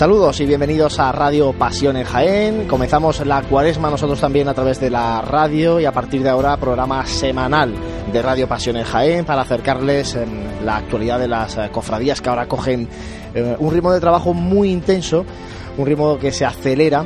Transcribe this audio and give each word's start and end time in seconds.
Saludos 0.00 0.40
y 0.40 0.46
bienvenidos 0.46 0.98
a 0.98 1.12
Radio 1.12 1.52
Pasión 1.52 1.94
en 1.98 2.04
Jaén. 2.04 2.66
Comenzamos 2.66 3.20
la 3.26 3.42
cuaresma 3.42 3.90
nosotros 3.90 4.18
también 4.18 4.48
a 4.48 4.54
través 4.54 4.80
de 4.80 4.88
la 4.88 5.20
radio 5.20 5.78
y 5.78 5.84
a 5.84 5.92
partir 5.92 6.22
de 6.22 6.30
ahora 6.30 6.56
programa 6.56 7.04
semanal 7.04 7.74
de 8.10 8.22
Radio 8.22 8.48
Pasión 8.48 8.78
en 8.78 8.84
Jaén 8.84 9.26
para 9.26 9.42
acercarles 9.42 10.14
em, 10.14 10.64
la 10.64 10.76
actualidad 10.76 11.18
de 11.18 11.28
las 11.28 11.58
eh, 11.58 11.68
cofradías 11.70 12.22
que 12.22 12.30
ahora 12.30 12.48
cogen 12.48 12.88
eh, 13.34 13.56
un 13.58 13.70
ritmo 13.74 13.92
de 13.92 14.00
trabajo 14.00 14.32
muy 14.32 14.70
intenso, 14.70 15.26
un 15.76 15.84
ritmo 15.84 16.18
que 16.18 16.32
se 16.32 16.46
acelera 16.46 17.04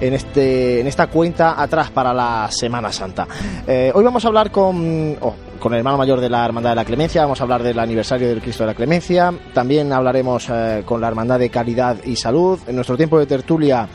en, 0.00 0.12
este, 0.12 0.80
en 0.80 0.88
esta 0.88 1.06
cuenta 1.06 1.62
atrás 1.62 1.92
para 1.92 2.12
la 2.12 2.48
Semana 2.50 2.90
Santa. 2.90 3.28
Eh, 3.68 3.92
hoy 3.94 4.02
vamos 4.02 4.24
a 4.24 4.26
hablar 4.26 4.50
con, 4.50 5.16
oh, 5.20 5.34
con 5.62 5.72
el 5.74 5.78
hermano 5.78 5.96
mayor 5.96 6.20
de 6.20 6.28
la 6.28 6.44
Hermandad 6.44 6.70
de 6.70 6.76
la 6.76 6.84
Clemencia, 6.84 7.22
vamos 7.22 7.40
a 7.40 7.44
hablar 7.44 7.62
del 7.62 7.78
aniversario 7.78 8.26
del 8.26 8.42
Cristo 8.42 8.64
de 8.64 8.66
la 8.66 8.74
Clemencia, 8.74 9.32
también 9.54 9.92
hablaremos 9.92 10.48
eh, 10.50 10.82
con 10.84 11.00
la 11.00 11.06
Hermandad 11.06 11.38
de 11.38 11.50
Caridad 11.50 12.02
y 12.04 12.16
Salud. 12.16 12.58
En 12.66 12.74
nuestro 12.74 12.96
tiempo 12.96 13.16
de 13.16 13.26
tertulia 13.26 13.86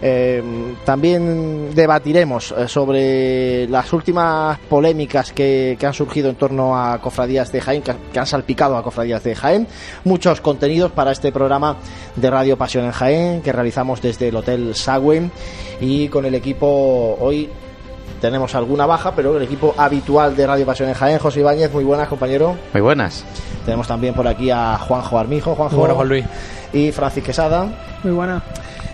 eh, 0.00 0.42
también 0.86 1.74
debatiremos 1.74 2.54
eh, 2.56 2.66
sobre 2.66 3.68
las 3.68 3.92
últimas 3.92 4.58
polémicas 4.60 5.32
que, 5.32 5.76
que, 5.78 5.86
han 5.86 5.92
surgido 5.92 6.30
en 6.30 6.36
torno 6.36 6.80
a 6.80 6.98
cofradías 6.98 7.52
de 7.52 7.60
Jaén, 7.60 7.82
que, 7.82 7.92
que, 8.10 8.18
han 8.18 8.26
salpicado 8.26 8.78
a 8.78 8.82
cofradías 8.82 9.22
de 9.22 9.34
Jaén. 9.34 9.68
Muchos 10.04 10.40
contenidos 10.40 10.92
para 10.92 11.12
este 11.12 11.30
programa 11.30 11.76
de 12.16 12.30
Radio 12.30 12.56
Pasión 12.56 12.86
en 12.86 12.92
Jaén 12.92 13.42
que 13.42 13.52
realizamos 13.52 14.00
desde 14.00 14.28
el 14.28 14.36
Hotel 14.36 14.74
Sagüen 14.74 15.30
y 15.78 16.08
con 16.08 16.24
el 16.24 16.34
equipo 16.34 17.18
hoy 17.20 17.50
tenemos 18.22 18.54
alguna 18.54 18.86
baja, 18.86 19.16
pero 19.16 19.36
el 19.36 19.42
equipo 19.42 19.74
habitual 19.76 20.36
de 20.36 20.46
Radio 20.46 20.64
Pasión 20.64 20.88
en 20.88 20.94
Jaén, 20.94 21.18
José 21.18 21.40
Ibáñez, 21.40 21.72
muy 21.72 21.82
buenas, 21.82 22.06
compañero. 22.06 22.56
Muy 22.72 22.80
buenas. 22.80 23.24
Tenemos 23.64 23.88
también 23.88 24.14
por 24.14 24.28
aquí 24.28 24.48
a 24.48 24.78
Juanjo 24.78 25.18
Armijo, 25.18 25.56
Juanjo. 25.56 25.76
Bueno, 25.76 25.96
Juan 25.96 26.08
Luis. 26.08 26.24
Y 26.72 26.92
Francis 26.92 27.24
Quesada. 27.24 27.66
Muy 28.04 28.12
buena. 28.12 28.40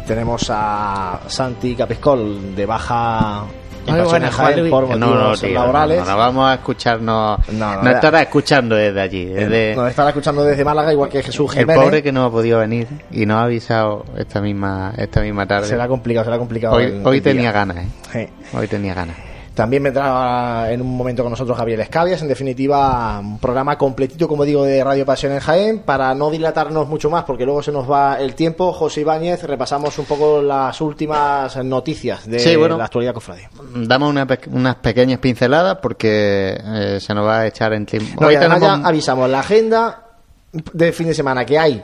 Tenemos 0.06 0.50
a 0.50 1.21
Santi 1.27 1.77
Capiscol, 1.77 2.56
de 2.56 2.65
baja 2.65 3.44
muy 3.91 4.31
Jaén, 4.31 4.71
por 4.71 4.87
motivos 4.87 4.99
no, 4.99 5.15
no, 5.31 5.37
tío, 5.37 5.54
laborales. 5.54 5.99
No, 6.00 6.04
no, 6.06 6.16
vamos 6.16 6.50
a 6.50 6.54
escucharnos. 6.54 7.38
No, 7.53 7.75
no, 7.76 7.82
no 7.82 7.91
estará 7.91 8.22
escuchando 8.22 8.75
desde 8.76 9.00
allí. 9.00 9.25
Desde 9.26 9.75
Nos 9.76 9.91
estará 9.91 10.09
escuchando 10.10 10.44
desde 10.44 10.65
Málaga, 10.65 10.93
igual 10.93 11.10
que 11.10 11.22
Jesús 11.22 11.56
el 11.56 11.66
pobre 11.66 12.03
que 12.03 12.12
no 12.12 12.25
ha 12.25 12.31
podido 12.31 12.59
venir 12.60 12.87
y 13.10 13.27
nos 13.27 13.38
ha 13.38 13.43
avisado 13.44 14.04
esta 14.16 14.41
misma 14.41 14.93
esta 14.97 15.21
misma 15.21 15.47
tarde. 15.47 15.66
Será 15.69 15.88
complicado, 15.88 16.25
será 16.25 16.38
complicado. 16.38 16.77
Hoy, 16.77 16.84
el- 16.84 17.06
hoy 17.06 17.19
el 17.19 17.22
día. 17.22 17.32
tenía 17.32 17.53
ganas, 17.53 17.77
¿eh? 17.78 17.88
Sí. 18.12 18.56
Hoy 18.56 18.66
tenía 18.69 18.94
ganas. 18.94 19.16
También 19.59 19.83
vendrá 19.83 20.71
en 20.71 20.81
un 20.81 20.97
momento 20.97 21.25
con 21.25 21.31
nosotros 21.31 21.59
Gabriel 21.59 21.81
Escabias. 21.81 22.23
En 22.23 22.29
definitiva, 22.29 23.19
un 23.19 23.41
programa 23.41 23.77
completito, 23.77 24.29
como 24.29 24.45
digo, 24.45 24.63
de 24.63 24.85
Radio 24.85 25.05
Pasión 25.05 25.33
en 25.33 25.41
Jaén. 25.41 25.81
Para 25.81 26.15
no 26.15 26.31
dilatarnos 26.31 26.87
mucho 26.87 27.11
más, 27.11 27.25
porque 27.25 27.45
luego 27.45 27.61
se 27.61 27.73
nos 27.73 27.91
va 27.91 28.21
el 28.21 28.37
tiempo, 28.37 28.73
José 28.73 29.01
Ibáñez, 29.01 29.43
repasamos 29.43 29.99
un 29.99 30.05
poco 30.05 30.41
las 30.41 30.81
últimas 30.81 31.57
noticias 31.65 32.25
de 32.29 32.39
Sí, 32.39 32.55
bueno. 32.55 32.79
la 32.79 32.85
actualidad 32.85 33.13
cofradía. 33.13 33.51
Damos 33.75 34.11
una 34.11 34.27
pe- 34.29 34.39
unas 34.53 34.77
pequeñas 34.77 35.19
pinceladas 35.19 35.79
porque 35.83 36.57
eh, 36.65 36.99
se 37.01 37.13
nos 37.13 37.27
va 37.27 37.41
a 37.41 37.47
echar 37.49 37.73
en 37.73 37.85
tiempo. 37.85 38.21
No, 38.21 38.29
Hoy 38.29 38.37
tenemos- 38.37 38.61
ya 38.61 38.75
avisamos 38.87 39.29
la 39.29 39.41
agenda 39.41 40.05
de 40.53 40.93
fin 40.93 41.09
de 41.09 41.15
semana 41.15 41.45
que 41.45 41.59
hay 41.59 41.83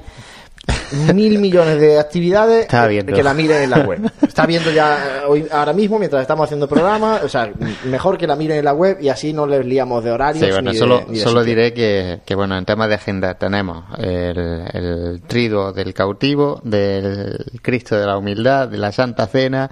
mil 1.15 1.39
millones 1.39 1.81
de 1.81 1.99
actividades 1.99 2.67
que 2.67 3.22
la 3.22 3.34
miren 3.34 3.62
en 3.62 3.71
la 3.71 3.78
web. 3.81 4.11
Está 4.22 4.47
viendo 4.47 4.71
ya 4.71 4.97
eh, 4.97 5.22
hoy 5.28 5.47
ahora 5.50 5.72
mismo 5.72 5.99
mientras 5.99 6.22
estamos 6.22 6.45
haciendo 6.45 6.69
programa, 6.69 7.21
o 7.22 7.28
sea, 7.28 7.50
mejor 7.84 8.19
que 8.19 8.27
la 8.27 8.37
miren 8.37 8.59
en 8.59 8.65
la 8.65 8.72
web 8.75 8.99
y 9.00 9.09
así 9.09 9.33
no 9.33 9.47
les 9.47 9.65
liamos 9.65 10.03
de 10.05 10.11
horarios 10.11 10.44
Sí, 10.44 10.50
bueno, 10.50 10.71
ni 10.71 10.75
de- 10.77 10.78
solo, 10.78 11.05
ni 11.09 11.19
de 11.19 11.25
solo 11.25 11.44
diré 11.44 11.73
que, 11.73 12.21
que, 12.25 12.34
bueno, 12.34 12.56
en 12.59 12.65
temas 12.65 12.89
de 12.89 12.94
agenda 12.97 13.34
tenemos 13.34 13.84
el, 13.99 14.39
el 14.73 15.23
triduo 15.27 15.73
del 15.73 15.94
cautivo, 15.94 16.61
del 16.65 17.44
Cristo 17.62 17.97
de 17.97 18.06
la 18.06 18.17
Humildad, 18.19 18.69
de 18.69 18.78
la 18.78 18.91
Santa 18.93 19.27
Cena, 19.27 19.71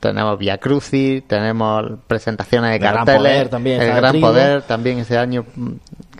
tenemos 0.00 0.38
Via 0.38 0.58
Crucis, 0.58 1.26
tenemos 1.26 1.82
presentaciones 2.06 2.70
de 2.70 2.76
El 2.76 2.82
Gran 2.82 2.94
carteles, 3.06 3.20
Poder 3.32 3.48
también, 3.48 3.82
el 3.82 3.94
Gran. 3.96 4.20
Poder 4.20 4.62
también 4.62 4.98
ese 4.98 5.16
año 5.16 5.46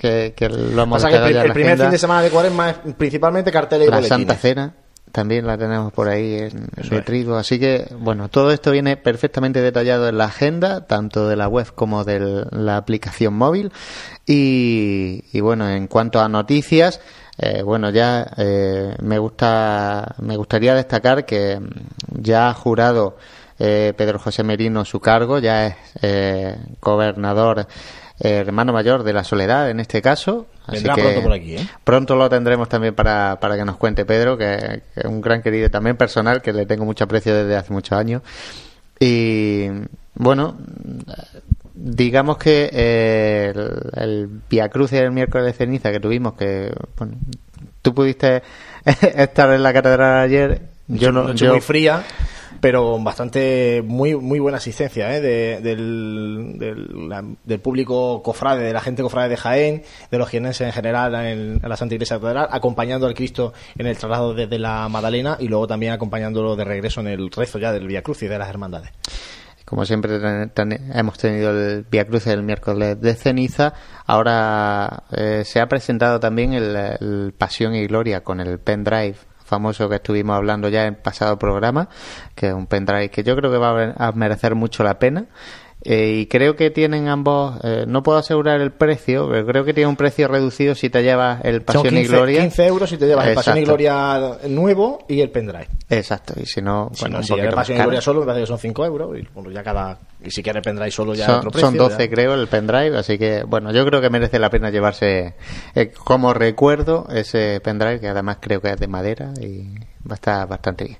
que, 0.00 0.32
que 0.34 0.48
lo 0.48 0.82
hemos 0.82 1.02
Pasa 1.02 1.10
que 1.16 1.26
el, 1.28 1.34
ya 1.34 1.42
el 1.44 1.52
primer 1.52 1.72
agenda. 1.72 1.84
fin 1.84 1.92
de 1.92 1.98
semana 1.98 2.22
de 2.22 2.30
cuaresma 2.30 2.70
es 2.70 2.76
principalmente 2.96 3.52
carteles 3.52 3.86
y 3.88 3.90
boletines. 3.90 4.08
Santa 4.08 4.33
Cena 4.36 4.74
también 5.14 5.46
la 5.46 5.56
tenemos 5.56 5.92
por 5.92 6.08
ahí 6.08 6.34
en 6.34 6.68
de 6.90 7.00
triduo. 7.02 7.36
Así 7.36 7.60
que, 7.60 7.86
bueno, 8.00 8.28
todo 8.28 8.50
esto 8.50 8.72
viene 8.72 8.96
perfectamente 8.96 9.60
detallado 9.60 10.08
en 10.08 10.18
la 10.18 10.24
agenda, 10.24 10.88
tanto 10.88 11.28
de 11.28 11.36
la 11.36 11.46
web 11.46 11.72
como 11.72 12.02
de 12.02 12.44
la 12.50 12.76
aplicación 12.76 13.34
móvil. 13.34 13.70
Y, 14.26 15.22
y 15.32 15.40
bueno, 15.40 15.70
en 15.70 15.86
cuanto 15.86 16.20
a 16.20 16.28
noticias, 16.28 17.00
eh, 17.38 17.62
bueno, 17.62 17.90
ya 17.90 18.26
eh, 18.36 18.96
me 19.02 19.18
gusta, 19.18 20.16
me 20.18 20.36
gustaría 20.36 20.74
destacar 20.74 21.24
que 21.24 21.60
mm, 21.60 22.20
ya 22.20 22.48
ha 22.48 22.54
jurado 22.54 23.16
eh, 23.58 23.92
Pedro 23.96 24.18
José 24.18 24.42
Merino 24.42 24.84
su 24.84 24.98
cargo, 24.98 25.38
ya 25.38 25.66
es 25.66 25.76
eh, 26.02 26.56
gobernador 26.80 27.68
hermano 28.20 28.72
mayor 28.72 29.02
de 29.02 29.12
la 29.12 29.24
Soledad 29.24 29.70
en 29.70 29.80
este 29.80 30.00
caso. 30.02 30.46
Así 30.66 30.82
que 30.82 31.02
pronto 31.02 31.22
por 31.22 31.32
aquí, 31.32 31.56
¿eh? 31.56 31.68
Pronto 31.84 32.16
lo 32.16 32.28
tendremos 32.30 32.68
también 32.68 32.94
para, 32.94 33.38
para 33.40 33.56
que 33.56 33.64
nos 33.64 33.76
cuente 33.76 34.04
Pedro, 34.06 34.38
que, 34.38 34.82
que 34.94 35.00
es 35.00 35.04
un 35.06 35.20
gran 35.20 35.42
querido 35.42 35.68
también 35.70 35.96
personal, 35.96 36.40
que 36.40 36.52
le 36.52 36.64
tengo 36.66 36.84
mucho 36.84 37.04
aprecio 37.04 37.34
desde 37.34 37.56
hace 37.56 37.72
muchos 37.72 37.98
años. 37.98 38.22
Y 39.00 39.66
bueno, 40.14 40.56
digamos 41.74 42.38
que 42.38 42.70
eh, 42.72 43.52
el, 43.54 44.02
el 44.02 44.28
Via 44.48 44.68
Crucis 44.68 45.00
del 45.00 45.10
miércoles 45.10 45.46
de 45.46 45.52
ceniza 45.52 45.90
que 45.90 46.00
tuvimos, 46.00 46.34
que 46.34 46.72
bueno, 46.96 47.14
tú 47.82 47.94
pudiste 47.94 48.42
estar 48.84 49.52
en 49.52 49.62
la 49.62 49.72
catedral 49.72 50.18
ayer. 50.22 50.62
Yo 50.86 51.12
no, 51.12 51.24
Noche 51.24 51.46
yo- 51.46 51.52
muy 51.52 51.60
fría, 51.60 52.04
pero 52.60 52.98
bastante 53.02 53.82
muy 53.84 54.14
muy 54.16 54.38
buena 54.38 54.58
asistencia 54.58 55.14
¿eh? 55.16 55.20
de- 55.20 55.60
del, 55.60 57.36
del, 57.44 57.60
público 57.60 58.22
cofrade, 58.22 58.62
de 58.64 58.72
la 58.72 58.80
gente 58.80 59.02
cofrade 59.02 59.28
de 59.28 59.36
Jaén, 59.36 59.82
de 60.10 60.18
los 60.18 60.28
jienenses 60.28 60.66
en 60.66 60.72
general 60.72 61.14
en, 61.14 61.60
en 61.62 61.68
la 61.68 61.76
Santa 61.76 61.94
Iglesia 61.94 62.18
Catedral, 62.18 62.48
acompañando 62.50 63.06
al 63.06 63.14
Cristo 63.14 63.52
en 63.76 63.86
el 63.86 63.96
traslado 63.96 64.34
desde 64.34 64.58
la 64.58 64.88
Magdalena 64.88 65.36
y 65.38 65.48
luego 65.48 65.66
también 65.66 65.92
acompañándolo 65.92 66.56
de 66.56 66.64
regreso 66.64 67.00
en 67.00 67.08
el 67.08 67.30
rezo 67.30 67.58
ya 67.58 67.72
del 67.72 67.86
Via 67.86 68.02
Crucis 68.02 68.28
de 68.28 68.38
las 68.38 68.48
hermandades. 68.48 68.90
Como 69.64 69.86
siempre 69.86 70.10
hemos 70.92 71.18
tenido 71.18 71.50
el 71.50 71.86
Via 71.90 72.06
Cruz 72.06 72.26
el 72.26 72.42
miércoles 72.42 73.00
de 73.00 73.14
ceniza, 73.14 73.72
ahora 74.06 75.04
eh, 75.16 75.42
se 75.46 75.58
ha 75.60 75.66
presentado 75.68 76.20
también 76.20 76.52
el, 76.52 76.76
el 76.76 77.34
Pasión 77.36 77.74
y 77.74 77.86
Gloria 77.86 78.22
con 78.22 78.40
el 78.40 78.58
pendrive 78.58 79.16
famoso 79.54 79.88
que 79.88 79.96
estuvimos 79.96 80.34
hablando 80.36 80.68
ya 80.68 80.86
en 80.86 80.96
pasado 80.96 81.38
programa, 81.38 81.88
que 82.34 82.48
es 82.48 82.54
un 82.54 82.66
pendrive 82.66 83.08
que 83.08 83.22
yo 83.22 83.36
creo 83.36 83.52
que 83.52 83.58
va 83.58 83.94
a 83.96 84.10
merecer 84.12 84.56
mucho 84.56 84.82
la 84.82 84.98
pena. 84.98 85.26
Eh, 85.84 86.20
y 86.20 86.26
creo 86.26 86.56
que 86.56 86.70
tienen 86.70 87.08
ambos, 87.08 87.58
eh, 87.62 87.84
no 87.86 88.02
puedo 88.02 88.18
asegurar 88.18 88.60
el 88.60 88.72
precio, 88.72 89.28
pero 89.30 89.46
creo 89.46 89.64
que 89.64 89.74
tiene 89.74 89.88
un 89.88 89.96
precio 89.96 90.28
reducido 90.28 90.74
si 90.74 90.88
te 90.88 91.02
llevas 91.02 91.44
el 91.44 91.62
Pasión 91.62 91.84
Son 91.84 91.90
15, 91.90 92.04
y 92.04 92.08
Gloria. 92.08 92.40
15 92.40 92.66
euros 92.66 92.90
si 92.90 92.96
te 92.96 93.06
llevas 93.06 93.26
el 93.26 93.34
Pasión 93.34 93.58
y 93.58 93.60
Exacto. 93.60 93.76
Gloria 93.76 94.38
nuevo 94.48 95.04
y 95.08 95.20
el 95.20 95.30
pendrive. 95.30 95.68
Exacto, 95.90 96.34
y 96.40 96.46
si 96.46 96.62
no, 96.62 96.90
Si 96.94 97.02
bueno, 97.02 97.16
no, 97.16 97.18
un 97.18 97.24
si 97.24 97.34
el 97.34 97.50
Pasión 97.50 97.76
y. 97.78 97.80
Gloria 97.82 98.00
solo 98.00 98.20
me 98.20 98.26
parece 98.26 98.42
que 98.42 98.46
son 98.46 98.58
5 98.58 98.86
euros 98.86 99.18
y 99.18 99.28
bueno, 99.34 99.50
ya 99.50 99.62
cada 99.62 99.98
y 100.24 100.30
si 100.30 100.42
quieres 100.42 100.62
pendrive 100.62 100.90
solo 100.90 101.14
ya 101.14 101.26
son, 101.26 101.36
otro 101.36 101.50
precio. 101.50 101.68
son 101.68 101.76
12 101.76 101.98
ya. 101.98 102.10
creo 102.10 102.34
el 102.34 102.48
pendrive 102.48 102.96
así 102.96 103.18
que 103.18 103.44
bueno 103.44 103.70
yo 103.72 103.84
creo 103.84 104.00
que 104.00 104.08
merece 104.08 104.38
la 104.38 104.48
pena 104.48 104.70
llevarse 104.70 105.34
eh, 105.74 105.92
como 105.92 106.32
recuerdo 106.32 107.06
ese 107.12 107.60
pendrive 107.62 108.00
que 108.00 108.08
además 108.08 108.38
creo 108.40 108.62
que 108.62 108.70
es 108.70 108.80
de 108.80 108.88
madera 108.88 109.34
y 109.38 109.74
va 110.08 110.12
a 110.12 110.14
estar 110.14 110.48
bastante 110.48 110.84
bien 110.84 110.98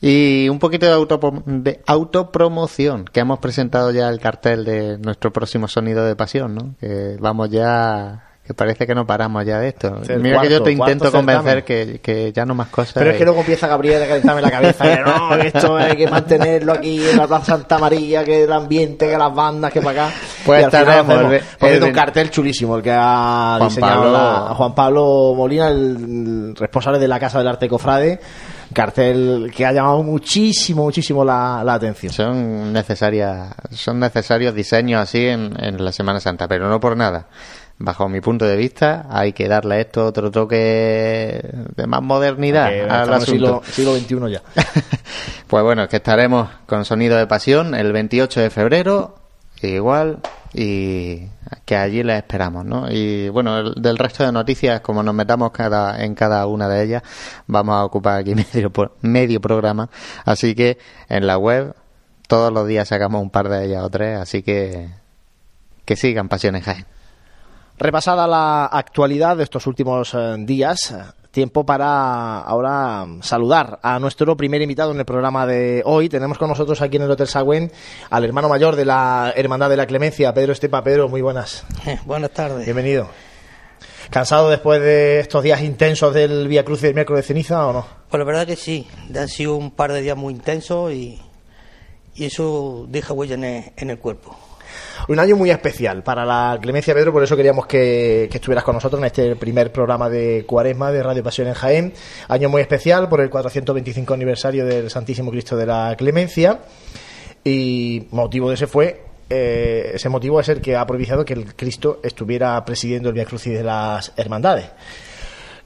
y 0.00 0.48
un 0.50 0.58
poquito 0.58 0.86
de, 0.86 0.92
autopro- 0.94 1.42
de 1.46 1.80
autopromoción 1.86 3.04
que 3.06 3.20
hemos 3.20 3.38
presentado 3.38 3.90
ya 3.90 4.08
el 4.08 4.20
cartel 4.20 4.64
de 4.64 4.98
nuestro 4.98 5.32
próximo 5.32 5.68
sonido 5.68 6.04
de 6.04 6.14
pasión 6.16 6.54
¿no? 6.54 6.74
que 6.80 7.16
vamos 7.18 7.50
ya 7.50 8.22
que 8.46 8.54
parece 8.54 8.86
que 8.86 8.94
no 8.94 9.04
paramos 9.06 9.44
ya 9.44 9.58
de 9.58 9.68
esto 9.68 10.00
el 10.08 10.20
mira 10.20 10.40
que 10.40 10.50
yo 10.50 10.62
te 10.62 10.70
intento 10.70 11.10
convencer 11.10 11.64
que, 11.64 11.98
que 12.00 12.30
ya 12.32 12.44
no 12.44 12.54
más 12.54 12.68
cosas 12.68 12.92
Pero 12.94 13.10
es 13.10 13.16
que 13.16 13.24
luego 13.24 13.40
empieza 13.40 13.66
Gabriel 13.66 14.02
a 14.02 14.06
calentarme 14.06 14.40
la 14.42 14.50
cabeza. 14.52 14.84
que 14.84 15.02
no, 15.02 15.34
esto 15.34 15.76
hay 15.76 15.96
que 15.96 16.06
mantenerlo 16.06 16.72
aquí 16.74 17.08
en 17.08 17.16
la 17.16 17.26
Plaza 17.26 17.56
Santa 17.56 17.76
María, 17.78 18.22
que 18.22 18.44
el 18.44 18.52
ambiente, 18.52 19.08
que 19.10 19.18
las 19.18 19.34
bandas, 19.34 19.72
que 19.72 19.80
para 19.82 20.04
acá. 20.06 20.14
Pues 20.44 20.64
estaremos, 20.64 21.14
Por 21.16 21.30
cierto, 21.40 21.66
el- 21.66 21.82
un 21.82 21.92
cartel 21.92 22.30
chulísimo 22.30 22.76
el 22.76 22.82
que 22.84 22.92
ha 22.92 23.56
Juan 23.58 23.68
diseñado 23.68 24.02
Pablo- 24.02 24.12
la- 24.12 24.54
Juan 24.54 24.74
Pablo 24.76 25.34
Molina, 25.36 25.66
el 25.66 26.54
responsable 26.56 27.00
de 27.00 27.08
la 27.08 27.18
Casa 27.18 27.38
del 27.38 27.48
Arte 27.48 27.68
Cofrade. 27.68 28.20
Cartel 28.72 29.52
que 29.54 29.64
ha 29.64 29.72
llamado 29.72 30.02
muchísimo, 30.02 30.84
muchísimo 30.84 31.24
la, 31.24 31.62
la 31.64 31.74
atención. 31.74 32.12
son 32.12 32.72
necesarias 32.72 33.54
son 33.70 34.00
necesarios 34.00 34.54
diseños 34.54 35.00
así 35.00 35.26
en, 35.26 35.52
en 35.62 35.84
la 35.84 35.92
Semana 35.92 36.20
Santa 36.20 36.48
pero 36.48 36.68
no 36.68 36.80
por 36.80 36.96
nada 36.96 37.26
bajo 37.78 38.08
mi 38.08 38.20
punto 38.20 38.46
de 38.46 38.56
vista 38.56 39.06
hay 39.10 39.32
que 39.32 39.48
darle 39.48 39.74
a 39.76 39.80
esto 39.80 40.06
otro 40.06 40.30
toque 40.30 41.42
de 41.76 41.86
más 41.86 42.02
modernidad 42.02 42.68
al 42.90 43.12
asunto 43.12 43.62
siglo, 43.70 43.96
siglo 43.96 43.96
XXI 43.96 44.32
ya. 44.32 44.42
pues 45.46 45.62
bueno 45.62 45.88
que 45.88 45.96
estaremos 45.96 46.48
con 46.66 46.84
sonido 46.84 47.16
de 47.16 47.26
pasión 47.26 47.74
el 47.74 47.92
28 47.92 48.40
de 48.40 48.50
febrero 48.50 49.16
igual 49.62 50.20
y 50.54 51.24
que 51.64 51.76
allí 51.76 52.02
les 52.02 52.18
esperamos, 52.18 52.64
¿no? 52.64 52.90
Y 52.90 53.28
bueno, 53.28 53.70
del 53.70 53.98
resto 53.98 54.24
de 54.24 54.32
noticias, 54.32 54.80
como 54.80 55.02
nos 55.02 55.14
metamos 55.14 55.50
cada, 55.50 56.02
en 56.04 56.14
cada 56.14 56.46
una 56.46 56.68
de 56.68 56.84
ellas, 56.84 57.02
vamos 57.46 57.74
a 57.74 57.84
ocupar 57.84 58.18
aquí 58.20 58.34
medio, 58.54 58.72
medio 59.02 59.40
programa, 59.40 59.88
así 60.24 60.54
que 60.54 60.78
en 61.08 61.26
la 61.26 61.38
web 61.38 61.74
todos 62.28 62.52
los 62.52 62.66
días 62.66 62.88
sacamos 62.88 63.22
un 63.22 63.30
par 63.30 63.48
de 63.48 63.66
ellas 63.66 63.82
o 63.84 63.90
tres, 63.90 64.18
así 64.18 64.42
que 64.42 64.88
que 65.86 65.96
sigan 65.96 66.28
Pasiones 66.28 66.64
Jaén. 66.64 66.84
Repasada 67.78 68.26
la 68.26 68.66
actualidad 68.66 69.36
de 69.36 69.44
estos 69.44 69.66
últimos 69.66 70.12
eh, 70.14 70.34
días, 70.40 70.94
tiempo 71.36 71.66
para 71.66 72.38
ahora 72.40 73.06
saludar 73.20 73.78
a 73.82 73.98
nuestro 73.98 74.38
primer 74.38 74.62
invitado 74.62 74.92
en 74.92 74.98
el 74.98 75.04
programa 75.04 75.46
de 75.46 75.82
hoy. 75.84 76.08
Tenemos 76.08 76.38
con 76.38 76.48
nosotros 76.48 76.80
aquí 76.80 76.96
en 76.96 77.02
el 77.02 77.10
Hotel 77.10 77.26
Sagüen 77.26 77.70
al 78.08 78.24
hermano 78.24 78.48
mayor 78.48 78.74
de 78.74 78.86
la 78.86 79.34
Hermandad 79.36 79.68
de 79.68 79.76
la 79.76 79.86
Clemencia, 79.86 80.32
Pedro 80.32 80.52
Estepa. 80.52 80.82
Pedro, 80.82 81.10
muy 81.10 81.20
buenas. 81.20 81.66
buenas 82.06 82.30
tardes. 82.30 82.64
Bienvenido. 82.64 83.10
¿Cansado 84.08 84.48
después 84.48 84.80
de 84.80 85.20
estos 85.20 85.42
días 85.42 85.60
intensos 85.60 86.14
del 86.14 86.48
Vía 86.48 86.64
Cruz 86.64 86.82
y 86.82 86.86
del 86.86 86.94
miércoles 86.94 87.22
de 87.22 87.28
ceniza 87.28 87.66
o 87.66 87.72
no? 87.74 87.86
Pues 88.08 88.18
la 88.18 88.24
verdad 88.24 88.46
que 88.46 88.56
sí. 88.56 88.88
Han 89.14 89.28
sido 89.28 89.56
un 89.56 89.72
par 89.72 89.92
de 89.92 90.00
días 90.00 90.16
muy 90.16 90.32
intensos 90.32 90.90
y, 90.90 91.20
eso 92.16 92.86
deja 92.88 93.12
huella 93.12 93.34
en 93.34 93.90
el 93.90 93.98
cuerpo. 93.98 94.34
Un 95.08 95.18
año 95.18 95.36
muy 95.36 95.50
especial 95.50 96.02
para 96.02 96.24
la 96.24 96.58
Clemencia 96.60 96.94
Pedro, 96.94 97.12
por 97.12 97.22
eso 97.22 97.36
queríamos 97.36 97.66
que, 97.66 98.24
estuvieras 98.24 98.64
con 98.64 98.74
nosotros 98.74 99.00
en 99.00 99.06
este 99.06 99.36
primer 99.36 99.72
programa 99.72 100.08
de 100.08 100.44
Cuaresma 100.46 100.90
de 100.90 101.02
Radio 101.02 101.22
Pasión 101.22 101.48
en 101.48 101.54
Jaén. 101.54 101.92
Año 102.28 102.48
muy 102.48 102.60
especial 102.60 103.08
por 103.08 103.20
el 103.20 103.30
425 103.30 104.14
aniversario 104.14 104.64
del 104.64 104.90
Santísimo 104.90 105.30
Cristo 105.30 105.56
de 105.56 105.66
la 105.66 105.94
Clemencia. 105.96 106.60
Y 107.44 108.08
motivo 108.10 108.48
de 108.48 108.54
ese 108.56 108.66
fue 108.66 109.06
eh, 109.28 109.92
ese 109.94 110.08
motivo 110.08 110.38
es 110.40 110.48
el 110.48 110.60
que 110.60 110.76
ha 110.76 110.86
propiciado 110.86 111.24
que 111.24 111.34
el 111.34 111.54
Cristo 111.54 112.00
estuviera 112.02 112.64
presidiendo 112.64 113.08
el 113.08 113.14
Via 113.14 113.24
Crucis 113.24 113.54
de 113.54 113.64
las 113.64 114.12
Hermandades. 114.16 114.66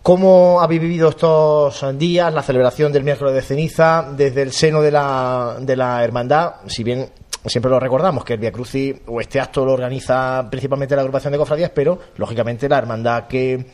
¿Cómo 0.03 0.63
habéis 0.63 0.81
vivido 0.81 1.11
estos 1.11 1.85
días, 1.99 2.33
la 2.33 2.43
celebración 2.43 2.91
del 2.91 3.05
miércoles 3.05 3.35
de 3.35 3.43
ceniza, 3.43 4.11
desde 4.17 4.41
el 4.41 4.53
seno 4.53 4.81
de 4.81 4.91
la, 4.91 5.59
de 5.61 5.77
la 5.77 6.03
hermandad? 6.03 6.55
Si 6.69 6.83
bien 6.83 7.11
siempre 7.47 7.71
lo 7.71 7.81
recordamos 7.81 8.25
que 8.25 8.35
el 8.35 8.41
Via 8.41 8.53
Crucis 8.53 8.97
o 9.07 9.21
este 9.21 9.41
acto 9.41 9.65
lo 9.65 9.73
organiza 9.73 10.47
principalmente 10.51 10.95
la 10.95 11.03
agrupación 11.03 11.33
de 11.33 11.39
cofradías, 11.39 11.71
pero 11.71 11.99
lógicamente 12.17 12.69
la 12.69 12.79
hermandad 12.79 13.27
que, 13.27 13.67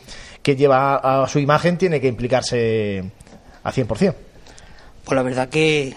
lleva 0.45 0.97
a 0.97 1.27
su 1.27 1.41
imagen 1.41 1.77
tiene 1.77 2.01
que 2.01 2.07
implicarse 2.07 3.11
a 3.65 3.73
100%. 3.73 4.15
Pues 5.05 5.17
la 5.17 5.23
verdad 5.23 5.49
que 5.49 5.97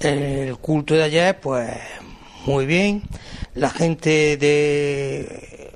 el 0.00 0.56
culto 0.58 0.94
de 0.94 1.04
ayer, 1.04 1.40
pues 1.40 1.70
muy 2.44 2.66
bien. 2.66 3.02
La 3.54 3.70
gente 3.70 4.36
de 4.36 5.70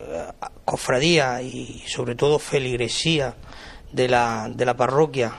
cofradía 0.64 1.40
y 1.42 1.82
sobre 1.86 2.14
todo 2.14 2.38
feligresía 2.38 3.36
de 3.92 4.08
la, 4.08 4.50
de 4.52 4.66
la 4.66 4.76
parroquia 4.76 5.32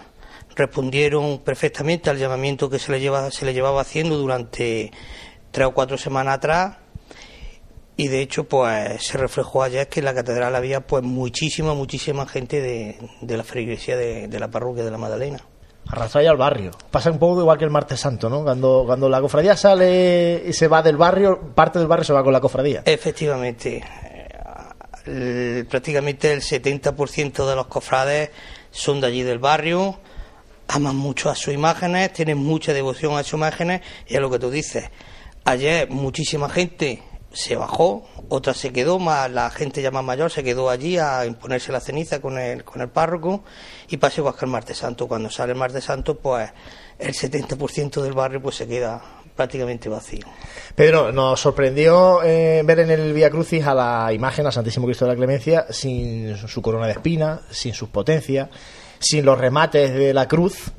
respondieron 0.56 1.40
perfectamente 1.40 2.10
al 2.10 2.18
llamamiento 2.18 2.70
que 2.70 2.80
se 2.80 2.92
le, 2.92 3.00
lleva, 3.00 3.30
se 3.30 3.46
le 3.46 3.54
llevaba 3.54 3.82
haciendo 3.82 4.18
durante 4.18 4.92
tres 5.52 5.68
o 5.68 5.72
cuatro 5.72 5.98
semanas 5.98 6.36
atrás 6.36 6.78
y 7.98 8.08
de 8.10 8.22
hecho 8.22 8.44
pues 8.46 9.04
se 9.04 9.18
reflejó 9.18 9.64
ayer 9.64 9.90
que 9.90 10.00
en 10.00 10.06
la 10.06 10.14
catedral 10.14 10.56
había 10.56 10.82
pues 10.82 11.04
muchísima, 11.04 11.74
muchísima 11.74 12.28
gente 12.28 12.62
de, 12.62 13.36
la 13.36 13.44
feligresía 13.44 13.98
de, 13.98 14.40
la 14.40 14.50
parroquia 14.50 14.86
de 14.86 14.92
la 14.92 15.00
Magdalena. 15.00 15.40
Arrastrar 15.88 16.26
al 16.28 16.38
barrio. 16.38 16.72
Pasa 16.92 17.10
un 17.10 17.18
poco 17.18 17.42
igual 17.42 17.58
que 17.58 17.64
el 17.64 17.72
martes 17.72 18.00
santo, 18.00 18.30
¿no? 18.30 18.44
Cuando, 18.44 18.84
cuando 18.86 19.10
la 19.10 19.22
cofradía 19.22 19.56
sale 19.56 20.44
y 20.46 20.54
se 20.54 20.68
va 20.68 20.84
del 20.84 20.98
barrio, 20.98 21.54
parte 21.56 21.80
del 21.80 21.88
barrio 21.88 22.04
se 22.04 22.14
va 22.14 22.24
con 22.24 22.34
la 22.34 22.42
cofradía. 22.42 22.84
Efectivamente. 22.86 23.84
prácticamente 25.70 26.34
el 26.34 26.42
70% 26.42 27.50
de 27.50 27.56
los 27.56 27.68
cofrades 27.68 28.30
son 28.70 29.02
de 29.02 29.08
allí 29.08 29.24
del 29.24 29.40
barrio, 29.40 29.98
aman 30.68 30.96
mucho 30.96 31.30
a 31.30 31.36
sus 31.36 31.54
imágenes, 31.54 32.14
tienen 32.14 32.38
mucha 32.38 32.74
devoción 32.74 33.18
a 33.18 33.24
sus 33.24 33.34
imágenes 33.34 33.82
y 34.08 34.18
a 34.18 34.20
lo 34.20 34.30
que 34.30 34.40
tú 34.40 34.52
dices, 34.52 34.92
Ayer 35.48 35.90
muchísima 35.90 36.50
gente 36.50 37.02
se 37.32 37.56
bajó, 37.56 38.04
otra 38.28 38.54
se 38.54 38.74
quedó, 38.74 39.00
más 39.00 39.32
la 39.32 39.50
gente 39.50 39.82
ya 39.82 39.92
más 39.92 40.04
mayor 40.04 40.30
se 40.30 40.44
quedó 40.44 40.70
allí 40.70 40.98
a 40.98 41.26
imponerse 41.26 41.72
la 41.72 41.80
ceniza 41.80 42.20
con 42.20 42.38
el, 42.38 42.66
con 42.66 42.82
el 42.82 42.90
párroco 42.90 43.46
y 43.88 43.96
pasó 43.96 44.20
igual 44.20 44.36
que 44.36 44.44
el 44.44 44.52
martes 44.52 44.80
santo. 44.80 45.08
Cuando 45.08 45.30
sale 45.30 45.54
el 45.54 45.58
martes 45.58 45.86
santo, 45.86 46.18
pues 46.18 46.52
el 47.00 47.14
70% 47.14 48.02
del 48.02 48.12
barrio 48.12 48.42
pues 48.42 48.58
se 48.58 48.68
queda 48.68 49.02
prácticamente 49.38 49.88
vacío. 49.88 50.26
Pedro, 50.76 51.14
nos 51.14 51.40
sorprendió 51.40 52.22
eh, 52.24 52.62
ver 52.66 52.80
en 52.80 52.92
el 52.92 53.14
Vía 53.14 53.30
Crucis 53.30 53.66
a 53.66 53.74
la 53.74 54.12
imagen, 54.12 54.48
a 54.48 54.52
Santísimo 54.52 54.86
Cristo 54.86 55.06
de 55.06 55.12
la 55.12 55.16
Clemencia, 55.16 55.68
sin 55.70 56.36
su 56.36 56.62
corona 56.62 56.88
de 56.88 56.92
espinas, 56.92 57.40
sin 57.52 57.74
sus 57.74 57.88
potencias, 57.88 58.50
sin 59.00 59.24
los 59.24 59.40
remates 59.40 59.94
de 59.94 60.14
la 60.14 60.28
cruz, 60.28 60.74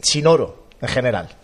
sin 0.00 0.26
oro 0.26 0.64
en 0.80 0.88
general. 0.88 1.39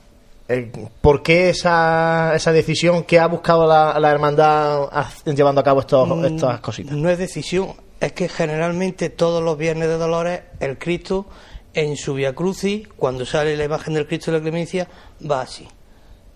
Eh, 0.48 0.70
¿Por 1.00 1.22
qué 1.22 1.50
esa, 1.50 2.34
esa 2.34 2.52
decisión? 2.52 3.04
¿Qué 3.04 3.18
ha 3.18 3.26
buscado 3.26 3.66
la, 3.66 3.98
la 3.98 4.10
hermandad 4.10 4.88
llevando 5.24 5.60
a 5.60 5.64
cabo 5.64 5.80
estos, 5.80 6.08
mm, 6.08 6.24
estas 6.24 6.60
cositas? 6.60 6.96
No 6.96 7.10
es 7.10 7.18
decisión, 7.18 7.74
es 8.00 8.12
que 8.12 8.28
generalmente 8.28 9.10
todos 9.10 9.42
los 9.42 9.58
viernes 9.58 9.88
de 9.88 9.98
Dolores 9.98 10.42
el 10.60 10.78
Cristo 10.78 11.26
en 11.74 11.96
su 11.96 12.14
Via 12.14 12.34
Crucis, 12.34 12.88
cuando 12.96 13.26
sale 13.26 13.56
la 13.56 13.64
imagen 13.64 13.94
del 13.94 14.06
Cristo 14.06 14.30
de 14.30 14.38
la 14.38 14.42
Clemencia, 14.42 14.88
va 15.28 15.42
así. 15.42 15.68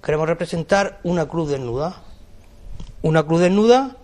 Queremos 0.03 0.29
representar 0.29 1.01
una 1.03 1.27
cruz 1.27 1.51
desnuda. 1.51 2.03
Una 3.03 3.23
cruz 3.23 3.41
desnuda 3.41 3.97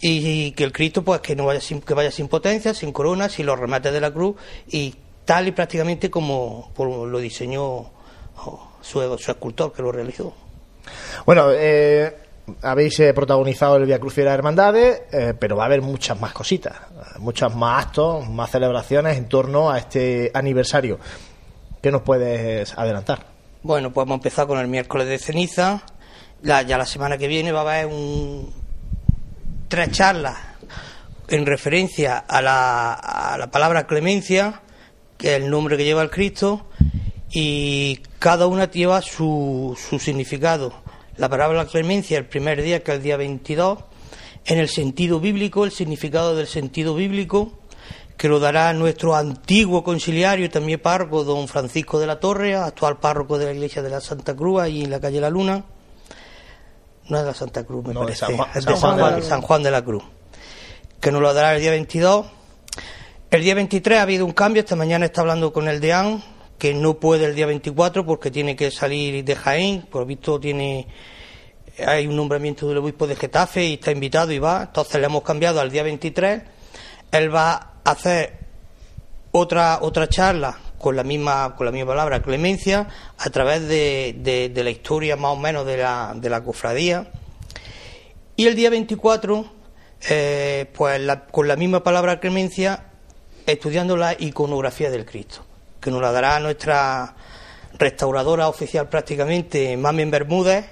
y, 0.00 0.52
que 0.52 0.64
el 0.64 0.72
Cristo 0.72 1.02
pues 1.02 1.20
que 1.20 1.34
no 1.34 1.46
vaya 1.46 1.60
sin, 1.60 1.80
que 1.80 1.94
vaya 1.94 2.10
sin 2.10 2.28
potencia, 2.28 2.74
sin 2.74 2.92
corona, 2.92 3.28
sin 3.28 3.46
los 3.46 3.58
remates 3.58 3.92
de 3.92 4.00
la 4.00 4.12
cruz 4.12 4.36
y 4.68 4.94
tal 5.24 5.48
y 5.48 5.52
prácticamente 5.52 6.10
como, 6.10 6.72
lo 6.78 7.18
diseñó 7.18 7.90
su, 8.84 9.02
escultor 9.02 9.72
que 9.72 9.82
lo 9.82 9.90
realizó. 9.90 10.34
Bueno, 11.24 11.48
eh, 11.52 12.14
habéis 12.62 13.00
eh, 13.00 13.14
protagonizado 13.14 13.76
el 13.76 13.86
Via 13.86 13.98
Cruz 13.98 14.18
y 14.18 14.22
las 14.22 14.34
Hermandades, 14.34 15.02
eh, 15.10 15.34
pero 15.38 15.56
va 15.56 15.64
a 15.64 15.66
haber 15.66 15.80
muchas 15.80 16.20
más 16.20 16.32
cositas, 16.32 16.74
muchas 17.18 17.54
más 17.54 17.86
actos, 17.86 18.28
más 18.28 18.50
celebraciones 18.50 19.16
en 19.16 19.28
torno 19.28 19.70
a 19.70 19.78
este 19.78 20.30
aniversario. 20.34 20.98
¿Qué 21.82 21.90
nos 21.90 22.02
puedes 22.02 22.76
adelantar? 22.76 23.20
Bueno, 23.62 23.92
pues 23.92 24.04
vamos 24.04 24.16
a 24.16 24.20
empezar 24.20 24.46
con 24.46 24.58
el 24.58 24.68
miércoles 24.68 25.08
de 25.08 25.18
ceniza. 25.18 25.82
ya 26.42 26.78
la 26.78 26.86
semana 26.86 27.16
que 27.16 27.26
viene 27.26 27.52
va 27.52 27.60
a 27.60 27.62
haber 27.62 27.86
un, 27.86 28.52
tres 29.68 29.90
charlas 29.90 30.36
en 31.28 31.46
referencia 31.46 32.18
a 32.18 32.42
la, 32.42 32.92
a 32.92 33.38
la 33.38 33.50
palabra 33.50 33.86
clemencia, 33.86 34.60
que 35.16 35.36
es 35.36 35.42
el 35.42 35.50
nombre 35.50 35.78
que 35.78 35.84
lleva 35.84 36.02
el 36.02 36.10
Cristo, 36.10 36.66
y 37.30 38.00
cada 38.24 38.46
una 38.46 38.70
lleva 38.70 39.02
su, 39.02 39.76
su 39.78 39.98
significado. 39.98 40.72
La 41.18 41.28
palabra 41.28 41.66
clemencia 41.66 42.16
el 42.16 42.24
primer 42.24 42.62
día, 42.62 42.82
que 42.82 42.92
es 42.92 42.96
el 42.96 43.02
día 43.02 43.18
22, 43.18 43.80
en 44.46 44.58
el 44.58 44.70
sentido 44.70 45.20
bíblico, 45.20 45.66
el 45.66 45.72
significado 45.72 46.34
del 46.34 46.46
sentido 46.46 46.94
bíblico, 46.94 47.52
que 48.16 48.30
lo 48.30 48.40
dará 48.40 48.72
nuestro 48.72 49.14
antiguo 49.14 49.84
conciliario 49.84 50.46
y 50.46 50.48
también 50.48 50.80
párroco, 50.80 51.22
don 51.22 51.48
Francisco 51.48 51.98
de 51.98 52.06
la 52.06 52.18
Torre, 52.18 52.56
actual 52.56 52.98
párroco 52.98 53.36
de 53.36 53.44
la 53.44 53.52
iglesia 53.52 53.82
de 53.82 53.90
la 53.90 54.00
Santa 54.00 54.34
Cruz, 54.34 54.62
ahí 54.62 54.84
en 54.84 54.90
la 54.90 55.00
calle 55.00 55.20
La 55.20 55.28
Luna. 55.28 55.62
No 57.10 57.18
es 57.18 57.26
la 57.26 57.34
Santa 57.34 57.62
Cruz, 57.64 57.84
me 57.84 57.92
parece, 57.92 58.24
es 58.54 58.64
de 58.64 59.22
San 59.22 59.42
Juan 59.42 59.62
de 59.62 59.70
la 59.70 59.84
Cruz, 59.84 60.02
que 60.98 61.12
nos 61.12 61.20
lo 61.20 61.34
dará 61.34 61.54
el 61.56 61.60
día 61.60 61.72
22. 61.72 62.24
El 63.30 63.42
día 63.42 63.54
23 63.54 63.98
ha 63.98 64.02
habido 64.02 64.24
un 64.24 64.32
cambio, 64.32 64.60
esta 64.60 64.76
mañana 64.76 65.04
está 65.04 65.20
hablando 65.20 65.52
con 65.52 65.68
el 65.68 65.78
deán, 65.78 66.22
que 66.64 66.72
no 66.72 66.94
puede 66.94 67.26
el 67.26 67.34
día 67.34 67.44
24 67.44 68.06
porque 68.06 68.30
tiene 68.30 68.56
que 68.56 68.70
salir 68.70 69.22
de 69.22 69.36
Jaén, 69.36 69.82
por 69.82 70.06
visto 70.06 70.40
tiene 70.40 70.88
hay 71.86 72.06
un 72.06 72.16
nombramiento 72.16 72.66
del 72.66 72.78
obispo 72.78 73.06
de 73.06 73.16
Getafe 73.16 73.66
y 73.66 73.74
está 73.74 73.90
invitado 73.90 74.32
y 74.32 74.38
va, 74.38 74.62
entonces 74.62 74.98
le 74.98 75.04
hemos 75.04 75.22
cambiado 75.22 75.60
al 75.60 75.70
día 75.70 75.82
23. 75.82 76.42
Él 77.12 77.34
va 77.34 77.52
a 77.84 77.90
hacer 77.90 78.38
otra 79.32 79.80
otra 79.82 80.08
charla 80.08 80.58
con 80.78 80.96
la 80.96 81.04
misma 81.04 81.54
con 81.54 81.66
la 81.66 81.70
misma 81.70 81.88
palabra 81.88 82.22
clemencia 82.22 82.88
a 83.18 83.28
través 83.28 83.68
de, 83.68 84.50
de, 84.50 84.64
la 84.64 84.70
historia 84.70 85.16
más 85.16 85.32
o 85.32 85.36
menos 85.36 85.66
de 85.66 85.76
la, 85.76 86.14
de 86.16 86.30
la 86.30 86.42
cofradía. 86.42 87.12
Y 88.36 88.46
el 88.46 88.54
día 88.54 88.70
24 88.70 89.52
eh, 90.08 90.70
pues 90.72 91.02
con 91.30 91.46
la 91.46 91.56
misma 91.56 91.84
palabra 91.84 92.20
clemencia 92.20 92.86
estudiando 93.44 93.98
la 93.98 94.14
iconografía 94.18 94.88
del 94.88 95.04
Cristo 95.04 95.44
que 95.84 95.90
nos 95.90 96.00
la 96.00 96.12
dará 96.12 96.40
nuestra 96.40 97.14
restauradora 97.78 98.48
oficial 98.48 98.88
prácticamente, 98.88 99.76
Mami 99.76 100.06
Bermúdez, 100.06 100.64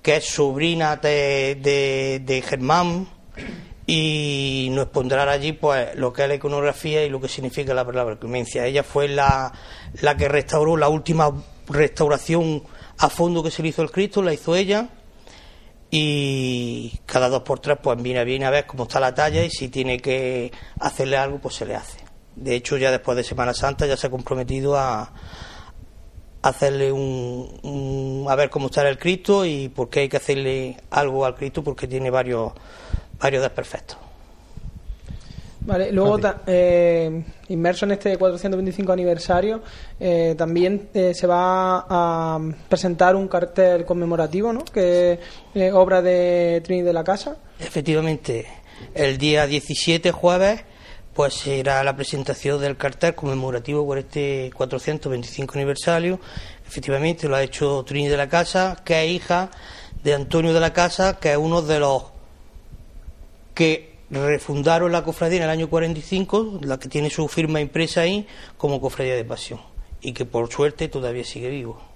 que 0.00 0.16
es 0.16 0.26
sobrina 0.26 0.94
de, 0.96 2.20
de, 2.24 2.42
Germán, 2.42 3.08
y 3.84 4.68
nos 4.70 4.86
pondrá 4.86 5.28
allí 5.28 5.52
pues 5.54 5.96
lo 5.96 6.12
que 6.12 6.22
es 6.22 6.28
la 6.28 6.36
iconografía 6.36 7.04
y 7.04 7.10
lo 7.10 7.20
que 7.20 7.26
significa 7.26 7.74
la 7.74 7.84
palabra 7.84 8.16
clemencia. 8.16 8.64
Ella 8.64 8.84
fue 8.84 9.08
la, 9.08 9.52
la 10.00 10.16
que 10.16 10.28
restauró 10.28 10.76
la 10.76 10.88
última 10.88 11.32
restauración 11.66 12.62
a 12.98 13.08
fondo 13.08 13.42
que 13.42 13.50
se 13.50 13.60
le 13.62 13.70
hizo 13.70 13.82
el 13.82 13.90
Cristo, 13.90 14.22
la 14.22 14.32
hizo 14.32 14.54
ella, 14.54 14.88
y 15.90 17.00
cada 17.06 17.28
dos 17.28 17.42
por 17.42 17.58
tres 17.58 17.78
pues 17.82 18.00
viene, 18.00 18.24
viene 18.24 18.44
a 18.44 18.50
ver 18.50 18.66
cómo 18.66 18.84
está 18.84 19.00
la 19.00 19.12
talla 19.12 19.42
y 19.44 19.50
si 19.50 19.68
tiene 19.68 19.98
que 19.98 20.52
hacerle 20.78 21.16
algo 21.16 21.40
pues 21.40 21.56
se 21.56 21.66
le 21.66 21.74
hace. 21.74 22.01
De 22.36 22.54
hecho 22.54 22.76
ya 22.76 22.90
después 22.90 23.16
de 23.16 23.24
Semana 23.24 23.54
Santa 23.54 23.86
ya 23.86 23.96
se 23.96 24.06
ha 24.06 24.10
comprometido 24.10 24.76
a 24.76 25.12
hacerle 26.42 26.90
un, 26.90 28.26
a 28.28 28.34
ver 28.34 28.50
cómo 28.50 28.66
está 28.66 28.86
el 28.88 28.98
Cristo 28.98 29.44
y 29.44 29.68
por 29.68 29.88
qué 29.88 30.00
hay 30.00 30.08
que 30.08 30.16
hacerle 30.16 30.76
algo 30.90 31.24
al 31.24 31.36
Cristo 31.36 31.62
porque 31.62 31.86
tiene 31.86 32.10
varios 32.10 32.52
varios 33.20 33.42
desperfectos. 33.42 33.96
Vale, 35.64 35.92
luego 35.92 36.18
eh, 36.46 37.22
inmerso 37.48 37.84
en 37.84 37.92
este 37.92 38.16
425 38.16 38.92
aniversario 38.92 39.62
eh, 40.00 40.34
también 40.36 40.88
eh, 40.92 41.14
se 41.14 41.28
va 41.28 41.86
a 41.88 42.40
presentar 42.68 43.14
un 43.14 43.28
cartel 43.28 43.84
conmemorativo, 43.84 44.52
¿no? 44.52 44.64
Que 44.64 45.20
es 45.54 45.72
obra 45.72 46.02
de 46.02 46.60
Trini 46.64 46.82
de 46.82 46.92
la 46.92 47.04
Casa. 47.04 47.36
Efectivamente, 47.60 48.46
el 48.92 49.18
día 49.18 49.46
17 49.46 50.10
jueves 50.10 50.64
pues 51.14 51.34
será 51.34 51.84
la 51.84 51.94
presentación 51.94 52.60
del 52.60 52.76
cartel 52.76 53.14
conmemorativo 53.14 53.84
por 53.86 53.98
este 53.98 54.50
425 54.54 55.54
aniversario. 55.54 56.20
Efectivamente 56.66 57.28
lo 57.28 57.36
ha 57.36 57.42
hecho 57.42 57.84
Trini 57.84 58.08
de 58.08 58.16
la 58.16 58.28
Casa, 58.28 58.80
que 58.84 59.04
es 59.04 59.10
hija 59.10 59.50
de 60.02 60.14
Antonio 60.14 60.54
de 60.54 60.60
la 60.60 60.72
Casa, 60.72 61.18
que 61.18 61.32
es 61.32 61.36
uno 61.36 61.60
de 61.62 61.78
los 61.78 62.04
que 63.54 63.92
refundaron 64.10 64.92
la 64.92 65.04
cofradía 65.04 65.38
en 65.38 65.44
el 65.44 65.50
año 65.50 65.68
45, 65.68 66.60
la 66.62 66.78
que 66.78 66.88
tiene 66.88 67.10
su 67.10 67.28
firma 67.28 67.60
impresa 67.60 68.02
ahí, 68.02 68.26
como 68.56 68.80
cofradía 68.80 69.14
de 69.14 69.24
pasión, 69.24 69.60
y 70.00 70.12
que 70.12 70.24
por 70.24 70.50
suerte 70.50 70.88
todavía 70.88 71.24
sigue 71.24 71.48
vivo. 71.50 71.91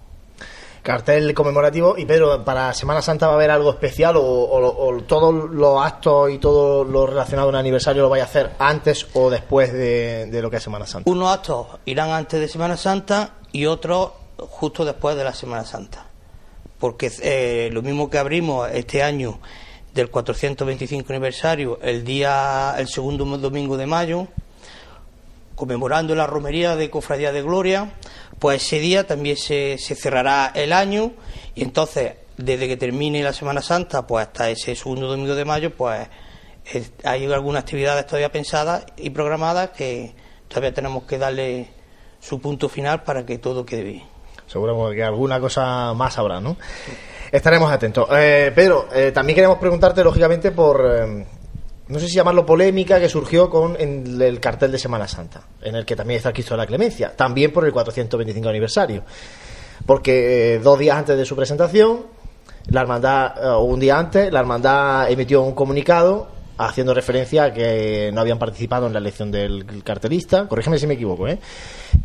Cartel 0.86 1.34
conmemorativo. 1.34 1.98
Y 1.98 2.04
Pedro, 2.04 2.44
¿para 2.44 2.72
Semana 2.72 3.02
Santa 3.02 3.26
va 3.26 3.32
a 3.32 3.34
haber 3.34 3.50
algo 3.50 3.70
especial 3.70 4.14
o, 4.16 5.02
todos 5.04 5.50
los 5.50 5.84
actos 5.84 6.30
y 6.30 6.38
todo 6.38 6.84
lo 6.84 7.08
relacionado 7.08 7.48
al 7.48 7.56
aniversario 7.56 8.02
lo 8.02 8.08
vaya 8.08 8.22
a 8.22 8.26
hacer 8.26 8.52
antes 8.60 9.08
o 9.14 9.28
después 9.28 9.72
de, 9.72 10.30
lo 10.40 10.48
que 10.48 10.58
es 10.58 10.62
Semana 10.62 10.86
Santa? 10.86 11.10
Unos 11.10 11.34
actos 11.34 11.66
irán 11.86 12.10
antes 12.10 12.38
de 12.38 12.46
Semana 12.46 12.76
Santa 12.76 13.34
y 13.50 13.66
otros 13.66 14.12
justo 14.36 14.84
después 14.84 15.16
de 15.16 15.24
la 15.24 15.34
Semana 15.34 15.64
Santa. 15.64 16.06
Porque 16.78 17.10
eh, 17.20 17.68
lo 17.72 17.82
mismo 17.82 18.08
que 18.08 18.18
abrimos 18.18 18.70
este 18.70 19.02
año 19.02 19.40
del 19.92 20.08
425 20.08 21.12
aniversario 21.12 21.80
el 21.82 22.04
día 22.04 22.76
el 22.78 22.86
segundo 22.86 23.24
domingo 23.24 23.76
de 23.76 23.86
mayo 23.86 24.28
conmemorando 25.56 26.14
la 26.14 26.26
romería 26.26 26.76
de 26.76 26.90
Cofradía 26.90 27.32
de 27.32 27.42
Gloria 27.42 27.94
pues 28.38 28.64
ese 28.64 28.78
día 28.80 29.06
también 29.06 29.36
se, 29.36 29.78
se 29.78 29.94
cerrará 29.94 30.52
el 30.54 30.72
año 30.72 31.12
y 31.54 31.62
entonces 31.62 32.14
desde 32.36 32.68
que 32.68 32.76
termine 32.76 33.22
la 33.22 33.32
Semana 33.32 33.62
Santa 33.62 34.06
pues 34.06 34.26
hasta 34.26 34.50
ese 34.50 34.74
segundo 34.76 35.06
domingo 35.08 35.34
de 35.34 35.44
mayo 35.44 35.74
pues 35.74 36.08
hay 37.04 37.32
algunas 37.32 37.62
actividades 37.62 38.06
todavía 38.06 38.30
pensadas 38.30 38.86
y 38.96 39.10
programadas 39.10 39.70
que 39.70 40.14
todavía 40.48 40.74
tenemos 40.74 41.04
que 41.04 41.18
darle 41.18 41.68
su 42.20 42.40
punto 42.40 42.68
final 42.68 43.02
para 43.02 43.24
que 43.24 43.38
todo 43.38 43.64
quede 43.64 43.82
bien. 43.82 44.02
Seguro 44.46 44.90
que 44.90 45.02
alguna 45.02 45.40
cosa 45.40 45.92
más 45.94 46.18
habrá, 46.18 46.40
¿no? 46.40 46.56
Estaremos 47.32 47.70
atentos. 47.70 48.08
Eh, 48.12 48.52
Pedro, 48.54 48.88
eh, 48.94 49.10
también 49.12 49.34
queremos 49.34 49.58
preguntarte, 49.58 50.04
lógicamente, 50.04 50.52
por. 50.52 50.80
Eh, 50.84 51.26
no 51.88 52.00
sé 52.00 52.08
si 52.08 52.14
llamarlo 52.14 52.44
polémica 52.44 52.98
que 52.98 53.08
surgió 53.08 53.48
con 53.48 53.76
el 53.78 54.40
cartel 54.40 54.72
de 54.72 54.78
Semana 54.78 55.06
Santa, 55.06 55.42
en 55.62 55.76
el 55.76 55.84
que 55.84 55.94
también 55.94 56.18
está 56.18 56.30
el 56.30 56.34
Cristo 56.34 56.54
de 56.54 56.58
la 56.58 56.66
Clemencia, 56.66 57.14
también 57.14 57.52
por 57.52 57.64
el 57.64 57.72
425 57.72 58.48
aniversario. 58.48 59.04
Porque 59.84 60.60
dos 60.62 60.78
días 60.78 60.96
antes 60.96 61.16
de 61.16 61.24
su 61.24 61.36
presentación, 61.36 62.06
la 62.68 62.80
hermandad, 62.80 63.56
o 63.56 63.64
un 63.64 63.78
día 63.78 63.98
antes, 63.98 64.32
la 64.32 64.40
hermandad 64.40 65.10
emitió 65.10 65.42
un 65.42 65.54
comunicado 65.54 66.28
haciendo 66.58 66.94
referencia 66.94 67.44
a 67.44 67.52
que 67.52 68.10
no 68.12 68.20
habían 68.20 68.38
participado 68.38 68.86
en 68.86 68.92
la 68.92 68.98
elección 68.98 69.30
del 69.30 69.82
cartelista, 69.84 70.48
corrígeme 70.48 70.78
si 70.78 70.86
me 70.86 70.94
equivoco, 70.94 71.28
¿eh? 71.28 71.38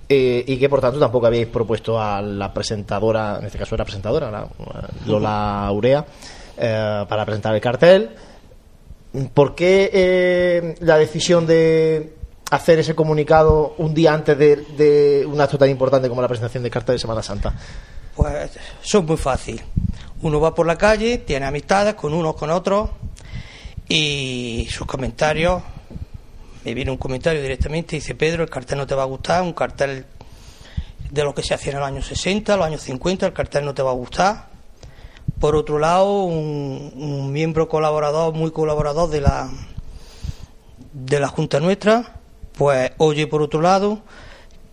¿eh? 0.10 0.44
y 0.46 0.58
que 0.58 0.70
por 0.70 0.82
tanto 0.82 1.00
tampoco 1.00 1.28
habíais 1.28 1.48
propuesto 1.48 2.00
a 2.00 2.22
la 2.22 2.54
presentadora, 2.54 3.38
en 3.40 3.46
este 3.46 3.58
caso 3.58 3.76
era 3.76 3.86
presentadora, 3.86 4.30
la, 4.30 4.48
Lola 5.08 5.70
Urea, 5.72 6.06
eh, 6.58 7.06
para 7.08 7.26
presentar 7.26 7.56
el 7.56 7.62
cartel. 7.62 8.10
¿Por 9.34 9.56
qué 9.56 9.90
eh, 9.94 10.76
la 10.80 10.98
decisión 10.98 11.46
de 11.46 12.16
hacer 12.50 12.80
ese 12.80 12.96
comunicado 12.96 13.76
un 13.78 13.94
día 13.94 14.14
antes 14.14 14.38
de, 14.38 14.56
de, 14.56 15.26
un 15.26 15.40
acto 15.40 15.58
tan 15.58 15.70
importante 15.70 16.08
como 16.08 16.22
la 16.22 16.28
presentación 16.28 16.64
del 16.64 16.72
cartel 16.72 16.96
de 16.96 17.00
Semana 17.00 17.22
Santa? 17.22 17.54
Pues 18.16 18.52
eso 18.84 19.00
es 19.00 19.06
muy 19.06 19.18
fácil. 19.18 19.62
Uno 20.22 20.40
va 20.40 20.54
por 20.54 20.66
la 20.66 20.78
calle, 20.78 21.18
tiene 21.20 21.46
amistades 21.46 21.96
con 21.96 22.14
unos, 22.14 22.36
con 22.36 22.52
otros, 22.52 22.90
y 23.90 24.68
sus 24.70 24.88
comentarios, 24.88 25.62
me 26.64 26.74
viene 26.74 26.92
un 26.92 26.98
comentario 26.98 27.42
directamente, 27.42 27.96
dice 27.96 28.16
Pedro, 28.16 28.44
el 28.44 28.50
cartel 28.50 28.78
no 28.78 28.88
te 28.88 28.96
va 28.96 29.04
a 29.04 29.08
gustar, 29.08 29.42
un 29.42 29.54
cartel 29.54 30.06
de 31.10 31.24
lo 31.24 31.34
que 31.34 31.44
se 31.44 31.54
hacía 31.54 31.74
en 31.74 31.80
los 31.80 31.88
años 31.88 32.06
60, 32.06 32.56
los 32.56 32.66
años 32.66 32.82
50, 32.82 33.28
el 33.28 33.34
cartel 33.34 33.66
no 33.66 33.74
te 33.74 33.82
va 33.82 33.92
a 33.92 33.96
gustar. 33.96 34.51
Por 35.42 35.56
otro 35.56 35.80
lado, 35.80 36.22
un, 36.22 37.32
miembro 37.34 37.68
colaborador, 37.68 38.32
muy 38.32 38.52
colaborador 38.52 39.10
de 39.10 39.22
la, 39.22 39.50
de 40.94 41.20
la 41.20 41.30
Junta 41.30 41.60
nuestra, 41.60 42.20
pues 42.56 42.92
oye 43.00 43.26
por 43.26 43.42
otro 43.42 43.60
lado 43.60 44.04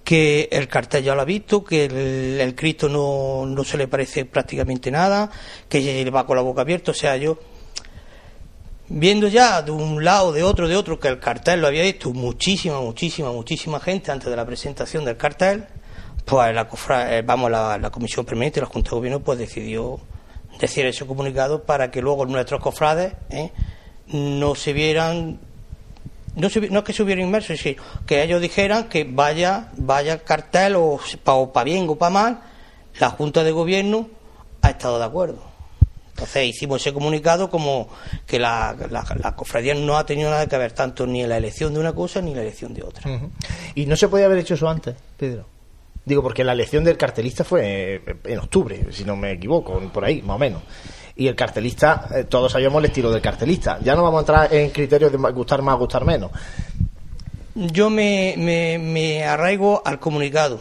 que 0.05 0.51
el 0.53 0.69
cartel 0.69 1.05
ya 1.05 1.15
lo 1.15 1.23
ha 1.23 1.25
visto, 1.25 1.65
que 1.65 1.87
el, 1.87 2.55
Cristo 2.55 2.91
no, 2.91 3.47
no 3.47 3.65
se 3.65 3.79
le 3.79 3.89
parece 3.89 4.27
prácticamente 4.27 4.91
nada, 4.91 5.31
que 5.71 6.05
va 6.11 6.27
con 6.27 6.37
la 6.37 6.43
boca 6.43 6.61
abierta, 6.61 6.91
o 6.91 6.95
sea, 6.95 7.17
yo 7.17 7.39
viendo 8.91 9.27
ya 9.29 9.63
de 9.63 9.71
un 9.71 10.05
lado, 10.05 10.33
de 10.33 10.43
otro, 10.43 10.69
de 10.69 10.77
otro, 10.77 11.01
que 11.01 11.09
el 11.09 11.19
cartel 11.19 11.63
lo 11.63 11.69
había 11.69 11.85
visto 11.85 12.13
muchísima, 12.13 12.79
muchísima, 12.79 13.33
muchísima 13.33 13.81
gente 13.81 14.13
antes 14.13 14.29
de 14.29 14.37
la 14.37 14.45
presentación 14.45 15.07
del 15.07 15.17
cartel, 15.17 15.65
pues 16.27 16.55
la, 16.55 16.69
eh, 17.11 17.23
vamos, 17.25 17.51
la, 17.51 17.79
la 17.79 17.89
Comisión 17.89 18.27
Permanente, 18.27 18.61
la 18.61 18.67
Junta 18.67 18.91
de 18.91 18.97
Gobierno, 18.97 19.21
pues 19.21 19.39
decidió 19.39 19.99
decir 20.59 20.87
ese 20.87 21.07
comunicado 21.07 21.63
para 21.63 21.91
que 21.91 22.03
luego 22.03 22.27
nuestros 22.27 22.61
cofrades 22.61 23.15
¿eh? 23.31 23.51
no 24.09 24.55
se 24.55 24.73
vieran 24.73 25.41
no, 26.35 26.51
se, 26.51 26.61
no 26.71 26.79
es 26.79 26.85
que 26.85 26.93
se 26.93 27.03
hubieran 27.03 27.25
inmersos, 27.25 27.59
sino 27.59 27.83
que 28.07 28.23
ellos 28.23 28.41
dijeran 28.41 28.89
que 28.89 29.05
vaya, 29.05 29.71
vaya 29.77 30.23
cartel 30.23 30.77
o 30.77 31.01
para 31.53 31.65
bien 31.65 31.89
o 31.89 31.97
para 31.97 32.11
mal, 32.11 32.41
la 33.01 33.11
Junta 33.11 33.43
de 33.43 33.51
Gobierno 33.51 34.09
ha 34.63 34.71
estado 34.71 34.99
de 34.99 35.05
acuerdo. 35.05 35.43
Entonces 36.11 36.47
hicimos 36.47 36.81
ese 36.81 36.93
comunicado 36.93 37.49
como 37.49 37.89
que 38.27 38.39
la, 38.41 38.77
la, 38.91 39.37
cofradía 39.37 39.75
no 39.75 39.97
ha 39.97 40.05
tenido 40.05 40.31
nada 40.31 40.47
que 40.49 40.59
ver 40.59 40.73
tanto 40.73 41.07
ni 41.07 41.23
en 41.23 41.29
la 41.29 41.37
elección 41.37 41.73
de 41.75 41.81
una 41.81 41.93
cosa 41.93 42.21
ni 42.21 42.31
en 42.31 42.37
la 42.37 42.43
elección 42.43 42.75
de 42.75 42.83
otra. 42.83 43.09
¿Y 43.77 43.87
no 43.87 43.97
se 43.97 44.09
podía 44.09 44.27
haber 44.27 44.39
hecho 44.39 44.55
eso 44.55 44.69
antes, 44.69 44.97
Pedro? 45.17 45.58
Digo, 46.05 46.23
porque 46.23 46.43
la 46.45 46.53
elección 46.53 46.85
del 46.85 46.97
cartelista 46.97 47.45
fue 47.45 48.03
en 48.25 48.39
octubre, 48.39 48.87
si 48.93 49.05
no 49.05 49.17
me 49.17 49.33
equivoco, 49.33 49.79
por 49.93 50.05
ahí, 50.05 50.23
más 50.23 50.37
o 50.37 50.39
menos. 50.39 50.63
Y 51.17 51.27
el 51.27 51.35
cartelista, 51.35 52.09
eh, 52.15 52.25
todos 52.25 52.53
sabíamos 52.53 52.79
el 52.79 52.87
estilo 52.87 53.11
del 53.11 53.21
cartelista. 53.21 53.79
Ya 53.83 53.95
no 53.95 54.03
vamos 54.05 54.19
a 54.19 54.21
entrar 54.21 54.55
en 54.55 54.71
criterios 54.71 55.13
de 55.13 55.19
gustar 55.19 55.63
más, 55.63 55.77
gustar 55.77 56.05
menos. 56.05 56.31
Yo 57.55 57.91
me, 57.91 58.35
me, 58.39 58.79
me 58.79 59.25
arraigo 59.25 59.83
al 59.85 59.99
comunicado. 59.99 60.61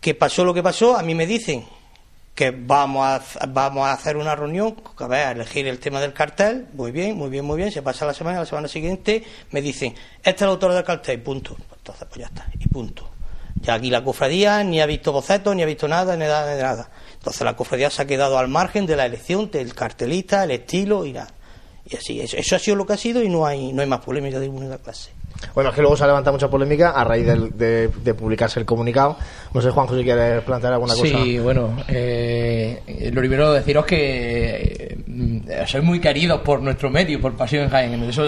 Que 0.00 0.14
pasó 0.14 0.44
lo 0.44 0.54
que 0.54 0.62
pasó, 0.62 0.96
a 0.96 1.02
mí 1.02 1.14
me 1.14 1.26
dicen 1.26 1.64
que 2.34 2.50
vamos 2.50 3.06
a, 3.06 3.46
vamos 3.46 3.86
a 3.86 3.92
hacer 3.92 4.16
una 4.16 4.34
reunión, 4.34 4.74
a 4.96 5.06
ver, 5.06 5.26
a 5.26 5.30
elegir 5.32 5.66
el 5.68 5.78
tema 5.78 6.00
del 6.00 6.12
cartel, 6.12 6.66
muy 6.72 6.90
bien, 6.90 7.16
muy 7.16 7.30
bien, 7.30 7.44
muy 7.44 7.56
bien, 7.56 7.70
se 7.70 7.80
pasa 7.80 8.04
la 8.04 8.14
semana, 8.14 8.40
la 8.40 8.46
semana 8.46 8.66
siguiente 8.66 9.22
me 9.52 9.62
dicen, 9.62 9.94
este 10.18 10.30
es 10.30 10.42
el 10.42 10.48
autor 10.48 10.72
del 10.72 10.84
cartel, 10.84 11.22
punto. 11.22 11.56
Entonces, 11.76 12.06
pues 12.08 12.20
ya 12.20 12.26
está, 12.26 12.46
y 12.58 12.66
punto. 12.68 13.13
Ya 13.64 13.74
aquí 13.74 13.90
la 13.90 14.04
cofradía 14.04 14.62
ni 14.62 14.80
ha 14.80 14.86
visto 14.86 15.10
bocetos, 15.12 15.56
ni 15.56 15.62
ha 15.62 15.66
visto 15.66 15.88
nada, 15.88 16.16
ni 16.16 16.26
nada, 16.26 16.54
ni 16.54 16.60
nada. 16.60 16.90
Entonces 17.14 17.42
la 17.42 17.56
cofradía 17.56 17.90
se 17.90 18.02
ha 18.02 18.06
quedado 18.06 18.38
al 18.38 18.48
margen 18.48 18.84
de 18.86 18.96
la 18.96 19.06
elección 19.06 19.50
del 19.50 19.74
cartelista, 19.74 20.44
el 20.44 20.50
estilo 20.50 21.06
y 21.06 21.12
nada. 21.12 21.32
Y 21.86 21.96
así, 21.96 22.20
eso, 22.20 22.36
eso 22.36 22.56
ha 22.56 22.58
sido 22.58 22.76
lo 22.76 22.86
que 22.86 22.94
ha 22.94 22.96
sido 22.96 23.22
y 23.22 23.28
no 23.28 23.46
hay, 23.46 23.72
no 23.72 23.82
hay 23.82 23.88
más 23.88 24.00
polémica 24.00 24.38
de 24.38 24.48
ninguna 24.48 24.78
clase. 24.78 25.10
Bueno, 25.54 25.70
es 25.70 25.76
que 25.76 25.82
luego 25.82 25.96
se 25.96 26.04
ha 26.04 26.06
levantado 26.06 26.34
mucha 26.34 26.48
polémica 26.48 26.90
a 26.90 27.04
raíz 27.04 27.26
de, 27.26 28.14
publicarse 28.16 28.60
el 28.60 28.66
comunicado. 28.66 29.16
No 29.52 29.60
sé, 29.60 29.70
Juanjo, 29.70 29.96
si 29.96 30.04
quieres 30.04 30.42
plantear 30.42 30.72
alguna 30.72 30.94
cosa. 30.94 31.06
Sí, 31.06 31.38
bueno, 31.38 31.76
eh, 31.88 33.10
lo 33.12 33.20
primero 33.20 33.52
deciros 33.52 33.84
que 33.84 34.96
eh, 35.06 35.64
sois 35.66 35.84
muy 35.84 36.00
queridos 36.00 36.40
por 36.40 36.62
nuestro 36.62 36.90
medio, 36.90 37.20
por 37.20 37.36
Pasión 37.36 37.64
en 37.64 37.70
Jaén. 37.70 38.02
Eso 38.04 38.24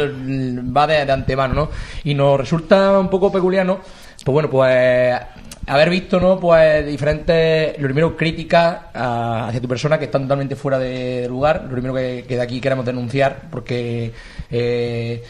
va 0.77 0.87
de, 0.87 1.11
antemano, 1.11 1.55
¿no? 1.55 1.71
Y 2.05 2.15
nos 2.15 2.39
resulta 2.39 2.99
un 2.99 3.09
poco 3.09 3.33
peculiar, 3.33 3.65
¿no? 3.65 3.81
Pues 4.27 4.33
bueno, 4.33 4.51
pues 4.51 5.21
haber 5.69 5.89
visto, 5.89 6.19
¿no? 6.19 6.41
Pues 6.41 6.85
diferentes, 6.85 7.79
lo 7.79 7.85
primero, 7.85 8.17
críticas 8.17 8.77
hacia 8.93 9.61
tu 9.61 9.69
persona 9.69 10.01
que 10.01 10.07
están 10.07 10.23
totalmente 10.23 10.57
fuera 10.57 10.81
de 10.81 11.29
lugar. 11.29 11.63
Lo 11.63 11.71
primero 11.71 11.95
que, 11.95 12.25
que 12.27 12.35
de 12.35 12.43
aquí 12.43 12.61
queremos 12.61 12.85
denunciar, 12.85 13.43
porque... 13.53 14.11
Eh, 14.51 15.23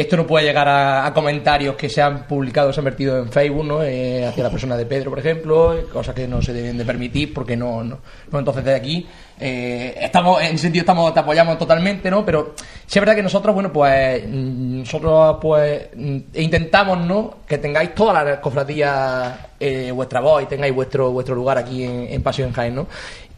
esto 0.00 0.16
no 0.16 0.26
puede 0.26 0.46
llegar 0.46 0.68
a, 0.68 1.12
comentarios 1.14 1.76
que 1.76 1.88
se 1.88 2.00
han 2.00 2.26
publicado, 2.26 2.72
se 2.72 2.80
han 2.80 2.84
vertido 2.84 3.18
en 3.18 3.30
Facebook, 3.30 3.64
¿no? 3.64 3.82
Eh, 3.82 4.26
hacia 4.26 4.42
la 4.42 4.50
persona 4.50 4.76
de 4.76 4.86
Pedro, 4.86 5.10
por 5.10 5.18
ejemplo, 5.18 5.76
cosas 5.92 6.14
que 6.14 6.26
no 6.26 6.40
se 6.40 6.52
deben 6.52 6.78
de 6.78 6.84
permitir 6.84 7.34
porque 7.34 7.56
no, 7.56 7.82
no, 7.82 7.98
entonces 8.32 8.64
de 8.64 8.74
aquí 8.74 9.06
eh, 9.38 9.94
estamos 10.00 10.40
en 10.42 10.54
ese 10.54 10.58
sentido 10.58 10.82
estamos 10.82 11.12
te 11.12 11.20
apoyamos 11.20 11.58
totalmente, 11.58 12.10
¿no? 12.10 12.24
Pero 12.24 12.54
sí 12.86 12.98
es 12.98 13.00
verdad 13.00 13.14
que 13.14 13.22
nosotros, 13.22 13.54
bueno, 13.54 13.72
pues 13.72 14.26
nosotros 14.28 15.38
pues 15.40 15.88
intentamos, 16.34 16.98
¿no? 16.98 17.38
Que 17.46 17.58
tengáis 17.58 17.94
todas 17.94 18.24
las 18.24 18.38
cofradías 18.38 19.38
eh, 19.58 19.90
vuestra 19.92 20.20
voz 20.20 20.42
y 20.42 20.46
tengáis 20.46 20.74
vuestro 20.74 21.10
vuestro 21.10 21.34
lugar 21.34 21.58
aquí 21.58 21.84
en, 21.84 22.06
en 22.10 22.22
Paseo 22.22 22.46
en 22.46 22.52
Jaén, 22.52 22.74
¿no? 22.74 22.86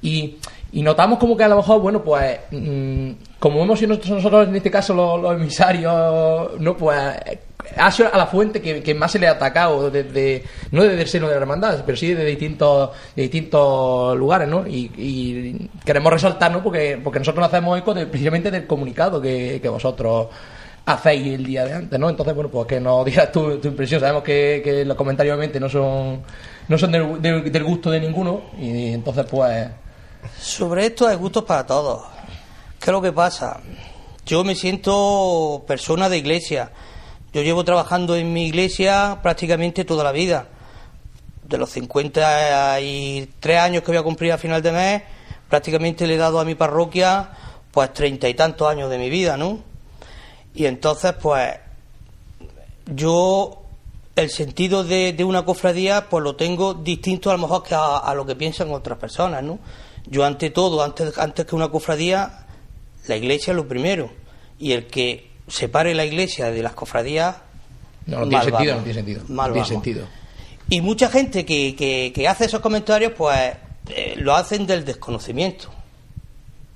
Y 0.02 0.38
y 0.73 0.83
notamos 0.83 1.19
como 1.19 1.37
que 1.37 1.45
a 1.45 1.49
lo 1.49 1.57
mejor, 1.57 1.81
bueno, 1.83 2.02
pues, 2.02 2.38
mm, 2.50 3.11
como 3.38 3.62
hemos 3.62 3.79
sido 3.79 3.95
nosotros, 3.95 4.49
en 4.49 4.57
este 4.57 4.71
caso 4.71 4.95
los, 4.95 5.37
emisarios, 5.37 6.59
¿no? 6.59 6.76
Pues 6.76 6.99
ha 7.76 7.91
sido 7.91 8.12
a 8.12 8.17
la 8.17 8.26
fuente 8.26 8.62
que, 8.62 8.95
más 8.95 9.12
se 9.12 9.19
le 9.19 9.29
ha 9.29 9.33
atacado, 9.33 9.91
desde, 9.91 10.43
no 10.71 10.83
desde 10.83 11.02
el 11.02 11.09
seno 11.09 11.29
de 11.29 11.35
la 11.35 11.41
hermandad, 11.43 11.83
pero 11.85 11.97
sí 11.97 12.14
de 12.14 12.25
distintos, 12.25 12.91
de 13.14 13.23
distintos 13.23 14.17
lugares, 14.17 14.49
¿no? 14.49 14.67
Y, 14.67 15.69
queremos 15.85 16.11
resaltar, 16.11 16.50
¿no? 16.50 16.62
Porque, 16.62 16.99
porque 17.02 17.19
nosotros 17.19 17.47
hacemos 17.47 17.79
eco 17.79 17.95
precisamente 18.11 18.50
del 18.50 18.67
comunicado 18.67 19.21
que, 19.21 19.61
vosotros 19.69 20.29
hacéis 20.87 21.35
el 21.35 21.45
día 21.45 21.67
de 21.67 21.75
antes, 21.75 22.00
¿no? 22.00 22.09
Entonces, 22.09 22.35
bueno, 22.35 22.50
pues 22.50 22.67
que 22.67 22.81
nos 22.81 23.05
digas 23.05 23.31
tu, 23.31 23.59
tu 23.59 23.69
impresión. 23.69 24.00
Sabemos 24.00 24.23
que, 24.23 24.85
los 24.87 24.97
comentarios 24.97 25.35
obviamente 25.35 25.61
no 25.61 25.69
son, 25.69 26.23
no 26.67 26.79
son 26.79 26.93
del 27.21 27.65
gusto 27.65 27.91
de 27.91 28.00
ninguno 28.00 28.41
y 28.58 28.95
entonces, 28.95 29.26
pues 29.30 29.81
sobre 30.41 30.87
esto 30.87 31.06
hay 31.06 31.17
gustos 31.17 31.45
para 31.45 31.67
todos. 31.67 32.02
¿Qué 32.78 32.91
es 32.91 32.93
lo 32.93 33.02
que 33.02 33.13
pasa? 33.13 33.61
Yo 34.26 34.45
me 34.45 34.54
siento 34.54 35.65
persona 35.67 36.08
de 36.08 36.19
iglesia. 36.19 36.73
Yo 37.32 37.43
llevo 37.43 37.65
trabajando 37.65 38.17
en 38.17 38.32
mi 38.32 38.47
iglesia 38.47 39.19
prácticamente 39.23 39.85
toda 39.85 40.04
la 40.04 40.13
vida. 40.13 40.49
De 41.45 41.58
los 41.58 41.71
53 41.71 43.58
años 43.58 43.82
que 43.82 43.91
voy 43.91 43.99
a 43.99 44.02
cumplir 44.02 44.32
a 44.32 44.39
final 44.39 44.63
de 44.63 44.73
mes, 44.73 45.02
prácticamente 45.49 46.06
le 46.06 46.15
he 46.15 46.19
dado 46.19 46.41
a 46.41 46.45
mi 46.45 46.54
parroquia 46.54 47.30
pues 47.71 47.93
treinta 47.93 48.28
y 48.28 48.35
tantos 48.35 48.69
años 48.69 48.91
de 48.91 48.99
mi 48.99 49.08
vida, 49.08 49.37
¿no? 49.37 49.61
Y 50.54 50.67
entonces, 50.67 51.15
pues, 51.15 51.54
yo 52.87 53.63
el 54.15 54.30
sentido 54.30 54.85
de, 54.85 55.17
una 55.25 55.45
cofradía, 55.45 56.08
pues 56.08 56.23
lo 56.23 56.37
tengo 56.37 56.75
distinto 56.75 57.30
a 57.30 57.35
lo 57.35 57.39
mejor 57.39 57.63
que 57.63 57.75
a, 57.75 57.97
a 57.97 58.15
lo 58.15 58.26
que 58.26 58.37
piensan 58.37 58.71
otras 58.73 58.99
personas, 58.99 59.43
¿no? 59.43 59.58
Yo 60.06 60.25
ante 60.25 60.50
todo, 60.50 60.82
antes, 60.82 61.17
antes 61.19 61.47
que 61.47 61.54
una 61.54 61.69
cofradía, 61.69 62.47
la 63.06 63.17
iglesia 63.17 63.52
es 63.52 63.56
lo 63.56 63.69
primero. 63.69 64.10
Y 64.58 64.73
el 64.73 64.86
que 64.86 65.30
separe 65.49 65.95
la 65.95 66.04
iglesia 66.04 66.50
de 66.50 66.62
las 66.62 66.75
cofradías... 66.75 67.36
No, 68.06 68.28
tiene 68.28 68.45
sentido, 68.45 68.75
no 68.75 68.82
tiene 68.82 68.95
sentido. 68.95 69.25
tiene 69.52 69.65
sentido. 69.65 70.06
Y 70.69 70.80
mucha 70.80 71.08
gente 71.08 71.45
que, 71.45 72.12
que, 72.15 72.28
hace 72.28 72.47
esos 72.47 72.60
comentarios, 72.60 73.12
pues 73.17 73.38
eh, 73.88 74.15
lo 74.17 74.34
hacen 74.34 74.67
del 74.67 74.84
desconocimiento. 74.84 75.69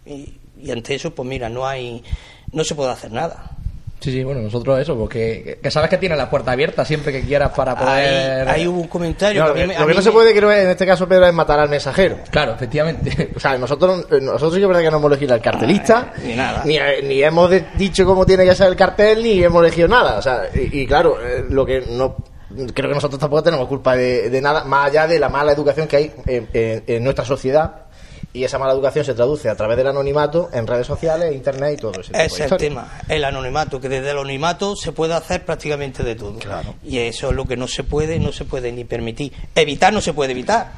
Y, 0.05 0.35
y 0.61 0.71
ante 0.71 0.95
eso, 0.95 1.15
pues 1.15 1.29
mira, 1.29 1.49
no 1.49 1.67
hay, 1.67 2.03
no 2.53 2.62
se 2.62 2.75
puede 2.75 2.91
hacer 2.93 3.11
nada. 3.11 3.56
Sí, 4.01 4.13
sí, 4.13 4.23
bueno, 4.23 4.43
nosotros 4.43 4.79
eso, 4.79 4.97
porque 4.97 5.59
que 5.63 5.71
sabes 5.71 5.89
que 5.89 5.97
tiene 5.97 6.17
la 6.17 6.29
puerta 6.29 6.53
abierta 6.53 6.85
siempre 6.85 7.13
que 7.13 7.23
quieras 7.23 7.53
para 7.57 7.75
poder... 7.75 8.47
Hay, 8.49 8.67
un 8.67 8.87
comentario... 8.89 9.47
lo 9.47 9.55
que 9.55 9.95
no 9.95 10.03
se 10.03 10.13
puede, 10.13 10.35
creo, 10.35 10.53
en 10.53 10.69
este 10.69 10.87
caso, 10.87 11.09
Pedro, 11.09 11.27
es 11.27 11.33
matar 11.33 11.59
al 11.59 11.69
mensajero. 11.69 12.19
Claro, 12.31 12.53
efectivamente. 12.53 13.31
O 13.37 13.41
sea, 13.41 13.59
nosotros, 13.59 14.07
nosotros 14.11 14.55
sí 14.55 14.59
que 14.59 14.63
es 14.63 14.69
verdad 14.69 14.83
que 14.83 14.91
no 14.91 14.97
hemos 14.99 15.11
elegido 15.11 15.35
el 15.35 15.41
cartelista, 15.41 16.13
ni 16.25 16.35
nada. 16.35 16.63
Ni, 16.65 17.23
hemos 17.23 17.51
dicho 17.77 18.05
cómo 18.07 18.25
tiene 18.25 18.45
que 18.45 18.55
ser 18.55 18.69
el 18.69 18.77
cartel, 18.77 19.23
ni 19.23 19.43
hemos 19.43 19.63
elegido 19.63 19.89
nada. 19.89 20.19
O 20.19 20.23
sea, 20.23 20.45
y, 20.55 20.87
claro, 20.87 21.19
eh, 21.23 21.45
lo 21.49 21.67
que 21.67 21.83
no... 21.89 22.17
Creo 22.73 22.89
que 22.89 22.95
nosotros 22.95 23.19
tampoco 23.19 23.43
tenemos 23.43 23.67
culpa 23.67 23.97
de, 23.97 24.41
nada, 24.41 24.65
más 24.65 24.89
allá 24.89 25.07
de 25.07 25.19
la 25.19 25.29
mala 25.29 25.53
educación 25.53 25.87
que 25.87 25.97
hay 25.97 26.13
en 26.27 27.05
nuestra 27.05 27.25
sociedad 27.25 27.86
y 28.37 28.44
esa 28.44 28.59
mala 28.59 28.75
educación 28.75 29.03
se 29.03 29.14
traduce 29.14 29.49
a 29.49 29.57
través 29.57 29.79
del 29.79 29.87
anonimato 29.87 30.51
en 30.53 30.66
redes 30.66 30.87
sociales, 30.87 31.35
internet 31.35 31.77
y 31.79 31.81
todo 31.81 31.92
eso. 31.99 32.12
Ese 32.12 32.44
es 32.44 32.53
el 32.53 32.59
tema, 32.59 33.01
el 33.09 33.25
anonimato, 33.25 33.81
que 33.81 33.88
desde 33.88 34.11
el 34.11 34.18
anonimato 34.18 34.77
se 34.77 34.92
puede 34.92 35.14
hacer 35.14 35.42
prácticamente 35.46 36.03
de 36.03 36.16
todo. 36.16 36.38
Claro. 36.38 36.75
Y 36.85 36.99
eso 36.99 37.31
es 37.31 37.35
lo 37.35 37.46
que 37.46 37.57
no 37.57 37.66
se 37.66 37.83
puede, 37.83 38.18
no 38.18 38.33
se 38.33 38.44
puede 38.44 38.72
ni 38.72 38.85
permitir. 38.85 39.33
Evitar 39.55 39.90
no 39.90 40.03
se 40.03 40.12
puede 40.12 40.33
evitar. 40.33 40.70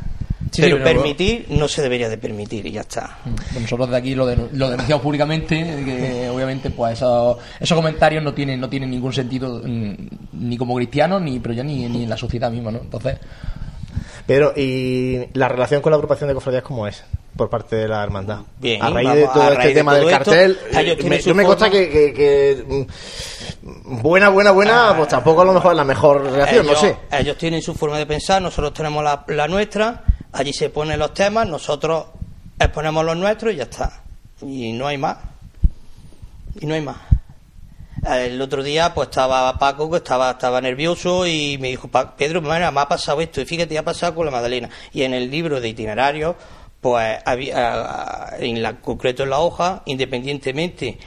pero 0.57 0.83
permitir 0.85 1.47
no 1.49 1.67
se 1.67 1.83
debería 1.83 2.09
de 2.09 2.17
permitir 2.17 2.65
y 2.65 2.71
ya 2.71 2.83
está. 2.83 3.19
Mm. 3.25 3.63
Nosotros 3.63 3.91
de 3.91 3.97
aquí 3.97 4.15
lo, 4.15 4.25
lo 4.25 4.71
denunciamos 4.71 5.03
públicamente, 5.03 5.57
que 5.85 6.29
obviamente 6.29 6.71
pues 6.71 6.93
esos, 6.93 7.39
esos 7.59 7.77
comentarios 7.77 8.23
no 8.23 8.33
tienen, 8.35 8.61
no 8.61 8.69
tienen 8.69 8.89
ningún 8.89 9.13
sentido 9.13 9.61
mm, 9.65 9.95
ni 10.35 10.57
como 10.57 10.77
cristianos, 10.77 11.21
ni, 11.23 11.41
pero 11.41 11.55
ya 11.55 11.65
ni, 11.65 11.89
ni 11.89 12.05
en 12.05 12.09
la 12.09 12.17
sociedad 12.17 12.53
misma, 12.53 12.71
¿no? 12.71 12.79
Entonces... 12.79 13.19
Pero, 14.29 14.53
¿y 14.55 15.27
la 15.33 15.49
relación 15.49 15.81
con 15.81 15.91
la 15.91 15.97
agrupación 15.97 16.29
de 16.29 16.35
cofradías 16.35 16.63
cómo 16.63 16.87
es? 16.87 17.03
por 17.39 17.49
parte 17.49 17.77
de 17.77 17.89
la 17.89 18.03
hermandad. 18.03 18.41
Bien, 18.59 18.83
a 18.83 18.91
raíz 18.91 19.15
de 19.15 19.29
todo 19.29 19.53
este 19.53 19.73
tema 19.73 19.95
del 19.95 20.11
cartel, 20.11 20.59
eh, 20.73 21.23
yo 21.25 21.35
me 21.37 21.45
consta 21.45 21.71
que, 21.71 22.65
mm, 22.67 24.03
buena, 24.03 24.29
buena, 24.29 24.51
buena, 24.51 24.91
ah. 24.91 24.97
pues 24.97 25.09
tampoco 25.09 25.43
a 25.43 25.45
lo 25.45 25.55
mejor 25.55 25.71
es 25.71 25.77
la 25.77 25.85
mejor 25.85 26.31
reacción, 26.31 26.67
no 26.67 26.75
sé. 26.75 26.97
Ellos 27.13 27.39
tienen 27.39 27.63
su 27.63 27.75
forma 27.75 27.97
de 27.97 28.07
pensar, 28.07 28.43
nosotros 28.43 28.75
tenemos 28.75 29.05
la, 29.05 29.49
nuestra, 29.49 30.03
allí 30.33 30.53
se 30.53 30.69
ponen 30.69 30.99
los 30.99 31.15
temas, 31.15 31.49
nosotros 31.49 32.07
exponemos 32.59 33.05
los 33.05 33.17
nuestros 33.17 33.55
y 33.55 33.57
ya 33.57 33.63
está. 33.63 34.03
Y 34.43 34.73
no 34.73 34.89
hay 34.89 34.99
más. 34.99 35.19
Y 36.61 36.67
no 36.67 36.75
hay 36.75 36.83
más. 36.83 36.97
El 38.07 38.41
otro 38.41 38.63
día 38.63 38.95
pues 38.95 39.09
estaba 39.09 39.59
Paco 39.59 39.91
que 39.91 39.99
estaba 39.99 40.33
estaba 40.33 40.61
nervioso 40.61 41.27
y 41.27 41.59
me 41.59 41.69
dijo 41.69 41.89
Pedro 42.17 42.41
me 42.43 42.57
ha 42.65 42.89
pasado 42.89 43.21
esto 43.21 43.41
y 43.41 43.45
fíjate 43.45 43.77
ha 43.77 43.85
pasado 43.85 44.15
con 44.15 44.27
la 44.27 44.31
Madalena 44.31 44.71
y 44.93 45.03
en 45.03 45.15
el 45.15 45.31
libro 45.31 45.61
de 45.61 45.69
itinerarios 45.69 46.37
pues 46.81 47.19
había, 47.25 48.37
en 48.39 48.63
la, 48.63 48.81
concreto 48.81 49.25
en 49.25 49.31
la 49.31 49.41
hoja, 49.41 49.83
independientemente 49.87 50.99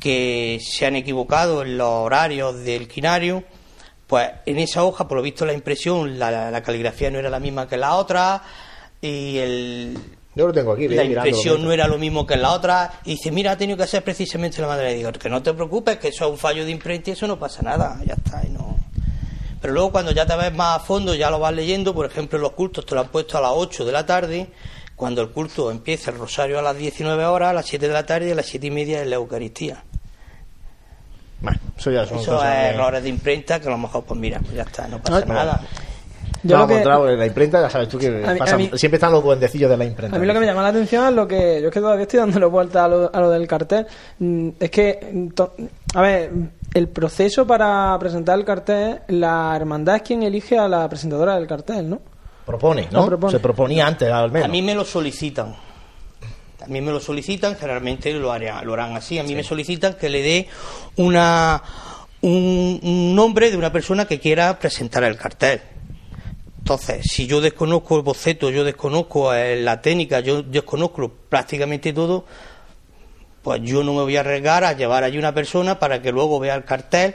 que 0.00 0.58
se 0.60 0.86
han 0.86 0.96
equivocado 0.96 1.62
en 1.62 1.78
los 1.78 1.88
horarios 1.88 2.64
del 2.64 2.88
quinario, 2.88 3.44
pues 4.06 4.30
en 4.44 4.58
esa 4.58 4.84
hoja, 4.84 5.08
por 5.08 5.16
lo 5.18 5.22
visto, 5.22 5.46
la 5.46 5.52
impresión, 5.52 6.18
la, 6.18 6.62
caligrafía 6.62 7.10
no 7.10 7.18
era 7.18 7.30
la 7.30 7.40
misma 7.40 7.68
que 7.68 7.76
la 7.76 7.94
otra 7.94 8.42
y 9.00 9.38
el, 9.38 9.98
yo 10.36 10.46
lo 10.46 10.52
tengo 10.52 10.72
aquí, 10.72 10.86
la 10.86 11.02
impresión 11.02 11.64
no 11.64 11.72
era 11.72 11.88
lo 11.88 11.96
mismo 11.96 12.26
que 12.26 12.34
en 12.34 12.42
la 12.42 12.52
otra. 12.52 13.00
Y 13.06 13.12
dice, 13.12 13.30
mira, 13.32 13.52
ha 13.52 13.56
tenido 13.56 13.78
que 13.78 13.84
hacer 13.84 14.04
precisamente 14.04 14.60
la 14.60 14.68
madre. 14.68 14.92
Y 14.92 14.96
digo, 14.96 15.10
que 15.12 15.30
no 15.30 15.42
te 15.42 15.54
preocupes, 15.54 15.96
que 15.96 16.08
eso 16.08 16.26
es 16.26 16.30
un 16.30 16.36
fallo 16.36 16.62
de 16.64 16.70
imprenta 16.70 17.08
y 17.08 17.12
eso 17.14 17.26
no 17.26 17.38
pasa 17.38 17.62
nada, 17.62 17.98
ya 18.04 18.14
está. 18.14 18.42
Y 18.46 18.50
no... 18.50 18.76
Pero 19.62 19.72
luego 19.72 19.90
cuando 19.90 20.12
ya 20.12 20.26
te 20.26 20.36
ves 20.36 20.52
más 20.54 20.76
a 20.76 20.84
fondo, 20.84 21.14
ya 21.14 21.30
lo 21.30 21.38
vas 21.38 21.54
leyendo, 21.54 21.94
por 21.94 22.04
ejemplo, 22.04 22.38
los 22.38 22.52
cultos 22.52 22.84
te 22.84 22.94
lo 22.94 23.00
han 23.00 23.08
puesto 23.08 23.38
a 23.38 23.40
las 23.40 23.52
8 23.54 23.86
de 23.86 23.92
la 23.92 24.04
tarde 24.04 24.48
cuando 24.94 25.22
el 25.22 25.30
culto 25.30 25.70
empieza 25.70 26.10
el 26.10 26.18
rosario 26.18 26.58
a 26.58 26.62
las 26.62 26.76
19 26.76 27.24
horas, 27.24 27.50
a 27.50 27.52
las 27.54 27.66
7 27.66 27.88
de 27.88 27.92
la 27.94 28.04
tarde 28.04 28.28
y 28.28 28.32
a 28.32 28.34
las 28.34 28.46
7 28.46 28.66
y 28.66 28.70
media 28.70 29.00
es 29.02 29.06
la 29.06 29.16
Eucaristía. 29.16 29.84
Bueno, 31.40 31.58
eso 31.78 31.90
ya 31.90 32.06
son 32.06 32.18
Eso 32.18 32.42
es 32.42 32.74
errores 32.74 33.02
de 33.02 33.08
imprenta 33.08 33.60
que 33.60 33.68
a 33.68 33.70
lo 33.70 33.78
mejor, 33.78 34.04
pues 34.04 34.18
mira, 34.20 34.40
pues 34.40 34.54
ya 34.54 34.62
está, 34.62 34.88
no 34.88 35.00
pasa 35.00 35.24
nada. 35.24 35.60
Yo 36.42 36.58
lo 36.58 36.66
que... 36.66 36.80
en 36.80 37.18
la 37.18 37.26
imprenta, 37.26 37.60
ya 37.60 37.70
sabes 37.70 37.88
tú 37.88 37.98
que 37.98 38.08
siempre 38.74 38.96
están 38.96 39.12
los 39.12 39.22
duendecillos 39.22 39.70
de 39.70 39.76
la 39.76 39.84
imprenta. 39.84 40.16
A 40.16 40.20
mí 40.20 40.26
lo 40.26 40.32
que 40.32 40.40
me 40.40 40.46
llama 40.46 40.62
la 40.62 40.68
atención 40.68 41.08
es 41.08 41.14
lo 41.14 41.26
que 41.26 41.60
yo 41.60 41.68
es 41.68 41.74
que 41.74 41.80
todavía 41.80 42.02
estoy 42.02 42.20
dándole 42.20 42.46
vuelta 42.46 42.84
a 42.84 42.88
lo, 42.88 43.10
a 43.12 43.20
lo 43.20 43.30
del 43.30 43.46
cartel. 43.46 43.86
Mm, 44.18 44.50
es 44.60 44.70
que, 44.70 45.30
a 45.94 46.00
ver, 46.02 46.30
el 46.74 46.88
proceso 46.88 47.46
para 47.46 47.96
presentar 47.98 48.38
el 48.38 48.44
cartel, 48.44 49.00
la 49.08 49.54
hermandad 49.56 49.96
es 49.96 50.02
quien 50.02 50.22
elige 50.22 50.58
a 50.58 50.68
la 50.68 50.88
presentadora 50.88 51.36
del 51.36 51.46
cartel, 51.46 51.88
¿no? 51.88 52.00
Propone, 52.44 52.88
¿no? 52.92 53.30
Se 53.30 53.40
proponía 53.40 53.86
antes, 53.86 54.10
al 54.10 54.30
menos. 54.30 54.48
A 54.48 54.52
mí 54.52 54.62
me 54.62 54.74
lo 54.74 54.84
solicitan. 54.84 55.56
A 56.62 56.68
mí 56.68 56.80
me 56.80 56.90
lo 56.90 57.00
solicitan, 57.00 57.56
generalmente 57.56 58.12
lo, 58.12 58.32
harán, 58.32 58.66
lo 58.66 58.74
harán 58.74 58.94
así. 58.94 59.18
A 59.18 59.22
mí 59.22 59.34
me 59.34 59.42
solicitan 59.42 59.94
que 59.94 60.08
le 60.08 60.22
dé 60.22 60.48
una, 60.96 61.62
un, 62.20 63.14
nombre 63.14 63.50
de 63.50 63.56
una 63.56 63.72
persona 63.72 64.04
que 64.04 64.18
quiera 64.18 64.58
presentar 64.58 65.04
el 65.04 65.16
cartel. 65.16 65.60
Entonces, 66.66 67.06
si 67.08 67.28
yo 67.28 67.40
desconozco 67.40 67.94
el 67.96 68.02
boceto, 68.02 68.50
yo 68.50 68.64
desconozco 68.64 69.32
eh, 69.32 69.54
la 69.54 69.80
técnica, 69.80 70.18
yo 70.18 70.42
desconozco 70.42 71.08
prácticamente 71.28 71.92
todo, 71.92 72.24
pues 73.44 73.62
yo 73.62 73.84
no 73.84 73.94
me 73.94 74.02
voy 74.02 74.16
a 74.16 74.20
arriesgar 74.20 74.64
a 74.64 74.72
llevar 74.72 75.04
allí 75.04 75.16
una 75.16 75.32
persona 75.32 75.78
para 75.78 76.02
que 76.02 76.10
luego 76.10 76.40
vea 76.40 76.56
el 76.56 76.64
cartel, 76.64 77.14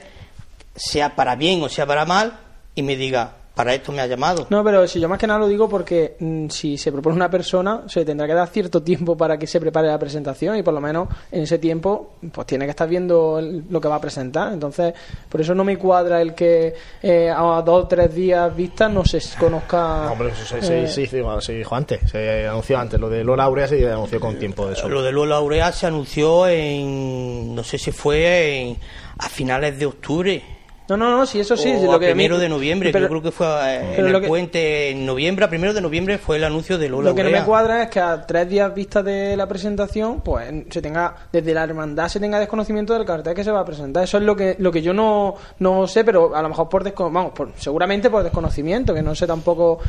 sea 0.74 1.18
para 1.18 1.36
bien 1.36 1.62
o 1.64 1.68
sea 1.68 1.86
para 1.86 2.06
mal, 2.06 2.40
y 2.76 2.82
me 2.82 2.96
diga, 2.96 3.40
para 3.54 3.74
esto 3.74 3.92
me 3.92 4.02
ha 4.02 4.08
llamado. 4.08 4.48
No, 4.50 4.64
pero 4.64 4.88
si 4.88 5.00
yo 5.00 5.10
más 5.10 5.20
que 5.20 5.28
nada 5.28 5.40
lo 5.40 5.48
digo 5.48 5.68
porque 5.68 6.16
mm, 6.20 6.48
si 6.50 6.78
se 6.78 6.92
propone 6.92 7.16
una 7.18 7.30
persona, 7.30 7.82
se 7.88 8.06
tendrá 8.06 8.26
que 8.26 8.34
dar 8.34 8.48
cierto 8.48 8.82
tiempo 8.82 9.18
para 9.18 9.38
que 9.38 9.46
se 9.46 9.60
prepare 9.60 9.88
la 9.90 10.00
presentación 10.00 10.56
y 10.58 10.64
por 10.64 10.74
lo 10.74 10.80
menos 10.82 11.10
en 11.32 11.44
ese 11.44 11.58
tiempo 11.60 12.14
pues 12.32 12.48
tiene 12.48 12.64
que 12.66 12.72
estar 12.72 12.88
viendo 12.88 13.40
el- 13.40 13.66
lo 13.70 13.82
que 13.82 13.88
va 13.90 13.96
a 13.96 14.02
presentar. 14.02 14.54
Entonces, 14.54 14.94
por 15.30 15.42
eso 15.42 15.54
no 15.54 15.64
me 15.66 15.78
cuadra 15.78 16.22
el 16.22 16.34
que 16.34 16.74
eh, 17.04 17.30
a 17.30 17.62
dos 17.62 17.84
o 17.84 17.88
tres 17.88 18.16
días 18.16 18.56
vistas 18.56 18.90
no 18.92 19.04
se 19.04 19.20
conozca... 19.38 20.06
No, 20.06 20.14
hombre, 20.14 20.30
eso 20.30 20.46
se, 20.46 20.62
se- 20.88 21.04
eh, 21.04 21.08
se 21.42 21.54
dijo 21.54 21.76
antes, 21.76 22.10
se 22.10 22.48
anunció 22.48 22.78
antes. 22.80 23.00
Lo 23.00 23.10
de 23.10 23.24
Lola 23.24 23.44
Aurea 23.44 23.68
se 23.68 23.86
anunció 23.92 24.20
con 24.20 24.40
tiempo 24.40 24.68
de 24.68 24.76
sobra. 24.76 24.94
Lo 24.94 25.02
de 25.04 25.12
Lola 25.12 25.36
Aurea 25.36 25.72
se 25.74 25.88
anunció 25.88 26.48
en, 26.48 27.54
no 27.56 27.64
sé 27.64 27.78
si 27.78 27.92
fue 27.92 28.62
en- 28.62 28.78
a 29.18 29.30
finales 29.30 29.78
de 29.78 29.86
octubre. 29.86 30.42
No, 30.92 31.10
no, 31.10 31.18
no, 31.18 31.26
sí, 31.26 31.40
eso 31.40 31.56
sí. 31.56 31.72
o 31.78 31.84
lo 31.86 31.94
a 31.94 32.00
que 32.00 32.08
mí- 32.08 32.12
primero 32.14 32.38
de 32.38 32.50
noviembre, 32.50 32.92
pero- 32.92 33.06
yo 33.06 33.10
creo 33.10 33.22
que 33.22 33.32
fue 33.32 33.48
eh, 33.48 33.96
en 34.00 34.08
el 34.08 34.22
que- 34.22 34.28
puente 34.28 34.90
en 34.92 35.06
noviembre, 35.06 35.46
a 35.46 35.50
primero 35.50 35.74
de 35.74 35.82
noviembre 35.82 36.18
fue 36.18 36.38
el 36.38 36.44
anuncio 36.44 36.78
de 36.78 36.90
Lola 36.90 37.10
Lo 37.10 37.16
que 37.16 37.24
no 37.24 37.30
me 37.32 37.44
cuadra 37.44 37.84
es 37.84 37.90
que 37.90 38.00
a 38.00 38.26
tres 38.26 38.50
días 38.50 38.74
vistas 38.74 39.06
de 39.06 39.36
la 39.38 39.48
presentación, 39.48 40.22
pues 40.22 40.52
se 40.70 40.82
tenga, 40.82 41.16
desde 41.32 41.54
la 41.54 41.64
hermandad 41.64 42.08
se 42.08 42.20
tenga 42.20 42.40
desconocimiento 42.40 42.94
del 42.94 43.06
cartel 43.06 43.34
que 43.34 43.44
se 43.44 43.52
va 43.52 43.62
a 43.62 43.66
presentar. 43.66 44.04
Eso 44.04 44.18
es 44.18 44.24
lo 44.24 44.36
que, 44.36 44.56
lo 44.60 44.72
que 44.72 44.82
yo 44.82 44.94
no, 44.94 45.36
no 45.60 45.88
sé, 45.88 46.04
pero 46.04 46.36
a 46.36 46.42
lo 46.42 46.50
mejor 46.50 46.68
por, 46.70 46.84
vamos, 47.12 47.32
por, 47.34 47.52
seguramente 47.58 48.10
por 48.10 48.24
desconocimiento, 48.24 48.94
que 48.94 49.02
no 49.02 49.16
sé 49.16 49.26
tampoco 49.28 49.80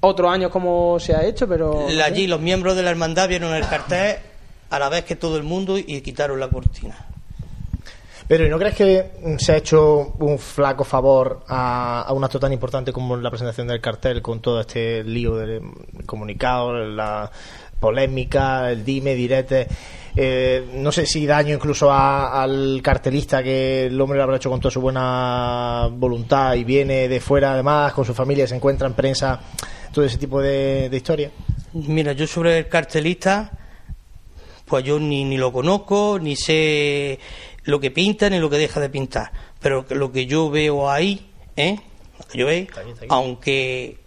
otros 0.00 0.30
años 0.30 0.50
cómo 0.50 0.98
se 1.00 1.14
ha 1.14 1.24
hecho, 1.24 1.48
pero... 1.48 1.86
La-. 1.90 2.04
Allí 2.04 2.26
los 2.26 2.40
miembros 2.40 2.76
de 2.76 2.82
la 2.82 2.90
hermandad 2.90 3.28
vieron 3.28 3.54
el 3.54 3.66
cartel 3.66 4.16
a 4.70 4.78
la 4.78 4.88
vez 4.88 5.04
que 5.04 5.16
todo 5.16 5.36
el 5.36 5.42
mundo 5.42 5.78
y 5.78 6.00
quitaron 6.02 6.38
la 6.38 6.48
cortina. 6.48 6.94
Pero 8.26 8.46
¿y 8.46 8.48
no 8.48 8.58
crees 8.58 8.74
que 8.74 9.10
se 9.38 9.52
ha 9.52 9.56
hecho 9.58 10.14
un 10.18 10.38
flaco 10.38 10.82
favor 10.84 11.44
a, 11.46 12.02
a 12.02 12.12
un 12.14 12.24
acto 12.24 12.40
tan 12.40 12.52
importante 12.52 12.92
como 12.92 13.16
la 13.16 13.28
presentación 13.30 13.66
del 13.68 13.80
cartel 13.82 14.22
con 14.22 14.40
todo 14.40 14.60
este 14.60 15.04
lío 15.04 15.36
del 15.36 15.60
comunicado, 16.06 16.72
la 16.72 17.30
polémica, 17.78 18.70
el 18.70 18.82
dime, 18.84 19.14
direte? 19.14 19.66
Eh, 20.16 20.70
no 20.74 20.90
sé 20.90 21.04
si 21.06 21.26
daño 21.26 21.54
incluso 21.54 21.90
a- 21.90 22.42
al 22.42 22.80
cartelista 22.82 23.42
que 23.42 23.86
el 23.86 24.00
hombre 24.00 24.16
lo 24.16 24.24
habrá 24.24 24.36
hecho 24.36 24.48
con 24.48 24.60
toda 24.60 24.70
su 24.72 24.80
buena 24.80 25.88
voluntad 25.92 26.54
y 26.54 26.64
viene 26.64 27.08
de 27.08 27.20
fuera 27.20 27.52
además 27.52 27.92
con 27.92 28.04
su 28.06 28.14
familia, 28.14 28.46
se 28.46 28.54
encuentra 28.56 28.86
en 28.86 28.94
prensa, 28.94 29.38
todo 29.92 30.04
ese 30.04 30.16
tipo 30.16 30.40
de, 30.40 30.88
de 30.88 30.96
historia. 30.96 31.30
Mira, 31.74 32.12
yo 32.12 32.26
sobre 32.26 32.56
el 32.58 32.68
cartelista, 32.68 33.50
pues 34.64 34.82
yo 34.84 34.98
ni, 34.98 35.24
ni 35.24 35.36
lo 35.36 35.52
conozco, 35.52 36.18
ni 36.18 36.36
sé 36.36 37.18
lo 37.64 37.80
que 37.80 37.90
pinta 37.90 38.30
ni 38.30 38.38
lo 38.38 38.50
que 38.50 38.58
deja 38.58 38.80
de 38.80 38.88
pintar. 38.88 39.32
Pero 39.60 39.86
lo 39.90 40.12
que 40.12 40.26
yo 40.26 40.50
veo 40.50 40.90
ahí, 40.90 41.30
¿eh? 41.56 41.78
Lo 42.18 42.26
que 42.26 42.38
yo 42.38 42.46
veo, 42.46 42.66
aunque 43.08 43.98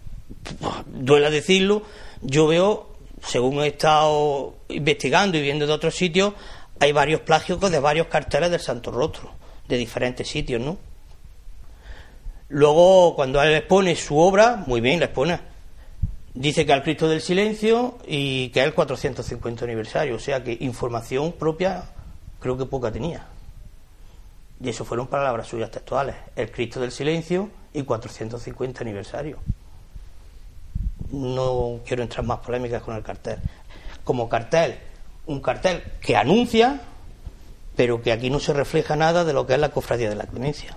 duela 0.86 1.30
decirlo, 1.30 1.82
yo 2.22 2.46
veo, 2.46 2.96
según 3.22 3.62
he 3.62 3.68
estado 3.68 4.56
investigando 4.68 5.36
y 5.36 5.42
viendo 5.42 5.66
de 5.66 5.72
otros 5.72 5.94
sitios, 5.94 6.34
hay 6.80 6.92
varios 6.92 7.20
plagios 7.22 7.60
de 7.60 7.80
varios 7.80 8.06
carteles 8.06 8.50
del 8.50 8.60
Santo 8.60 8.90
Rostro, 8.90 9.32
de 9.66 9.76
diferentes 9.76 10.28
sitios, 10.28 10.60
¿no? 10.60 10.78
Luego, 12.50 13.14
cuando 13.14 13.42
él 13.42 13.54
expone 13.54 13.94
su 13.94 14.18
obra, 14.18 14.56
muy 14.66 14.80
bien, 14.80 15.00
la 15.00 15.06
expone. 15.06 15.38
Dice 16.32 16.64
que 16.64 16.72
al 16.72 16.82
Cristo 16.82 17.08
del 17.08 17.20
Silencio 17.20 17.98
y 18.06 18.48
que 18.50 18.60
es 18.60 18.66
el 18.66 18.74
450 18.74 19.64
aniversario, 19.64 20.14
o 20.14 20.18
sea 20.18 20.42
que 20.42 20.56
información 20.60 21.32
propia 21.32 21.90
creo 22.38 22.56
que 22.56 22.64
poca 22.64 22.92
tenía. 22.92 23.26
Y 24.60 24.68
eso 24.68 24.84
fueron 24.84 25.06
palabras 25.06 25.46
suyas 25.46 25.70
textuales, 25.70 26.16
el 26.34 26.50
Cristo 26.50 26.80
del 26.80 26.90
Silencio 26.90 27.48
y 27.72 27.82
450 27.82 28.82
aniversario. 28.82 29.38
No 31.12 31.80
quiero 31.86 32.02
entrar 32.02 32.26
más 32.26 32.40
polémicas 32.40 32.82
con 32.82 32.96
el 32.96 33.02
cartel. 33.02 33.38
Como 34.04 34.28
cartel, 34.28 34.78
un 35.26 35.40
cartel 35.40 35.82
que 36.00 36.16
anuncia, 36.16 36.80
pero 37.76 38.02
que 38.02 38.10
aquí 38.10 38.30
no 38.30 38.40
se 38.40 38.52
refleja 38.52 38.96
nada 38.96 39.24
de 39.24 39.32
lo 39.32 39.46
que 39.46 39.54
es 39.54 39.60
la 39.60 39.70
cofradía 39.70 40.08
de 40.08 40.16
la 40.16 40.26
clemencia. 40.26 40.76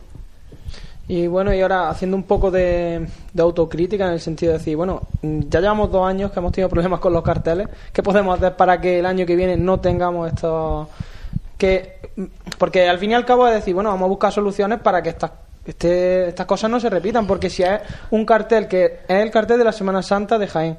Y 1.08 1.28
bueno, 1.28 1.54
y 1.54 1.60
ahora 1.60 1.90
haciendo 1.90 2.16
un 2.16 2.24
poco 2.24 2.52
de, 2.52 3.08
de 3.34 3.42
autocrítica 3.42 4.06
en 4.06 4.14
el 4.14 4.22
sentido 4.22 4.54
de 4.54 4.60
decir, 4.60 4.78
bueno, 4.78 5.02
ya 5.22 5.60
llevamos 5.60 5.92
dos 5.92 6.08
años 6.08 6.32
que 6.32 6.40
hemos 6.40 6.52
tenido 6.52 6.70
problemas 6.70 7.00
con 7.00 7.12
los 7.12 7.24
carteles. 7.24 7.68
¿Qué 7.92 8.04
podemos 8.04 8.38
hacer 8.38 8.56
para 8.56 8.80
que 8.80 9.00
el 9.00 9.06
año 9.06 9.26
que 9.26 9.36
viene 9.36 9.58
no 9.58 9.80
tengamos 9.80 10.30
estos... 10.30 10.88
que 11.62 12.00
Porque 12.58 12.90
al 12.90 12.98
fin 13.00 13.12
y 13.12 13.14
al 13.14 13.26
cabo 13.26 13.48
es 13.48 13.54
decir, 13.54 13.74
bueno, 13.76 13.90
vamos 13.92 14.06
a 14.06 14.10
buscar 14.10 14.32
soluciones 14.32 14.80
para 14.80 15.02
que 15.02 15.10
estas 15.10 15.32
este, 15.66 16.30
estas 16.30 16.48
cosas 16.48 16.72
no 16.72 16.80
se 16.80 16.90
repitan. 16.90 17.28
Porque 17.28 17.50
si 17.50 17.62
es 17.62 17.80
un 18.10 18.26
cartel 18.26 18.68
que 18.68 18.86
es 19.08 19.16
el 19.24 19.30
cartel 19.30 19.60
de 19.60 19.64
la 19.66 19.72
Semana 19.72 20.02
Santa 20.02 20.40
de 20.40 20.48
Jaén, 20.48 20.78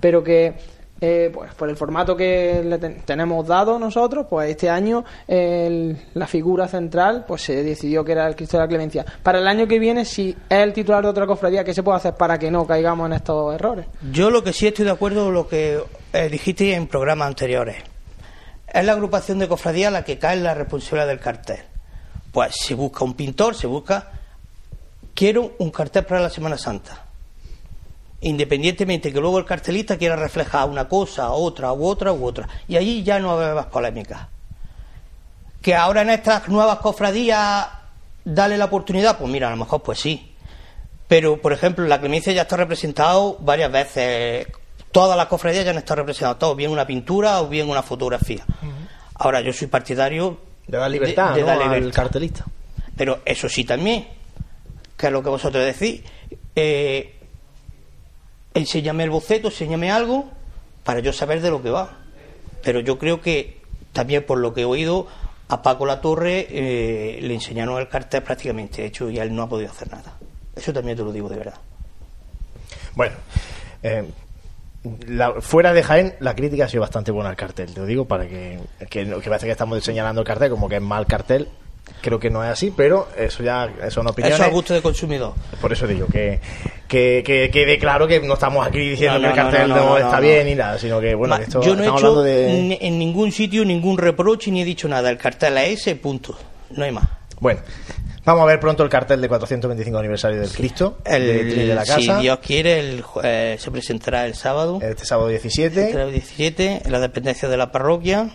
pero 0.00 0.24
que 0.24 0.54
eh, 1.00 1.30
pues 1.34 1.52
por 1.54 1.68
el 1.68 1.76
formato 1.76 2.16
que 2.16 2.62
le 2.64 2.78
ten- 2.78 3.02
tenemos 3.04 3.46
dado 3.46 3.78
nosotros, 3.78 4.26
pues 4.30 4.48
este 4.50 4.70
año 4.70 5.04
el- 5.28 5.96
la 6.14 6.26
figura 6.26 6.66
central 6.68 7.24
pues 7.28 7.42
se 7.42 7.62
decidió 7.62 8.04
que 8.04 8.12
era 8.12 8.26
el 8.26 8.34
Cristo 8.36 8.56
de 8.56 8.62
la 8.64 8.68
Clemencia. 8.68 9.04
Para 9.22 9.38
el 9.38 9.46
año 9.46 9.66
que 9.66 9.78
viene, 9.78 10.04
si 10.04 10.30
es 10.48 10.58
el 10.58 10.72
titular 10.72 11.02
de 11.02 11.10
otra 11.10 11.26
cofradía, 11.26 11.62
¿qué 11.64 11.74
se 11.74 11.82
puede 11.82 11.98
hacer 11.98 12.14
para 12.14 12.38
que 12.38 12.50
no 12.50 12.66
caigamos 12.66 13.06
en 13.06 13.12
estos 13.14 13.54
errores? 13.54 13.86
Yo 14.12 14.30
lo 14.30 14.42
que 14.42 14.52
sí 14.52 14.66
estoy 14.66 14.84
de 14.84 14.92
acuerdo 14.92 15.24
con 15.26 15.34
lo 15.34 15.46
que 15.48 15.78
eh, 16.12 16.28
dijiste 16.28 16.74
en 16.74 16.86
programas 16.86 17.28
anteriores. 17.28 17.76
Es 18.74 18.84
la 18.84 18.90
agrupación 18.90 19.38
de 19.38 19.46
cofradías 19.46 19.92
la 19.92 20.04
que 20.04 20.18
cae 20.18 20.36
en 20.36 20.42
la 20.42 20.52
responsabilidad 20.52 21.06
del 21.06 21.20
cartel. 21.20 21.60
Pues 22.32 22.56
se 22.56 22.74
busca 22.74 23.04
un 23.04 23.14
pintor, 23.14 23.54
se 23.54 23.68
busca. 23.68 24.10
Quiero 25.14 25.52
un 25.58 25.70
cartel 25.70 26.04
para 26.04 26.20
la 26.20 26.28
Semana 26.28 26.58
Santa. 26.58 27.04
Independientemente 28.22 29.12
que 29.12 29.20
luego 29.20 29.38
el 29.38 29.44
cartelista 29.44 29.96
quiera 29.96 30.16
reflejar 30.16 30.68
una 30.68 30.88
cosa, 30.88 31.30
otra, 31.30 31.72
u 31.72 31.86
otra, 31.86 32.12
u 32.12 32.26
otra. 32.26 32.48
Y 32.66 32.76
allí 32.76 33.04
ya 33.04 33.20
no 33.20 33.36
va 33.36 33.54
más 33.54 33.66
polémicas. 33.66 34.26
Que 35.62 35.76
ahora 35.76 36.02
en 36.02 36.10
estas 36.10 36.48
nuevas 36.48 36.80
cofradías 36.80 37.68
dale 38.24 38.58
la 38.58 38.64
oportunidad, 38.64 39.18
pues 39.18 39.30
mira, 39.30 39.46
a 39.46 39.50
lo 39.52 39.56
mejor 39.56 39.84
pues 39.84 40.00
sí. 40.00 40.34
Pero, 41.06 41.40
por 41.40 41.52
ejemplo, 41.52 41.86
la 41.86 42.00
clemencia 42.00 42.32
ya 42.32 42.42
está 42.42 42.56
representado 42.56 43.36
varias 43.38 43.70
veces. 43.70 44.48
Todas 44.94 45.16
las 45.16 45.26
cofradías 45.26 45.64
ya 45.64 45.72
han 45.72 45.78
estado 45.78 46.02
representadas, 46.02 46.38
todo 46.38 46.54
bien 46.54 46.70
una 46.70 46.86
pintura 46.86 47.40
o 47.42 47.48
bien 47.48 47.68
una 47.68 47.82
fotografía. 47.82 48.44
Ahora, 49.16 49.40
yo 49.40 49.52
soy 49.52 49.66
partidario 49.66 50.38
De 50.68 50.78
dar 50.78 50.88
libertad, 50.88 51.34
de 51.34 51.40
¿no? 51.40 51.48
dar 51.48 51.60
al 51.62 51.68
libertad. 51.80 52.02
cartelista. 52.02 52.44
Pero 52.96 53.18
eso 53.24 53.48
sí 53.48 53.64
también, 53.64 54.06
que 54.96 55.06
es 55.06 55.12
lo 55.12 55.20
que 55.20 55.30
vosotros 55.30 55.64
decís, 55.64 56.00
eh, 56.54 57.12
enséñame 58.54 59.02
el 59.02 59.10
boceto, 59.10 59.48
enséñame 59.48 59.90
algo 59.90 60.30
para 60.84 61.00
yo 61.00 61.12
saber 61.12 61.40
de 61.40 61.50
lo 61.50 61.60
que 61.60 61.70
va. 61.70 61.98
Pero 62.62 62.78
yo 62.78 62.96
creo 62.96 63.20
que 63.20 63.62
también 63.92 64.24
por 64.24 64.38
lo 64.38 64.54
que 64.54 64.60
he 64.60 64.64
oído, 64.64 65.08
a 65.48 65.60
Paco 65.60 65.86
La 65.86 66.00
Torre 66.00 66.46
eh, 66.48 67.18
le 67.20 67.34
enseñaron 67.34 67.80
el 67.80 67.88
cartel 67.88 68.22
prácticamente 68.22 68.84
hecho 68.86 69.10
y 69.10 69.18
él 69.18 69.34
no 69.34 69.42
ha 69.42 69.48
podido 69.48 69.72
hacer 69.72 69.90
nada. 69.90 70.18
Eso 70.54 70.72
también 70.72 70.96
te 70.96 71.02
lo 71.02 71.10
digo 71.10 71.28
de 71.28 71.36
verdad. 71.36 71.54
Bueno, 72.94 73.16
eh, 73.82 74.08
la- 75.08 75.40
fuera 75.40 75.72
de 75.72 75.82
Jaén, 75.82 76.14
la 76.20 76.34
crítica 76.34 76.64
ha 76.64 76.68
sido 76.68 76.82
bastante 76.82 77.10
buena 77.10 77.30
al 77.30 77.36
cartel, 77.36 77.72
te 77.72 77.80
lo 77.80 77.86
digo, 77.86 78.04
para 78.06 78.26
que, 78.26 78.58
que, 78.90 79.06
que 79.06 79.28
parece 79.28 79.46
que 79.46 79.52
estamos 79.52 79.82
señalando 79.82 80.20
el 80.20 80.26
cartel 80.26 80.50
como 80.50 80.68
que 80.68 80.76
es 80.76 80.82
mal 80.82 81.06
cartel. 81.06 81.48
Creo 82.00 82.18
que 82.18 82.30
no 82.30 82.42
es 82.42 82.50
así, 82.50 82.72
pero 82.74 83.08
eso 83.16 83.42
ya 83.42 83.68
son 83.90 84.06
opiniones. 84.06 84.38
Eso 84.40 84.48
a 84.48 84.50
gusto 84.52 84.72
de 84.72 84.80
consumidor. 84.80 85.34
Por 85.60 85.70
eso 85.70 85.86
digo 85.86 86.06
que, 86.06 86.40
que, 86.88 87.22
que 87.26 87.50
quede 87.50 87.78
claro 87.78 88.06
que 88.08 88.20
no 88.20 88.34
estamos 88.34 88.66
aquí 88.66 88.78
diciendo 88.78 89.18
No, 89.18 89.22
que 89.22 89.28
el 89.28 89.34
cartel 89.34 89.68
no, 89.68 89.98
está 89.98 90.18
bien 90.18 90.46
ni 90.46 90.54
nada, 90.54 90.78
sino 90.78 90.98
que 90.98 91.14
bueno, 91.14 91.34
Ma- 91.34 91.38
que 91.38 91.44
esto 91.44 91.60
yo 91.60 91.76
no 91.76 91.84
he 91.84 91.88
hecho 91.88 92.22
de. 92.22 92.78
en 92.80 92.98
ningún 92.98 93.32
sitio 93.32 93.66
ningún 93.66 93.98
reproche 93.98 94.50
ni 94.50 94.62
he 94.62 94.64
dicho 94.64 94.88
nada. 94.88 95.10
El 95.10 95.18
cartel 95.18 95.58
es 95.58 95.80
ese, 95.80 95.96
punto. 95.96 96.34
No 96.70 96.84
hay 96.84 96.90
más. 96.92 97.04
Bueno, 97.38 97.60
vamos 98.24 98.42
a 98.42 98.46
ver 98.46 98.60
pronto 98.60 98.82
el 98.82 98.88
cartel 98.88 99.20
de 99.20 99.28
425 99.28 99.98
aniversario 99.98 100.40
del 100.40 100.50
Cristo, 100.50 100.98
El, 101.04 101.26
de, 101.26 101.44
de 101.44 101.74
la 101.74 101.84
casa, 101.84 102.00
si 102.00 102.22
Dios 102.22 102.38
quiere, 102.38 102.80
el 102.80 103.04
eh, 103.22 103.56
se 103.58 103.70
presentará 103.70 104.26
el 104.26 104.34
sábado. 104.34 104.78
este 104.82 105.04
sábado 105.04 105.28
17. 105.28 105.90
el 105.90 106.12
17 106.12 106.82
en 106.84 106.92
la 106.92 107.00
dependencia 107.00 107.48
de 107.48 107.56
la 107.56 107.70
parroquia 107.72 108.30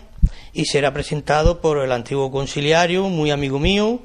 y 0.52 0.64
será 0.66 0.92
presentado 0.92 1.60
por 1.60 1.78
el 1.78 1.92
antiguo 1.92 2.30
conciliario, 2.30 3.08
muy 3.08 3.30
amigo 3.30 3.58
mío, 3.58 4.00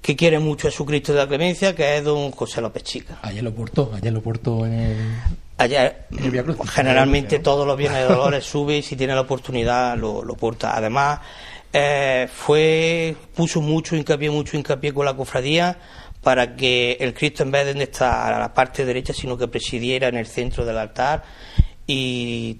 que 0.00 0.16
quiere 0.16 0.38
mucho 0.38 0.68
a 0.68 0.70
su 0.70 0.84
Cristo 0.84 1.12
de 1.12 1.18
la 1.18 1.28
Clemencia, 1.28 1.74
que 1.74 1.96
es 1.96 2.04
don 2.04 2.30
José 2.32 2.60
López 2.60 2.82
Chica. 2.82 3.18
Ayer 3.22 3.42
lo 3.42 3.52
portó, 3.54 3.92
ayer 3.94 4.12
lo 4.12 4.20
portó 4.20 4.66
en 4.66 4.72
el... 4.72 4.96
Ayer, 5.58 6.06
generalmente 6.72 7.38
todos 7.38 7.64
los 7.64 7.76
viernes 7.76 8.00
de 8.00 8.14
Dolores 8.14 8.44
sube 8.50 8.78
y 8.78 8.82
si 8.82 8.96
tiene 8.96 9.14
la 9.14 9.20
oportunidad 9.20 9.96
lo, 9.96 10.24
lo 10.24 10.34
porta. 10.34 10.76
Además, 10.76 11.20
eh, 11.72 12.28
fue 12.32 13.16
puso 13.34 13.60
mucho 13.60 13.96
hincapié, 13.96 14.30
mucho 14.30 14.56
hincapié 14.56 14.92
con 14.92 15.06
la 15.06 15.14
cofradía 15.14 15.78
para 16.22 16.54
que 16.54 16.98
el 17.00 17.14
Cristo 17.14 17.42
en 17.42 17.50
vez 17.50 17.74
de 17.74 17.82
estar 17.82 18.32
a 18.32 18.38
la 18.38 18.54
parte 18.54 18.84
derecha, 18.84 19.12
sino 19.12 19.36
que 19.36 19.48
presidiera 19.48 20.08
en 20.08 20.16
el 20.16 20.26
centro 20.26 20.64
del 20.64 20.78
altar 20.78 21.24
y 21.86 22.58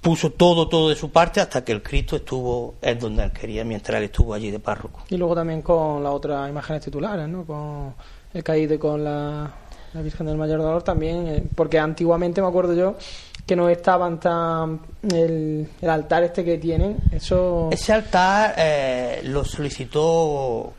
puso 0.00 0.30
todo, 0.30 0.68
todo 0.68 0.88
de 0.88 0.96
su 0.96 1.10
parte 1.10 1.40
hasta 1.40 1.64
que 1.64 1.72
el 1.72 1.82
Cristo 1.82 2.16
estuvo 2.16 2.74
en 2.82 2.98
donde 2.98 3.22
él 3.22 3.32
quería, 3.32 3.64
mientras 3.64 3.98
él 3.98 4.04
estuvo 4.04 4.34
allí 4.34 4.50
de 4.50 4.58
párroco. 4.58 5.04
Y 5.10 5.16
luego 5.16 5.34
también 5.34 5.62
con 5.62 6.02
las 6.02 6.12
otras 6.12 6.48
imágenes 6.48 6.82
titulares, 6.82 7.28
¿no? 7.28 7.44
Con 7.44 7.94
el 8.32 8.42
caído 8.42 8.78
con 8.78 9.04
la, 9.04 9.50
la 9.92 10.02
Virgen 10.02 10.26
del 10.26 10.36
Mayor 10.36 10.60
Dolor 10.60 10.82
también, 10.82 11.28
eh, 11.28 11.44
porque 11.54 11.78
antiguamente 11.78 12.40
me 12.40 12.48
acuerdo 12.48 12.74
yo 12.74 12.96
que 13.46 13.56
no 13.56 13.68
estaban 13.68 14.20
tan 14.20 14.80
el, 15.10 15.68
el 15.80 15.90
altar 15.90 16.22
este 16.22 16.44
que 16.44 16.58
tienen, 16.58 16.96
eso 17.10 17.68
Ese 17.72 17.92
altar 17.92 18.54
eh, 18.56 19.20
lo 19.24 19.44
solicitó 19.44 20.72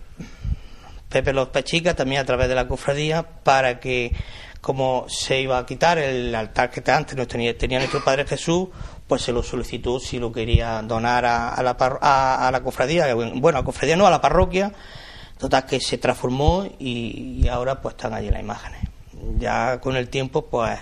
Pepe 1.09 1.33
Los 1.33 1.49
Pechica 1.49 1.93
también 1.93 2.21
a 2.21 2.25
través 2.25 2.47
de 2.47 2.55
la 2.55 2.67
cofradía 2.67 3.23
para 3.23 3.79
que 3.79 4.11
como 4.61 5.05
se 5.09 5.41
iba 5.41 5.57
a 5.57 5.65
quitar 5.65 5.97
el 5.97 6.33
altar 6.33 6.69
que 6.71 6.89
antes 6.89 7.17
no 7.17 7.27
tenía, 7.27 7.55
tenía 7.57 7.79
nuestro 7.79 8.01
Padre 8.03 8.25
Jesús, 8.25 8.69
pues 9.07 9.21
se 9.21 9.33
lo 9.33 9.43
solicitó 9.43 9.99
si 9.99 10.17
lo 10.19 10.31
quería 10.31 10.81
donar 10.81 11.25
a, 11.25 11.61
la, 11.61 11.75
par- 11.75 11.99
a, 12.01 12.47
a 12.47 12.51
la 12.51 12.63
cofradía, 12.63 13.13
bueno, 13.13 13.59
a 13.59 13.65
cofradía 13.65 13.97
no, 13.97 14.07
a 14.07 14.09
la 14.09 14.21
parroquia, 14.21 14.71
total 15.37 15.65
que 15.65 15.81
se 15.81 15.97
transformó 15.97 16.65
y, 16.79 17.41
y 17.43 17.47
ahora 17.49 17.81
pues 17.81 17.95
están 17.95 18.13
allí 18.13 18.29
las 18.29 18.39
imágenes. 18.39 18.79
Ya 19.37 19.81
con 19.81 19.97
el 19.97 20.07
tiempo 20.07 20.45
pues 20.45 20.79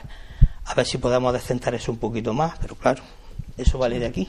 a 0.65 0.73
ver 0.73 0.85
si 0.85 0.97
podemos 0.97 1.33
descentar 1.33 1.73
eso 1.75 1.91
un 1.91 1.97
poquito 1.97 2.33
más, 2.33 2.53
pero 2.61 2.75
claro, 2.75 3.01
eso 3.57 3.77
vale 3.77 3.99
de 3.99 4.05
aquí, 4.07 4.27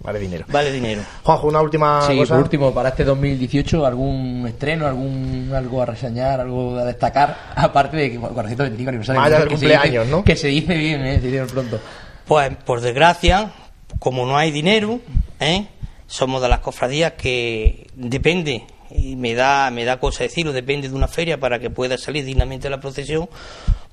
Vale 0.00 0.18
dinero. 0.20 0.44
vale 0.48 0.70
dinero. 0.70 1.02
Juanjo, 1.24 1.48
una 1.48 1.60
última 1.60 2.02
Sí, 2.06 2.16
cosa. 2.16 2.34
por 2.34 2.42
último, 2.44 2.72
para 2.72 2.90
este 2.90 3.04
2018, 3.04 3.84
¿algún 3.84 4.46
estreno, 4.46 4.86
algún 4.86 5.50
algo 5.54 5.82
a 5.82 5.86
reseñar, 5.86 6.40
algo 6.40 6.76
a 6.78 6.84
destacar? 6.84 7.36
Aparte 7.56 7.96
de 7.96 8.12
que 8.12 8.18
425 8.18 8.88
aniversario. 8.88 9.22
Del 9.22 9.32
que 9.32 9.42
se 9.42 9.48
cumpleaños, 9.48 10.04
dice- 10.06 10.16
¿no? 10.16 10.24
Que 10.24 10.36
se 10.36 10.48
dice 10.48 10.74
bien, 10.76 11.04
¿eh? 11.04 11.20
Se 11.20 11.26
dice 11.26 11.44
pronto. 11.46 11.80
Pues 12.26 12.54
por 12.64 12.80
desgracia, 12.80 13.50
como 13.98 14.24
no 14.26 14.36
hay 14.36 14.50
dinero, 14.50 15.00
¿eh? 15.40 15.66
somos 16.06 16.40
de 16.42 16.48
las 16.48 16.60
cofradías 16.60 17.12
que 17.14 17.86
depende, 17.94 18.64
y 18.90 19.16
me 19.16 19.34
da, 19.34 19.70
me 19.70 19.84
da 19.84 19.98
cosa 19.98 20.22
decirlo, 20.24 20.52
depende 20.52 20.88
de 20.88 20.94
una 20.94 21.08
feria 21.08 21.38
para 21.40 21.58
que 21.58 21.68
pueda 21.70 21.98
salir 21.98 22.24
dignamente 22.24 22.70
la 22.70 22.80
procesión, 22.80 23.28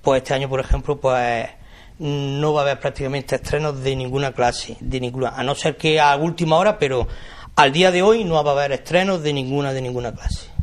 pues 0.02 0.22
este 0.22 0.34
año, 0.34 0.48
por 0.48 0.60
ejemplo, 0.60 0.98
pues 1.00 1.48
no 2.00 2.54
va 2.54 2.62
a 2.62 2.64
haber 2.64 2.80
prácticamente 2.80 3.36
estrenos 3.36 3.82
de 3.82 3.96
ninguna 3.96 4.34
clase, 4.34 4.78
de 4.80 5.00
ninguna, 5.00 5.30
a 5.30 5.44
no 5.44 5.56
ser 5.56 5.78
que 5.78 6.00
a 6.00 6.16
última 6.16 6.58
hora, 6.58 6.78
pero 6.78 7.08
al 7.56 7.72
día 7.72 7.92
de 7.92 8.02
hoy 8.02 8.24
no 8.24 8.44
va 8.44 8.52
a 8.52 8.54
haber 8.54 8.74
estrenos 8.74 9.24
de 9.24 9.34
ninguna, 9.34 9.74
de 9.74 9.82
ninguna 9.82 10.14
clase. 10.14 10.56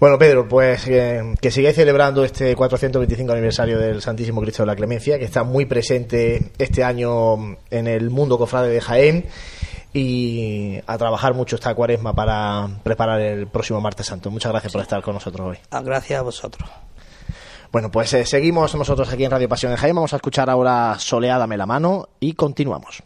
Bueno, 0.00 0.18
Pedro, 0.18 0.48
pues 0.48 0.88
eh, 0.88 1.34
que 1.42 1.50
sigáis 1.50 1.76
celebrando 1.76 2.24
este 2.24 2.56
425 2.56 3.32
aniversario 3.32 3.78
del 3.78 4.00
Santísimo 4.00 4.40
Cristo 4.40 4.62
de 4.62 4.68
la 4.68 4.74
Clemencia, 4.74 5.18
que 5.18 5.26
está 5.26 5.44
muy 5.44 5.66
presente 5.66 6.52
este 6.56 6.82
año 6.82 7.58
en 7.70 7.86
el 7.86 8.08
mundo 8.08 8.38
cofrade 8.38 8.70
de 8.70 8.80
Jaén 8.80 9.26
y 9.92 10.80
a 10.86 10.96
trabajar 10.96 11.34
mucho 11.34 11.56
esta 11.56 11.74
cuaresma 11.74 12.14
para 12.14 12.68
preparar 12.82 13.20
el 13.20 13.46
próximo 13.48 13.82
martes 13.82 14.06
santo. 14.06 14.30
Muchas 14.30 14.52
gracias 14.52 14.72
por 14.72 14.80
estar 14.80 15.02
con 15.02 15.14
nosotros 15.14 15.48
hoy. 15.50 15.58
Ah, 15.70 15.82
Gracias 15.82 16.18
a 16.18 16.22
vosotros. 16.22 16.68
Bueno, 17.72 17.90
pues 17.90 18.12
eh, 18.14 18.26
seguimos 18.26 18.74
nosotros 18.74 19.12
aquí 19.12 19.24
en 19.24 19.30
Radio 19.30 19.48
Pasión 19.48 19.72
en 19.72 19.78
Jaén. 19.78 19.94
Vamos 19.94 20.12
a 20.12 20.16
escuchar 20.16 20.50
ahora 20.50 20.96
Soleádame 20.98 21.56
la 21.56 21.66
mano 21.66 22.08
y 22.18 22.32
continuamos. 22.32 23.02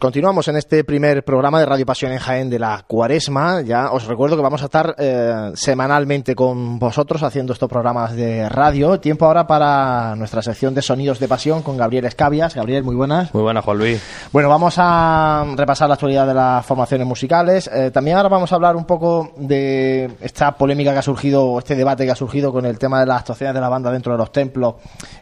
Continuamos 0.00 0.48
en 0.48 0.56
este 0.56 0.82
primer 0.82 1.22
programa 1.24 1.60
de 1.60 1.66
Radio 1.66 1.84
Pasión 1.84 2.10
en 2.10 2.18
Jaén 2.18 2.48
de 2.48 2.58
la 2.58 2.84
Cuaresma. 2.86 3.60
Ya 3.60 3.92
os 3.92 4.06
recuerdo 4.06 4.34
que 4.34 4.42
vamos 4.42 4.62
a 4.62 4.64
estar 4.64 4.94
eh, 4.96 5.52
semanalmente 5.54 6.34
con 6.34 6.78
vosotros 6.78 7.22
haciendo 7.22 7.52
estos 7.52 7.68
programas 7.68 8.16
de 8.16 8.48
radio. 8.48 8.98
Tiempo 8.98 9.26
ahora 9.26 9.46
para 9.46 10.16
nuestra 10.16 10.40
sección 10.40 10.74
de 10.74 10.80
Sonidos 10.80 11.20
de 11.20 11.28
Pasión 11.28 11.62
con 11.62 11.76
Gabriel 11.76 12.06
Escabias. 12.06 12.54
Gabriel, 12.54 12.82
muy 12.82 12.96
buenas. 12.96 13.32
Muy 13.34 13.42
buenas, 13.42 13.62
Juan 13.62 13.76
Luis. 13.76 14.02
Bueno, 14.32 14.48
vamos 14.48 14.76
a 14.78 15.44
repasar 15.54 15.88
la 15.88 15.94
actualidad 15.94 16.26
de 16.26 16.34
las 16.34 16.64
formaciones 16.64 17.06
musicales. 17.06 17.70
Eh, 17.70 17.90
también 17.90 18.16
ahora 18.16 18.30
vamos 18.30 18.50
a 18.52 18.54
hablar 18.54 18.76
un 18.76 18.86
poco 18.86 19.34
de 19.36 20.10
esta 20.22 20.56
polémica 20.56 20.94
que 20.94 20.98
ha 21.00 21.02
surgido, 21.02 21.58
este 21.58 21.76
debate 21.76 22.06
que 22.06 22.12
ha 22.12 22.16
surgido 22.16 22.52
con 22.52 22.64
el 22.64 22.78
tema 22.78 23.00
de 23.00 23.06
las 23.06 23.18
actuaciones 23.18 23.54
de 23.54 23.60
la 23.60 23.68
banda 23.68 23.92
dentro 23.92 24.12
de 24.12 24.18
los 24.18 24.32
templos 24.32 24.76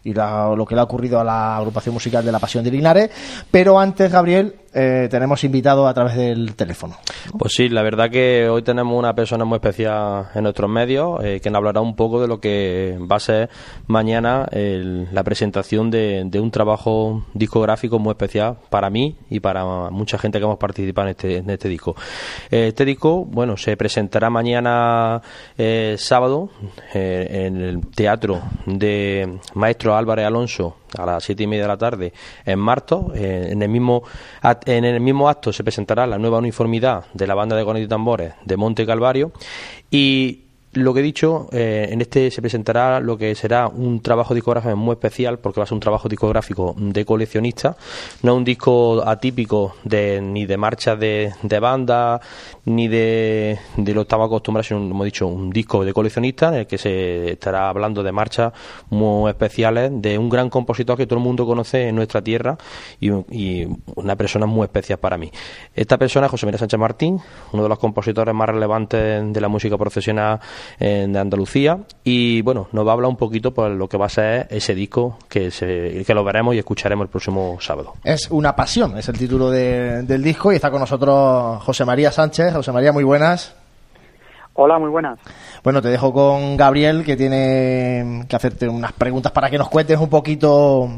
y 0.05 0.15
lo 0.15 0.65
que 0.65 0.77
le 0.77 0.81
ha 0.81 0.85
ocurrido 0.85 1.19
a 1.19 1.25
la 1.25 1.57
agrupación 1.57 1.95
musical 1.95 2.25
de 2.25 2.31
la 2.31 2.39
Pasión 2.39 2.63
de 2.63 2.71
Linares. 2.71 3.11
Pero 3.51 3.81
antes, 3.81 4.13
Gabriel, 4.13 4.55
eh, 4.75 5.09
tenemos 5.11 5.43
invitado 5.45 5.87
a 5.87 5.95
través 5.95 6.17
del 6.17 6.55
teléfono. 6.55 6.97
Pues 7.39 7.53
sí, 7.55 7.69
la 7.69 7.83
verdad 7.83 8.11
que 8.11 8.49
hoy 8.49 8.63
tenemos 8.63 8.99
una 8.99 9.15
persona 9.15 9.45
muy 9.45 9.57
especial 9.57 10.29
en 10.35 10.43
nuestros 10.43 10.71
medios 10.71 11.23
eh, 11.25 11.41
que 11.41 11.51
nos 11.51 11.59
hablará 11.59 11.81
un 11.81 11.97
poco 11.97 12.21
de 12.21 12.29
lo 12.29 12.41
que 12.41 12.99
va 13.01 13.17
a 13.17 13.21
ser 13.21 13.51
mañana 13.87 14.47
la 14.51 15.23
presentación 15.25 15.91
de, 15.91 16.29
un 16.39 16.51
trabajo 16.51 17.25
discográfico 17.35 17.99
muy 17.99 18.13
especial 18.13 18.59
para 18.71 18.91
mí 18.91 19.17
y 19.31 19.41
para 19.41 19.91
mucha 19.91 20.19
gente 20.19 20.39
que 20.39 20.45
hemos 20.45 20.59
participado 20.59 21.09
en 21.09 21.11
este, 21.11 21.37
en 21.39 21.51
este 21.51 21.69
disco. 21.69 21.97
Eh, 22.51 22.69
este 22.69 22.85
disco, 22.85 23.25
bueno, 23.25 23.57
se 23.57 23.77
presentará 23.77 24.31
mañana 24.31 25.21
sábado 25.97 26.51
en 26.93 27.61
el 27.61 27.87
teatro 27.89 28.43
de 28.67 29.39
Maestro 29.55 29.97
Álvarez 29.97 30.27
Alonso 30.27 30.77
a 30.97 31.07
las 31.07 31.25
siete 31.25 31.43
y 31.43 31.47
media 31.47 31.63
de 31.63 31.69
la 31.69 31.77
tarde 31.77 32.13
en 32.45 32.59
Marto. 32.59 33.13
en, 33.15 33.63
el 33.63 33.69
mismo, 33.69 34.03
en 34.65 34.85
el 34.85 35.01
mismo 35.01 35.29
acto 35.29 35.53
se 35.53 35.65
presentará 35.65 36.07
la 36.07 36.19
nueva 36.19 36.39
uniformidad 36.39 37.05
de 37.13 37.27
la 37.27 37.35
banda 37.35 37.57
de 37.57 37.65
cornetas 37.65 37.87
y 37.87 37.89
tambores 37.89 38.35
de 38.45 38.57
Monte 38.57 38.87
Calvario 38.87 39.33
y 39.91 40.48
lo 40.83 40.95
que 40.95 41.01
he 41.01 41.03
dicho, 41.03 41.49
eh, 41.53 41.89
en 41.91 42.01
este 42.01 42.31
se 42.31 42.41
presentará 42.41 43.01
lo 43.01 43.17
que 43.17 43.35
será 43.35 43.69
un 43.69 44.01
trabajo 44.01 44.35
discográfico 44.35 44.77
muy 44.77 44.93
especial, 44.93 45.39
porque 45.39 45.61
va 45.61 45.65
a 45.65 45.67
ser 45.67 45.75
un 45.75 45.81
trabajo 45.81 46.09
discográfico 46.09 46.75
de 46.77 47.05
coleccionista, 47.05 47.77
no 48.23 48.35
un 48.35 48.45
disco 48.45 49.03
atípico 49.07 49.77
de, 49.85 50.21
ni 50.21 50.47
de 50.47 50.57
marchas 50.57 50.99
de, 50.99 51.33
de 51.43 51.61
banda, 51.61 52.21
ni 52.65 52.89
de, 52.89 53.59
de 53.77 53.95
lo 53.95 54.01
que 54.01 54.05
estaba 54.05 54.27
acostumbrado, 54.27 54.65
sino, 54.65 54.89
como 54.89 55.05
he 55.05 55.07
dicho, 55.07 55.27
un 55.27 55.51
disco 55.51 55.85
de 55.85 55.93
coleccionista 55.93 56.49
en 56.49 56.55
el 56.55 56.67
que 56.67 56.79
se 56.79 57.33
estará 57.33 57.69
hablando 57.69 58.03
de 58.03 58.13
marchas 58.13 58.53
muy 58.91 59.31
especiales 59.31 59.91
de 59.95 60.19
un 60.19 60.29
gran 60.29 60.51
compositor 60.51 60.97
que 60.97 61.07
todo 61.07 61.19
el 61.19 61.25
mundo 61.25 61.47
conoce 61.47 61.89
en 61.89 61.97
nuestra 61.97 62.23
tierra 62.23 62.57
y, 63.01 63.09
una 63.97 64.17
persona 64.17 64.47
muy 64.47 64.65
especial 64.65 64.99
para 64.99 65.17
mí. 65.17 65.31
Esta 65.75 65.97
persona 65.97 66.27
es 66.27 66.31
José 66.31 66.47
María 66.47 66.59
Sánchez 66.59 66.79
Martín, 66.79 67.21
uno 67.53 67.63
de 67.63 67.69
los 67.69 67.79
compositores 67.79 68.35
más 68.35 68.49
relevantes 68.49 69.33
de 69.33 69.41
la 69.41 69.49
música 69.49 69.77
profesional 69.77 70.41
de 70.79 71.19
Andalucía 71.19 71.79
y 72.05 72.43
bueno, 72.43 72.69
nos 72.73 72.87
va 72.87 72.91
a 72.91 72.95
hablar 72.95 73.11
un 73.11 73.17
poquito 73.17 73.53
por 73.53 73.71
lo 73.71 73.89
que 73.89 73.97
va 73.97 74.07
a 74.07 74.11
ser 74.11 74.47
ese 74.51 74.75
disco 74.75 75.19
que, 75.29 75.51
se, 75.51 76.05
que 76.07 76.15
lo 76.15 76.25
veremos 76.25 76.55
y 76.55 76.59
escucharemos 76.59 77.05
el 77.05 77.11
próximo 77.11 77.59
sábado. 77.61 77.95
Es 78.05 78.31
una 78.31 78.55
pasión, 78.55 78.97
es 78.99 79.09
el 79.09 79.19
título 79.19 79.51
del 79.51 80.23
disco 80.23 80.53
y 80.53 80.57
está 80.57 80.71
con 80.71 80.81
nosotros 80.81 81.63
José 81.63 81.85
María 81.85 82.13
Sánchez. 82.13 82.53
José 82.53 82.73
María, 82.73 82.93
muy 82.93 83.05
buenas. 83.05 83.55
Hola, 84.55 84.79
muy 84.79 84.91
buenas. 84.91 85.21
Bueno, 85.63 85.81
te 85.81 85.89
dejo 85.89 86.13
con 86.13 86.57
Gabriel 86.57 87.05
que 87.05 87.17
tiene 87.17 88.25
que 88.29 88.35
hacerte 88.35 88.69
unas 88.69 88.93
preguntas 88.93 89.31
para 89.31 89.51
que 89.51 89.59
nos 89.59 89.69
cuentes 89.69 89.99
un 89.99 90.09
poquito 90.09 90.89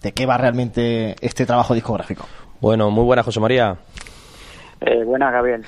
de 0.00 0.12
qué 0.12 0.26
va 0.26 0.38
realmente 0.38 1.16
este 1.20 1.44
trabajo 1.44 1.74
discográfico. 1.74 2.24
Bueno, 2.60 2.90
muy 2.90 3.04
buenas, 3.04 3.24
José 3.24 3.40
María. 3.40 3.76
Eh, 4.80 5.04
buenas, 5.04 5.32
Gabriel. 5.32 5.64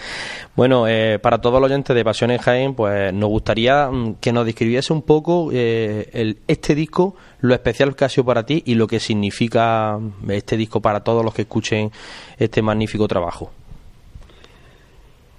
Bueno, 0.54 0.86
eh, 0.86 1.18
para 1.18 1.38
todos 1.40 1.62
los 1.62 1.70
oyentes 1.70 1.96
de 1.96 2.04
Pasión 2.04 2.30
en 2.30 2.36
Jaén, 2.36 2.74
pues 2.74 3.12
nos 3.14 3.30
gustaría 3.30 3.88
mm, 3.90 4.16
que 4.20 4.32
nos 4.32 4.44
describiese 4.44 4.92
un 4.92 5.00
poco 5.00 5.48
eh, 5.50 6.10
el, 6.12 6.40
este 6.46 6.74
disco, 6.74 7.16
lo 7.40 7.54
especial 7.54 7.96
que 7.96 8.04
ha 8.04 8.08
sido 8.10 8.26
para 8.26 8.44
ti 8.44 8.62
y 8.66 8.74
lo 8.74 8.86
que 8.86 9.00
significa 9.00 9.96
mm, 9.98 10.30
este 10.30 10.58
disco 10.58 10.82
para 10.82 11.00
todos 11.00 11.24
los 11.24 11.32
que 11.32 11.42
escuchen 11.42 11.90
este 12.36 12.60
magnífico 12.60 13.08
trabajo. 13.08 13.50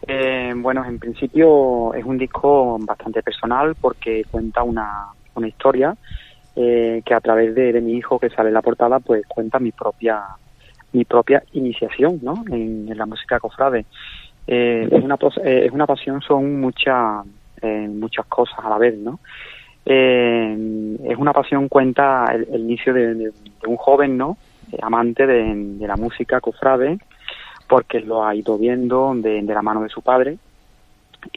Eh, 0.07 0.51
bueno, 0.55 0.83
en 0.83 0.97
principio 0.97 1.93
es 1.93 2.03
un 2.03 2.17
disco 2.17 2.79
bastante 2.79 3.21
personal 3.21 3.75
porque 3.79 4.23
cuenta 4.31 4.63
una, 4.63 5.09
una 5.35 5.47
historia 5.47 5.95
que 6.55 7.13
a 7.15 7.19
través 7.19 7.55
de, 7.55 7.81
mi 7.81 7.93
hijo 7.93 8.19
que 8.19 8.29
sale 8.29 8.49
en 8.49 8.53
la 8.53 8.61
portada, 8.61 8.99
pues 8.99 9.25
cuenta 9.27 9.57
mi 9.57 9.71
propia 9.71 10.23
mi 10.93 11.03
propia 11.03 11.43
iniciación 11.53 12.19
¿no? 12.21 12.45
en, 12.49 12.95
la 12.95 13.05
música 13.05 13.39
cofrade. 13.39 13.85
Eh, 14.47 14.87
es, 14.91 15.03
una, 15.03 15.17
eh, 15.43 15.63
es 15.65 15.71
una 15.71 15.85
pasión, 15.85 16.21
son 16.21 16.59
muchas 16.59 17.25
eh, 17.61 17.87
muchas 17.87 18.25
cosas 18.25 18.59
a 18.63 18.69
la 18.69 18.77
vez, 18.77 18.97
¿no? 18.97 19.19
es 19.85 21.17
una 21.17 21.33
pasión, 21.33 21.67
cuenta 21.67 22.25
el, 22.33 22.61
inicio 22.61 22.93
de, 22.93 23.33
un 23.67 23.75
joven, 23.75 24.17
¿no? 24.17 24.37
amante 24.81 25.27
de, 25.27 25.85
la 25.85 25.97
música 25.97 26.39
cofrade, 26.39 26.99
porque 27.67 27.99
lo 27.99 28.25
ha 28.25 28.33
ido 28.33 28.57
viendo 28.57 29.13
de, 29.13 29.41
la 29.41 29.61
mano 29.61 29.83
de 29.83 29.89
su 29.89 30.01
padre, 30.01 30.37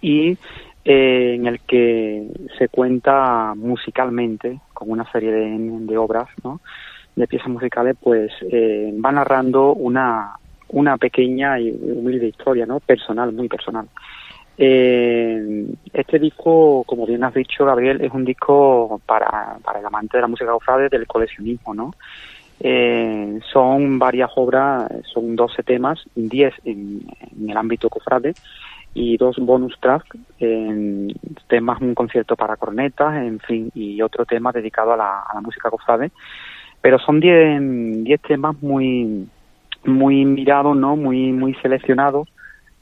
y 0.00 0.38
en 0.84 1.46
el 1.46 1.58
que 1.58 2.28
se 2.56 2.68
cuenta 2.68 3.54
musicalmente, 3.56 4.60
con 4.72 4.90
una 4.92 5.10
serie 5.10 5.32
de, 5.32 5.58
de 5.58 5.98
obras, 5.98 6.28
¿no? 6.44 6.60
de 7.16 7.26
piezas 7.26 7.48
musicales, 7.48 7.96
pues 8.00 8.30
eh, 8.42 8.94
va 9.04 9.10
narrando 9.10 9.72
una, 9.72 10.34
una 10.68 10.96
pequeña 10.96 11.58
y 11.60 11.70
humilde 11.70 12.28
historia, 12.28 12.66
¿no? 12.66 12.80
Personal, 12.80 13.32
muy 13.32 13.48
personal. 13.48 13.88
Eh, 14.58 15.66
este 15.92 16.18
disco, 16.18 16.82
como 16.86 17.06
bien 17.06 17.24
has 17.24 17.34
dicho, 17.34 17.64
Gabriel, 17.64 18.00
es 18.00 18.12
un 18.12 18.24
disco 18.24 19.00
para, 19.04 19.58
para 19.62 19.80
el 19.80 19.86
amante 19.86 20.16
de 20.16 20.22
la 20.22 20.28
música 20.28 20.50
cofrade 20.50 20.88
del 20.88 21.06
coleccionismo, 21.06 21.74
¿no? 21.74 21.94
Eh, 22.58 23.38
son 23.52 23.98
varias 23.98 24.30
obras, 24.36 24.90
son 25.12 25.36
12 25.36 25.62
temas, 25.62 26.02
10 26.14 26.54
en, 26.64 27.02
el 27.48 27.56
ámbito 27.56 27.90
cofrade 27.90 28.32
y 28.94 29.18
dos 29.18 29.36
bonus 29.38 29.78
tracks, 29.78 30.08
en 30.40 31.12
temas, 31.48 31.82
un 31.82 31.94
concierto 31.94 32.34
para 32.34 32.56
cornetas, 32.56 33.14
en 33.16 33.40
fin, 33.40 33.70
y 33.74 34.00
otro 34.00 34.24
tema 34.24 34.52
dedicado 34.52 34.94
a 34.94 34.96
la, 34.96 35.20
a 35.20 35.34
la 35.34 35.40
música 35.42 35.68
cofrade 35.68 36.10
pero 36.86 37.00
son 37.00 37.18
10 37.18 38.04
diez 38.04 38.20
temas 38.20 38.54
muy 38.62 39.26
muy 39.86 40.24
mirados, 40.24 40.76
¿no? 40.76 40.96
Muy 40.96 41.32
muy 41.32 41.54
seleccionados 41.54 42.28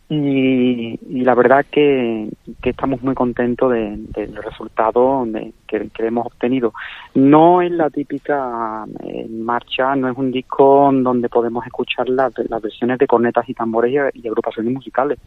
y, 0.09 0.98
la 1.22 1.34
verdad 1.34 1.64
que, 1.70 2.28
que, 2.62 2.70
estamos 2.70 3.02
muy 3.02 3.14
contentos 3.14 3.72
del 3.72 4.36
resultado 4.36 5.26
que, 5.66 5.90
hemos 5.98 6.26
obtenido. 6.26 6.72
No 7.14 7.62
es 7.62 7.70
la 7.70 7.88
típica 7.88 8.84
eh, 9.02 9.26
marcha, 9.30 9.96
no 9.96 10.09
es 10.11 10.16
un 10.16 10.30
disco 10.30 10.90
donde 10.92 11.28
podemos 11.28 11.66
escuchar 11.66 12.09
las, 12.09 12.32
las 12.48 12.61
versiones 12.62 12.98
de 12.98 13.07
cornetas 13.07 13.48
y 13.48 13.55
tambores 13.55 13.92
y, 13.92 14.20
y, 14.20 14.28
agrupaciones 14.28 14.72
musicales. 14.72 15.18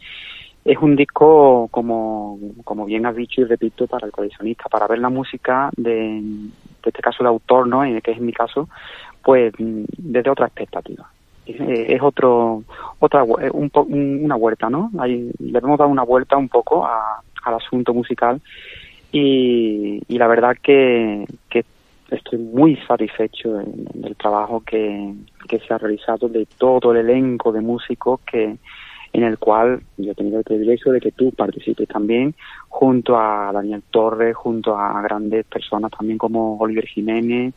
Es 0.63 0.77
un 0.79 0.95
disco, 0.95 1.69
como, 1.71 2.37
como 2.63 2.85
bien 2.85 3.05
has 3.05 3.15
dicho 3.15 3.41
y 3.41 3.45
repito, 3.45 3.87
para 3.87 4.05
el 4.05 4.11
coleccionista, 4.11 4.65
para 4.69 4.87
ver 4.87 4.99
la 4.99 5.09
música 5.09 5.69
de, 5.75 6.17
en 6.17 6.51
este 6.83 7.01
caso 7.01 7.17
el 7.21 7.27
autor, 7.27 7.67
¿no? 7.67 7.81
que 8.01 8.11
es 8.11 8.19
mi 8.19 8.33
caso, 8.33 8.69
pues 9.23 9.53
mm, 9.57 9.85
desde 9.97 10.29
otra 10.29 10.47
expectativa. 10.47 11.09
Es, 11.47 12.01
otro, 12.01 12.63
otra, 12.99 13.23
eh, 13.41 13.49
un, 13.51 13.71
una 14.23 14.35
vuelta, 14.35 14.69
¿no? 14.69 14.91
Le 15.05 15.59
hemos 15.59 15.77
dado 15.77 15.89
una 15.89 16.03
vuelta 16.03 16.37
un 16.37 16.49
poco 16.49 16.85
al 16.85 17.53
asunto 17.53 17.93
musical 17.93 18.41
y, 19.11 20.01
la 20.09 20.27
verdad 20.27 20.57
que, 20.61 21.25
que 21.49 21.63
estoy 22.11 22.39
muy 22.39 22.75
satisfecho 22.87 23.53
del 23.93 24.15
trabajo 24.15 24.61
que, 24.65 25.13
que 25.47 25.59
se 25.59 25.73
ha 25.73 25.77
realizado, 25.77 26.27
de 26.27 26.45
todo 26.57 26.91
el 26.91 26.97
elenco 26.97 27.51
de 27.51 27.61
músicos 27.61 28.19
que, 28.21 28.57
en 29.13 29.23
el 29.23 29.37
cual 29.37 29.81
yo 29.97 30.11
he 30.11 30.15
tenido 30.15 30.39
el 30.39 30.43
privilegio 30.43 30.91
de 30.91 30.99
que 30.99 31.11
tú 31.11 31.31
participes 31.31 31.87
también, 31.87 32.35
junto 32.69 33.17
a 33.17 33.51
Daniel 33.51 33.81
Torres, 33.89 34.35
junto 34.35 34.77
a 34.77 35.01
grandes 35.01 35.45
personas 35.45 35.91
también 35.91 36.17
como 36.17 36.57
Oliver 36.57 36.85
Jiménez, 36.85 37.53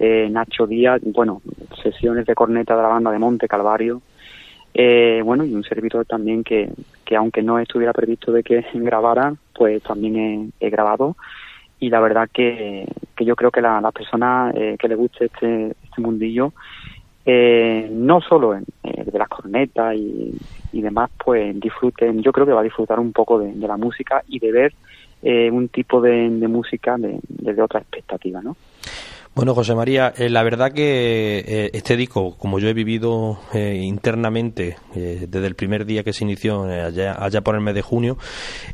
eh, 0.00 0.28
Nacho 0.28 0.66
Díaz, 0.66 1.00
bueno, 1.04 1.40
sesiones 1.80 2.26
de 2.26 2.34
corneta 2.34 2.74
de 2.74 2.82
la 2.82 2.88
banda 2.88 3.12
de 3.12 3.18
Monte 3.20 3.46
Calvario, 3.46 4.02
eh, 4.74 5.22
bueno, 5.24 5.44
y 5.44 5.54
un 5.54 5.62
servidor 5.62 6.06
también 6.06 6.42
que, 6.42 6.70
que 7.04 7.14
aunque 7.14 7.42
no 7.42 7.60
estuviera 7.60 7.92
previsto 7.92 8.32
de 8.32 8.42
que 8.42 8.64
grabara, 8.74 9.34
pues 9.54 9.82
también 9.82 10.52
he, 10.58 10.70
grabado 10.70 11.16
y 11.78 11.90
la 11.90 12.00
verdad 12.00 12.28
que, 12.32 12.86
que 13.16 13.24
yo 13.24 13.36
creo 13.36 13.52
que 13.52 13.60
la, 13.60 13.80
las 13.80 13.92
personas 13.92 14.54
eh, 14.56 14.76
que 14.78 14.88
les 14.88 14.98
guste 14.98 15.26
este, 15.26 15.76
este 15.84 16.00
mundillo 16.00 16.52
eh, 17.26 17.88
no 17.92 18.20
solo 18.20 18.54
en, 18.54 18.64
eh, 18.82 19.04
de 19.04 19.18
las 19.18 19.28
cornetas 19.28 19.94
y, 19.94 20.34
demás, 20.72 21.10
pues 21.22 21.58
disfruten, 21.60 22.22
yo 22.22 22.32
creo 22.32 22.46
que 22.46 22.52
va 22.52 22.60
a 22.60 22.64
disfrutar 22.64 22.98
un 22.98 23.12
poco 23.12 23.38
de, 23.38 23.54
la 23.54 23.76
música 23.76 24.24
y 24.26 24.38
de 24.38 24.50
ver 24.50 24.74
eh, 25.22 25.50
un 25.50 25.68
tipo 25.68 26.00
de, 26.00 26.28
música 26.48 26.96
desde 26.96 27.52
de 27.52 27.62
otra 27.62 27.80
expectativa, 27.80 28.40
¿no? 28.40 28.56
Bueno, 29.32 29.54
José 29.54 29.76
María, 29.76 30.12
eh, 30.16 30.28
la 30.28 30.42
verdad 30.42 30.72
que 30.72 31.38
eh, 31.46 31.70
este 31.72 31.96
disco, 31.96 32.36
como 32.36 32.58
yo 32.58 32.68
he 32.68 32.74
vivido 32.74 33.38
eh, 33.54 33.80
internamente 33.80 34.76
desde 34.92 35.46
el 35.46 35.54
primer 35.54 35.86
día 35.86 36.02
que 36.02 36.12
se 36.12 36.24
inició, 36.24 36.64
allá, 36.64 37.14
allá, 37.14 37.40
por 37.40 37.54
el 37.54 37.60
mes 37.60 37.76
de 37.76 37.80
junio, 37.80 38.18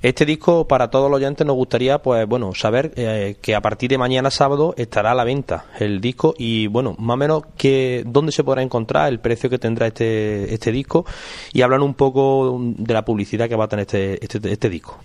este 0.01 0.25
disco 0.25 0.67
para 0.67 0.89
todos 0.89 1.11
los 1.11 1.19
oyentes 1.19 1.47
nos 1.47 1.57
gustaría, 1.57 1.99
pues 1.99 2.27
bueno, 2.27 2.55
saber 2.55 2.93
que 3.41 3.55
a 3.55 3.61
partir 3.61 3.91
de 3.91 3.99
mañana 3.99 4.31
sábado 4.31 4.75
estará 4.79 5.13
a 5.13 5.15
la 5.15 5.25
venta 5.25 5.67
el 5.79 6.01
disco 6.01 6.35
y 6.39 6.69
bueno, 6.69 6.97
más 6.99 7.15
o 7.15 7.19
menos 7.19 7.43
que 7.59 8.03
dónde 8.07 8.33
se 8.33 8.43
podrá 8.43 8.63
encontrar, 8.63 9.11
el 9.11 9.21
precio 9.21 9.51
que 9.51 9.59
tendrá 9.59 9.89
este 9.89 10.55
este 10.55 10.73
disco 10.73 11.05
y 11.53 11.61
hablan 11.61 11.83
un 11.83 11.95
poco 11.95 12.59
de 12.61 12.95
la 12.95 13.05
publicidad 13.05 13.47
que 13.49 13.57
va 13.57 13.65
a 13.65 13.69
tener 13.69 13.83
este, 13.83 14.25
este, 14.25 14.51
este 14.51 14.71
disco. 14.71 14.99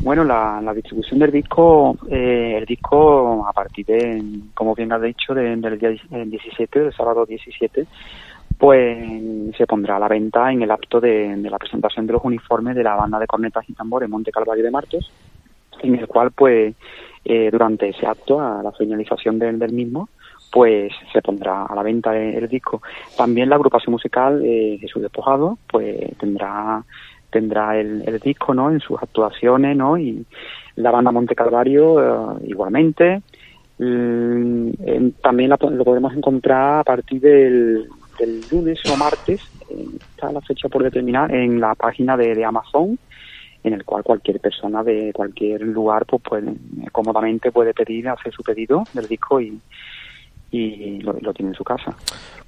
Bueno, 0.00 0.24
la, 0.24 0.72
distribución 0.74 1.20
del 1.20 1.30
disco, 1.30 1.96
eh, 2.10 2.56
el 2.58 2.66
disco 2.66 3.46
a 3.46 3.52
partir 3.52 3.86
de, 3.86 4.22
como 4.52 4.74
bien 4.74 4.92
has 4.92 5.00
dicho, 5.00 5.32
del 5.34 5.78
día 5.78 5.90
17, 6.10 6.80
del 6.80 6.92
sábado 6.92 7.24
17, 7.24 7.86
pues 8.58 9.56
se 9.56 9.66
pondrá 9.66 9.96
a 9.96 9.98
la 10.00 10.08
venta 10.08 10.50
en 10.52 10.62
el 10.62 10.70
acto 10.70 11.00
de, 11.00 11.36
la 11.36 11.58
presentación 11.58 12.06
de 12.06 12.12
los 12.12 12.24
uniformes 12.24 12.76
de 12.76 12.82
la 12.82 12.96
banda 12.96 13.18
de 13.18 13.26
cornetas 13.26 13.68
y 13.68 13.72
tambores 13.72 14.08
Monte 14.08 14.30
Calvario 14.30 14.64
de 14.64 14.70
Martos, 14.70 15.10
en 15.82 15.94
el 15.96 16.06
cual, 16.06 16.30
pues, 16.32 16.74
eh, 17.24 17.48
durante 17.50 17.88
ese 17.88 18.06
acto, 18.06 18.40
a 18.40 18.62
la 18.62 18.72
finalización 18.72 19.38
del, 19.38 19.72
mismo, 19.72 20.08
pues 20.52 20.92
se 21.12 21.22
pondrá 21.22 21.64
a 21.64 21.74
la 21.74 21.82
venta 21.82 22.16
el, 22.16 22.48
disco. 22.48 22.82
También 23.16 23.48
la 23.48 23.56
agrupación 23.56 23.92
musical 23.92 24.42
eh, 24.44 24.78
Jesús 24.80 25.02
Despojado, 25.02 25.58
pues 25.68 26.16
tendrá 26.18 26.84
tendrá 27.34 27.76
el, 27.76 28.20
disco 28.20 28.54
¿no? 28.54 28.70
en 28.70 28.78
sus 28.78 29.02
actuaciones 29.02 29.76
¿no? 29.76 29.98
y 29.98 30.24
la 30.76 30.92
banda 30.92 31.10
Monte 31.10 31.34
Calvario 31.34 32.38
eh, 32.38 32.46
igualmente. 32.46 33.22
Mm, 33.76 34.70
también 35.20 35.50
lo 35.50 35.84
podemos 35.84 36.14
encontrar 36.14 36.78
a 36.78 36.84
partir 36.84 37.20
del, 37.20 37.88
lunes 38.52 38.78
o 38.88 38.96
martes, 38.96 39.40
eh, 39.68 39.84
está 40.12 40.30
la 40.30 40.40
fecha 40.42 40.68
por 40.68 40.84
determinar, 40.84 41.34
en 41.34 41.60
la 41.60 41.74
página 41.74 42.16
de, 42.16 42.44
Amazon, 42.44 42.96
en 43.64 43.72
el 43.72 43.84
cual 43.84 44.04
cualquier 44.04 44.38
persona 44.38 44.84
de 44.84 45.12
cualquier 45.12 45.62
lugar 45.62 46.06
pues 46.06 46.22
puede, 46.22 46.54
cómodamente 46.92 47.50
puede 47.50 47.74
pedir, 47.74 48.08
hacer 48.08 48.32
su 48.32 48.44
pedido 48.44 48.84
del 48.92 49.08
disco 49.08 49.40
y, 49.40 49.58
y 50.52 51.00
lo 51.00 51.34
tiene 51.34 51.50
en 51.50 51.56
su 51.56 51.64
casa. 51.64 51.96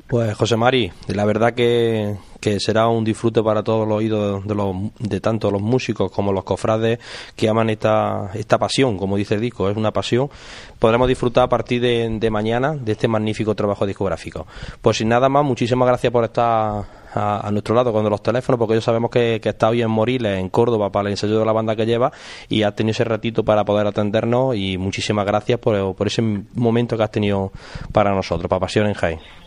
Pues 0.06 0.36
José 0.36 0.56
Mari, 0.56 0.92
la 1.08 1.24
verdad 1.24 1.52
que, 1.52 2.14
que, 2.40 2.60
será 2.60 2.86
un 2.86 3.02
disfrute 3.02 3.42
para 3.42 3.64
todos 3.64 3.88
los 3.88 3.98
oídos 3.98 4.46
de, 4.46 4.54
los, 4.54 4.76
de 5.00 5.20
tanto 5.20 5.50
los 5.50 5.60
músicos 5.60 6.12
como 6.12 6.32
los 6.32 6.44
cofrades 6.44 7.00
que 7.34 7.48
aman 7.48 7.70
esta, 7.70 8.30
esta 8.34 8.56
pasión, 8.56 8.98
como 8.98 9.16
dice 9.16 9.34
el 9.34 9.40
disco, 9.40 9.68
es 9.68 9.76
una 9.76 9.90
pasión. 9.90 10.30
Podremos 10.78 11.08
disfrutar 11.08 11.42
a 11.42 11.48
partir 11.48 11.80
de, 11.80 12.30
mañana 12.30 12.76
de 12.76 12.92
este 12.92 13.08
magnífico 13.08 13.56
trabajo 13.56 13.84
discográfico. 13.84 14.46
Pues 14.80 14.98
sin 14.98 15.08
nada 15.08 15.28
más, 15.28 15.44
muchísimas 15.44 15.88
gracias 15.88 16.12
por 16.12 16.22
estar 16.22 16.84
a, 17.12 17.50
nuestro 17.50 17.74
lado 17.74 17.92
con 17.92 18.08
los 18.08 18.22
teléfonos, 18.22 18.60
porque 18.60 18.74
ya 18.74 18.82
sabemos 18.82 19.10
que, 19.10 19.40
está 19.42 19.70
hoy 19.70 19.82
en 19.82 19.90
Moriles, 19.90 20.38
en 20.38 20.50
Córdoba, 20.50 20.92
para 20.92 21.08
el 21.08 21.14
ensayo 21.14 21.36
de 21.36 21.44
la 21.44 21.52
banda 21.52 21.74
que 21.74 21.84
lleva, 21.84 22.12
y 22.48 22.62
has 22.62 22.76
tenido 22.76 22.92
ese 22.92 23.02
ratito 23.02 23.44
para 23.44 23.64
poder 23.64 23.88
atendernos, 23.88 24.54
y 24.54 24.78
muchísimas 24.78 25.26
gracias 25.26 25.58
por, 25.58 25.96
por 25.96 26.06
ese 26.06 26.22
momento 26.54 26.96
que 26.96 27.02
has 27.02 27.10
tenido 27.10 27.50
para 27.90 28.14
nosotros, 28.14 28.48
para 28.48 28.60
Pasión 28.60 28.86
en 28.86 28.94
Jaén. 28.94 29.45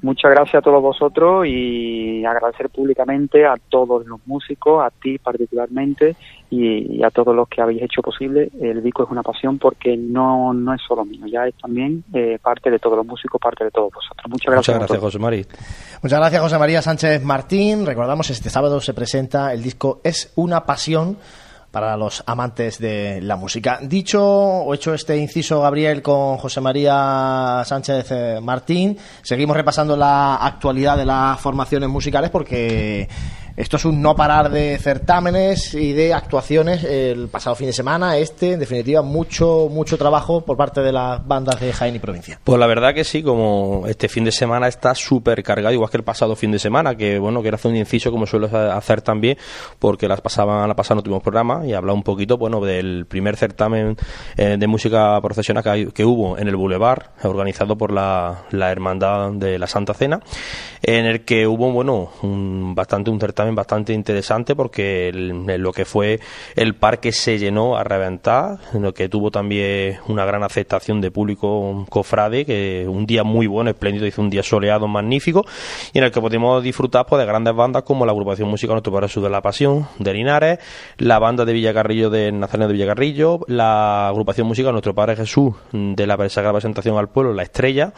Muchas 0.00 0.30
gracias 0.30 0.60
a 0.60 0.62
todos 0.62 0.80
vosotros 0.80 1.46
y 1.46 2.24
agradecer 2.24 2.68
públicamente 2.70 3.44
a 3.44 3.54
todos 3.68 4.06
los 4.06 4.20
músicos, 4.26 4.84
a 4.84 4.90
ti 4.90 5.18
particularmente 5.18 6.14
y, 6.50 7.02
a 7.02 7.10
todos 7.10 7.34
los 7.34 7.48
que 7.48 7.60
habéis 7.60 7.82
hecho 7.82 8.00
posible. 8.00 8.48
El 8.60 8.82
disco 8.82 9.02
es 9.04 9.10
una 9.10 9.24
pasión 9.24 9.58
porque 9.58 9.96
no, 9.96 10.54
no 10.54 10.72
es 10.72 10.80
solo 10.86 11.04
mío, 11.04 11.26
ya 11.26 11.46
es 11.46 11.54
también 11.56 12.04
eh, 12.14 12.38
parte 12.40 12.70
de 12.70 12.78
todos 12.78 12.96
los 12.96 13.06
músicos, 13.06 13.40
parte 13.40 13.64
de 13.64 13.70
todos 13.72 13.92
vosotros. 13.92 14.24
Muchas 14.28 14.52
gracias. 14.52 14.76
Muchas 14.76 14.88
gracias, 14.88 15.00
José 15.00 15.18
María. 15.18 15.44
Muchas 16.02 16.18
gracias, 16.20 16.42
José 16.42 16.58
María 16.58 16.82
Sánchez 16.82 17.24
Martín. 17.24 17.84
Recordamos, 17.84 18.30
este 18.30 18.50
sábado 18.50 18.80
se 18.80 18.94
presenta 18.94 19.52
el 19.52 19.62
disco 19.62 20.00
Es 20.04 20.32
una 20.36 20.64
pasión 20.64 21.16
para 21.80 21.96
los 21.96 22.24
amantes 22.26 22.80
de 22.80 23.20
la 23.22 23.36
música. 23.36 23.78
Dicho 23.80 24.20
o 24.20 24.74
hecho 24.74 24.94
este 24.94 25.16
inciso, 25.16 25.60
Gabriel, 25.60 26.02
con 26.02 26.36
José 26.36 26.60
María 26.60 27.62
Sánchez 27.64 28.10
eh, 28.10 28.40
Martín, 28.42 28.98
seguimos 29.22 29.56
repasando 29.56 29.96
la 29.96 30.36
actualidad 30.36 30.96
de 30.96 31.04
las 31.06 31.40
formaciones 31.40 31.88
musicales 31.88 32.30
porque 32.30 33.08
esto 33.58 33.76
es 33.76 33.84
un 33.84 34.00
no 34.00 34.14
parar 34.14 34.50
de 34.50 34.78
certámenes 34.78 35.74
y 35.74 35.92
de 35.92 36.14
actuaciones 36.14 36.84
el 36.84 37.26
pasado 37.26 37.56
fin 37.56 37.66
de 37.66 37.72
semana. 37.72 38.16
Este, 38.16 38.52
en 38.52 38.60
definitiva, 38.60 39.02
mucho, 39.02 39.68
mucho 39.68 39.98
trabajo 39.98 40.42
por 40.42 40.56
parte 40.56 40.80
de 40.80 40.92
las 40.92 41.26
bandas 41.26 41.58
de 41.58 41.72
Jaén 41.72 41.96
y 41.96 41.98
provincia. 41.98 42.38
Pues 42.44 42.56
la 42.56 42.68
verdad 42.68 42.94
que 42.94 43.02
sí, 43.02 43.20
como 43.20 43.82
este 43.88 44.08
fin 44.08 44.22
de 44.22 44.30
semana 44.30 44.68
está 44.68 44.94
súper 44.94 45.42
cargado, 45.42 45.74
igual 45.74 45.90
que 45.90 45.96
el 45.96 46.04
pasado 46.04 46.36
fin 46.36 46.52
de 46.52 46.60
semana, 46.60 46.94
que 46.94 47.18
bueno, 47.18 47.42
quiero 47.42 47.56
hacer 47.56 47.72
un 47.72 47.76
inciso 47.76 48.12
como 48.12 48.26
suelo 48.26 48.46
hacer 48.46 49.02
también, 49.02 49.36
porque 49.80 50.06
las 50.06 50.20
pasaban, 50.20 50.68
la 50.68 50.76
pasada 50.76 50.94
no 50.96 51.02
tuvimos 51.02 51.24
programa 51.24 51.66
y 51.66 51.72
hablar 51.72 51.96
un 51.96 52.04
poquito, 52.04 52.38
bueno, 52.38 52.60
del 52.60 53.06
primer 53.06 53.36
certamen 53.36 53.96
eh, 54.36 54.56
de 54.56 54.66
música 54.68 55.20
profesional 55.20 55.64
que, 55.92 56.04
hubo 56.04 56.38
en 56.38 56.46
el 56.46 56.54
Boulevard, 56.54 57.06
organizado 57.24 57.76
por 57.76 57.92
la, 57.92 58.44
la 58.52 58.70
Hermandad 58.70 59.32
de 59.32 59.58
la 59.58 59.66
Santa 59.66 59.94
Cena, 59.94 60.20
en 60.80 61.06
el 61.06 61.24
que 61.24 61.48
hubo, 61.48 61.72
bueno, 61.72 62.12
un, 62.22 62.76
bastante 62.76 63.10
un 63.10 63.18
certamen 63.18 63.47
bastante 63.54 63.92
interesante 63.92 64.54
porque 64.54 65.10
lo 65.12 65.72
que 65.72 65.84
fue 65.84 66.20
el 66.56 66.74
parque 66.74 67.12
se 67.12 67.38
llenó 67.38 67.76
a 67.76 67.84
reventar, 67.84 68.58
lo 68.74 68.94
que 68.94 69.08
tuvo 69.08 69.30
también 69.30 69.98
una 70.08 70.24
gran 70.24 70.42
aceptación 70.42 71.00
de 71.00 71.10
público 71.10 71.86
cofrade, 71.88 72.44
que 72.44 72.86
un 72.88 73.06
día 73.06 73.24
muy 73.24 73.46
bueno, 73.46 73.70
espléndido, 73.70 74.06
hizo 74.06 74.22
un 74.22 74.30
día 74.30 74.42
soleado, 74.42 74.88
magnífico, 74.88 75.44
y 75.92 75.98
en 75.98 76.04
el 76.04 76.10
que 76.10 76.20
pudimos 76.20 76.62
disfrutar 76.62 77.06
pues, 77.06 77.20
de 77.20 77.26
grandes 77.26 77.54
bandas 77.54 77.82
como 77.82 78.06
la 78.06 78.12
agrupación 78.12 78.48
musical 78.48 78.74
Nuestro 78.74 78.92
Padre 78.92 79.08
Jesús 79.08 79.22
de 79.22 79.30
la 79.30 79.42
Pasión, 79.42 79.88
de 79.98 80.14
Linares, 80.14 80.58
la 80.98 81.18
banda 81.18 81.44
de 81.44 81.52
Villacarrillo 81.52 82.10
de 82.10 82.32
Nazareno 82.32 82.68
de 82.68 82.74
Villacarrillo, 82.74 83.40
la 83.46 84.08
agrupación 84.08 84.46
musical 84.46 84.72
Nuestro 84.72 84.94
Padre 84.94 85.16
Jesús 85.16 85.54
de 85.72 86.06
la 86.06 86.16
Sagrada 86.28 86.54
Presentación 86.54 86.96
al 86.98 87.08
Pueblo, 87.08 87.32
La 87.34 87.42
Estrella, 87.42 87.92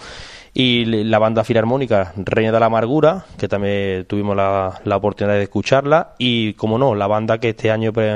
y 0.53 0.85
la 0.85 1.19
banda 1.19 1.45
filarmónica 1.45 2.13
Reina 2.17 2.53
de 2.53 2.61
la 2.61 2.67
Amargura, 2.67 3.25
que 3.39 3.49
también 3.49 4.05
tuvimos 4.07 4.37
la, 4.37 4.81
la, 4.85 4.97
oportunidad 4.97 5.37
de 5.37 5.45
escucharla, 5.45 6.15
y 6.19 6.55
como 6.55 6.79
no, 6.79 6.95
la 6.95 7.07
banda 7.07 7.39
que 7.39 7.51
este 7.51 7.71
año 7.71 7.93
pues, 7.93 8.13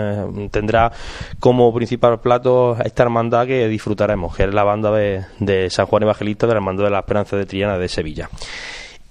tendrá 0.51 0.93
como 1.39 1.73
principal 1.73 2.21
plato 2.21 2.77
esta 2.85 3.05
hermandad 3.05 3.47
que 3.47 3.69
disfrutaremos, 3.69 4.37
que 4.37 4.45
es 4.45 4.55
la 4.55 4.65
banda 4.65 4.91
de, 4.91 5.25
de 5.39 5.71
San 5.71 5.87
Juan 5.87 6.03
Evangelista 6.03 6.47
de 6.47 6.55
la 6.55 6.59
Hermandad 6.59 6.85
de 6.85 6.91
la 6.91 7.01
Esperanza 7.01 7.37
de 7.37 7.47
Triana 7.47 7.79
de 7.79 7.89
Sevilla. 7.89 8.29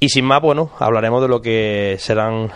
Y 0.03 0.09
sin 0.09 0.25
más, 0.25 0.41
bueno, 0.41 0.69
hablaremos 0.79 1.21
de 1.21 1.29
lo 1.29 1.41
que 1.41 1.95
serán 1.97 2.51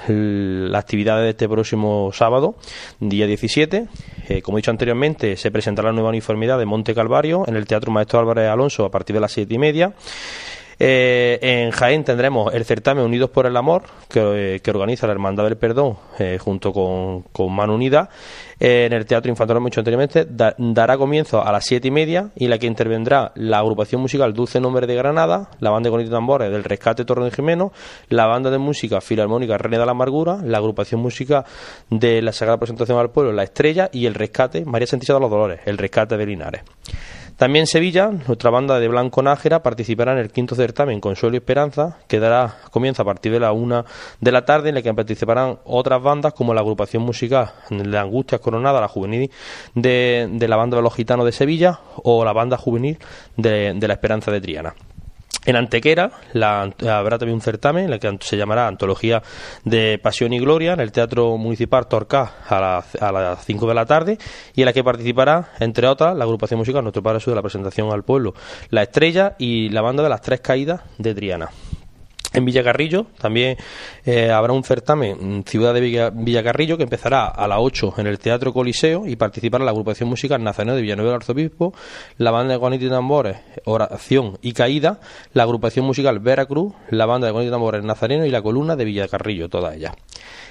las 0.69 0.83
actividades 0.83 1.23
de 1.23 1.29
este 1.29 1.47
próximo 1.47 2.11
sábado, 2.11 2.55
día 2.99 3.25
17. 3.25 3.87
Eh, 4.27 4.41
como 4.41 4.57
he 4.57 4.59
dicho 4.59 4.71
anteriormente, 4.71 5.37
se 5.37 5.49
presentará 5.49 5.87
la 5.87 5.93
nueva 5.93 6.09
uniformidad 6.09 6.59
de 6.59 6.65
Monte 6.65 6.93
Calvario 6.93 7.45
en 7.47 7.55
el 7.55 7.65
Teatro 7.65 7.89
Maestro 7.89 8.19
Álvarez 8.19 8.49
Alonso 8.49 8.83
a 8.83 8.91
partir 8.91 9.13
de 9.13 9.21
las 9.21 9.31
siete 9.31 9.53
y 9.53 9.59
media. 9.59 9.93
Eh, 10.77 11.39
en 11.41 11.71
Jaén 11.71 12.03
tendremos 12.03 12.53
el 12.53 12.65
certamen 12.65 13.05
Unidos 13.05 13.29
por 13.29 13.45
el 13.45 13.55
Amor, 13.55 13.83
que, 14.09 14.59
eh, 14.61 14.69
organiza 14.69 15.07
la 15.07 15.13
Hermandad 15.13 15.45
del 15.45 15.55
Perdón 15.55 15.95
junto 16.39 16.73
con, 16.73 17.21
con 17.31 17.55
Mano 17.55 17.75
Unida. 17.75 18.09
En 18.59 18.93
el 18.93 19.05
Teatro 19.05 19.29
Infantil, 19.29 19.59
mucho 19.59 19.81
anteriormente, 19.81 20.25
dará 20.57 20.97
comienzo 20.97 21.45
a 21.45 21.51
las 21.51 21.65
siete 21.65 21.89
y 21.89 21.91
media 21.91 22.31
y 22.35 22.47
la 22.47 22.57
que 22.57 22.65
intervendrá 22.65 23.31
la 23.35 23.59
agrupación 23.59 24.01
musical 24.01 24.33
Dulce 24.33 24.59
Nombre 24.59 24.87
de 24.87 24.95
Granada, 24.95 25.51
la 25.59 25.69
banda 25.69 25.87
de 25.87 25.91
Conito 25.91 26.11
Tambores 26.11 26.51
del 26.51 26.63
Rescate 26.63 27.05
Torre 27.05 27.25
de 27.25 27.31
Jimeno, 27.31 27.71
la 28.09 28.25
banda 28.25 28.49
de 28.49 28.57
música 28.57 28.99
Filarmónica 28.99 29.57
René 29.57 29.77
de 29.77 29.85
la 29.85 29.91
Amargura, 29.91 30.39
la 30.43 30.57
agrupación 30.57 31.01
música 31.01 31.45
de 31.89 32.21
la 32.21 32.31
Sagrada 32.31 32.57
Presentación 32.57 32.97
al 32.97 33.11
Pueblo, 33.11 33.31
La 33.31 33.43
Estrella 33.43 33.89
y 33.91 34.05
el 34.05 34.15
Rescate 34.15 34.65
María 34.65 34.87
Santísima 34.87 35.17
de 35.17 35.21
los 35.21 35.31
Dolores, 35.31 35.59
el 35.65 35.77
Rescate 35.77 36.17
de 36.17 36.25
Linares. 36.25 36.61
También 37.37 37.67
Sevilla, 37.67 38.09
nuestra 38.09 38.49
banda 38.49 38.79
de 38.79 38.87
Blanco 38.87 39.21
Nájera 39.21 39.61
participará 39.61 40.13
en 40.13 40.17
el 40.17 40.31
quinto 40.31 40.55
certamen 40.55 40.99
Consuelo 40.99 41.35
y 41.35 41.37
Esperanza, 41.37 41.99
que 42.07 42.19
dará 42.19 42.55
comienzo 42.71 43.03
a 43.03 43.05
partir 43.05 43.31
de 43.31 43.39
la 43.39 43.51
una 43.51 43.85
de 44.19 44.31
la 44.31 44.43
tarde, 44.43 44.69
en 44.69 44.77
el 44.77 44.81
que 44.81 44.91
participarán 44.91 45.59
otras 45.63 46.01
bandas 46.01 46.33
como 46.33 46.55
la 46.55 46.61
agrupación 46.61 47.03
musical 47.03 47.51
de 47.69 47.95
Angustias 47.95 48.41
Coronada, 48.41 48.81
la 48.81 48.87
juvenil 48.87 49.29
de, 49.75 50.27
de 50.31 50.47
la 50.47 50.55
banda 50.55 50.77
de 50.77 50.83
los 50.83 50.95
gitanos 50.95 51.27
de 51.27 51.31
Sevilla 51.31 51.79
o 52.01 52.25
la 52.25 52.33
banda 52.33 52.57
juvenil 52.57 52.97
de, 53.35 53.75
de 53.75 53.87
la 53.87 53.93
Esperanza 53.93 54.31
de 54.31 54.41
Triana. 54.41 54.73
En 55.47 55.55
Antequera 55.55 56.11
habrá 56.35 57.17
también 57.17 57.35
un 57.35 57.41
certamen 57.41 57.85
en 57.85 57.93
el 57.93 57.99
que 58.01 58.17
se 58.19 58.35
llamará 58.35 58.67
Antología 58.67 59.23
de 59.63 59.97
Pasión 59.97 60.33
y 60.33 60.39
Gloria 60.39 60.73
en 60.73 60.81
el 60.81 60.91
Teatro 60.91 61.37
Municipal 61.37 61.87
Torcá 61.87 62.33
a, 62.49 62.59
las 63.13 63.45
5 63.45 63.65
de 63.65 63.73
la 63.73 63.85
tarde 63.85 64.17
y 64.53 64.61
en 64.61 64.65
la 64.65 64.73
que 64.73 64.83
participará, 64.83 65.51
entre 65.61 65.87
otras, 65.87 66.17
la 66.17 66.25
agrupación 66.25 66.57
musical 66.57 66.83
Nuestro 66.83 67.01
Padre 67.01 67.23
de 67.25 67.33
la 67.33 67.41
presentación 67.41 67.89
al 67.93 68.03
pueblo, 68.03 68.33
La 68.71 68.83
Estrella 68.83 69.35
y 69.39 69.69
la 69.69 69.81
banda 69.81 70.03
de 70.03 70.09
las 70.09 70.19
Tres 70.19 70.41
Caídas 70.41 70.81
de 70.97 71.15
Triana. 71.15 71.49
En 72.37 72.45
Villacarrillo. 72.45 73.07
También 73.19 73.57
eh, 74.05 74.31
habrá 74.31 74.53
un 74.53 74.63
certamen 74.63 75.43
Ciudad 75.45 75.73
de 75.73 76.11
Villacarrillo 76.13 76.77
que 76.77 76.83
empezará 76.83 77.25
a 77.25 77.47
las 77.47 77.57
8 77.59 77.95
en 77.97 78.07
el 78.07 78.19
Teatro 78.19 78.53
Coliseo 78.53 79.05
y 79.07 79.15
participará 79.15 79.65
la 79.65 79.71
agrupación 79.71 80.07
musical 80.07 80.43
Nazareno 80.43 80.75
de 80.75 80.81
Villanueva 80.81 81.11
del 81.11 81.17
Arzobispo, 81.17 81.73
la 82.17 82.31
banda 82.31 82.53
de 82.53 82.59
Juanito 82.59 82.85
y 82.85 82.89
Tambores 82.89 83.37
Oración 83.65 84.37
y 84.41 84.53
Caída, 84.53 84.99
la 85.33 85.43
agrupación 85.43 85.85
musical 85.85 86.19
Veracruz, 86.19 86.73
la 86.89 87.05
banda 87.05 87.27
de 87.27 87.33
Juanito 87.33 87.49
y 87.49 87.53
Tambores 87.53 87.83
Nazareno 87.83 88.25
y 88.25 88.29
la 88.29 88.41
columna 88.41 88.75
de 88.75 88.85
Villacarrillo, 88.85 89.49
todas 89.49 89.75
ellas. 89.75 89.93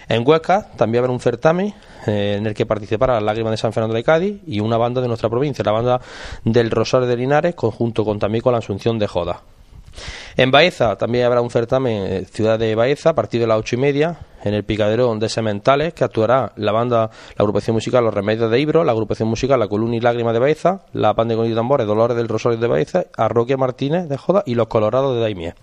En 0.08 0.22
Huesca 0.26 0.70
también 0.76 1.02
habrá 1.02 1.12
un 1.12 1.20
certamen 1.20 1.74
eh, 2.06 2.36
en 2.38 2.46
el 2.46 2.54
que 2.54 2.64
participará 2.66 3.14
la 3.14 3.20
Lágrima 3.20 3.50
de 3.50 3.56
San 3.56 3.72
Fernando 3.72 3.94
de 3.94 4.04
Cádiz 4.04 4.40
y 4.46 4.60
una 4.60 4.76
banda 4.76 5.00
de 5.00 5.08
nuestra 5.08 5.28
provincia, 5.28 5.64
la 5.64 5.72
banda 5.72 6.00
del 6.44 6.70
Rosario 6.70 7.08
de 7.08 7.16
Linares, 7.16 7.54
conjunto 7.54 8.04
con 8.04 8.18
también 8.18 8.42
con 8.42 8.52
la 8.52 8.58
Asunción 8.58 8.98
de 8.98 9.08
Joda. 9.08 9.42
En 10.36 10.50
Baeza 10.50 10.96
también 10.96 11.24
habrá 11.24 11.40
un 11.40 11.50
certamen, 11.50 12.06
eh, 12.06 12.24
Ciudad 12.30 12.58
de 12.58 12.74
Baeza, 12.74 13.10
a 13.10 13.14
partir 13.14 13.40
de 13.40 13.46
las 13.46 13.58
ocho 13.58 13.76
y 13.76 13.78
media, 13.78 14.18
en 14.44 14.54
el 14.54 14.64
Picadero 14.64 15.14
de 15.16 15.28
Sementales, 15.28 15.94
que 15.94 16.04
actuará 16.04 16.52
la 16.56 16.72
banda, 16.72 17.10
la 17.36 17.42
agrupación 17.42 17.74
musical 17.74 18.04
Los 18.04 18.14
Remedios 18.14 18.50
de 18.50 18.60
Ibro, 18.60 18.84
la 18.84 18.92
agrupación 18.92 19.28
musical 19.28 19.58
La 19.58 19.68
Columna 19.68 19.96
y 19.96 20.00
Lágrima 20.00 20.32
de 20.32 20.38
Baeza, 20.38 20.82
la 20.92 21.12
banda 21.14 21.34
de 21.34 21.54
tambores 21.54 21.86
Dolores 21.86 22.16
del 22.16 22.28
Rosario 22.28 22.58
de 22.58 22.66
Baeza, 22.66 23.06
Arroquia 23.16 23.56
Martínez 23.56 24.08
de 24.08 24.16
Joda 24.16 24.42
y 24.46 24.54
Los 24.54 24.68
Colorados 24.68 25.14
de 25.16 25.22
Daimiel. 25.22 25.54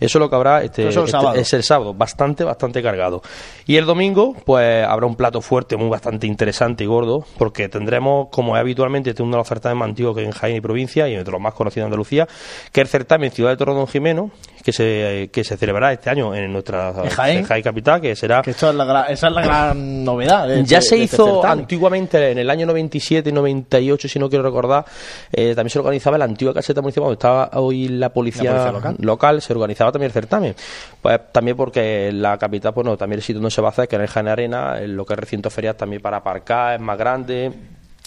Eso 0.00 0.18
es 0.18 0.20
lo 0.20 0.30
que 0.30 0.36
habrá 0.36 0.62
este, 0.62 0.88
este 0.88 1.00
es 1.40 1.52
el 1.52 1.62
sábado, 1.62 1.94
bastante, 1.94 2.42
bastante 2.42 2.82
cargado. 2.82 3.22
Y 3.66 3.76
el 3.76 3.84
domingo, 3.84 4.34
pues 4.44 4.84
habrá 4.84 5.06
un 5.06 5.14
plato 5.14 5.40
fuerte, 5.40 5.76
muy 5.76 5.88
bastante 5.88 6.26
interesante 6.26 6.84
y 6.84 6.86
gordo, 6.86 7.24
porque 7.38 7.68
tendremos, 7.68 8.28
como 8.30 8.56
es 8.56 8.60
habitualmente, 8.60 9.10
este 9.10 9.22
uno 9.22 9.32
de 9.32 9.38
los 9.38 9.48
certames 9.48 9.78
más 9.78 9.88
antiguos 9.90 10.16
que 10.16 10.24
en 10.24 10.30
Jaén 10.30 10.56
y 10.56 10.60
provincia, 10.60 11.08
y 11.08 11.16
de 11.16 11.24
los 11.24 11.40
más 11.40 11.54
conocidos 11.54 11.84
de 11.84 11.86
Andalucía, 11.86 12.26
que 12.72 12.80
es 12.80 12.86
el 12.86 12.88
certamen 12.88 13.30
Ciudad 13.30 13.50
de 13.50 13.56
Torre 13.56 13.74
Don 13.74 13.86
Jimeno, 13.86 14.30
que 14.64 14.72
se, 14.72 15.30
que 15.32 15.44
se 15.44 15.56
celebrará 15.56 15.92
este 15.92 16.10
año 16.10 16.34
en 16.34 16.52
nuestra 16.52 16.92
Jaén? 17.10 17.44
capital, 17.44 18.00
que 18.00 18.16
será... 18.16 18.42
Que 18.42 18.50
esto 18.50 18.70
es 18.70 18.74
la 18.74 19.04
esa 19.04 19.28
es 19.28 19.34
la 19.34 19.42
gran 19.42 20.04
novedad. 20.04 20.48
ya 20.48 20.78
este- 20.78 20.80
se 20.80 21.02
este 21.02 21.14
hizo 21.16 21.44
antiguamente, 21.44 22.30
en 22.30 22.38
el 22.38 22.50
año 22.50 22.66
97 22.66 23.28
y 23.28 23.32
98, 23.32 24.08
si 24.08 24.18
no 24.18 24.28
quiero 24.28 24.44
recordar, 24.44 24.84
eh, 25.32 25.54
también 25.54 25.70
se 25.70 25.78
organizaba 25.78 26.18
la 26.18 26.24
antigua 26.24 26.54
caseta 26.54 26.80
municipal, 26.80 27.04
donde 27.04 27.14
estaba 27.14 27.50
hoy 27.54 27.88
la 27.88 28.10
policía, 28.10 28.72
local. 28.98 29.42
se 29.42 29.52
organizaba 29.52 29.89
también 29.92 30.08
el 30.08 30.12
certamen. 30.12 30.54
Pues 31.00 31.20
también 31.32 31.56
porque 31.56 32.10
la 32.12 32.38
capital, 32.38 32.74
pues 32.74 32.84
no, 32.84 32.96
también 32.96 33.18
el 33.18 33.22
sitio 33.22 33.40
donde 33.40 33.50
se 33.50 33.60
va 33.60 33.68
a 33.68 33.70
hacer, 33.70 33.88
que 33.88 33.96
en 33.96 34.02
el 34.02 34.08
Jaén 34.08 34.28
Arena, 34.28 34.80
en 34.80 34.96
lo 34.96 35.04
que 35.04 35.14
es 35.14 35.18
recinto 35.18 35.50
ferial 35.50 35.76
también 35.76 36.02
para 36.02 36.18
aparcar, 36.18 36.74
es 36.74 36.80
más 36.80 36.98
grande 36.98 37.52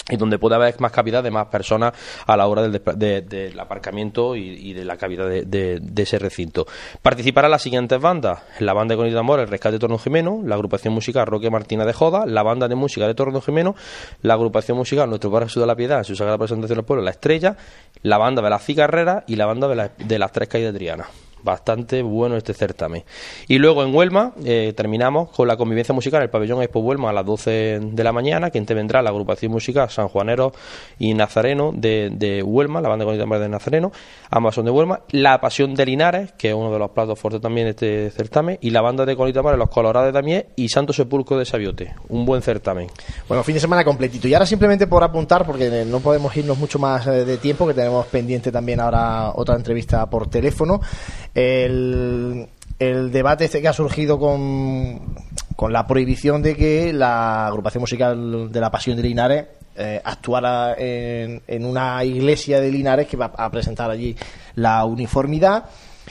y 0.10 0.18
donde 0.18 0.38
puede 0.38 0.56
haber 0.56 0.80
más 0.82 0.92
cavidad 0.92 1.24
de 1.24 1.32
más 1.32 1.48
personas 1.48 1.94
a 2.26 2.36
la 2.36 2.48
hora 2.48 2.68
del, 2.68 2.82
del 2.98 3.60
aparcamiento 3.60 4.36
y, 4.36 4.74
de 4.74 4.84
la 4.84 4.98
cavidad 4.98 5.28
de, 5.28 5.82
ese 5.96 6.20
recinto. 6.20 6.68
Participarán 7.02 7.52
las 7.52 7.62
siguientes 7.62 8.00
bandas: 8.02 8.42
la 8.60 8.74
banda 8.74 8.94
de 8.94 8.98
Conito 8.98 9.20
Amor, 9.20 9.40
el 9.40 9.48
Rescate 9.48 9.74
de 9.74 9.80
Torno 9.80 9.98
Jimeno, 9.98 10.42
la 10.44 10.56
agrupación 10.56 10.94
musical 10.94 11.26
Roque 11.26 11.50
Martina 11.50 11.86
de 11.86 11.94
Joda, 11.94 12.26
la 12.26 12.44
banda 12.44 12.68
de 12.68 12.76
música 12.76 13.08
de 13.08 13.16
Torno 13.16 13.40
Jimeno, 13.40 13.76
la 14.22 14.34
agrupación 14.34 14.78
musical 14.78 15.08
Nuestro 15.08 15.30
Barrio 15.30 15.50
de 15.54 15.68
la 15.68 15.76
Piedad, 15.76 16.00
en 16.00 16.06
su 16.06 16.16
sagrada 16.16 16.38
presentación 16.38 16.78
del 16.78 16.86
pueblo, 16.86 17.04
La 17.04 17.12
Estrella, 17.12 17.56
la 18.02 18.18
banda 18.18 18.42
de 18.42 18.50
las 18.50 18.66
Cigarreras 18.66 19.24
y 19.28 19.36
la 19.36 19.46
banda 19.46 19.68
de, 19.68 19.90
de 19.98 20.20
las 20.20 20.32
Tres 20.32 20.50
Calles 20.50 20.74
de 20.74 20.80
Triana 20.80 21.06
bastante 21.44 22.02
bueno 22.02 22.36
este 22.36 22.54
certamen. 22.54 23.04
Y 23.48 23.60
luego 23.60 23.84
en 23.84 23.96
Huelma 23.96 24.34
eh, 24.44 24.74
terminamos 24.76 25.30
con 25.30 25.48
la 25.48 25.56
convivencia 25.56 25.94
musical 25.94 26.18
en 26.20 26.24
el 26.24 26.30
pabellón 26.30 26.62
Expo 26.62 26.80
Huelma 26.80 27.10
a 27.12 27.14
las 27.14 27.26
12 27.26 27.80
de 27.82 28.04
la 28.04 28.12
mañana, 28.12 28.50
que 28.50 28.60
vendrá 28.74 29.02
la 29.02 29.10
agrupación 29.10 29.52
musical 29.52 29.90
San 29.90 30.08
Juanero 30.08 30.54
y 31.00 31.14
Nazareno 31.14 31.72
de, 31.74 32.10
de 32.12 32.44
Huelma, 32.44 32.82
la 32.82 32.90
banda 32.90 33.06
con 33.06 33.18
de 33.18 33.50
Nazareno, 33.50 33.92
ambas 34.30 34.56
son 34.56 34.66
de 34.66 34.72
Huelma, 34.72 35.02
la 35.12 35.40
Pasión 35.40 35.76
de 35.76 35.86
Linares, 35.86 36.34
que 36.34 36.50
es 36.50 36.56
uno 36.56 36.72
de 36.72 36.80
los 36.80 36.92
platos 36.92 37.20
fuertes 37.20 37.42
también 37.42 37.66
de 37.66 37.72
este 37.72 38.12
certamen, 38.12 38.58
y 38.62 38.70
la 38.70 38.82
banda 38.82 39.06
de 39.06 39.16
Conitamar, 39.16 39.58
los 39.58 39.70
Colorados 39.70 40.14
Damier 40.14 40.48
y 40.56 40.70
Santo 40.70 40.94
Sepulcro 40.94 41.38
de 41.38 41.46
Sabiote. 41.46 41.94
Un 42.10 42.26
buen 42.26 42.42
certamen. 42.42 42.88
Bueno, 43.28 43.44
fin 43.44 43.56
de 43.56 43.62
semana 43.62 43.84
completito. 43.84 44.28
Y 44.28 44.34
ahora 44.34 44.46
simplemente 44.46 44.88
por 44.88 45.04
apuntar, 45.04 45.46
porque 45.46 45.86
no 45.86 46.00
podemos 46.00 46.36
irnos 46.36 46.58
mucho 46.58 46.80
más 46.80 47.08
eh, 47.08 47.26
de 47.26 47.38
tiempo, 47.38 47.68
que 47.68 47.74
tenemos 47.74 48.06
pendiente 48.08 48.52
también 48.52 48.80
ahora 48.80 49.32
otra 49.36 49.56
entrevista 49.56 50.10
por 50.10 50.30
teléfono 50.30 50.82
el, 51.36 52.48
el 52.80 53.12
debate 53.12 53.46
este 53.46 53.62
que 53.62 53.68
ha 53.68 53.74
surgido 53.74 54.20
con, 54.20 55.16
con 55.56 55.74
la 55.74 55.88
prohibición 55.88 56.42
de 56.42 56.56
que 56.56 56.94
la 56.94 57.48
agrupación 57.48 57.82
musical 57.82 58.52
de 58.52 58.60
la 58.60 58.72
Pasión 58.72 58.98
de 58.98 59.04
Linares 59.04 59.46
eh, 59.76 60.02
actuara 60.04 60.76
en, 60.78 61.42
en, 61.48 61.66
una 61.66 62.04
iglesia 62.04 62.62
de 62.62 62.72
Linares 62.72 63.08
que 63.08 63.18
va 63.18 63.32
a 63.36 63.50
presentar 63.50 63.90
allí 63.90 64.16
la 64.56 64.86
uniformidad. 64.86 65.66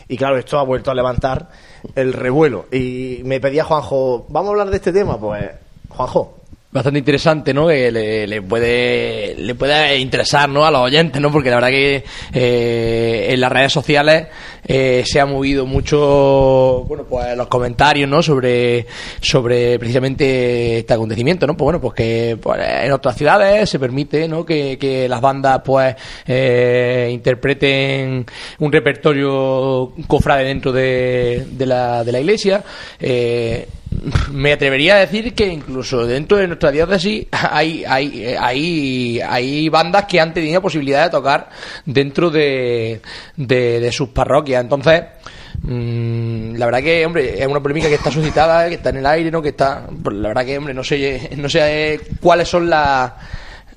Y 0.09 0.17
claro, 0.17 0.37
esto 0.37 0.59
ha 0.59 0.65
vuelto 0.65 0.91
a 0.91 0.95
levantar 0.95 1.49
el 1.95 2.13
revuelo. 2.13 2.67
Y 2.73 3.21
me 3.25 3.41
pedía 3.41 3.65
Juanjo, 3.65 4.27
¿vamos 4.29 4.49
a 4.49 4.51
hablar 4.53 4.71
de 4.71 4.77
este 4.77 4.93
tema? 4.93 5.19
Pues, 5.19 5.51
Juanjo, 5.89 6.42
bastante 6.73 6.99
interesante, 6.99 7.53
¿no? 7.53 7.69
Que 7.69 7.93
le, 7.93 8.43
puede 8.43 9.35
le 9.37 9.55
puede 9.55 9.99
interesar, 9.99 10.49
¿no? 10.49 10.65
A 10.65 10.71
los 10.71 10.81
oyentes, 10.81 11.21
¿no? 11.21 11.31
Porque 11.31 11.51
la 11.51 11.57
verdad 11.57 11.69
que 11.69 12.05
eh, 12.33 13.27
en 13.29 13.41
las 13.41 13.53
redes 13.53 13.73
sociales 13.73 14.29
eh, 14.67 15.03
se 15.05 15.21
ha 15.21 15.27
movido 15.27 15.67
mucho, 15.67 16.85
bueno, 16.89 17.05
pues 17.05 17.37
los 17.37 17.47
comentarios, 17.49 18.09
¿no? 18.09 18.23
Sobre 18.23 18.87
sobre 19.21 19.79
precisamente 19.79 20.79
este 20.79 20.95
acontecimiento, 20.95 21.47
¿no? 21.47 21.55
Pues 21.57 21.65
bueno, 21.65 21.81
pues 21.81 21.95
que 21.95 22.39
pues, 22.41 22.59
en 22.85 22.93
otras 22.93 23.17
ciudades 23.17 23.69
se 23.69 23.79
permite, 23.79 24.27
¿no? 24.27 24.45
Que, 24.47 24.79
que 24.79 25.09
las 25.09 25.21
bandas, 25.21 25.61
pues, 25.63 25.95
eh, 26.27 27.11
interpreten 27.13 28.25
un 28.61 28.73
repertorio 28.73 29.93
cofrade 30.07 30.45
dentro 30.45 30.73
de, 30.73 31.45
de 31.51 31.67
la 31.67 32.03
de 32.03 32.13
la 32.13 32.21
iglesia. 32.21 32.65
Eh, 32.99 33.69
me 34.33 34.53
atrevería 34.53 34.97
a 34.97 34.99
decir 35.01 35.35
que 35.35 35.47
incluso 35.47 36.07
dentro 36.07 36.37
de 36.39 36.47
nuestra 36.47 36.71
diócesis 36.71 37.27
hay, 37.31 37.85
hay, 37.87 38.35
hay, 38.39 39.21
hay 39.21 39.69
bandas 39.69 40.05
que 40.07 40.21
han 40.21 40.33
tenido 40.33 40.61
posibilidad 40.61 41.05
de 41.05 41.11
tocar 41.11 41.49
dentro 41.85 42.31
de, 42.31 43.01
de, 43.37 43.93
sus 43.93 44.11
parroquias. 44.11 44.63
Entonces, 44.63 45.03
mm, 45.63 46.57
la 46.57 46.67
verdad 46.67 46.83
que, 46.83 47.07
hombre, 47.07 47.41
es 47.41 47.47
una 47.47 47.61
polémica 47.61 47.89
que 47.89 47.95
está 47.95 48.11
suscitada, 48.11 48.69
que 48.69 48.77
está 48.77 48.91
en 48.91 48.97
el 48.99 49.07
aire, 49.07 49.31
¿no? 49.31 49.43
Que 49.43 49.51
está, 49.51 49.87
pues, 50.03 50.17
la 50.17 50.29
verdad 50.29 50.45
que, 50.45 50.59
hombre, 50.59 50.75
no 50.75 50.85
sé, 50.85 51.31
no 51.37 51.49
sé 51.49 52.01
cuáles 52.21 52.49
son 52.49 52.69
las 52.69 53.13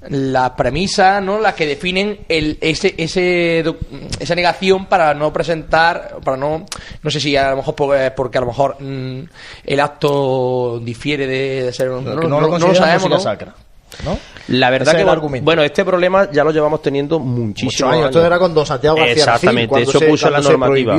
las 0.09 0.51
premisas, 0.51 1.21
¿no? 1.21 1.39
Las 1.39 1.53
que 1.53 1.65
definen 1.65 2.19
el, 2.27 2.57
ese, 2.61 2.93
ese, 2.97 3.63
esa 4.19 4.35
negación 4.35 4.85
para 4.85 5.13
no 5.13 5.31
presentar, 5.33 6.17
para 6.23 6.37
no, 6.37 6.65
no 7.01 7.11
sé 7.11 7.19
si 7.19 7.35
a 7.35 7.51
lo 7.51 7.57
mejor 7.57 7.75
porque 7.75 8.37
a 8.37 8.41
lo 8.41 8.47
mejor 8.47 8.77
mm, 8.79 9.23
el 9.65 9.79
acto 9.79 10.79
difiere 10.79 11.27
de, 11.27 11.73
ser, 11.73 11.89
no, 11.89 12.01
no, 12.01 12.41
lo, 12.41 12.75
sabemos, 12.75 13.23
Sacra, 13.23 13.53
¿no? 14.03 14.17
La 14.47 14.69
verdad 14.69 14.95
que, 14.95 15.39
bueno, 15.39 15.63
este 15.63 15.83
problema 15.83 16.29
ya 16.31 16.43
lo 16.43 16.51
llevamos 16.51 16.81
teniendo 16.81 17.19
muchísimos 17.19 17.93
años. 17.93 18.05
Esto 18.07 18.23
era 18.23 18.37
con 18.37 18.53
Don 18.53 18.65
Santiago 18.65 18.95
García 18.95 19.13
Exactamente, 19.13 19.81
eso 19.81 19.99
puso 20.01 20.29
la 20.29 20.39
normativa. 20.39 20.95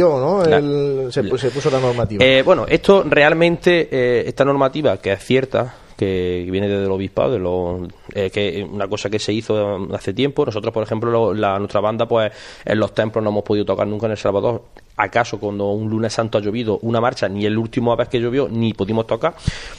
Se, 1.10 1.22
puso 1.22 1.70
la 1.70 1.78
normativa. 1.78 2.24
Eh, 2.24 2.42
bueno, 2.42 2.66
esto 2.68 3.04
realmente, 3.08 3.88
eh, 3.90 4.24
esta 4.26 4.44
normativa, 4.44 4.96
que 4.96 5.12
es 5.12 5.24
cierta, 5.24 5.74
que 5.96 6.46
viene 6.50 6.68
desde 6.68 6.84
el 6.84 6.90
obispado, 6.90 7.32
de 7.32 7.38
lo, 7.38 7.88
eh, 8.14 8.30
que 8.30 8.62
una 8.70 8.86
cosa 8.86 9.08
que 9.08 9.18
se 9.18 9.32
hizo 9.32 9.88
hace 9.94 10.12
tiempo. 10.12 10.44
Nosotros, 10.44 10.72
por 10.72 10.82
ejemplo, 10.82 11.32
la, 11.34 11.58
nuestra 11.58 11.80
banda, 11.80 12.06
pues 12.06 12.32
en 12.64 12.78
los 12.78 12.94
templos 12.94 13.24
no 13.24 13.30
hemos 13.30 13.44
podido 13.44 13.64
tocar 13.64 13.86
nunca 13.86 14.06
en 14.06 14.12
El 14.12 14.18
Salvador. 14.18 14.62
¿Acaso 14.96 15.38
cuando 15.38 15.70
un 15.70 15.88
lunes 15.90 16.12
santo 16.12 16.38
ha 16.38 16.40
llovido 16.40 16.78
una 16.82 17.00
marcha, 17.00 17.28
ni 17.28 17.44
el 17.46 17.56
último 17.58 17.96
vez 17.96 18.08
que 18.08 18.20
llovió, 18.20 18.48
ni 18.48 18.72
pudimos 18.74 19.06
tocar? 19.06 19.34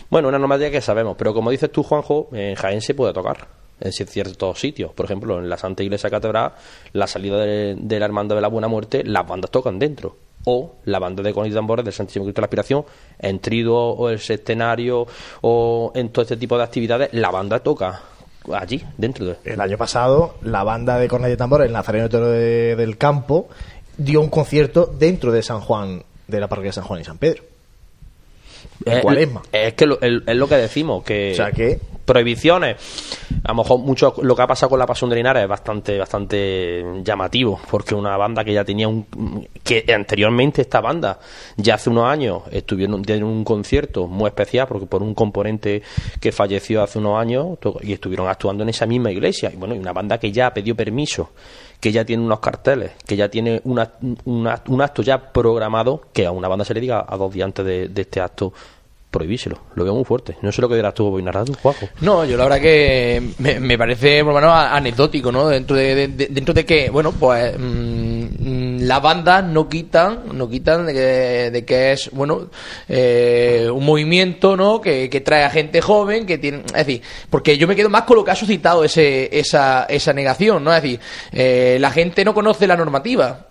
Bueno, 0.09 0.27
una 0.27 0.39
normativa 0.39 0.69
que 0.69 0.81
sabemos, 0.81 1.15
pero 1.17 1.33
como 1.33 1.51
dices 1.51 1.71
tú, 1.71 1.83
Juanjo, 1.83 2.29
en 2.33 2.55
Jaén 2.55 2.81
se 2.81 2.93
puede 2.93 3.13
tocar 3.13 3.47
en 3.79 3.91
ciertos 3.91 4.59
sitios. 4.59 4.91
Por 4.93 5.05
ejemplo, 5.05 5.39
en 5.39 5.49
la 5.49 5.57
Santa 5.57 5.83
Iglesia 5.83 6.09
Catedral, 6.09 6.53
la 6.93 7.07
salida 7.07 7.37
de 7.39 7.99
la 7.99 8.05
Hermandad 8.05 8.35
de 8.35 8.41
la 8.41 8.47
Buena 8.47 8.67
Muerte, 8.67 9.03
las 9.03 9.27
bandas 9.27 9.51
tocan 9.51 9.77
dentro 9.79 10.15
o 10.49 10.75
la 10.85 10.97
banda 10.97 11.21
de 11.21 11.33
conos 11.33 11.51
y 11.51 11.53
tambores 11.53 11.83
del 11.83 11.93
Santísimo 11.93 12.23
Cristo 12.23 12.39
de 12.39 12.43
la 12.43 12.45
Aspiración, 12.45 12.85
en 13.19 13.39
Trido 13.39 13.75
o 13.75 14.09
el 14.09 14.19
Sextenario 14.19 15.05
o 15.41 15.91
en 15.93 16.09
todo 16.09 16.23
este 16.23 16.37
tipo 16.37 16.57
de 16.57 16.63
actividades, 16.63 17.09
la 17.11 17.29
banda 17.31 17.59
toca 17.59 18.01
allí, 18.53 18.81
dentro 18.97 19.25
de... 19.25 19.35
El 19.43 19.59
año 19.59 19.77
pasado, 19.77 20.35
la 20.43 20.63
banda 20.63 20.97
de 20.97 21.09
cornetas 21.09 21.33
y 21.33 21.37
tambores, 21.37 21.67
el 21.67 21.73
Nazareno 21.73 22.07
del 22.07 22.97
Campo, 22.97 23.49
dio 23.97 24.21
un 24.21 24.29
concierto 24.29 24.85
dentro 24.85 25.33
de 25.33 25.43
San 25.43 25.59
Juan, 25.59 26.01
de 26.27 26.39
la 26.39 26.47
parroquia 26.47 26.69
de 26.69 26.75
San 26.75 26.85
Juan 26.85 27.01
y 27.01 27.03
San 27.03 27.17
Pedro. 27.17 27.43
En 28.91 29.17
es, 29.17 29.29
Es 29.51 29.73
que 29.73 29.85
es 30.01 30.35
lo 30.35 30.47
que 30.47 30.55
decimos, 30.55 31.03
que... 31.03 31.31
O 31.31 31.35
sea 31.35 31.51
que 31.51 31.79
prohibiciones. 32.07 32.77
A 33.43 33.49
lo 33.49 33.55
mejor 33.55 33.79
mucho 33.79 34.15
lo 34.23 34.35
que 34.35 34.41
ha 34.41 34.47
pasado 34.47 34.71
con 34.71 34.79
la 34.79 34.87
Pasión 34.87 35.09
de 35.09 35.17
Linares 35.17 35.43
es 35.43 35.49
bastante, 35.49 35.97
bastante 35.99 36.83
llamativo, 37.03 37.59
porque 37.69 37.93
una 37.93 38.17
banda 38.17 38.43
que 38.43 38.53
ya 38.53 38.63
tenía 38.63 38.87
un. 38.87 39.05
que 39.63 39.85
anteriormente 39.93 40.61
esta 40.61 40.81
banda, 40.81 41.19
ya 41.57 41.75
hace 41.75 41.89
unos 41.89 42.05
años, 42.05 42.43
estuvieron 42.49 43.03
en 43.07 43.23
un 43.23 43.43
concierto 43.43 44.07
muy 44.07 44.29
especial, 44.29 44.67
porque 44.67 44.87
por 44.87 45.03
un 45.03 45.13
componente 45.13 45.83
que 46.19 46.31
falleció 46.31 46.81
hace 46.81 46.97
unos 46.97 47.19
años, 47.19 47.57
y 47.81 47.93
estuvieron 47.93 48.27
actuando 48.27 48.63
en 48.63 48.69
esa 48.69 48.85
misma 48.85 49.11
iglesia. 49.11 49.51
Y 49.53 49.57
bueno, 49.57 49.75
y 49.75 49.79
una 49.79 49.93
banda 49.93 50.17
que 50.17 50.31
ya 50.31 50.51
pidió 50.53 50.75
permiso 50.75 51.29
que 51.79 51.91
ya 51.91 52.03
tiene 52.03 52.23
unos 52.23 52.39
carteles, 52.39 52.93
que 53.05 53.15
ya 53.15 53.29
tiene 53.29 53.61
una, 53.63 53.93
un 54.25 54.81
acto 54.81 55.03
ya 55.03 55.31
programado, 55.31 56.01
que 56.11 56.25
a 56.25 56.31
una 56.31 56.47
banda 56.47 56.65
se 56.65 56.73
le 56.73 56.81
diga 56.81 57.05
a 57.07 57.17
dos 57.17 57.31
días 57.31 57.45
antes 57.45 57.63
de, 57.63 57.89
de 57.89 58.01
este 58.01 58.19
acto 58.19 58.51
prohibíselo. 59.17 59.57
Lo 59.73 59.83
veo 59.83 59.95
muy 59.95 60.03
fuerte. 60.03 60.37
No 60.43 60.51
sé 60.51 60.61
lo 60.61 60.69
que 60.69 60.75
dirás 60.75 60.93
tú, 60.93 61.09
voy 61.09 61.23
narrando, 61.23 61.53
Juanjo. 61.59 61.89
No, 62.01 62.23
yo 62.23 62.37
la 62.37 62.43
verdad 62.43 62.61
que 62.61 63.31
me, 63.39 63.77
parece, 63.77 64.23
por 64.23 64.35
menos, 64.35 64.51
anecdótico, 64.53 65.31
¿no? 65.31 65.47
Dentro 65.47 65.75
de, 65.75 66.07
dentro 66.07 66.53
de 66.53 66.63
que, 66.65 66.91
bueno, 66.91 67.11
pues 67.11 67.57
mm, 67.57 68.81
las 68.81 69.01
bandas 69.01 69.43
no 69.43 69.67
quitan, 69.67 70.37
no 70.37 70.47
quitan 70.47 70.85
de 70.85 71.63
que, 71.65 71.91
es, 71.91 72.11
bueno, 72.11 72.49
eh, 72.87 73.67
un 73.73 73.83
movimiento, 73.83 74.55
¿no? 74.55 74.79
Que, 74.79 75.07
trae 75.25 75.43
a 75.43 75.49
gente 75.49 75.81
joven, 75.81 76.27
que 76.27 76.37
tiene, 76.37 76.59
es 76.59 76.85
decir, 76.85 77.01
porque 77.31 77.57
yo 77.57 77.67
me 77.67 77.75
quedo 77.75 77.89
más 77.89 78.03
con 78.03 78.17
lo 78.17 78.23
que 78.23 78.31
ha 78.31 78.35
suscitado 78.35 78.83
ese, 78.83 79.35
esa, 79.35 79.85
esa 79.85 80.13
negación, 80.13 80.63
¿no? 80.63 80.71
Es 80.75 80.83
decir, 80.83 80.99
eh, 81.31 81.77
la 81.79 81.89
gente 81.89 82.23
no 82.23 82.35
conoce 82.35 82.67
la 82.67 82.77
normativa. 82.77 83.45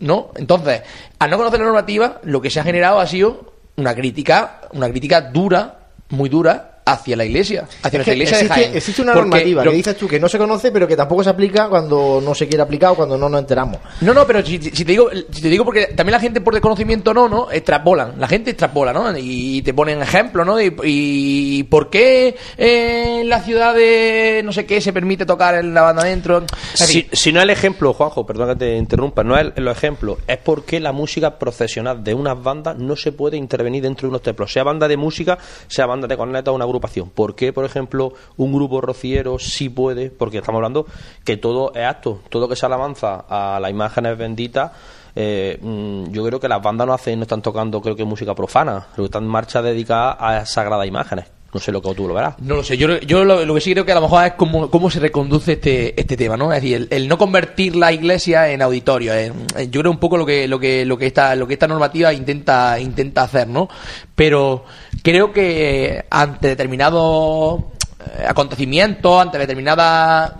¿No? 0.00 0.32
Entonces, 0.34 0.82
al 1.20 1.30
no 1.30 1.36
conocer 1.36 1.60
la 1.60 1.66
normativa, 1.66 2.20
lo 2.24 2.42
que 2.42 2.50
se 2.50 2.58
ha 2.58 2.64
generado 2.64 2.98
ha 2.98 3.06
sido 3.06 3.53
una 3.76 3.94
crítica, 3.94 4.60
una 4.72 4.88
crítica 4.88 5.20
dura, 5.20 5.78
muy 6.10 6.28
dura, 6.28 6.73
hacia 6.84 7.16
la 7.16 7.24
iglesia, 7.24 7.66
hacia 7.82 7.98
nuestra 7.98 8.14
iglesia 8.14 8.36
existe, 8.38 8.54
de 8.54 8.64
Jaén. 8.64 8.76
Existe 8.76 9.02
una 9.02 9.14
normativa 9.14 9.62
que 9.62 9.70
dices 9.70 9.96
tú 9.96 10.06
que 10.06 10.20
no 10.20 10.28
se 10.28 10.38
conoce, 10.38 10.70
pero 10.70 10.86
que 10.86 10.96
tampoco 10.96 11.24
se 11.24 11.30
aplica 11.30 11.68
cuando 11.68 12.20
no 12.22 12.34
se 12.34 12.46
quiere 12.46 12.62
aplicar 12.62 12.90
o 12.90 12.94
cuando 12.94 13.16
no 13.16 13.28
nos 13.28 13.40
enteramos. 13.40 13.78
No, 14.02 14.12
no, 14.12 14.26
pero 14.26 14.44
si, 14.44 14.58
te 14.58 14.84
digo, 14.84 15.08
si 15.30 15.40
te 15.40 15.48
digo 15.48 15.64
porque 15.64 15.86
también 15.88 16.12
la 16.12 16.20
gente 16.20 16.40
por 16.40 16.52
desconocimiento 16.52 17.14
no, 17.14 17.28
¿no? 17.28 17.50
Extrapolan, 17.50 18.14
la 18.18 18.28
gente 18.28 18.50
extrapola, 18.50 18.92
¿no? 18.92 19.16
Y 19.16 19.62
te 19.62 19.72
ponen 19.72 20.02
ejemplos, 20.02 20.46
¿no? 20.46 20.58
Y, 20.60 21.62
por 21.70 21.88
qué 21.88 22.36
en 22.58 23.28
la 23.28 23.40
ciudad 23.40 23.74
de 23.74 24.42
no 24.44 24.52
sé 24.52 24.66
qué 24.66 24.80
se 24.80 24.92
permite 24.92 25.24
tocar 25.24 25.54
en 25.54 25.72
la 25.72 25.82
banda 25.82 26.02
adentro. 26.02 26.44
Si, 26.74 27.08
si, 27.10 27.32
no 27.32 27.40
es 27.40 27.44
el 27.44 27.50
ejemplo, 27.50 27.92
Juanjo, 27.94 28.26
perdón 28.26 28.50
que 28.50 28.56
te 28.56 28.76
interrumpa, 28.76 29.24
no 29.24 29.38
es 29.38 29.52
el, 29.56 29.68
ejemplo, 29.68 30.18
es 30.26 30.38
porque 30.38 30.80
la 30.80 30.92
música 30.92 31.38
procesional 31.38 32.04
de 32.04 32.14
unas 32.14 32.40
bandas 32.42 32.76
no 32.76 32.96
se 32.96 33.12
puede 33.12 33.36
intervenir 33.36 33.82
dentro 33.82 34.06
de 34.06 34.10
unos 34.10 34.22
templos, 34.22 34.52
sea 34.52 34.62
banda 34.62 34.86
de 34.86 34.96
música, 34.96 35.38
sea 35.66 35.86
banda 35.86 36.06
de 36.06 36.16
corneta 36.16 36.50
o 36.50 36.54
una 36.54 36.66
agrupación. 36.74 37.10
¿Por 37.10 37.34
qué, 37.34 37.52
por 37.52 37.64
ejemplo, 37.64 38.12
un 38.36 38.52
grupo 38.52 38.80
rociero 38.80 39.38
sí 39.38 39.68
puede? 39.68 40.10
Porque 40.10 40.38
estamos 40.38 40.58
hablando 40.58 40.86
que 41.24 41.36
todo 41.36 41.72
es 41.74 41.84
acto, 41.84 42.20
todo 42.28 42.48
que 42.48 42.56
se 42.56 42.66
alabanza 42.66 43.24
a 43.28 43.58
las 43.60 43.70
imágenes 43.70 44.18
benditas. 44.18 44.72
Eh, 45.16 45.58
mm, 45.60 46.10
yo 46.10 46.24
creo 46.24 46.40
que 46.40 46.48
las 46.48 46.62
bandas 46.62 46.86
no 46.86 46.92
hacen, 46.92 47.18
no 47.18 47.22
están 47.22 47.42
tocando, 47.42 47.80
creo 47.80 47.96
que 47.96 48.04
música 48.04 48.34
profana, 48.34 48.88
lo 48.96 49.04
están 49.04 49.24
en 49.24 49.30
marcha 49.30 49.62
dedicada 49.62 50.12
a 50.12 50.44
sagradas 50.46 50.86
imágenes. 50.86 51.33
No 51.54 51.60
sé 51.60 51.70
lo 51.70 51.80
que 51.80 51.94
tú 51.94 52.08
lo 52.08 52.14
verás. 52.14 52.34
No 52.40 52.56
lo 52.56 52.64
sé. 52.64 52.76
Yo, 52.76 52.98
yo 52.98 53.24
lo, 53.24 53.54
que 53.54 53.60
sí 53.60 53.72
creo 53.72 53.86
que 53.86 53.92
a 53.92 53.94
lo 53.94 54.00
mejor 54.00 54.26
es 54.26 54.32
cómo, 54.32 54.68
cómo 54.68 54.90
se 54.90 54.98
reconduce 54.98 55.52
este, 55.52 55.98
este 55.98 56.16
tema, 56.16 56.36
¿no? 56.36 56.52
Es 56.52 56.60
decir, 56.60 56.88
el, 56.90 57.06
no 57.06 57.16
convertir 57.16 57.76
la 57.76 57.92
iglesia 57.92 58.50
en 58.50 58.60
auditorio. 58.60 59.14
Eh, 59.14 59.32
yo 59.70 59.80
creo 59.80 59.92
un 59.92 59.98
poco 59.98 60.16
lo 60.16 60.26
que, 60.26 60.48
lo 60.48 60.58
que, 60.58 60.84
lo 60.84 60.98
que 60.98 61.06
esta, 61.06 61.36
lo 61.36 61.46
que 61.46 61.54
esta 61.54 61.68
normativa 61.68 62.12
intenta, 62.12 62.80
intenta 62.80 63.22
hacer, 63.22 63.46
¿no? 63.46 63.68
Pero 64.16 64.64
creo 65.04 65.32
que 65.32 66.04
ante 66.10 66.48
determinados 66.48 67.60
eh, 68.00 68.24
acontecimientos, 68.26 69.22
ante 69.22 69.38
determinadas 69.38 70.32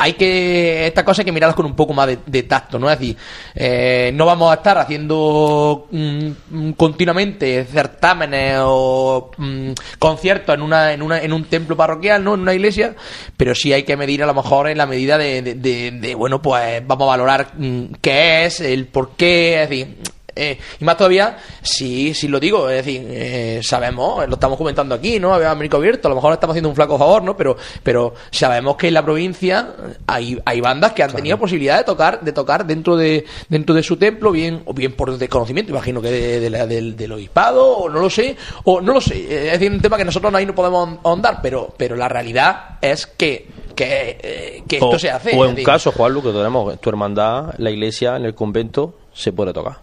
hay 0.00 0.14
que 0.14 0.86
estas 0.86 1.04
cosas 1.04 1.18
hay 1.20 1.24
que 1.26 1.32
mirarlas 1.32 1.54
con 1.54 1.66
un 1.66 1.76
poco 1.76 1.92
más 1.92 2.08
de, 2.24 2.42
tacto, 2.44 2.78
¿no? 2.78 2.90
Es 2.90 2.98
decir, 2.98 3.16
eh, 3.54 4.10
no 4.14 4.24
vamos 4.24 4.50
a 4.50 4.54
estar 4.54 4.78
haciendo 4.78 5.88
mm, 5.90 6.70
continuamente 6.70 7.66
certámenes 7.66 8.56
o 8.62 9.30
mm, 9.36 9.72
conciertos 9.98 10.54
en 10.54 10.62
una, 10.62 10.94
en 10.94 11.02
una 11.02 11.20
en 11.20 11.34
un 11.34 11.44
templo 11.44 11.76
parroquial, 11.76 12.24
¿no? 12.24 12.32
En 12.32 12.40
una 12.40 12.54
iglesia, 12.54 12.96
pero 13.36 13.54
sí 13.54 13.74
hay 13.74 13.82
que 13.82 13.98
medir 13.98 14.22
a 14.22 14.26
lo 14.26 14.32
mejor 14.32 14.70
en 14.70 14.78
la 14.78 14.86
medida 14.86 15.18
de, 15.18 15.42
de 15.42 16.14
bueno, 16.14 16.40
pues 16.40 16.82
vamos 16.86 17.04
a 17.04 17.10
valorar 17.10 17.52
mm, 17.58 17.96
qué 18.00 18.46
es, 18.46 18.60
el 18.60 18.86
por 18.86 19.16
qué, 19.16 19.62
es 19.62 19.68
decir, 19.68 19.98
eh, 20.34 20.58
y 20.80 20.84
más 20.84 20.96
todavía, 20.96 21.38
sí, 21.62 22.14
sí 22.14 22.28
lo 22.28 22.40
digo, 22.40 22.68
es 22.68 22.84
decir, 22.84 23.06
eh, 23.08 23.60
sabemos, 23.62 24.26
lo 24.28 24.34
estamos 24.34 24.56
comentando 24.56 24.94
aquí, 24.94 25.18
¿no? 25.18 25.34
Había 25.34 25.50
Américo 25.50 25.76
Abierto, 25.76 26.08
a 26.08 26.10
lo 26.10 26.14
mejor 26.14 26.32
estamos 26.32 26.54
haciendo 26.54 26.68
un 26.68 26.74
flaco 26.74 26.98
favor, 26.98 27.22
¿no? 27.22 27.36
Pero, 27.36 27.56
pero 27.82 28.14
sabemos 28.30 28.76
que 28.76 28.88
en 28.88 28.94
la 28.94 29.04
provincia 29.04 29.74
hay, 30.06 30.38
hay 30.44 30.60
bandas 30.60 30.92
que 30.92 31.02
han 31.02 31.12
tenido 31.12 31.38
posibilidad 31.38 31.78
de 31.78 31.84
tocar, 31.84 32.20
de 32.20 32.32
tocar 32.32 32.66
dentro 32.66 32.96
de, 32.96 33.24
dentro 33.48 33.74
de 33.74 33.82
su 33.82 33.96
templo, 33.96 34.30
bien, 34.32 34.62
o 34.64 34.74
bien 34.74 34.92
por 34.92 35.16
desconocimiento, 35.16 35.72
imagino 35.72 36.00
que 36.00 36.10
de, 36.10 36.50
del, 36.50 36.96
del 36.96 37.12
obispado, 37.12 37.66
o 37.66 37.88
no 37.88 38.00
lo 38.00 38.10
sé, 38.10 38.36
o 38.64 38.80
no 38.80 38.92
lo 38.94 39.00
sé, 39.00 39.16
eh, 39.16 39.46
es 39.46 39.52
decir, 39.52 39.70
un 39.70 39.80
tema 39.80 39.96
que 39.96 40.04
nosotros 40.04 40.32
ahí 40.34 40.46
no 40.46 40.54
podemos 40.54 40.98
ahondar, 41.04 41.40
pero, 41.42 41.72
pero 41.76 41.96
la 41.96 42.08
realidad 42.08 42.78
es 42.80 43.06
que 43.06 43.48
que, 43.74 44.62
esto 44.68 44.98
se 44.98 45.10
hace. 45.10 45.36
O 45.36 45.44
en 45.44 45.56
un 45.56 45.64
caso, 45.64 45.92
Juan, 45.92 46.14
que 46.20 46.32
tenemos, 46.32 46.80
tu 46.80 46.90
hermandad, 46.90 47.54
la 47.58 47.70
iglesia, 47.70 48.16
en 48.16 48.24
el 48.24 48.34
convento, 48.34 48.94
se 49.12 49.32
puede 49.32 49.52
tocar. 49.52 49.78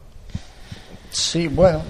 Sí, 1.10 1.48
bueno. 1.48 1.82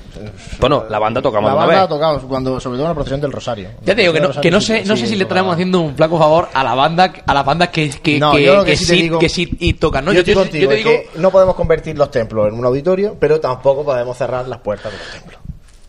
Bueno, 0.60 0.86
la 0.90 1.00
banda 1.00 1.22
tocamos 1.22 1.50
La 1.50 1.56
banda 1.56 1.88
tocamos 1.88 2.24
cuando, 2.24 2.60
sobre 2.60 2.78
todo 2.78 2.86
en 2.86 2.90
la 2.90 2.96
procesión 2.96 3.22
del 3.22 3.32
Rosario. 3.32 3.70
Ya 3.84 3.96
te 3.96 4.02
digo 4.02 4.14
que 4.14 4.22
no, 4.22 4.32
que 4.32 4.52
no 4.52 4.62
sé, 4.62 4.86
no 4.86 4.96
sé 4.96 5.08
si 5.08 5.16
le 5.16 5.24
estaremos 5.24 5.54
haciendo 5.54 5.82
un 5.82 5.96
flaco 5.96 6.18
favor 6.18 6.50
a 6.54 6.64
la 6.64 6.76
banda, 6.76 7.12
a 7.26 7.34
las 7.34 7.46
bandas 7.46 7.70
que, 7.70 7.90
que, 7.90 8.20
que, 8.66 8.78
sí, 8.78 9.12
que, 9.20 9.30
sí, 9.30 9.50
y 9.60 9.74
tocan. 9.74 10.06
¿no? 10.06 10.14
Yo, 10.14 10.24
te 10.24 10.32
digo 10.32 10.70
que 10.70 11.10
no 11.16 11.32
podemos 11.32 11.56
convertir 11.56 11.98
los 11.98 12.12
templos 12.12 12.48
en 12.48 12.58
un 12.58 12.66
auditorio, 12.66 13.18
pero 13.20 13.40
tampoco 13.40 13.84
podemos 13.84 14.18
cerrar 14.18 14.48
las 14.48 14.60
puertas 14.60 14.92
de 14.92 14.98
los 14.98 15.12
templos 15.12 15.40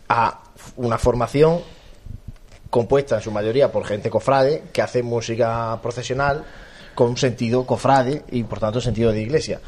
a 0.09 0.39
una 0.77 0.97
formación 0.97 1.59
compuesta 2.69 3.15
en 3.15 3.21
su 3.21 3.31
mayoría 3.31 3.71
por 3.71 3.85
gente 3.85 4.09
cofrade 4.09 4.63
que 4.73 4.81
hace 4.81 5.03
música 5.03 5.79
procesional 5.81 6.43
con 6.95 7.15
sentido 7.15 7.65
cofrade 7.65 8.23
y 8.31 8.43
por 8.43 8.59
tanto 8.59 8.81
sentido 8.81 9.11
de 9.11 9.21
iglesia. 9.21 9.61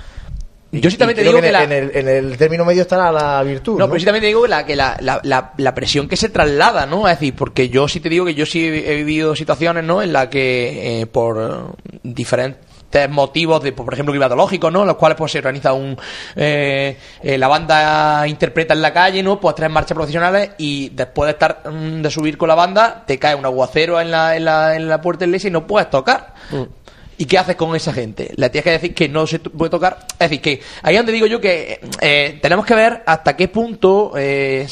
Yo 0.72 0.90
sí 0.90 0.98
también 0.98 1.18
te 1.18 1.24
digo 1.24 1.42
que, 1.42 1.50
en, 1.50 1.72
el, 1.72 1.92
en, 1.94 2.08
el, 2.08 2.38
término 2.38 2.64
medio 2.64 2.84
estará 2.84 3.12
la 3.12 3.44
virtud. 3.44 3.78
No, 3.78 3.88
pero 3.88 4.00
sí 4.00 4.06
también 4.06 4.22
te 4.22 4.28
digo 4.28 4.44
que, 4.44 4.48
la, 4.48 4.66
que 4.66 4.76
la, 4.76 4.98
la, 5.02 5.54
la, 5.58 5.76
presión 5.76 6.08
que 6.08 6.16
se 6.16 6.30
traslada, 6.30 6.86
¿no? 6.86 7.08
Es 7.10 7.20
decir, 7.20 7.36
porque 7.36 7.68
yo 7.68 7.90
sí 7.90 8.00
te 8.00 8.08
digo 8.08 8.26
que 8.26 8.36
yo 8.36 8.46
sí 8.46 8.66
he 8.66 8.96
vivido 8.96 9.36
situaciones, 9.36 9.84
¿no? 9.84 10.02
En 10.02 10.14
las 10.14 10.28
que 10.28 11.02
eh, 11.02 11.08
por 11.08 11.76
diferentes 12.04 12.72
motivos 13.10 13.64
de 13.64 13.72
por 13.72 13.94
ejemplo 13.94 14.12
climatológicos 14.12 14.72
no 14.72 14.84
los 14.84 14.96
cuales 14.96 15.18
pues 15.18 15.32
se 15.32 15.38
organiza 15.38 15.72
un 15.72 15.98
eh, 16.36 16.98
eh, 17.24 17.38
la 17.38 17.48
banda 17.48 18.28
interpreta 18.28 18.74
en 18.74 18.82
la 18.82 18.92
calle 18.92 19.24
no 19.24 19.40
pues 19.40 19.56
tres 19.56 19.70
marchas 19.70 19.96
profesionales 19.96 20.52
y 20.58 20.90
después 20.90 21.28
de 21.28 21.32
estar 21.32 21.64
mm, 21.72 22.02
de 22.02 22.10
subir 22.10 22.38
con 22.38 22.50
la 22.50 22.56
banda 22.56 23.04
te 23.06 23.18
cae 23.18 23.36
un 23.36 23.46
aguacero 23.46 24.02
en 24.02 24.12
la, 24.12 24.36
en 24.36 24.44
la, 24.44 24.76
en 24.76 24.90
la 24.90 25.00
puerta 25.00 25.22
de 25.22 25.28
la 25.28 25.30
iglesia 25.30 25.48
y 25.48 25.52
no 25.52 25.66
puedes 25.66 25.90
tocar 25.90 26.34
mm. 26.52 26.81
¿Y 27.22 27.26
qué 27.28 27.38
haces 27.38 27.56
con 27.56 27.76
esa 27.76 27.94
gente? 27.94 28.32
Le 28.36 28.50
tienes 28.50 28.64
que 28.64 28.72
decir 28.72 28.96
que 28.96 29.08
no 29.08 29.28
se 29.28 29.38
puede 29.38 29.70
tocar. 29.70 30.08
Es 30.14 30.18
decir, 30.18 30.42
que 30.42 30.60
ahí 30.82 30.96
es 30.96 31.00
donde 31.00 31.12
digo 31.12 31.28
yo 31.28 31.40
que 31.40 31.80
eh, 32.02 32.40
tenemos 32.42 32.66
que 32.66 32.74
ver 32.74 33.04
hasta 33.06 33.38
qué 33.38 33.48
punto 33.48 34.14
eh, 34.18 34.68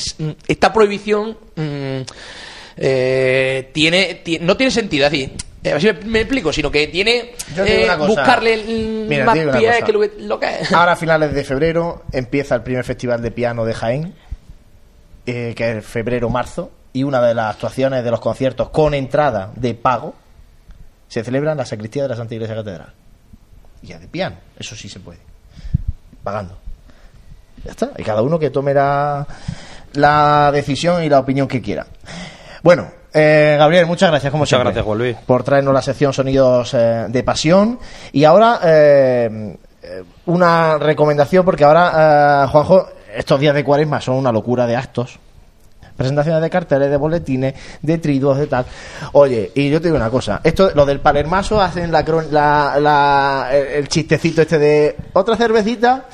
esta 0.47 0.73
prohibición 0.73 1.37
mm, 1.55 2.01
eh, 2.75 3.69
tiene, 3.71 4.23
no 4.41 4.57
tiene 4.57 4.71
sentido. 4.71 5.05
Es 5.05 5.11
decir, 5.11 5.31
a 5.63 5.69
ver 5.73 5.79
si 5.79 6.07
me, 6.07 6.21
explico, 6.21 6.51
sino 6.51 6.71
que 6.71 6.87
tiene 6.87 7.35
buscarle 7.99 9.23
más 9.23 9.37
pie 9.37 9.83
que 9.85 9.93
lo, 9.93 10.39
que 10.39 10.61
es. 10.61 10.73
Ahora 10.73 10.93
a 10.93 10.95
finales 10.95 11.35
de 11.35 11.43
febrero 11.43 12.01
empieza 12.11 12.55
el 12.55 12.63
primer 12.63 12.83
festival 12.83 13.21
de 13.21 13.29
piano 13.29 13.63
de 13.63 13.75
Jaén, 13.75 14.15
que 15.23 15.53
es 15.55 15.85
febrero-marzo, 15.85 16.71
y 16.93 17.03
una 17.03 17.21
de 17.21 17.35
las 17.35 17.53
actuaciones 17.53 18.03
de 18.03 18.09
los 18.09 18.19
conciertos 18.19 18.71
con 18.71 18.95
entrada 18.95 19.51
de 19.55 19.75
pago 19.75 20.15
se 21.10 21.24
celebra 21.24 21.51
en 21.51 21.57
la 21.57 21.66
sacristía 21.66 22.03
de 22.03 22.10
la 22.10 22.16
Santa 22.16 22.36
Iglesia 22.36 22.55
Catedral. 22.55 22.93
Y 23.82 23.88
ya 23.88 23.99
de 23.99 24.07
piano, 24.07 24.38
eso 24.57 24.76
sí 24.76 24.88
se 24.88 24.99
puede. 24.99 25.20
Pagando. 26.24 26.57
Ya 27.66 27.72
está. 27.72 27.91
Y 27.97 28.03
cada 28.03 28.22
uno 28.22 28.39
que 28.39 28.51
tome 28.51 28.74
la, 28.74 29.26
decisión 30.53 31.03
y 31.03 31.10
la 31.10 31.20
opinión 31.20 31.47
que 31.47 31.62
quiera. 31.62 31.88
Bueno, 32.62 32.91
eh, 33.12 33.55
Gabriel, 33.57 33.88
muchas 33.88 34.12
gracias, 34.12 34.32
como 34.32 34.43
muchas 34.43 34.60
gracias, 34.60 34.86
Juan 34.86 34.97
Luis. 34.97 35.18
Por 35.26 35.43
traernos 35.43 35.74
la 35.74 35.82
sección 35.82 36.14
Sonidos 36.14 36.74
eh, 36.76 37.05
de 37.10 37.24
Pasión. 37.24 37.80
Y 38.12 38.24
ahora, 38.24 38.60
eh, 38.64 39.57
una 40.28 40.78
recomendación, 40.78 41.43
porque 41.43 41.64
ahora, 41.64 42.47
Juanjo, 42.51 42.88
estos 43.16 43.39
días 43.39 43.55
de 43.55 43.64
cuaresma 43.64 43.99
son 43.99 44.16
una 44.16 44.32
locura 44.32 44.68
de 44.68 44.76
actos 44.76 45.20
presentaciones 45.99 46.41
de 46.41 46.49
carteles, 46.49 46.89
de 46.89 46.97
boletines, 46.97 47.53
de 47.83 47.97
triduos, 47.99 48.39
de 48.39 48.47
tal. 48.47 48.65
Oye, 49.11 49.51
y 49.53 49.69
yo 49.69 49.79
te 49.79 49.89
digo 49.89 49.97
una 49.97 50.09
cosa, 50.09 50.41
esto, 50.43 50.71
lo 50.73 50.85
del 50.87 50.99
palermaso 51.01 51.61
hacen 51.61 51.91
la, 51.91 52.01
la, 52.79 53.49
el 53.51 53.87
chistecito 53.87 54.41
este 54.41 54.57
de 54.57 54.95
otra 55.13 55.35
cervecita, 55.35 56.05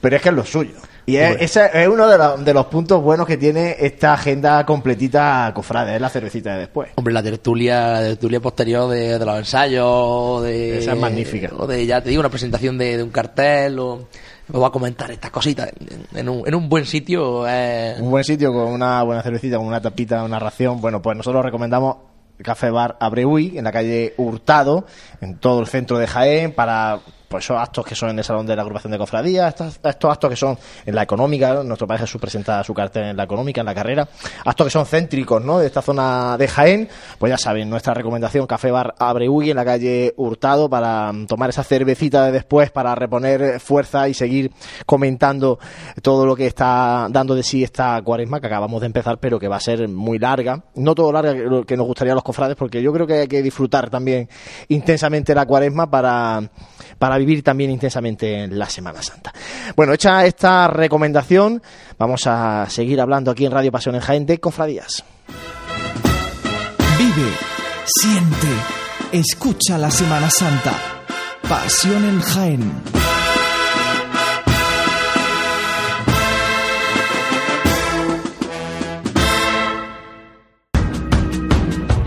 pero 0.00 0.14
es 0.16 0.22
que 0.22 0.28
es 0.28 0.34
lo 0.34 0.44
suyo. 0.44 0.74
Y 1.06 1.16
es, 1.16 1.36
ese 1.38 1.68
es 1.74 1.86
uno 1.86 2.06
de, 2.08 2.16
los- 2.16 2.42
de 2.44 2.54
los 2.54 2.64
puntos 2.66 3.02
buenos 3.02 3.26
que 3.26 3.36
tiene 3.36 3.76
esta 3.78 4.14
agenda 4.14 4.64
completita 4.64 5.52
cofrade, 5.54 5.96
es 5.96 6.00
la 6.00 6.08
cervecita 6.08 6.54
de 6.54 6.60
después. 6.60 6.92
Hombre, 6.94 7.12
la 7.12 7.22
tertulia, 7.22 7.90
la 7.92 8.00
tertulia 8.00 8.40
posterior 8.40 8.88
de, 8.88 9.18
de 9.18 9.26
los 9.26 9.36
ensayos, 9.38 10.42
de... 10.44 10.78
Esa 10.78 10.92
es 10.92 10.98
magnífica. 10.98 11.50
O 11.58 11.66
de, 11.66 11.84
ya 11.84 12.00
te 12.02 12.08
digo, 12.08 12.20
una 12.20 12.30
presentación 12.30 12.78
de, 12.78 12.96
de 12.96 13.02
un 13.02 13.10
cartel, 13.10 13.78
o... 13.80 14.08
Me 14.48 14.58
voy 14.58 14.66
a 14.66 14.70
comentar 14.70 15.10
estas 15.10 15.30
cositas 15.30 15.70
en, 16.14 16.28
un, 16.28 16.46
en 16.46 16.54
un 16.54 16.68
buen 16.68 16.84
sitio. 16.84 17.46
eh, 17.48 17.96
Un 17.98 18.10
buen 18.10 18.24
sitio 18.24 18.52
con 18.52 18.68
una 18.72 19.02
buena 19.02 19.22
cervecita, 19.22 19.56
con 19.56 19.66
una 19.66 19.80
tapita, 19.80 20.22
una 20.22 20.38
ración. 20.38 20.80
Bueno, 20.80 21.00
pues 21.00 21.16
nosotros 21.16 21.44
recomendamos 21.44 21.96
Café 22.42 22.70
Bar 22.70 22.96
Abreui 23.00 23.56
en 23.56 23.64
la 23.64 23.72
calle 23.72 24.12
Hurtado, 24.18 24.86
en 25.20 25.38
todo 25.38 25.60
el 25.60 25.66
centro 25.66 25.98
de 25.98 26.06
Jaén, 26.06 26.52
para 26.52 27.00
pues 27.34 27.46
esos 27.46 27.60
actos 27.60 27.84
que 27.84 27.96
son 27.96 28.10
en 28.10 28.18
el 28.20 28.24
Salón 28.24 28.46
de 28.46 28.54
la 28.54 28.62
Agrupación 28.62 28.92
de 28.92 28.98
Cofradías, 28.98 29.52
estos, 29.82 30.08
actos 30.08 30.30
que 30.30 30.36
son 30.36 30.56
en 30.86 30.94
la 30.94 31.02
económica, 31.02 31.64
nuestro 31.64 31.84
país 31.84 32.02
Jesús 32.02 32.20
presenta 32.20 32.62
su 32.62 32.72
cartel 32.72 33.06
en 33.06 33.16
la 33.16 33.24
económica, 33.24 33.60
en 33.60 33.66
la 33.66 33.74
carrera, 33.74 34.08
actos 34.44 34.68
que 34.68 34.70
son 34.70 34.86
céntricos 34.86 35.44
¿no? 35.44 35.58
de 35.58 35.66
esta 35.66 35.82
zona 35.82 36.36
de 36.38 36.46
Jaén, 36.46 36.88
pues 37.18 37.30
ya 37.30 37.36
saben, 37.36 37.68
nuestra 37.68 37.92
recomendación 37.92 38.46
Café 38.46 38.70
Bar 38.70 38.94
Abreui 39.00 39.50
en 39.50 39.56
la 39.56 39.64
calle 39.64 40.14
Hurtado 40.16 40.70
para 40.70 41.12
mm, 41.12 41.26
tomar 41.26 41.50
esa 41.50 41.64
cervecita 41.64 42.26
de 42.26 42.30
después, 42.30 42.70
para 42.70 42.94
reponer 42.94 43.58
fuerza 43.58 44.08
y 44.08 44.14
seguir 44.14 44.52
comentando 44.86 45.58
todo 46.02 46.26
lo 46.26 46.36
que 46.36 46.46
está 46.46 47.08
dando 47.10 47.34
de 47.34 47.42
sí 47.42 47.64
esta 47.64 48.00
cuaresma 48.02 48.40
que 48.40 48.46
acabamos 48.46 48.80
de 48.80 48.86
empezar, 48.86 49.18
pero 49.18 49.40
que 49.40 49.48
va 49.48 49.56
a 49.56 49.60
ser 49.60 49.88
muy 49.88 50.20
larga. 50.20 50.62
No 50.76 50.94
todo 50.94 51.10
larga 51.10 51.64
que 51.66 51.76
nos 51.76 51.86
gustaría 51.88 52.12
a 52.12 52.14
los 52.14 52.22
cofrades, 52.22 52.54
porque 52.54 52.80
yo 52.80 52.92
creo 52.92 53.08
que 53.08 53.22
hay 53.22 53.26
que 53.26 53.42
disfrutar 53.42 53.90
también 53.90 54.28
intensamente 54.68 55.34
la 55.34 55.46
cuaresma 55.46 55.90
para, 55.90 56.48
para 56.98 57.18
vivir 57.24 57.42
también 57.42 57.70
intensamente 57.70 58.46
la 58.48 58.68
Semana 58.68 59.02
Santa. 59.02 59.32
Bueno, 59.76 59.92
hecha 59.94 60.24
esta 60.26 60.68
recomendación, 60.68 61.62
vamos 61.98 62.26
a 62.26 62.68
seguir 62.68 63.00
hablando 63.00 63.30
aquí 63.30 63.46
en 63.46 63.52
Radio 63.52 63.72
Pasión 63.72 63.94
en 63.94 64.00
Jaén 64.00 64.26
de 64.26 64.38
cofradías. 64.38 65.04
Vive, 66.98 67.30
siente, 67.86 68.48
escucha 69.12 69.78
la 69.78 69.90
Semana 69.90 70.28
Santa. 70.30 70.72
Pasión 71.48 72.04
en 72.04 72.20
Jaén. 72.20 73.13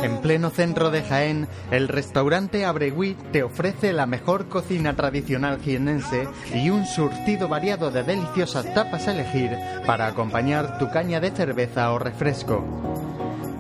En 0.02 0.22
pleno 0.22 0.50
centro 0.50 0.92
de 0.92 1.04
Jaén, 1.04 1.50
el 1.72 1.90
restaurante 1.90 2.64
Abregui 2.64 3.18
te 3.34 3.44
ofrece 3.44 3.92
la 3.92 4.06
mejor 4.06 4.48
cocina 4.48 4.96
tradicional 4.96 5.60
jienense 5.60 6.26
y 6.54 6.70
un 6.70 6.86
surtido 6.86 7.50
variado 7.50 7.92
de 7.92 8.04
deliciosas 8.04 8.74
tapas 8.74 9.10
a 9.10 9.12
elegir 9.12 9.58
para 9.86 10.08
acompañar 10.08 10.78
tu 10.78 10.90
caña 10.90 11.20
de 11.20 11.32
cerveza 11.32 11.92
o 11.92 12.00
refresco. 12.00 12.64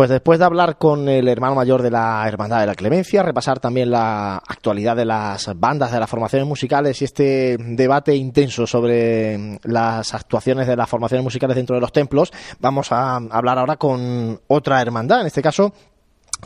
Pues 0.00 0.08
después 0.08 0.38
de 0.38 0.46
hablar 0.46 0.78
con 0.78 1.10
el 1.10 1.28
hermano 1.28 1.56
mayor 1.56 1.82
de 1.82 1.90
la 1.90 2.26
Hermandad 2.26 2.60
de 2.60 2.66
la 2.66 2.74
Clemencia, 2.74 3.22
repasar 3.22 3.58
también 3.60 3.90
la 3.90 4.36
actualidad 4.36 4.96
de 4.96 5.04
las 5.04 5.50
bandas, 5.60 5.92
de 5.92 6.00
las 6.00 6.08
formaciones 6.08 6.48
musicales 6.48 7.02
y 7.02 7.04
este 7.04 7.58
debate 7.58 8.16
intenso 8.16 8.66
sobre 8.66 9.58
las 9.62 10.14
actuaciones 10.14 10.66
de 10.66 10.74
las 10.74 10.88
formaciones 10.88 11.22
musicales 11.22 11.54
dentro 11.54 11.76
de 11.76 11.82
los 11.82 11.92
templos, 11.92 12.32
vamos 12.60 12.90
a 12.92 13.16
hablar 13.16 13.58
ahora 13.58 13.76
con 13.76 14.40
otra 14.46 14.80
hermandad, 14.80 15.20
en 15.20 15.26
este 15.26 15.42
caso 15.42 15.74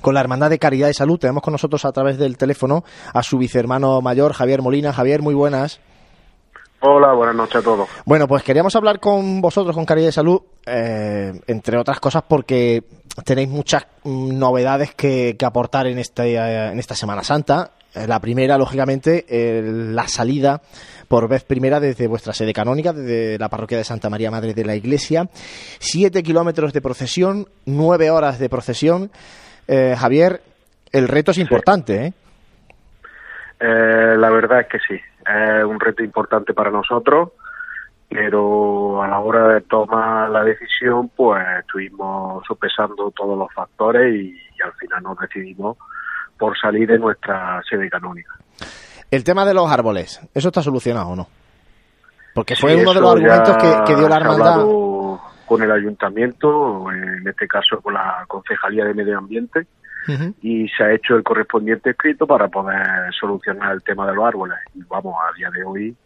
con 0.00 0.14
la 0.14 0.20
Hermandad 0.20 0.50
de 0.50 0.59
Caridad 0.59 0.88
y 0.88 0.94
Salud. 0.94 1.20
Tenemos 1.20 1.44
con 1.44 1.52
nosotros 1.52 1.84
a 1.84 1.92
través 1.92 2.18
del 2.18 2.36
teléfono 2.36 2.82
a 3.12 3.22
su 3.22 3.38
vicehermano 3.38 4.00
mayor, 4.00 4.32
Javier 4.32 4.62
Molina. 4.62 4.92
Javier, 4.92 5.22
muy 5.22 5.34
buenas. 5.34 5.78
Hola, 6.86 7.14
buenas 7.14 7.34
noches 7.34 7.57
a 7.57 7.62
todos. 7.62 7.88
Bueno, 8.05 8.28
pues 8.28 8.42
queríamos 8.42 8.76
hablar 8.76 9.00
con 9.00 9.40
vosotros, 9.40 9.74
con 9.74 9.86
Caridad 9.86 10.09
de 10.09 10.12
Salud, 10.12 10.42
eh, 10.66 11.32
entre 11.46 11.78
otras 11.78 11.98
cosas 11.98 12.24
porque 12.28 12.82
tenéis 13.25 13.49
muchas 13.49 13.87
mm, 14.03 14.39
novedades 14.39 14.95
que, 14.95 15.37
que 15.39 15.45
aportar 15.45 15.87
en, 15.87 15.99
este, 15.99 16.37
en 16.37 16.79
esta 16.79 16.95
Semana 16.95 17.23
Santa. 17.23 17.71
Eh, 17.95 18.07
La 18.07 18.21
primera, 18.21 18.59
lógicamente, 18.59 19.25
eh, 19.29 19.62
la 19.62 20.09
salida 20.09 20.61
por 21.09 21.29
vez 21.29 21.45
primera 21.45 21.81
desde 21.81 22.09
vuestra 22.09 22.33
sede 22.33 22.53
canónica, 22.53 22.93
desde 22.93 23.39
la 23.39 23.49
parroquia 23.49 23.79
de 23.79 23.85
Santa 23.85 24.11
María 24.11 24.31
Madre 24.31 24.55
de 24.55 24.65
la 24.65 24.75
Iglesia. 24.75 25.29
Siete 25.79 26.23
kilómetros 26.23 26.73
de 26.73 26.81
procesión, 26.81 27.47
nueve 27.67 28.11
horas 28.11 28.39
de 28.39 28.49
procesión. 28.49 29.11
Eh, 29.69 29.95
Javier, 29.97 30.41
el 30.93 31.09
reto 31.09 31.31
es 31.31 31.39
importante, 31.39 32.07
¿eh? 32.07 32.12
Eh, 33.61 34.17
la 34.19 34.31
verdad 34.31 34.61
es 34.61 34.67
que 34.67 34.79
sí, 34.87 34.95
es 34.95 35.65
un 35.65 35.79
reto 35.79 36.03
importante 36.03 36.53
para 36.53 36.71
nosotros, 36.71 37.31
pero 38.15 39.03
a 39.03 39.09
la 39.09 39.19
hora 39.19 39.49
de 39.55 39.61
tomar 39.62 40.31
la 40.31 40.45
decisión, 40.45 41.11
pues 41.17 41.45
estuvimos 41.59 42.45
sopesando 42.47 43.11
todos 43.11 43.37
los 43.37 43.53
factores 43.53 44.15
y, 44.15 44.29
y 44.31 44.62
al 44.62 44.73
final 44.75 45.03
nos 45.03 45.19
decidimos 45.19 45.77
por 46.39 46.57
salir 46.57 46.89
de 46.89 46.99
nuestra 47.01 47.61
sede 47.69 47.91
canónica. 47.91 48.33
El 49.11 49.25
tema 49.25 49.45
de 49.45 49.53
los 49.53 49.69
árboles, 49.69 50.21
¿eso 50.33 50.49
está 50.49 50.62
solucionado 50.62 51.09
o 51.09 51.17
no? 51.17 51.27
Porque 52.35 52.55
fue 52.55 52.75
Sí, 52.75 52.81
uno 52.83 52.95
de 52.95 53.01
los 53.01 53.12
argumentos 53.15 53.57
que, 53.57 53.75
que 53.85 53.97
dio 53.97 54.09
la 54.09 54.17
hermandad. 54.19 54.65
con 55.47 55.62
el 55.62 55.73
ayuntamiento, 55.73 56.91
en 56.93 57.27
este 57.27 57.49
caso 57.49 57.81
con 57.81 57.95
la 57.95 58.25
Concejalía 58.29 58.85
de 58.85 58.95
Medio 58.95 59.19
Ambiente, 59.19 59.67
y 60.41 60.69
se 60.69 60.85
ha 60.85 60.93
hecho 60.93 61.17
el 61.17 61.25
correspondiente 61.25 61.91
escrito 61.91 62.27
para 62.29 62.47
poder 62.47 63.12
solucionar 63.19 63.73
el 63.73 63.83
tema 63.83 64.07
de 64.07 64.15
los 64.15 64.25
árboles. 64.25 64.59
Y 64.75 64.83
vamos, 64.85 65.17
a 65.19 65.37
día 65.37 65.51
de 65.51 65.65
hoy 65.65 65.97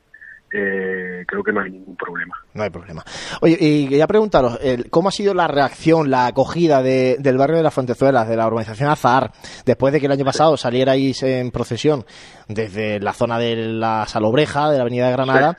eh, 0.53 1.25
creo 1.27 1.43
que 1.43 1.53
no 1.53 1.61
hay 1.61 1.71
ningún 1.71 1.97
problema. 1.97 2.35
No 2.55 2.63
hay 2.63 2.71
problema. 2.71 3.05
Oye, 3.41 3.57
y 3.61 3.89
quería 3.89 4.07
preguntaros, 4.07 4.59
¿cómo 4.91 5.09
ha 5.09 5.13
sido 5.13 5.35
la 5.35 5.47
reacción, 5.47 6.11
la 6.11 6.27
acogida 6.27 6.83
de- 6.83 7.17
del 7.19 7.37
barrio 7.37 7.57
de 7.59 7.63
las 7.63 7.75
Fuentezuelas, 7.75 8.29
de 8.29 8.37
la 8.37 8.47
urbanización 8.47 8.89
Azahar, 8.91 9.31
después 9.67 9.93
de 9.93 10.01
que 10.01 10.07
el 10.07 10.13
año 10.13 10.25
pasado 10.25 10.57
salierais 10.57 11.23
en 11.23 11.51
procesión 11.51 12.05
desde 12.49 12.99
la 13.01 13.13
zona 13.13 13.39
de 13.39 13.57
la 13.57 14.07
Salobreja, 14.07 14.71
de 14.71 14.77
la 14.79 14.83
Avenida 14.83 15.07
de 15.07 15.13
Granada, 15.13 15.57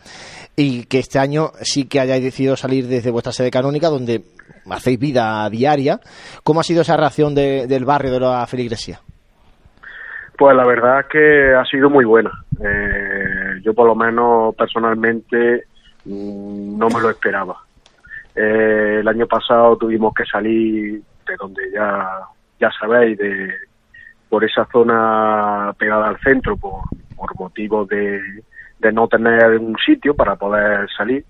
y 0.56 0.86
que 0.86 1.00
este 1.00 1.20
año 1.20 1.52
sí 1.62 1.86
que 1.86 2.00
hayáis 2.00 2.24
decidido 2.24 2.56
salir 2.58 2.88
desde 2.88 3.12
vuestra 3.12 3.32
sede 3.32 3.52
canónica, 3.52 3.88
donde 3.90 4.24
hacéis 4.70 5.00
vida 5.00 5.50
diaria? 5.50 6.00
¿Cómo 6.44 6.60
ha 6.60 6.64
sido 6.64 6.82
esa 6.82 6.98
reacción 6.98 7.34
de- 7.36 7.66
del 7.68 7.86
barrio 7.86 8.12
de 8.12 8.20
la 8.20 8.46
feligresía? 8.48 9.00
Pues 10.38 10.56
la 10.56 10.66
verdad 10.66 11.02
es 11.02 11.06
que 11.12 11.54
ha 11.54 11.66
sido 11.66 11.90
muy 11.90 12.06
buena. 12.06 12.32
Eh, 12.64 13.49
yo 13.62 13.74
por 13.74 13.88
lo 13.88 13.96
menos 13.96 14.56
personalmente 14.56 15.66
mm, 16.06 16.78
no 16.78 16.88
me 16.90 17.02
lo 17.02 17.10
esperaba. 17.10 17.58
Eh, 18.36 18.98
el 19.02 19.08
año 19.08 19.28
pasado 19.28 19.78
tuvimos 19.78 20.14
que 20.14 20.26
salir 20.26 21.02
de 21.28 21.36
donde 21.38 21.72
ya, 21.74 22.22
ya 22.60 22.72
sabéis, 22.80 23.18
de, 23.18 23.54
por 24.30 24.44
esa 24.44 24.66
zona 24.72 25.74
pegada 25.78 26.10
al 26.10 26.20
centro, 26.20 26.56
por, 26.58 26.82
por 27.16 27.38
motivos 27.40 27.88
de, 27.88 28.22
de 28.80 28.92
no 28.92 29.08
tener 29.08 29.58
un 29.58 29.76
sitio 29.78 30.16
para 30.16 30.36
poder 30.36 30.90
salir. 30.96 31.26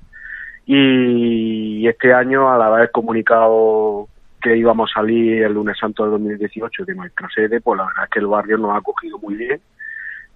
Y 0.65 1.87
este 1.87 2.13
año, 2.13 2.51
al 2.51 2.61
haber 2.61 2.91
comunicado 2.91 4.07
que 4.41 4.55
íbamos 4.55 4.91
a 4.91 4.99
salir 4.99 5.43
el 5.43 5.53
lunes 5.53 5.77
santo 5.77 6.05
de 6.05 6.11
2018 6.11 6.85
de 6.85 6.95
nuestra 6.95 7.27
sede, 7.33 7.59
pues 7.59 7.77
la 7.77 7.87
verdad 7.87 8.03
es 8.05 8.09
que 8.11 8.19
el 8.19 8.27
barrio 8.27 8.57
nos 8.57 8.71
ha 8.71 8.77
acogido 8.77 9.17
muy 9.17 9.35
bien 9.35 9.59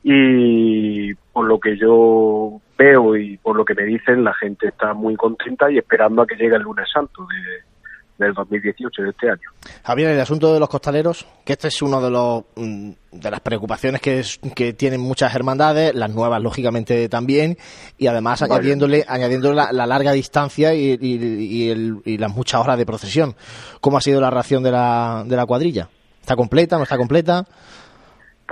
y 0.04 1.14
por 1.32 1.45
lo 1.45 1.60
que 1.60 1.78
yo 1.78 2.62
veo 2.78 3.16
y 3.16 3.38
por 3.38 3.56
lo 3.56 3.64
que 3.64 3.74
me 3.74 3.84
dicen, 3.84 4.24
la 4.24 4.34
gente 4.34 4.68
está 4.68 4.93
muy 4.93 5.16
contenta 5.16 5.72
y 5.72 5.78
esperando 5.78 6.22
a 6.22 6.28
que 6.28 6.36
llegue 6.36 6.56
el 6.56 6.64
lunes 6.64 6.88
santo 6.93 7.26
de, 7.26 8.24
del 8.24 8.34
2018, 8.34 9.01
de 9.01 9.10
este 9.10 9.30
año. 9.30 9.49
Javier, 9.84 10.12
el 10.12 10.20
asunto 10.20 10.54
de 10.54 10.60
los 10.60 10.70
costaleros, 10.70 11.26
que 11.45 11.54
este 11.54 11.70
es 11.70 11.82
uno 11.82 12.01
de 12.01 12.10
los 12.10 12.43
mm, 12.56 12.91
de 13.12 13.32
las 13.32 13.39
preocupaciones 13.39 14.01
que, 14.01 14.24
que 14.56 14.74
tienen 14.74 15.01
muchas 15.01 15.34
hermandades, 15.34 15.93
las 15.95 16.14
nuevas 16.14 16.41
lógicamente 16.41 17.08
también, 17.10 17.58
y 17.97 18.08
además 18.08 18.41
añadiéndole, 18.41 19.06
añadiéndole 19.08 19.56
la, 19.56 19.86
larga 19.86 20.12
distancia 20.12 20.74
y, 20.74 20.97
y, 21.01 22.18
las 22.18 22.34
muchas 22.34 22.62
horas 22.62 22.78
de 22.78 22.86
procesión. 22.86 23.36
¿Cómo 23.82 23.97
ha 23.97 24.01
sido 24.01 24.20
la 24.20 24.30
reacción 24.30 24.64
de 24.64 24.72
la, 24.72 25.24
de 25.26 25.36
la 25.36 25.45
cuadrilla? 25.45 25.89
¿Está 26.22 26.36
completa? 26.36 26.78
¿No 26.78 26.84
está 26.84 26.97
completa? 26.97 27.45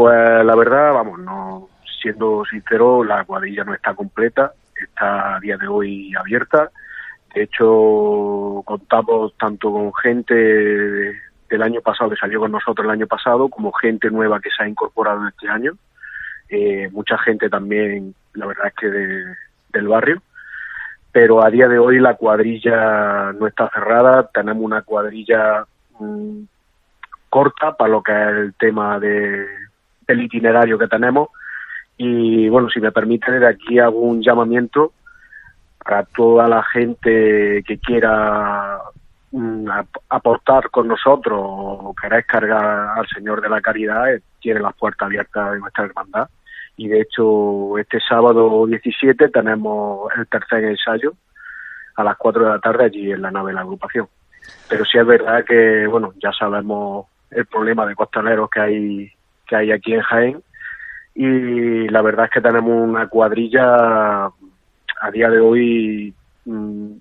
Pues 0.01 0.43
la 0.43 0.55
verdad, 0.55 0.93
vamos, 0.93 1.19
no 1.19 1.69
siendo 2.01 2.43
sincero, 2.45 3.03
la 3.03 3.23
cuadrilla 3.23 3.63
no 3.63 3.75
está 3.75 3.93
completa, 3.93 4.51
está 4.75 5.35
a 5.35 5.39
día 5.39 5.57
de 5.57 5.67
hoy 5.67 6.11
abierta. 6.15 6.71
De 7.35 7.43
hecho, 7.43 8.63
contamos 8.65 9.37
tanto 9.37 9.71
con 9.71 9.93
gente 9.93 10.33
del 10.33 11.61
año 11.61 11.81
pasado 11.81 12.09
que 12.09 12.15
salió 12.15 12.39
con 12.39 12.51
nosotros 12.51 12.83
el 12.83 12.89
año 12.93 13.05
pasado, 13.05 13.47
como 13.47 13.71
gente 13.73 14.09
nueva 14.09 14.39
que 14.39 14.49
se 14.49 14.63
ha 14.63 14.67
incorporado 14.67 15.27
este 15.27 15.47
año. 15.47 15.73
Eh, 16.49 16.89
mucha 16.91 17.19
gente 17.19 17.47
también, 17.47 18.15
la 18.33 18.47
verdad 18.47 18.69
es 18.69 18.73
que 18.73 18.87
del 18.87 19.87
barrio. 19.87 20.23
Pero 21.11 21.45
a 21.45 21.51
día 21.51 21.67
de 21.67 21.77
hoy 21.77 21.99
la 21.99 22.15
cuadrilla 22.15 23.33
no 23.33 23.45
está 23.45 23.69
cerrada, 23.69 24.27
tenemos 24.33 24.63
una 24.63 24.81
cuadrilla 24.81 25.63
mm, 25.99 26.41
corta 27.29 27.77
para 27.77 27.91
lo 27.91 28.01
que 28.01 28.11
es 28.11 28.27
el 28.29 28.53
tema 28.55 28.99
de, 28.99 29.45
del 30.11 30.23
itinerario 30.23 30.77
que 30.77 30.87
tenemos. 30.87 31.29
Y 31.97 32.49
bueno, 32.49 32.69
si 32.69 32.79
me 32.79 32.91
permite, 32.91 33.31
de 33.31 33.47
aquí 33.47 33.79
hago 33.79 33.99
un 33.99 34.21
llamamiento 34.21 34.93
para 35.83 36.03
toda 36.03 36.47
la 36.47 36.63
gente 36.63 37.63
que 37.65 37.79
quiera 37.79 38.79
mm, 39.31 39.67
aportar 40.09 40.69
con 40.69 40.87
nosotros 40.87 41.39
o 41.41 41.95
querer 41.99 42.25
cargar 42.25 42.97
al 42.97 43.07
Señor 43.07 43.41
de 43.41 43.49
la 43.49 43.61
Caridad, 43.61 44.13
eh, 44.13 44.21
tiene 44.39 44.59
las 44.59 44.75
puertas 44.75 45.07
abiertas 45.07 45.53
de 45.53 45.59
nuestra 45.59 45.85
hermandad. 45.85 46.29
Y 46.77 46.87
de 46.87 47.01
hecho, 47.01 47.77
este 47.77 47.99
sábado 47.99 48.65
17 48.65 49.29
tenemos 49.29 50.11
el 50.17 50.27
tercer 50.27 50.63
ensayo 50.63 51.13
a 51.95 52.03
las 52.03 52.17
4 52.17 52.45
de 52.45 52.49
la 52.49 52.59
tarde 52.59 52.85
allí 52.85 53.11
en 53.11 53.21
la 53.21 53.31
nave 53.31 53.49
de 53.49 53.55
la 53.55 53.61
agrupación. 53.61 54.07
Pero 54.69 54.85
sí 54.85 54.97
es 54.97 55.05
verdad 55.05 55.43
que, 55.45 55.85
bueno, 55.87 56.13
ya 56.21 56.31
sabemos 56.31 57.07
el 57.29 57.45
problema 57.45 57.85
de 57.85 57.95
costaleros 57.95 58.49
que 58.49 58.59
hay 58.59 59.11
que 59.51 59.57
hay 59.57 59.71
aquí 59.71 59.93
en 59.93 60.01
Jaén 60.01 60.43
y 61.13 61.89
la 61.89 62.01
verdad 62.01 62.25
es 62.25 62.31
que 62.31 62.41
tenemos 62.41 62.71
una 62.71 63.07
cuadrilla 63.07 64.25
a 64.25 65.11
día 65.11 65.29
de 65.29 65.39
hoy 65.41 66.13
mm, 66.45 66.91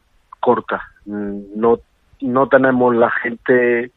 corta. 0.40 0.82
Mm, 1.04 1.42
no, 1.54 1.78
no 2.22 2.48
tenemos 2.48 2.96
la 2.96 3.10
gente 3.10 3.92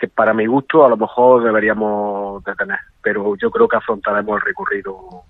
que 0.00 0.08
para 0.08 0.32
mi 0.32 0.46
gusto 0.46 0.86
a 0.86 0.88
lo 0.88 0.96
mejor 0.96 1.44
deberíamos 1.44 2.42
de 2.44 2.54
tener, 2.54 2.78
pero 3.02 3.36
yo 3.36 3.50
creo 3.50 3.68
que 3.68 3.76
afrontaremos 3.76 4.36
el 4.36 4.46
recorrido 4.46 5.22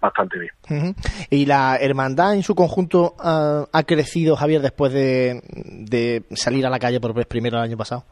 bastante 0.00 0.38
bien. 0.38 0.94
¿Y 1.28 1.46
la 1.46 1.76
hermandad 1.80 2.34
en 2.34 2.44
su 2.44 2.54
conjunto 2.54 3.14
ah, 3.18 3.64
ha 3.72 3.82
crecido, 3.82 4.36
Javier, 4.36 4.62
después 4.62 4.92
de, 4.92 6.22
salir 6.36 6.66
a 6.66 6.70
la 6.70 6.78
calle 6.78 7.00
por 7.00 7.14
vez 7.14 7.26
primero 7.26 7.56
el 7.56 7.64
año 7.64 7.76
pasado? 7.76 8.04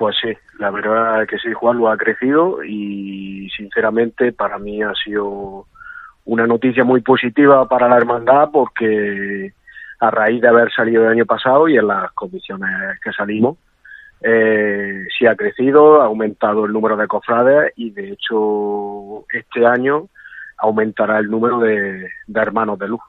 Pues 0.00 0.16
sí, 0.18 0.32
la 0.58 0.70
verdad 0.70 1.26
que 1.28 1.36
sí, 1.36 1.52
Juan 1.52 1.76
lo 1.76 1.90
ha 1.90 1.98
crecido 1.98 2.64
y 2.64 3.50
sinceramente 3.54 4.32
para 4.32 4.58
mí 4.58 4.82
ha 4.82 4.94
sido 4.94 5.66
una 6.24 6.46
noticia 6.46 6.84
muy 6.84 7.02
positiva 7.02 7.68
para 7.68 7.86
la 7.86 7.98
hermandad 7.98 8.48
porque 8.50 9.52
a 9.98 10.10
raíz 10.10 10.40
de 10.40 10.48
haber 10.48 10.72
salido 10.72 11.02
el 11.04 11.10
año 11.10 11.26
pasado 11.26 11.68
y 11.68 11.76
en 11.76 11.86
las 11.86 12.10
comisiones 12.12 12.98
que 13.04 13.12
salimos, 13.12 13.58
eh, 14.22 15.04
sí 15.18 15.26
ha 15.26 15.36
crecido, 15.36 16.00
ha 16.00 16.06
aumentado 16.06 16.64
el 16.64 16.72
número 16.72 16.96
de 16.96 17.06
cofrades 17.06 17.74
y 17.76 17.90
de 17.90 18.12
hecho 18.12 19.26
este 19.34 19.66
año 19.66 20.08
aumentará 20.56 21.18
el 21.18 21.30
número 21.30 21.58
de 21.58 22.08
hermanos 22.34 22.78
de 22.78 22.88
luz. 22.88 23.02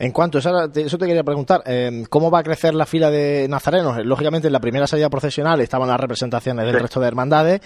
En 0.00 0.12
cuanto, 0.12 0.38
eso 0.38 0.70
te, 0.70 0.84
quería 0.84 1.24
preguntar, 1.24 1.62
eh, 1.66 2.04
¿cómo 2.08 2.30
va 2.30 2.38
a 2.38 2.42
crecer 2.44 2.72
la 2.72 2.86
fila 2.86 3.10
de 3.10 3.48
nazarenos? 3.48 3.98
Lógicamente 4.06 4.46
en 4.46 4.52
la 4.52 4.60
primera 4.60 4.86
salida 4.86 5.10
procesional 5.10 5.60
estaban 5.60 5.88
las 5.88 5.98
representaciones 5.98 6.66
del 6.66 6.80
resto 6.80 7.00
de 7.00 7.08
hermandades, 7.08 7.60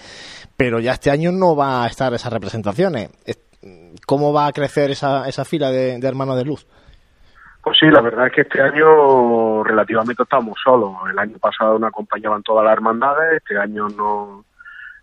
pero 0.57 0.79
ya 0.79 0.93
este 0.93 1.11
año 1.11 1.31
no 1.31 1.55
va 1.55 1.83
a 1.83 1.87
estar 1.87 2.11
esas 2.11 2.33
representaciones. 2.33 3.11
¿Cómo 4.07 4.33
va 4.33 4.47
a 4.47 4.51
crecer 4.51 4.89
esa, 4.89 5.27
esa 5.27 5.45
fila 5.45 5.69
de, 5.69 5.99
hermanos 6.01 6.37
de 6.37 6.45
luz? 6.45 6.65
Pues 7.61 7.77
sí, 7.79 7.85
la 7.85 8.01
verdad 8.01 8.25
es 8.25 8.33
que 8.33 8.41
este 8.41 8.61
año 8.61 9.63
relativamente 9.63 10.23
estamos 10.23 10.57
solos. 10.63 10.95
El 11.11 11.19
año 11.19 11.37
pasado 11.37 11.77
nos 11.77 11.89
acompañaban 11.89 12.41
todas 12.41 12.65
las 12.65 12.73
hermandades, 12.73 13.37
este 13.37 13.59
año 13.59 13.87
no, 13.89 14.43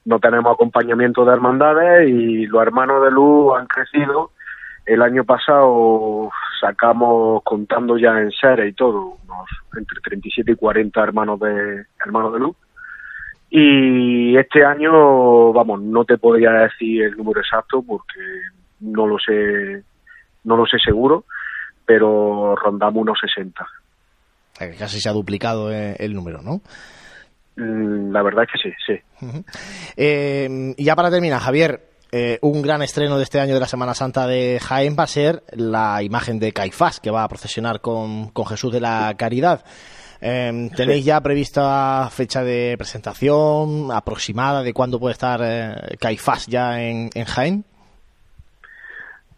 no 0.05 0.19
tenemos 0.19 0.53
acompañamiento 0.53 1.25
de 1.25 1.33
hermandades 1.33 2.09
y 2.09 2.47
los 2.47 2.61
hermanos 2.61 3.05
de 3.05 3.13
luz 3.13 3.57
han 3.57 3.67
crecido. 3.67 4.33
El 4.87 5.03
año 5.03 5.25
pasado 5.25 6.31
sacamos 6.61 7.43
contando 7.45 7.97
ya 7.97 8.19
en 8.19 8.31
serie 8.33 8.69
y 8.69 8.73
todo, 8.73 9.19
unos 9.27 9.49
entre 9.77 10.01
37 10.01 10.53
y 10.53 10.57
40 10.57 11.03
hermanos 11.03 11.41
de 11.41 11.85
hermanos 12.05 12.33
de 12.33 12.39
luz. 12.41 12.57
Y 13.51 14.37
este 14.37 14.65
año, 14.65 15.53
vamos, 15.53 15.81
no 15.81 16.05
te 16.05 16.19
podría 16.19 16.53
decir 16.53 17.03
el 17.03 17.17
número 17.17 17.41
exacto 17.41 17.83
porque 17.83 18.21
no 18.81 19.07
lo 19.07 19.19
sé, 19.19 19.83
no 20.45 20.57
lo 20.57 20.67
sé 20.67 20.79
seguro, 20.79 21.25
pero 21.85 22.55
rondamos 22.57 23.03
unos 23.03 23.19
60. 23.21 23.67
Casi 24.79 25.01
se 25.01 25.09
ha 25.09 25.13
duplicado 25.13 25.73
eh, 25.73 25.97
el 25.99 26.15
número, 26.15 26.43
¿no? 26.43 26.61
Mm, 27.57 28.13
la 28.13 28.23
verdad 28.23 28.45
es 28.45 28.51
que 28.53 28.71
sí, 28.71 28.77
sí. 28.87 29.33
Eh, 29.97 30.75
y 30.77 30.85
ya 30.85 30.95
para 30.95 31.11
terminar, 31.11 31.41
Javier, 31.41 31.90
eh, 32.13 32.39
un 32.43 32.61
gran 32.63 32.83
estreno 32.83 33.19
de 33.19 33.23
este 33.23 33.39
año 33.39 33.55
de 33.55 33.61
la 33.61 33.67
Semana 33.67 33.95
Santa 33.95 34.27
de 34.27 34.59
Jaén 34.61 34.97
va 34.99 35.05
a 35.05 35.07
ser 35.07 35.45
la 35.53 36.03
imagen 36.03 36.41
de 36.41 36.53
Caifás, 36.53 36.99
que 36.99 37.13
va 37.13 37.23
a 37.23 37.29
procesionar 37.29 37.81
con, 37.81 38.33
Jesús 38.49 38.73
de 38.73 38.81
la 38.81 39.15
Caridad. 39.17 39.65
Em, 40.21 40.71
¿Tenéis 40.71 41.05
ya 41.05 41.21
prevista 41.21 42.09
fecha 42.11 42.43
de 42.43 42.75
presentación 42.77 43.91
aproximada 43.93 44.63
de 44.63 44.75
cuándo 44.75 44.99
puede 44.99 45.13
estar 45.13 45.41
eh, 45.43 45.97
Caifás 46.01 46.47
ya 46.47 46.83
en, 46.83 47.11
Jaén? 47.11 47.65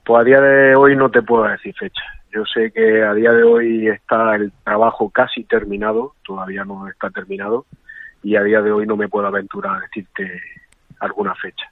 Pues 0.05 0.21
a 0.21 0.25
día 0.25 0.41
de 0.41 0.75
hoy 0.75 0.97
no 0.97 1.11
te 1.11 1.23
puedo 1.23 1.45
decir 1.45 1.75
fecha. 1.79 2.03
Yo 2.33 2.45
sé 2.47 2.73
que 2.73 3.05
a 3.05 3.13
día 3.13 3.33
de 3.33 3.43
hoy 3.43 3.89
está 3.89 4.35
el 4.35 4.51
trabajo 4.65 5.11
casi 5.11 5.45
terminado, 5.45 6.15
todavía 6.25 6.65
no 6.65 6.89
está 6.89 7.11
terminado, 7.11 7.67
y 8.23 8.37
a 8.37 8.43
día 8.43 8.63
de 8.63 8.73
hoy 8.73 8.87
no 8.87 8.97
me 8.97 9.09
puedo 9.09 9.27
aventurar 9.27 9.77
a 9.77 9.81
decirte 9.81 10.41
alguna 10.99 11.35
fecha. 11.35 11.71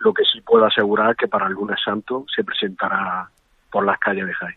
Lo 0.00 0.12
que 0.12 0.24
sí 0.24 0.40
puedo 0.40 0.64
asegurar 0.64 1.14
que 1.16 1.28
para 1.28 1.46
el 1.46 1.52
lunes 1.52 1.78
santo 1.84 2.24
se 2.34 2.42
presentará 2.42 3.28
por 3.70 3.84
las 3.84 3.98
calles 3.98 4.26
de 4.26 4.34
Jaén. 4.34 4.56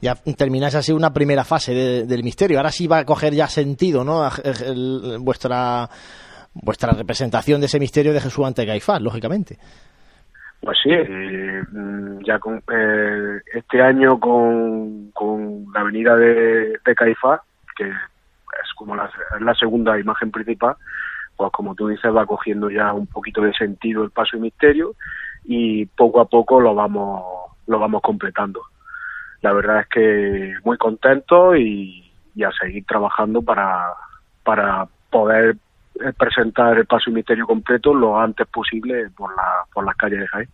Ya 0.00 0.16
termináis 0.36 0.74
así 0.74 0.92
una 0.92 1.12
primera 1.12 1.44
fase 1.44 1.72
del 2.04 2.24
misterio. 2.24 2.58
Ahora 2.58 2.72
sí 2.72 2.88
va 2.88 2.98
a 2.98 3.04
coger 3.04 3.34
ya 3.34 3.46
sentido, 3.46 4.02
¿no? 4.02 4.28
vuestra 5.20 5.88
vuestra 6.54 6.92
representación 6.92 7.60
de 7.60 7.66
ese 7.66 7.78
misterio 7.78 8.12
de 8.12 8.20
Jesús 8.20 8.44
ante 8.44 8.66
Caifás, 8.66 9.00
lógicamente. 9.00 9.56
Pues 10.60 10.78
sí, 10.82 10.90
eh, 10.90 11.62
ya 12.24 12.38
con, 12.38 12.62
eh, 12.72 13.40
este 13.54 13.80
año 13.80 14.18
con, 14.18 15.12
la 15.72 15.82
venida 15.84 16.16
de, 16.16 16.78
Caifás, 16.96 17.40
que 17.76 17.88
es 17.88 18.74
como 18.76 18.94
la 18.94 19.54
segunda 19.54 19.98
imagen 19.98 20.30
principal, 20.30 20.76
pues 21.36 21.50
como 21.52 21.74
tú 21.74 21.88
dices, 21.88 22.14
va 22.14 22.26
cogiendo 22.26 22.70
ya 22.70 22.92
un 22.92 23.06
poquito 23.06 23.40
de 23.40 23.52
sentido 23.54 24.04
el 24.04 24.10
paso 24.10 24.36
y 24.36 24.40
misterio 24.40 24.94
y 25.44 25.86
poco 25.86 26.20
a 26.20 26.26
poco 26.26 26.60
lo 26.60 26.74
vamos, 26.74 27.22
lo 27.66 27.78
vamos 27.78 28.02
completando. 28.02 28.62
La 29.40 29.52
verdad 29.52 29.80
es 29.80 29.88
que 29.88 30.54
muy 30.64 30.78
contento 30.78 31.56
y, 31.56 31.98
a 32.44 32.50
seguir 32.52 32.84
trabajando 32.86 33.42
para, 33.42 33.92
para 34.42 34.88
poder 35.10 35.56
presentar 36.16 36.78
el 36.78 36.86
paso 36.86 37.10
y 37.10 37.40
completo 37.46 37.94
lo 37.94 38.18
antes 38.18 38.46
posible 38.48 39.10
por, 39.16 39.34
la, 39.36 39.64
por 39.72 39.84
las 39.84 39.94
calles 39.96 40.20
de 40.20 40.26
Jaén. 40.28 40.48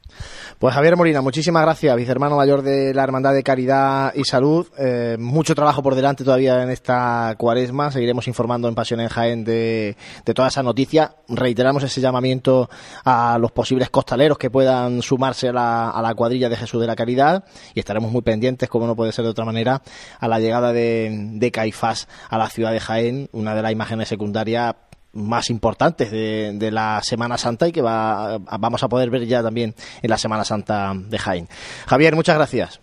Pues 0.58 0.74
Javier 0.74 0.96
Molina, 0.96 1.20
muchísimas 1.20 1.62
gracias, 1.62 1.96
vicehermano 1.96 2.36
mayor 2.36 2.62
de 2.62 2.92
la 2.92 3.04
Hermandad 3.04 3.32
de 3.32 3.42
Caridad 3.42 4.12
y 4.14 4.24
Salud. 4.24 4.66
Eh, 4.78 5.16
mucho 5.18 5.54
trabajo 5.54 5.82
por 5.82 5.94
delante 5.94 6.24
todavía 6.24 6.62
en 6.62 6.70
esta 6.70 7.34
cuaresma. 7.38 7.90
Seguiremos 7.90 8.28
informando 8.28 8.68
en 8.68 8.74
Pasión 8.74 9.06
Jaén 9.06 9.44
de, 9.44 9.96
de 10.24 10.34
toda 10.34 10.48
esa 10.48 10.62
noticia. 10.62 11.12
Reiteramos 11.28 11.82
ese 11.84 12.00
llamamiento 12.00 12.68
a 13.04 13.38
los 13.38 13.52
posibles 13.52 13.90
costaleros 13.90 14.38
que 14.38 14.50
puedan 14.50 15.02
sumarse 15.02 15.48
a 15.48 15.52
la, 15.52 15.90
a 15.90 16.02
la 16.02 16.14
cuadrilla 16.14 16.48
de 16.48 16.56
Jesús 16.56 16.80
de 16.80 16.86
la 16.86 16.96
Caridad 16.96 17.44
y 17.74 17.80
estaremos 17.80 18.10
muy 18.10 18.22
pendientes, 18.22 18.68
como 18.68 18.86
no 18.86 18.96
puede 18.96 19.12
ser 19.12 19.24
de 19.24 19.30
otra 19.30 19.44
manera, 19.44 19.82
a 20.18 20.28
la 20.28 20.40
llegada 20.40 20.72
de, 20.72 21.10
de 21.34 21.50
Caifás 21.52 22.08
a 22.28 22.38
la 22.38 22.48
ciudad 22.48 22.72
de 22.72 22.80
Jaén, 22.80 23.28
una 23.32 23.54
de 23.54 23.62
las 23.62 23.72
imágenes 23.72 24.08
secundarias 24.08 24.74
más 25.18 25.50
importantes 25.50 26.10
de, 26.10 26.52
de, 26.54 26.70
la 26.70 27.00
Semana 27.02 27.36
Santa 27.36 27.68
y 27.68 27.72
que 27.72 27.82
va, 27.82 28.38
vamos 28.58 28.82
a 28.82 28.88
poder 28.88 29.10
ver 29.10 29.26
ya 29.26 29.42
también 29.42 29.74
en 30.02 30.10
la 30.10 30.16
Semana 30.16 30.44
Santa 30.44 30.92
de 30.94 31.18
Jaén. 31.18 31.48
Javier, 31.86 32.14
muchas 32.14 32.36
gracias. 32.36 32.80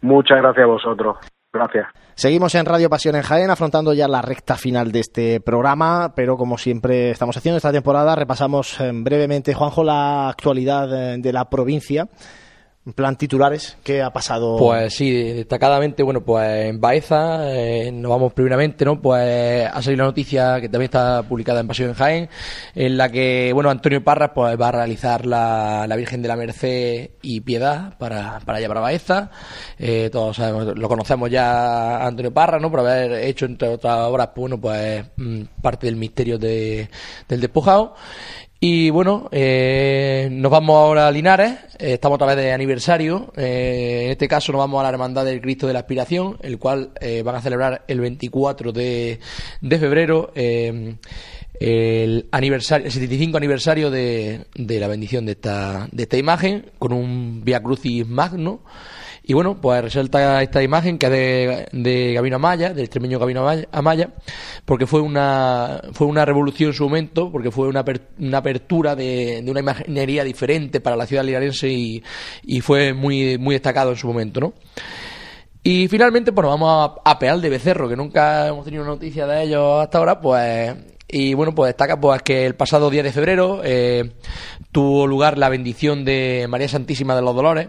Muchas 0.00 0.38
gracias 0.38 0.64
a 0.64 0.66
vosotros. 0.66 1.16
Gracias. 1.52 1.86
Seguimos 2.14 2.54
en 2.54 2.64
Radio 2.64 2.88
Pasión 2.88 3.14
en 3.14 3.22
Jaén, 3.22 3.50
afrontando 3.50 3.92
ya 3.92 4.08
la 4.08 4.22
recta 4.22 4.56
final 4.56 4.92
de 4.92 5.00
este 5.00 5.40
programa, 5.40 6.12
pero 6.14 6.36
como 6.36 6.56
siempre 6.58 7.10
estamos 7.10 7.36
haciendo 7.36 7.56
esta 7.56 7.72
temporada, 7.72 8.14
repasamos 8.14 8.80
eh, 8.80 8.90
brevemente, 8.92 9.52
Juanjo, 9.52 9.84
la 9.84 10.28
actualidad 10.28 10.88
de, 10.88 11.18
de 11.18 11.32
la 11.32 11.50
provincia. 11.50 12.08
En 12.86 12.92
plan 12.92 13.16
titulares, 13.16 13.76
¿qué 13.82 14.00
ha 14.00 14.12
pasado? 14.12 14.58
Pues 14.58 14.94
sí, 14.94 15.10
destacadamente, 15.32 16.04
bueno, 16.04 16.20
pues 16.20 16.66
en 16.66 16.80
Baeza, 16.80 17.52
eh, 17.52 17.90
nos 17.90 18.08
vamos 18.08 18.32
primeramente, 18.32 18.84
¿no? 18.84 19.02
Pues 19.02 19.66
ha 19.66 19.82
salido 19.82 20.04
la 20.04 20.10
noticia 20.10 20.60
que 20.60 20.68
también 20.68 20.84
está 20.84 21.24
publicada 21.24 21.58
en 21.58 21.66
Pasión 21.66 21.88
en 21.88 21.94
Jaén, 21.96 22.28
en 22.76 22.96
la 22.96 23.08
que, 23.08 23.50
bueno, 23.52 23.70
Antonio 23.70 24.04
Parras 24.04 24.30
pues 24.32 24.56
va 24.60 24.68
a 24.68 24.72
realizar 24.72 25.26
la, 25.26 25.86
la 25.88 25.96
Virgen 25.96 26.22
de 26.22 26.28
la 26.28 26.36
Merced 26.36 27.10
y 27.22 27.40
Piedad 27.40 27.98
para, 27.98 28.38
para 28.44 28.58
allá 28.58 28.68
para 28.68 28.80
Baeza. 28.80 29.30
Eh, 29.80 30.08
todos 30.12 30.36
sabemos, 30.36 30.78
lo 30.78 30.88
conocemos 30.88 31.28
ya 31.28 32.06
Antonio 32.06 32.32
Parras, 32.32 32.62
¿no? 32.62 32.70
Por 32.70 32.78
haber 32.78 33.14
hecho, 33.24 33.46
entre 33.46 33.66
otras 33.66 33.98
obras, 33.98 34.28
pues, 34.28 34.42
bueno, 34.42 34.60
pues 34.60 35.04
mm, 35.16 35.60
parte 35.60 35.86
del 35.86 35.96
misterio 35.96 36.38
de, 36.38 36.88
del 37.28 37.40
despojado. 37.40 37.96
Y 38.58 38.88
bueno, 38.88 39.28
eh, 39.32 40.28
nos 40.32 40.50
vamos 40.50 40.76
ahora 40.76 41.08
a 41.08 41.10
Linares, 41.10 41.58
eh, 41.78 41.92
estamos 41.94 42.16
otra 42.16 42.28
vez 42.28 42.36
de 42.36 42.52
aniversario, 42.52 43.30
eh, 43.36 44.04
en 44.04 44.10
este 44.12 44.28
caso 44.28 44.50
nos 44.50 44.60
vamos 44.60 44.80
a 44.80 44.84
la 44.84 44.88
Hermandad 44.88 45.26
del 45.26 45.42
Cristo 45.42 45.66
de 45.66 45.74
la 45.74 45.80
Aspiración, 45.80 46.38
el 46.40 46.58
cual 46.58 46.92
eh, 46.98 47.22
van 47.22 47.34
a 47.34 47.42
celebrar 47.42 47.84
el 47.86 48.00
24 48.00 48.72
de, 48.72 49.20
de 49.60 49.78
febrero 49.78 50.32
el, 50.34 52.28
aniversario, 52.32 52.86
el 52.86 52.92
75 52.92 53.36
aniversario 53.36 53.90
de, 53.90 54.46
de 54.54 54.80
la 54.80 54.88
bendición 54.88 55.26
de 55.26 55.32
esta, 55.32 55.86
de 55.92 56.04
esta 56.04 56.16
imagen, 56.16 56.70
con 56.78 56.94
un 56.94 57.42
Via 57.44 57.62
Crucis 57.62 58.06
magno. 58.06 58.62
Y 59.28 59.34
bueno, 59.34 59.60
pues 59.60 59.82
resalta 59.82 60.40
esta 60.40 60.62
imagen 60.62 60.98
que 60.98 61.06
es 61.06 61.12
de, 61.12 61.68
de 61.72 62.12
Gabino 62.12 62.36
Amaya, 62.36 62.72
del 62.72 62.84
extremeño 62.84 63.18
Gabino 63.18 63.44
Amaya, 63.72 64.10
porque 64.64 64.86
fue 64.86 65.00
una, 65.00 65.82
fue 65.94 66.06
una 66.06 66.24
revolución 66.24 66.70
en 66.70 66.74
su 66.74 66.84
momento, 66.84 67.32
porque 67.32 67.50
fue 67.50 67.66
una, 67.66 67.84
una 68.20 68.38
apertura 68.38 68.94
de, 68.94 69.42
de, 69.42 69.50
una 69.50 69.58
imaginería 69.58 70.22
diferente 70.22 70.80
para 70.80 70.94
la 70.94 71.06
ciudad 71.06 71.24
linarense 71.24 71.68
y, 71.68 72.04
y, 72.44 72.60
fue 72.60 72.92
muy, 72.92 73.36
muy 73.36 73.56
destacado 73.56 73.90
en 73.90 73.96
su 73.96 74.06
momento, 74.06 74.38
¿no? 74.38 74.54
Y 75.64 75.88
finalmente, 75.88 76.30
bueno, 76.30 76.50
vamos 76.50 77.00
a, 77.04 77.10
a 77.10 77.18
Peal 77.18 77.42
de 77.42 77.50
Becerro, 77.50 77.88
que 77.88 77.96
nunca 77.96 78.46
hemos 78.46 78.64
tenido 78.64 78.84
noticia 78.84 79.26
de 79.26 79.42
ellos 79.42 79.82
hasta 79.82 79.98
ahora, 79.98 80.20
pues 80.20 80.72
y 81.08 81.34
bueno, 81.34 81.54
pues 81.54 81.68
destaca 81.68 82.00
pues 82.00 82.22
que 82.22 82.46
el 82.46 82.56
pasado 82.56 82.90
día 82.90 83.04
de 83.04 83.12
febrero 83.12 83.60
eh, 83.62 84.14
tuvo 84.72 85.06
lugar 85.06 85.38
la 85.38 85.48
bendición 85.48 86.04
de 86.04 86.46
María 86.48 86.68
Santísima 86.68 87.14
de 87.14 87.22
los 87.22 87.34
Dolores, 87.34 87.68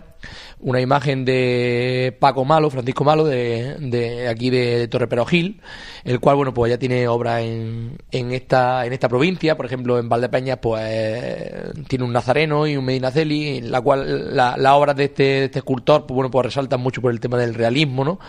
una 0.59 0.81
imagen 0.81 1.23
de 1.23 2.17
Paco 2.19 2.45
Malo, 2.45 2.71
Francisco 2.71 3.03
Malo, 3.03 3.25
de, 3.25 3.75
de 3.75 4.27
aquí 4.27 4.49
de, 4.49 4.79
de 4.79 4.87
Torre 4.87 5.07
Perogil, 5.07 5.61
el 6.03 6.19
cual 6.19 6.35
bueno 6.37 6.51
pues 6.51 6.71
ya 6.71 6.79
tiene 6.79 7.07
obra 7.07 7.41
en, 7.41 7.97
en 8.09 8.31
esta 8.31 8.83
en 8.87 8.93
esta 8.93 9.07
provincia, 9.07 9.55
por 9.55 9.67
ejemplo 9.67 9.99
en 9.99 10.09
Valdepeñas 10.09 10.57
pues 10.59 11.85
tiene 11.87 12.05
un 12.05 12.13
Nazareno 12.13 12.65
y 12.65 12.75
un 12.75 12.85
Medinaceli, 12.85 13.59
en 13.59 13.71
la 13.71 13.81
cual 13.81 14.35
la, 14.35 14.57
la 14.57 14.75
obra 14.75 14.95
de 14.95 15.03
este, 15.03 15.23
de 15.23 15.45
este 15.45 15.59
escultor 15.59 16.07
pues 16.07 16.15
bueno 16.15 16.31
pues 16.31 16.47
resaltan 16.47 16.81
mucho 16.81 17.01
por 17.01 17.11
el 17.11 17.19
tema 17.19 17.37
del 17.37 17.53
realismo, 17.53 18.03
¿no? 18.03 18.19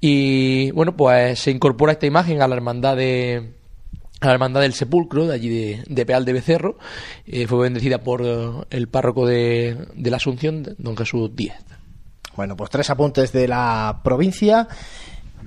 Y 0.00 0.70
bueno 0.70 0.96
pues 0.96 1.40
se 1.40 1.50
incorpora 1.50 1.92
esta 1.92 2.06
imagen 2.06 2.40
a 2.40 2.48
la 2.48 2.54
hermandad 2.54 2.96
de 2.96 3.59
la 4.20 4.32
Hermandad 4.32 4.60
del 4.60 4.74
Sepulcro, 4.74 5.26
de 5.26 5.34
allí 5.34 5.82
de, 5.86 6.06
Peal 6.06 6.24
de 6.24 6.32
Becerro. 6.32 6.78
Eh, 7.26 7.46
fue 7.46 7.60
bendecida 7.60 7.98
por 7.98 8.22
uh, 8.22 8.64
el 8.70 8.88
párroco 8.88 9.26
de, 9.26 9.86
de, 9.94 10.10
la 10.10 10.16
Asunción, 10.18 10.74
don 10.78 10.96
Jesús 10.96 11.34
Díez. 11.34 11.54
Bueno, 12.36 12.56
pues 12.56 12.70
tres 12.70 12.90
apuntes 12.90 13.32
de 13.32 13.48
la 13.48 14.00
provincia. 14.04 14.68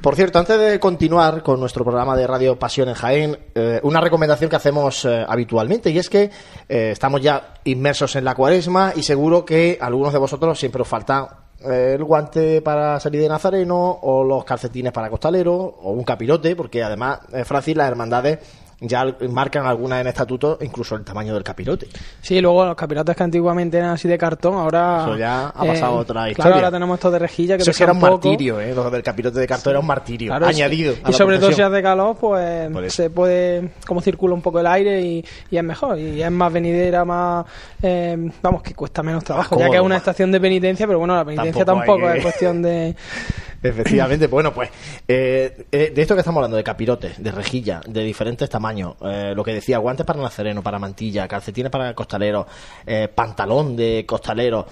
Por 0.02 0.16
cierto, 0.16 0.38
antes 0.38 0.60
de 0.60 0.80
continuar 0.82 1.44
con 1.44 1.60
nuestro 1.60 1.86
programa 1.86 2.18
de 2.18 2.28
Radio 2.28 2.60
Pasión 2.60 2.90
en 2.90 2.96
Jaén, 2.96 3.40
eh, 3.56 3.80
una 3.84 4.02
recomendación 4.02 4.50
que 4.50 4.58
hacemos 4.58 5.06
eh, 5.06 5.24
habitualmente 5.26 5.92
y 5.92 5.98
es 5.98 6.10
que 6.10 6.30
eh, 6.68 6.90
estamos 6.92 7.22
ya 7.22 7.54
inmersos 7.64 8.16
en 8.18 8.26
la 8.26 8.36
cuaresma 8.36 8.92
y 8.96 9.04
seguro 9.04 9.46
que 9.46 9.78
algunos 9.80 10.12
de 10.12 10.20
vosotros 10.20 10.60
siempre 10.60 10.82
os 10.82 10.88
falta 10.88 11.44
el 11.64 12.04
guante 12.04 12.62
para 12.62 13.00
salir 13.00 13.22
de 13.22 13.30
Nazareno 13.30 14.00
o 14.02 14.24
los 14.24 14.44
calcetines 14.44 14.92
para 14.92 15.10
costalero 15.10 15.54
o 15.54 15.92
un 15.92 16.04
capirote, 16.04 16.56
porque 16.56 16.84
además, 16.84 17.20
eh, 17.32 17.46
Francis, 17.46 17.78
las 17.78 17.88
hermandades 17.88 18.40
ya 18.88 19.06
marcan 19.30 19.66
algunas 19.66 20.02
en 20.02 20.08
estatuto 20.08 20.58
incluso 20.62 20.96
el 20.96 21.04
tamaño 21.04 21.34
del 21.34 21.44
capirote. 21.44 21.88
Sí, 22.22 22.40
luego 22.42 22.66
los 22.66 22.76
capirotes 22.76 23.16
que 23.16 23.24
antiguamente 23.24 23.78
eran 23.78 23.92
así 23.92 24.08
de 24.08 24.18
cartón, 24.18 24.56
ahora... 24.56 25.04
Eso 25.04 25.18
ya 25.18 25.48
ha 25.48 25.66
pasado 25.66 25.98
eh, 25.98 26.02
otra 26.02 26.30
historia. 26.30 26.52
Claro, 26.52 26.56
ahora 26.56 26.72
tenemos 26.72 26.96
esto 26.96 27.12
de 27.12 27.20
rejilla 27.20 27.58
que 27.58 27.64
Eso 27.64 27.72
que 27.72 27.84
era 27.84 27.94
un 27.94 28.00
poco. 28.00 28.12
martirio, 28.14 28.60
¿eh? 28.60 28.74
Lo 28.74 28.90
del 28.90 29.04
capirote 29.04 29.40
de 29.40 29.48
cartón 29.48 29.64
sí. 29.64 29.70
era 29.72 29.80
un 29.80 29.88
martirio, 29.88 30.30
claro, 30.30 30.46
añadido. 30.48 30.94
Y 31.08 31.14
sobre 31.14 31.40
todo 31.40 31.52
si 31.52 31.62
hace 31.62 31.82
calor, 31.82 32.18
pues 32.18 32.94
se 32.94 33.10
puede, 33.10 33.72
como 33.86 34.02
circula 34.02 34.34
un 34.34 34.42
poco 34.42 34.60
el 34.60 34.68
aire 34.68 35.02
y, 35.02 35.26
y 35.50 35.58
es 35.58 35.64
mejor. 35.64 35.98
Y 35.98 36.22
es 36.22 36.32
más 36.32 36.52
venidera, 36.52 37.06
más... 37.06 37.46
Eh, 37.82 38.18
vamos, 38.42 38.62
que 38.62 38.74
cuesta 38.74 39.04
menos 39.04 39.24
trabajo, 39.24 39.58
ya 39.58 39.70
que 39.70 39.78
es 39.78 39.82
una 39.82 39.98
estación 39.98 40.32
de 40.32 40.40
penitencia, 40.40 40.88
pero 40.88 41.00
bueno, 41.00 41.16
la 41.16 41.26
penitencia 41.26 41.66
tampoco, 41.66 41.94
tampoco 41.94 42.12
que... 42.12 42.18
es 42.18 42.24
cuestión 42.24 42.62
de... 42.62 42.96
Efectivamente, 43.74 44.28
bueno, 44.28 44.54
pues 44.54 44.70
eh, 45.08 45.66
eh, 45.72 45.92
de 45.96 46.02
esto 46.02 46.16
que 46.16 46.20
estamos 46.20 46.40
hablando, 46.40 46.58
de 46.58 46.64
capirotes, 46.66 47.24
de 47.24 47.32
rejilla, 47.32 47.80
de 47.88 48.04
diferentes 48.04 48.50
tamaños, 48.50 48.96
eh, 49.02 49.32
lo 49.34 49.42
que 49.42 49.54
decía, 49.54 49.78
guantes 49.78 50.06
para 50.06 50.22
nazareno, 50.22 50.62
para 50.62 50.80
mantilla, 50.80 51.30
calcetines 51.30 51.72
para 51.72 51.94
costalero, 51.94 52.46
eh, 52.86 53.08
pantalón 53.08 53.78
de 53.78 54.06
costalero, 54.06 54.68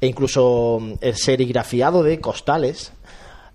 e 0.00 0.08
incluso 0.08 0.78
mm, 0.80 0.94
el 1.00 1.16
serigrafiado 1.16 2.02
de 2.02 2.18
costales, 2.18 2.92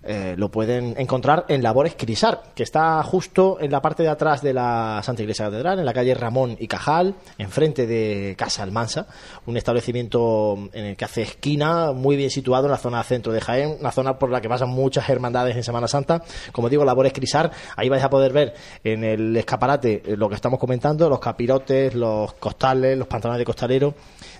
eh, 0.02 0.34
lo 0.36 0.50
pueden 0.50 0.94
encontrar 0.96 1.44
en 1.48 1.62
Labores 1.62 1.94
Crisar, 1.96 2.42
que 2.54 2.62
está 2.62 3.02
justo 3.02 3.58
en 3.60 3.70
la 3.70 3.82
parte 3.82 4.02
de 4.02 4.08
atrás 4.08 4.42
de 4.42 4.54
la 4.54 5.00
Santa 5.02 5.22
Iglesia 5.22 5.46
Catedral, 5.46 5.78
en 5.78 5.84
la 5.84 5.92
calle 5.92 6.14
Ramón 6.14 6.56
y 6.58 6.68
Cajal, 6.68 7.16
enfrente 7.36 7.86
de 7.86 8.34
Casa 8.38 8.62
Almansa, 8.62 9.06
un 9.46 9.56
establecimiento 9.56 10.56
en 10.72 10.86
el 10.86 10.96
que 10.96 11.04
hace 11.04 11.22
esquina, 11.22 11.92
muy 11.92 12.16
bien 12.16 12.30
situado 12.30 12.66
en 12.66 12.70
la 12.70 12.78
zona 12.78 13.02
centro 13.02 13.32
de 13.32 13.40
Jaén, 13.40 13.76
una 13.80 13.90
zona 13.90 14.18
por 14.18 14.30
la 14.30 14.40
que 14.40 14.48
pasan 14.48 14.70
muchas 14.70 15.08
hermandades 15.08 15.56
en 15.56 15.64
Semana 15.64 15.88
Santa. 15.88 16.22
Como 16.52 16.68
digo, 16.68 16.84
Labores 16.84 17.12
Crisar, 17.12 17.50
ahí 17.76 17.88
vais 17.88 18.04
a 18.04 18.10
poder 18.10 18.32
ver 18.32 18.54
en 18.84 19.04
el 19.04 19.36
escaparate 19.36 20.02
lo 20.16 20.28
que 20.28 20.36
estamos 20.36 20.60
comentando, 20.60 21.08
los 21.08 21.18
capirotes, 21.18 21.94
los 21.94 22.34
costales, 22.34 22.96
los 22.96 23.08
pantalones 23.08 23.40
de 23.40 23.44
costalero 23.44 23.94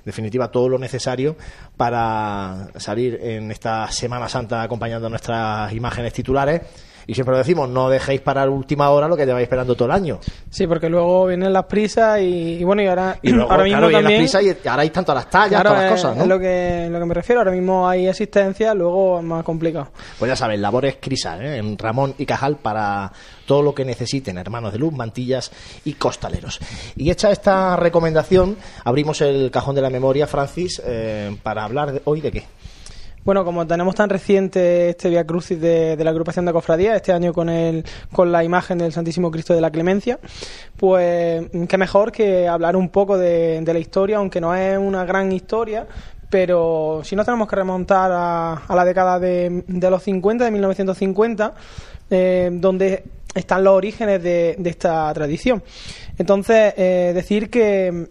definitiva 0.09 0.51
todo 0.51 0.69
lo 0.69 0.79
necesario 0.79 1.37
para 1.77 2.69
salir 2.77 3.21
en 3.23 3.53
esta 3.53 3.91
Semana 3.93 4.29
Santa 4.29 4.63
acompañando 4.63 5.09
nuestras 5.09 5.73
imágenes 5.73 6.13
titulares 6.13 6.63
y 7.09 7.15
siempre 7.15 7.33
lo 7.33 7.39
decimos, 7.39 7.71
no 7.71 7.89
dejéis 7.89 8.21
para 8.21 8.45
la 8.45 8.51
última 8.51 8.91
hora 8.91 9.09
lo 9.09 9.17
que 9.17 9.25
lleváis 9.25 9.45
esperando 9.45 9.75
todo 9.75 9.87
el 9.87 9.93
año. 9.93 10.21
Sí, 10.51 10.67
porque 10.67 10.91
luego 10.91 11.27
vienen 11.27 11.55
las 11.55 11.65
prisas 11.65 12.21
y, 12.21 12.59
y 12.61 12.65
bueno, 12.65 12.83
y 12.83 12.87
ahora, 12.87 13.19
y 13.23 13.31
luego, 13.31 13.51
ahora 13.51 13.65
mismo 13.65 13.79
claro, 13.79 13.93
también... 13.93 14.23
las 14.23 14.31
prisas 14.31 14.63
y 14.65 14.69
ahora 14.69 14.83
hay 14.83 14.91
tanto 14.91 15.15
las 15.15 15.31
tallas, 15.31 15.63
claro, 15.63 15.71
todas 15.71 15.85
las 15.85 15.93
es, 15.93 16.03
cosas, 16.03 16.17
¿no? 16.19 16.23
Es 16.25 16.29
lo 16.29 16.39
que, 16.39 16.89
lo 16.91 16.99
que 16.99 17.07
me 17.07 17.15
refiero, 17.15 17.41
ahora 17.41 17.53
mismo 17.53 17.89
hay 17.89 18.09
asistencia, 18.09 18.75
luego 18.75 19.21
es 19.21 19.25
más 19.25 19.43
complicado. 19.43 19.89
Pues 20.19 20.29
ya 20.29 20.37
saben, 20.37 20.61
labores 20.61 20.99
Crisal, 21.01 21.41
¿eh? 21.43 21.57
en 21.57 21.79
Ramón 21.79 22.15
y 22.19 22.27
Cajal 22.27 22.57
para 22.57 23.11
todo 23.47 23.63
lo 23.63 23.75
que 23.75 23.87
necesiten, 23.87 24.37
hermanos 24.37 24.75
de 24.75 24.79
luz, 24.79 24.93
mantillas 24.93 25.51
y 25.87 25.95
costaleros. 25.95 26.61
Y 26.95 27.11
hecha 27.11 27.31
esta 27.31 27.75
recomendación, 27.77 28.59
abrimos 28.85 29.23
el 29.23 29.51
cajón 29.51 29.75
de 29.75 29.81
la 29.81 29.89
memoria, 29.89 30.27
Francis, 30.27 30.83
eh, 30.85 31.35
para 31.43 31.65
hablar 31.65 31.93
de, 31.93 32.03
hoy 32.05 32.21
de 32.21 32.31
qué. 32.31 32.45
Bueno, 33.29 33.45
como 33.45 33.67
tenemos 33.67 33.95
tan 33.95 34.09
reciente 34.09 34.89
este 34.89 35.11
Via 35.11 35.27
Crucis 35.27 35.61
de, 35.61 35.99
de, 35.99 36.03
la 36.03 36.09
agrupación 36.13 36.47
de 36.47 36.53
cofradía, 36.55 36.97
este 36.97 37.13
año 37.13 37.35
con 37.35 37.51
el 37.51 37.85
con 38.11 38.33
la 38.33 38.43
imagen 38.43 38.79
del 38.79 38.91
Santísimo 38.91 39.31
Cristo 39.31 39.53
de 39.53 39.61
la 39.61 39.71
Clemencia, 39.71 40.19
pues 40.79 41.45
qué 41.69 41.77
mejor 41.77 42.11
que 42.11 42.49
hablar 42.49 42.75
un 42.75 42.89
poco 42.89 43.19
de, 43.19 43.61
de 43.61 43.73
la 43.75 43.81
historia, 43.81 44.17
aunque 44.17 44.41
no 44.41 44.55
es 44.55 44.79
una 44.79 45.05
gran 45.05 45.31
historia, 45.31 45.87
pero 46.31 47.03
si 47.05 47.17
nos 47.17 47.27
tenemos 47.27 47.49
que 47.49 47.57
remontar 47.57 48.11
a, 48.15 48.53
a 48.67 48.75
la 48.75 48.87
década 48.87 49.19
de, 49.19 49.63
de, 49.67 49.91
los 49.91 50.03
50, 50.05 50.47
de 50.47 50.51
1950, 50.51 51.53
eh, 52.09 52.49
donde 52.51 53.05
están 53.35 53.63
los 53.63 53.75
orígenes 53.75 54.23
de, 54.23 54.57
esta 54.65 55.13
tradición. 55.13 55.63
Entonces, 56.17 56.73
eh, 56.79 57.13
decir 57.15 57.51
que 57.51 58.09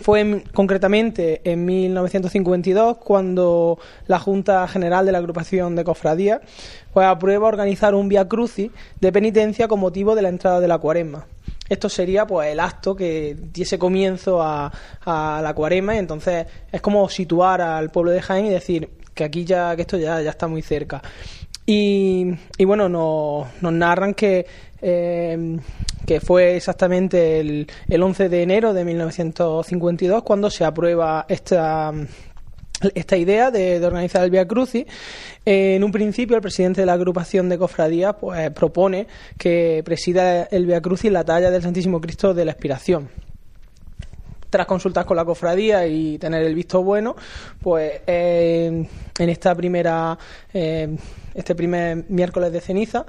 fue 0.00 0.44
concretamente 0.52 1.40
en 1.44 1.64
1952 1.64 2.98
cuando 2.98 3.78
la 4.06 4.18
Junta 4.18 4.66
General 4.68 5.06
de 5.06 5.12
la 5.12 5.18
Agrupación 5.18 5.76
de 5.76 5.84
Cofradías 5.84 6.40
pues, 6.92 7.06
aprueba 7.06 7.48
organizar 7.48 7.94
un 7.94 8.08
Via 8.08 8.28
Crucis 8.28 8.70
de 9.00 9.12
penitencia 9.12 9.68
con 9.68 9.80
motivo 9.80 10.14
de 10.14 10.22
la 10.22 10.28
entrada 10.28 10.60
de 10.60 10.68
la 10.68 10.78
cuaresma. 10.78 11.26
Esto 11.68 11.88
sería 11.88 12.26
pues 12.26 12.48
el 12.52 12.60
acto 12.60 12.94
que 12.94 13.36
diese 13.52 13.78
comienzo 13.78 14.42
a, 14.42 14.70
la 15.06 15.52
cuaresma 15.54 15.94
y 15.94 15.98
entonces 15.98 16.46
es 16.70 16.80
como 16.80 17.08
situar 17.08 17.60
al 17.60 17.90
pueblo 17.90 18.10
de 18.10 18.20
Jaén 18.20 18.46
y 18.46 18.50
decir 18.50 18.90
que 19.14 19.24
aquí 19.24 19.44
ya, 19.44 19.74
que 19.76 19.82
esto 19.82 19.96
ya, 19.96 20.20
ya 20.20 20.30
está 20.30 20.46
muy 20.46 20.60
cerca. 20.60 21.00
Y, 21.66 22.36
bueno, 22.58 22.90
nos, 22.90 23.46
nos 23.62 23.72
narran 23.72 24.12
que 24.12 24.44
eh, 24.86 25.56
que 26.06 26.20
fue 26.20 26.56
exactamente 26.56 27.40
el, 27.40 27.66
el 27.88 28.02
11 28.02 28.28
de 28.28 28.42
enero 28.42 28.74
de 28.74 28.84
1952 28.84 30.22
cuando 30.22 30.50
se 30.50 30.64
aprueba 30.64 31.24
esta 31.28 31.92
esta 32.94 33.16
idea 33.16 33.50
de, 33.50 33.84
organizar 33.84 34.24
el 34.24 34.30
Via 34.30 34.46
Crucis. 34.46 34.84
en 35.44 35.84
un 35.84 35.92
principio, 35.92 36.36
el 36.36 36.42
presidente 36.42 36.82
de 36.82 36.86
la 36.86 36.94
agrupación 36.94 37.48
de 37.48 37.58
cofradías 37.58 38.16
pues, 38.20 38.50
propone 38.50 39.06
que 39.38 39.82
presida 39.84 40.44
el 40.44 40.66
Via 40.66 40.80
Crucis 40.80 41.10
la 41.10 41.24
talla 41.24 41.50
del 41.50 41.62
Santísimo 41.62 42.00
Cristo 42.00 42.34
de 42.34 42.44
la 42.44 42.52
Expiración. 42.52 43.08
Tras 44.50 44.66
consultas 44.66 45.04
con 45.04 45.16
la 45.16 45.24
cofradía 45.24 45.86
y 45.86 46.18
tener 46.18 46.44
el 46.44 46.54
visto 46.54 46.82
bueno, 46.82 47.16
pues 47.60 48.02
en 48.06 48.88
esta 49.18 49.54
primera, 49.54 50.16
eh, 50.52 50.96
este 51.34 51.54
primer 51.56 52.04
miércoles 52.08 52.52
de 52.52 52.60
ceniza, 52.60 53.04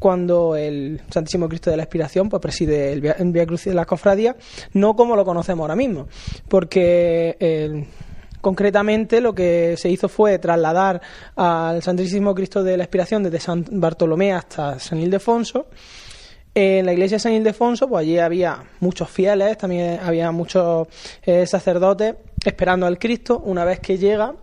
cuando 0.00 0.56
el 0.56 1.02
Santísimo 1.10 1.48
Cristo 1.48 1.70
de 1.70 1.76
la 1.76 1.84
Expiración 1.84 2.28
pues, 2.28 2.40
preside 2.40 2.92
el 2.92 3.00
Via, 3.00 3.46
Crucis 3.46 3.66
de 3.66 3.74
la 3.74 3.84
cofradía, 3.84 4.34
no 4.72 4.96
como 4.96 5.14
lo 5.14 5.24
conocemos 5.24 5.62
ahora 5.62 5.76
mismo, 5.76 6.08
porque 6.48 7.86
concretamente 8.40 9.20
lo 9.20 9.34
que 9.34 9.76
se 9.76 9.90
hizo 9.90 10.08
fue 10.08 10.38
trasladar 10.38 11.00
al 11.36 11.82
Santísimo 11.82 12.34
Cristo 12.34 12.64
de 12.64 12.78
la 12.78 12.84
Expiración 12.84 13.22
desde 13.22 13.40
San 13.40 13.64
Bartolomé 13.70 14.32
hasta 14.32 14.78
San 14.78 14.98
Ildefonso. 14.98 15.66
En 16.54 16.86
la 16.86 16.92
iglesia 16.92 17.16
de 17.16 17.20
San 17.20 17.32
Ildefonso, 17.34 17.86
pues 17.86 18.00
allí 18.00 18.18
había 18.18 18.64
muchos 18.80 19.08
fieles, 19.08 19.56
también 19.56 20.00
había 20.02 20.32
muchos 20.32 20.88
eh, 21.22 21.46
sacerdotes 21.46 22.16
esperando 22.44 22.86
al 22.86 22.98
Cristo. 22.98 23.40
Una 23.44 23.64
vez 23.64 23.78
que 23.78 23.98
llega, 23.98 24.34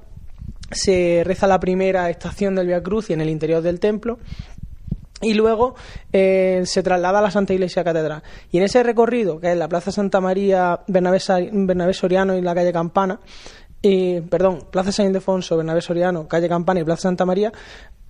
se 0.71 1.23
reza 1.25 1.47
la 1.47 1.59
primera 1.59 2.09
estación 2.09 2.55
del 2.55 2.67
Via 2.67 2.81
Crucis 2.81 3.09
en 3.11 3.21
el 3.21 3.29
interior 3.29 3.61
del 3.61 3.79
templo 3.79 4.19
y 5.21 5.33
luego 5.33 5.75
eh, 6.13 6.61
se 6.65 6.83
traslada 6.83 7.19
a 7.19 7.21
la 7.21 7.31
Santa 7.31 7.53
Iglesia 7.53 7.83
Catedral. 7.83 8.21
Y 8.51 8.57
en 8.57 8.63
ese 8.63 8.83
recorrido, 8.83 9.39
que 9.39 9.51
es 9.51 9.57
la 9.57 9.67
Plaza 9.67 9.91
Santa 9.91 10.21
María, 10.21 10.81
Bernabé, 10.87 11.93
Soriano 11.93 12.37
y 12.37 12.41
la 12.41 12.53
calle 12.53 12.71
Campana, 12.71 13.19
y, 13.81 14.21
perdón, 14.21 14.67
Plaza 14.71 14.91
San 14.91 15.07
Ildefonso, 15.07 15.57
Bernabé 15.57 15.81
Soriano, 15.81 16.27
calle 16.27 16.49
Campana 16.49 16.79
y 16.79 16.83
Plaza 16.83 17.03
Santa 17.03 17.25
María, 17.25 17.51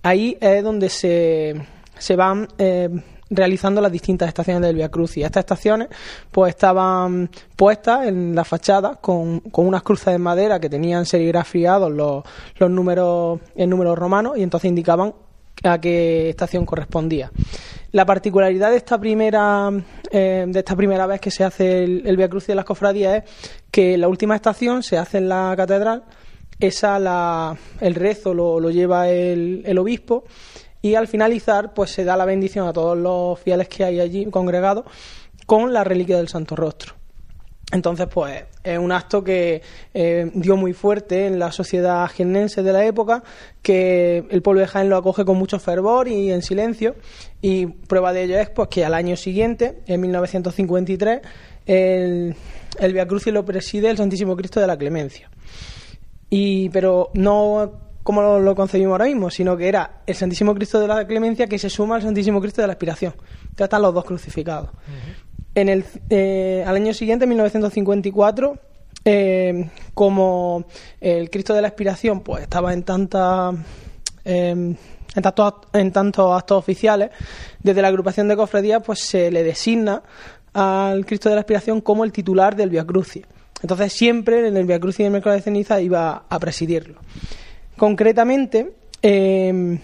ahí 0.02 0.36
es 0.40 0.62
donde 0.62 0.88
se, 0.88 1.54
se 1.98 2.16
van 2.16 2.48
eh, 2.58 2.88
realizando 3.30 3.80
las 3.80 3.92
distintas 3.92 4.28
estaciones 4.28 4.62
del 4.62 4.76
Via 4.76 4.88
Cruz. 4.90 5.16
Y 5.16 5.22
estas 5.22 5.42
estaciones 5.42 5.88
pues 6.30 6.50
estaban 6.50 7.30
puestas 7.56 8.06
en 8.06 8.34
la 8.34 8.44
fachada 8.44 8.96
con, 8.96 9.40
con 9.40 9.66
unas 9.66 9.82
cruces 9.82 10.12
de 10.12 10.18
madera 10.18 10.58
que 10.58 10.70
tenían 10.70 11.06
serigrafiados 11.06 11.92
los, 11.92 12.24
los 12.56 12.70
números 12.70 13.40
en 13.54 13.70
números 13.70 13.98
romanos 13.98 14.36
y 14.36 14.42
entonces 14.42 14.68
indicaban 14.68 15.14
a 15.62 15.80
qué 15.80 16.30
estación 16.30 16.64
correspondía. 16.64 17.30
La 17.92 18.04
particularidad 18.04 18.70
de 18.70 18.76
esta 18.76 18.98
primera 18.98 19.70
eh, 20.10 20.46
de 20.48 20.58
esta 20.58 20.74
primera 20.74 21.06
vez 21.06 21.20
que 21.20 21.30
se 21.30 21.44
hace 21.44 21.84
el, 21.84 22.02
el 22.06 22.16
Via 22.16 22.28
Crucis 22.28 22.48
de 22.48 22.54
las 22.54 22.64
cofradías 22.64 23.24
es 23.24 23.30
que 23.70 23.98
la 23.98 24.08
última 24.08 24.34
estación 24.34 24.82
se 24.82 24.96
hace 24.96 25.18
en 25.18 25.28
la 25.28 25.52
catedral, 25.56 26.04
esa 26.58 26.98
la, 26.98 27.56
el 27.80 27.94
rezo 27.94 28.32
lo, 28.32 28.70
lleva 28.70 29.08
el, 29.08 29.62
el, 29.66 29.78
obispo 29.78 30.24
y 30.80 30.94
al 30.94 31.08
finalizar 31.08 31.74
pues 31.74 31.90
se 31.90 32.04
da 32.04 32.16
la 32.16 32.24
bendición 32.24 32.66
a 32.66 32.72
todos 32.72 32.96
los 32.96 33.38
fieles 33.38 33.68
que 33.68 33.84
hay 33.84 34.00
allí 34.00 34.26
congregados 34.26 34.84
con 35.46 35.72
la 35.72 35.84
reliquia 35.84 36.16
del 36.16 36.28
Santo 36.28 36.56
Rostro. 36.56 36.94
Entonces, 37.70 38.06
pues 38.06 38.44
es 38.72 38.78
un 38.78 38.92
acto 38.92 39.22
que 39.22 39.62
eh, 39.94 40.30
dio 40.34 40.56
muy 40.56 40.72
fuerte 40.72 41.26
en 41.26 41.38
la 41.38 41.52
sociedad 41.52 42.08
jiennense 42.08 42.62
de 42.62 42.72
la 42.72 42.84
época, 42.84 43.22
que 43.62 44.24
el 44.30 44.42
pueblo 44.42 44.60
de 44.60 44.66
Jaén 44.66 44.88
lo 44.88 44.96
acoge 44.96 45.24
con 45.24 45.36
mucho 45.36 45.58
fervor 45.58 46.08
y 46.08 46.30
en 46.30 46.42
silencio. 46.42 46.96
Y 47.40 47.66
prueba 47.66 48.12
de 48.12 48.24
ello 48.24 48.38
es 48.38 48.50
pues, 48.50 48.68
que 48.68 48.84
al 48.84 48.94
año 48.94 49.16
siguiente, 49.16 49.80
en 49.86 50.00
1953, 50.00 51.20
el, 51.66 52.34
el 52.78 52.92
Via 52.92 53.06
Crucis 53.06 53.32
lo 53.32 53.44
preside 53.44 53.90
el 53.90 53.96
Santísimo 53.96 54.36
Cristo 54.36 54.60
de 54.60 54.66
la 54.66 54.76
Clemencia. 54.76 55.30
Y, 56.30 56.68
pero 56.70 57.10
no 57.14 57.88
como 58.08 58.38
lo, 58.38 58.54
concebimos 58.54 58.92
ahora 58.92 59.04
mismo, 59.04 59.28
sino 59.28 59.54
que 59.54 59.68
era 59.68 60.00
el 60.06 60.14
Santísimo 60.14 60.54
Cristo 60.54 60.80
de 60.80 60.88
la 60.88 61.06
Clemencia 61.06 61.46
que 61.46 61.58
se 61.58 61.68
suma 61.68 61.96
al 61.96 62.02
Santísimo 62.02 62.40
Cristo 62.40 62.62
de 62.62 62.66
la 62.66 62.72
Aspiración. 62.72 63.12
Ya 63.54 63.64
están 63.64 63.82
los 63.82 63.92
dos 63.92 64.02
crucificados. 64.02 64.70
Eh, 65.58 66.64
al 66.64 66.76
año 66.76 66.94
siguiente, 66.94 67.26
1954, 67.26 68.58
eh, 69.04 69.68
como 69.92 70.64
el 71.00 71.30
Cristo 71.30 71.52
de 71.52 71.62
la 71.62 71.68
Expiración 71.68 72.20
pues 72.20 72.44
estaba 72.44 72.72
en 72.72 72.84
tanta 72.84 73.50
em, 74.24 74.76
en 75.16 75.92
tantos 75.92 76.36
actos 76.36 76.58
oficiales 76.58 77.10
desde 77.60 77.82
la 77.82 77.88
agrupación 77.88 78.28
de 78.28 78.36
cofradías 78.36 78.82
pues 78.84 79.00
se 79.00 79.32
le 79.32 79.42
designa 79.42 80.02
al 80.52 81.04
Cristo 81.06 81.28
de 81.28 81.34
la 81.34 81.40
Expiración 81.40 81.80
como 81.80 82.04
el 82.04 82.12
titular 82.12 82.54
del 82.54 82.70
Via 82.70 82.84
Crucis. 82.84 83.24
Entonces 83.60 83.92
siempre 83.92 84.46
en 84.46 84.56
el 84.56 84.64
Via 84.64 84.78
Crucis 84.78 84.98
del 84.98 85.10
miércoles 85.10 85.38
de 85.38 85.42
ceniza 85.42 85.80
iba 85.80 86.24
a 86.28 86.38
presidirlo. 86.38 87.00
Concretamente 87.76 88.74
em, 89.02 89.80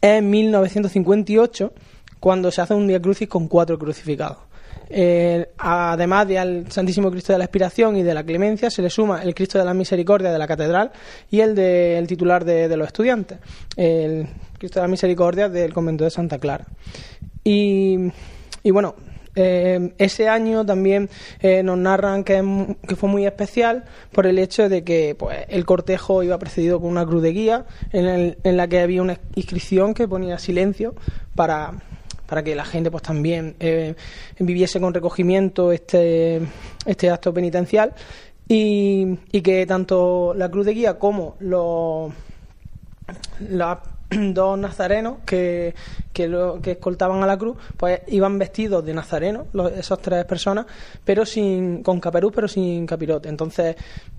en 0.00 0.30
1958 0.30 1.72
cuando 2.20 2.52
se 2.52 2.60
hace 2.60 2.74
un 2.74 2.86
Via 2.86 3.02
Crucis 3.02 3.28
con 3.28 3.48
cuatro 3.48 3.76
crucificados 3.78 4.45
eh, 4.88 5.48
además 5.58 6.28
del 6.28 6.70
Santísimo 6.70 7.10
Cristo 7.10 7.32
de 7.32 7.38
la 7.38 7.44
Expiración 7.44 7.96
y 7.96 8.02
de 8.02 8.14
la 8.14 8.24
Clemencia, 8.24 8.70
se 8.70 8.82
le 8.82 8.90
suma 8.90 9.22
el 9.22 9.34
Cristo 9.34 9.58
de 9.58 9.64
la 9.64 9.74
Misericordia 9.74 10.30
de 10.30 10.38
la 10.38 10.46
Catedral 10.46 10.92
y 11.30 11.40
el 11.40 11.54
del 11.54 12.06
titular 12.06 12.44
de, 12.44 12.74
los 12.76 12.86
estudiantes, 12.86 13.38
el 13.76 14.26
Cristo 14.58 14.80
de 14.80 14.84
la 14.84 14.88
Misericordia 14.88 15.48
del 15.48 15.72
convento 15.72 16.04
de 16.04 16.10
Santa 16.10 16.38
Clara. 16.38 16.66
Y, 17.42 18.10
bueno, 18.64 18.94
eh, 19.34 19.92
ese 19.98 20.28
año 20.28 20.64
también 20.64 21.08
eh, 21.40 21.62
nos 21.62 21.78
narran 21.78 22.24
que, 22.24 22.42
fue 22.96 23.08
muy 23.08 23.26
especial 23.26 23.84
por 24.12 24.26
el 24.26 24.38
hecho 24.38 24.68
de 24.68 24.82
que 24.82 25.14
pues, 25.16 25.44
el 25.48 25.64
cortejo 25.64 26.22
iba 26.22 26.38
precedido 26.38 26.80
con 26.80 26.90
una 26.90 27.06
cruz 27.06 27.22
de 27.22 27.32
guía 27.32 27.66
en, 27.92 28.36
en 28.42 28.56
la 28.56 28.66
que 28.66 28.80
había 28.80 29.02
una 29.02 29.20
inscripción 29.34 29.94
que 29.94 30.08
ponía 30.08 30.38
silencio 30.38 30.94
para 31.34 31.74
para 32.26 32.42
que 32.42 32.54
la 32.54 32.64
gente 32.64 32.90
pues 32.90 33.02
también 33.02 33.56
eh, 33.60 33.94
viviese 34.38 34.80
con 34.80 34.92
recogimiento 34.92 35.72
este, 35.72 36.40
este 36.84 37.10
acto 37.10 37.32
penitencial 37.32 37.94
y, 38.48 39.16
que 39.42 39.66
tanto 39.66 40.34
la 40.34 40.50
cruz 40.50 40.66
de 40.66 40.74
guía 40.74 40.98
como 40.98 41.36
los, 41.40 42.12
dos 44.10 44.58
nazarenos 44.58 45.18
que, 45.24 45.74
que, 46.12 46.28
lo, 46.28 46.60
que 46.60 46.72
escoltaban 46.72 47.22
a 47.22 47.26
la 47.26 47.36
cruz 47.36 47.56
pues 47.76 48.02
iban 48.08 48.38
vestidos 48.38 48.84
de 48.84 48.94
nazareno 48.94 49.46
esas 49.76 49.98
tres 50.00 50.24
personas 50.24 50.66
pero 51.04 51.26
sin 51.26 51.82
con 51.82 51.98
caperuz 52.00 52.32
pero 52.34 52.48
sin 52.48 52.86
capirote. 52.86 53.28
Entonces 53.28 53.76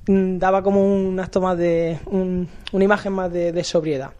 mm, 0.08 0.38
daba 0.38 0.62
como 0.62 0.84
un 0.84 1.20
acto 1.20 1.40
más 1.40 1.58
de 1.58 2.00
una 2.06 2.84
imagen 2.84 3.14
más 3.14 3.32
de 3.32 3.64
sobriedad 3.64 4.12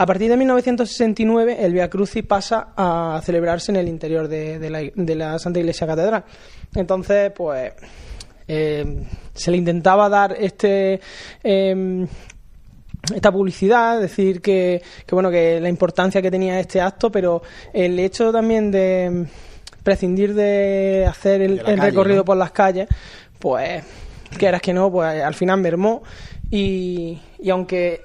a 0.00 0.06
partir 0.06 0.30
de 0.30 0.36
1969, 0.36 1.56
el 1.60 1.72
Via 1.72 1.90
Crucis 1.90 2.24
pasa 2.24 2.68
a 2.76 3.20
celebrarse 3.24 3.72
en 3.72 3.76
el 3.76 3.88
interior 3.88 4.28
de, 4.28 4.70
la, 5.16 5.38
Santa 5.40 5.58
Iglesia 5.58 5.88
Catedral. 5.88 6.24
Entonces, 6.74 7.32
pues, 7.32 7.72
eh, 8.46 9.02
se 9.34 9.50
le 9.50 9.56
intentaba 9.56 10.08
dar 10.08 10.36
este. 10.38 11.00
Em, 11.42 12.06
esta 13.14 13.32
publicidad, 13.32 14.00
decir 14.00 14.42
que, 14.42 14.82
bueno 15.10 15.30
que 15.30 15.60
la 15.60 15.68
importancia 15.68 16.20
que 16.20 16.30
tenía 16.30 16.60
este 16.60 16.80
acto, 16.80 17.10
pero 17.10 17.42
el 17.72 17.98
hecho 17.98 18.32
también 18.32 18.70
de 18.70 19.26
prescindir 19.82 20.34
de 20.34 21.06
hacer 21.08 21.40
el, 21.40 21.58
recorrido 21.78 22.24
por 22.24 22.36
las 22.36 22.50
calles, 22.50 22.88
pues 23.38 23.84
que 24.36 24.46
eras 24.46 24.60
que 24.60 24.74
no, 24.74 24.90
pues 24.90 25.22
al 25.22 25.34
final 25.34 25.60
mermó 25.60 26.02
y, 26.50 27.18
aunque 27.50 28.00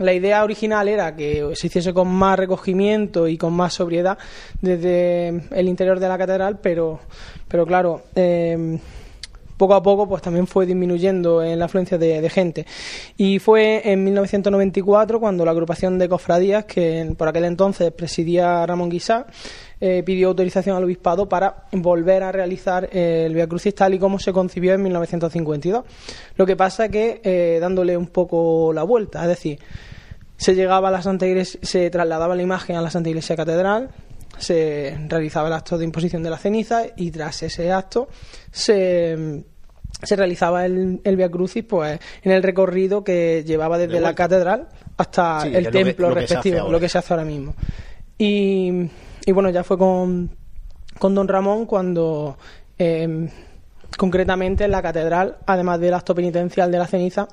la 0.00 0.12
idea 0.12 0.42
original 0.42 0.88
era 0.88 1.14
que 1.14 1.52
se 1.54 1.68
hiciese 1.68 1.94
con 1.94 2.08
más 2.08 2.38
recogimiento 2.38 3.28
y 3.28 3.38
con 3.38 3.52
más 3.52 3.74
sobriedad 3.74 4.18
desde 4.60 5.42
el 5.50 5.68
interior 5.68 6.00
de 6.00 6.08
la 6.08 6.18
catedral, 6.18 6.58
pero, 6.60 7.00
pero 7.46 7.64
claro, 7.64 8.02
em, 8.14 8.78
poco 9.56 9.74
a 9.74 9.82
poco 9.82 10.08
pues 10.08 10.22
también 10.22 10.46
fue 10.46 10.64
disminuyendo 10.64 11.42
en 11.42 11.58
la 11.58 11.66
afluencia 11.66 11.98
de, 11.98 12.28
gente. 12.30 12.66
Y 13.16 13.38
fue 13.38 13.82
en 13.84 14.02
1994 14.04 15.20
cuando 15.20 15.44
la 15.44 15.50
agrupación 15.50 15.98
de 15.98 16.08
cofradías, 16.08 16.64
que 16.64 17.14
por 17.16 17.28
aquel 17.28 17.44
entonces 17.44 17.92
presidía 17.92 18.64
Ramón 18.66 18.88
Guisá, 18.88 19.26
eh, 19.80 20.02
pidió 20.04 20.28
autorización 20.28 20.76
al 20.76 20.84
obispado 20.84 21.28
para 21.28 21.64
volver 21.72 22.22
a 22.22 22.32
realizar 22.32 22.90
eh, 22.92 23.24
el 23.26 23.34
Via 23.34 23.46
Crucis 23.46 23.74
tal 23.74 23.94
y 23.94 23.98
como 23.98 24.18
se 24.18 24.32
concibió 24.32 24.74
en 24.74 24.82
1952. 24.82 25.84
Lo 26.36 26.44
que 26.44 26.54
pasa 26.54 26.88
que 26.88 27.20
eh, 27.24 27.58
dándole 27.60 27.96
un 27.96 28.08
poco 28.08 28.72
la 28.72 28.82
vuelta, 28.82 29.22
es 29.22 29.28
decir, 29.28 29.58
se 30.36 30.54
llegaba 30.54 30.88
a 30.88 30.90
la 30.90 31.02
Santa 31.02 31.26
Iglesia, 31.26 31.60
se 31.62 31.88
trasladaba 31.88 32.36
la 32.36 32.42
imagen 32.42 32.76
a 32.76 32.82
la 32.82 32.90
Santa 32.90 33.08
Iglesia 33.08 33.36
Catedral, 33.36 33.90
se 34.38 34.98
realizaba 35.08 35.48
el 35.48 35.54
acto 35.54 35.78
de 35.78 35.84
imposición 35.84 36.22
de 36.22 36.30
la 36.30 36.38
ceniza 36.38 36.82
y 36.96 37.10
tras 37.10 37.42
ese 37.42 37.72
acto 37.72 38.08
se 38.50 39.44
se 40.02 40.16
realizaba 40.16 40.64
el, 40.64 41.00
el 41.04 41.16
Via 41.16 41.30
Crucis 41.30 41.64
pues 41.64 41.98
en 42.22 42.32
el 42.32 42.42
recorrido 42.42 43.04
que 43.04 43.44
llevaba 43.46 43.78
desde 43.78 44.00
la 44.00 44.14
catedral 44.14 44.68
hasta 44.96 45.46
el 45.46 45.70
templo 45.70 46.10
respectivo, 46.10 46.70
lo 46.70 46.80
que 46.80 46.88
se 46.88 46.98
hace 46.98 47.12
ahora 47.12 47.24
mismo. 47.24 47.54
Y 48.18 48.88
y 49.26 49.32
bueno, 49.32 49.50
ya 49.50 49.64
fue 49.64 49.78
con, 49.78 50.30
con 50.98 51.14
Don 51.14 51.28
Ramón 51.28 51.66
cuando 51.66 52.36
em, 52.78 53.28
concretamente 53.96 54.64
en 54.64 54.70
la 54.70 54.82
catedral, 54.82 55.38
además 55.46 55.80
del 55.80 55.94
acto 55.94 56.14
penitencial 56.14 56.70
de 56.70 56.78
la 56.78 56.86
ceniza, 56.86 57.28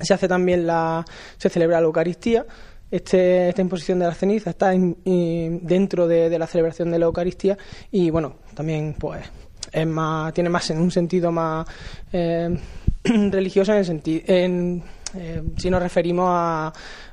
se 0.00 0.14
hace 0.14 0.28
también 0.28 0.66
la, 0.66 1.04
se 1.36 1.48
celebra 1.48 1.80
la 1.80 1.86
Eucaristía. 1.86 2.46
Este, 2.90 3.48
esta 3.48 3.62
imposición 3.62 3.98
de 4.00 4.06
la 4.06 4.14
ceniza 4.14 4.50
está 4.50 4.70
dentro 4.70 6.06
de, 6.06 6.38
la 6.38 6.46
celebración 6.46 6.90
de 6.90 6.98
la 6.98 7.06
Eucaristía 7.06 7.56
y 7.90 8.10
bueno, 8.10 8.34
también 8.54 8.94
pues 8.98 9.24
es 9.72 9.86
más, 9.86 10.34
tiene 10.34 10.50
más 10.50 10.68
en 10.70 10.78
un 10.78 10.90
sentido 10.90 11.32
más 11.32 11.66
em, 12.12 12.58
religioso 13.30 13.72
en 13.72 13.78
el 13.78 13.84
sentido, 13.86 14.24
en, 14.26 14.82
eh, 15.16 15.42
si 15.56 15.70
nos 15.70 15.82
referimos 15.82 16.26
a, 16.28 16.72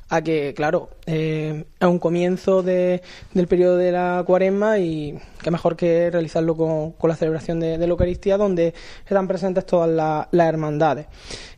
a 0.10 0.22
que, 0.22 0.54
claro, 0.56 0.90
eh, 1.06 1.66
a 1.80 1.88
un 1.88 2.00
comienzo 2.00 2.64
de, 2.64 3.02
del 3.34 3.48
periodo 3.48 3.78
de 3.78 3.92
la 3.92 4.24
cuaresma 4.26 4.80
y 4.80 5.18
que 5.42 5.52
mejor 5.52 5.76
que 5.76 6.10
realizarlo 6.10 6.58
con, 6.58 6.92
con 6.94 7.10
la 7.10 7.16
celebración 7.16 7.60
de, 7.60 7.78
la 7.78 7.86
Eucaristía, 7.86 8.38
donde 8.38 8.74
están 9.06 9.28
presentes 9.28 9.66
todas 9.66 9.90
las 10.32 10.48
hermandades. 10.48 11.06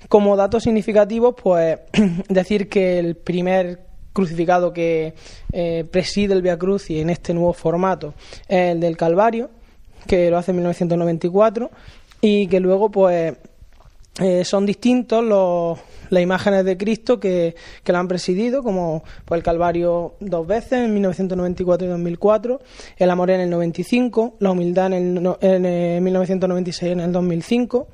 Como 0.09 0.35
datos 0.35 0.63
significativos, 0.63 1.33
pues 1.41 1.79
decir 2.29 2.67
que 2.67 2.99
el 2.99 3.15
primer 3.15 3.91
crucificado 4.13 4.73
que 4.73 5.13
eh, 5.53 5.85
preside 5.89 6.33
el 6.33 6.41
Via 6.41 6.57
y 6.89 6.99
en 6.99 7.09
este 7.09 7.33
nuevo 7.33 7.53
formato 7.53 8.13
es 8.49 8.71
el 8.71 8.81
del 8.81 8.97
Calvario, 8.97 9.49
que 10.07 10.29
lo 10.29 10.37
hace 10.37 10.51
en 10.51 10.57
1994, 10.57 11.71
y 12.19 12.47
que 12.47 12.59
luego, 12.59 12.91
pues, 12.91 13.33
eh, 14.19 14.43
son 14.43 14.65
distintos 14.65 15.23
los 15.23 15.79
las 16.11 16.21
imágenes 16.21 16.65
de 16.65 16.77
Cristo 16.77 17.19
que, 17.19 17.55
que 17.83 17.91
la 17.91 17.99
han 17.99 18.07
presidido, 18.07 18.61
como 18.61 19.03
pues, 19.25 19.39
el 19.39 19.43
Calvario 19.43 20.15
dos 20.19 20.45
veces, 20.45 20.73
en 20.73 20.93
1994 20.93 21.87
y 21.87 21.89
2004, 21.89 22.59
el 22.97 23.09
Amor 23.09 23.31
en 23.31 23.39
el 23.39 23.49
95, 23.49 24.35
la 24.39 24.51
Humildad 24.51 24.93
en, 24.93 25.17
el, 25.17 25.37
en 25.41 26.03
1996 26.03 26.89
y 26.89 26.91
en 26.91 26.99
el 26.99 27.11
2005, 27.11 27.87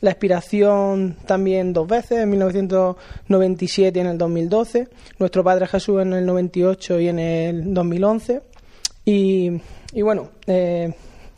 la 0.00 0.10
Expiración 0.10 1.16
también 1.26 1.72
dos 1.72 1.86
veces, 1.86 2.18
en 2.18 2.30
1997 2.30 3.98
y 3.98 4.02
en 4.02 4.08
el 4.08 4.18
2012, 4.18 4.88
Nuestro 5.18 5.44
Padre 5.44 5.66
Jesús 5.68 6.02
en 6.02 6.12
el 6.12 6.26
98 6.26 7.00
y 7.00 7.08
en 7.08 7.18
el 7.20 7.72
2011, 7.72 8.42
y, 9.04 9.52
y 9.92 10.02
bueno, 10.02 10.30
eh, 10.46 10.92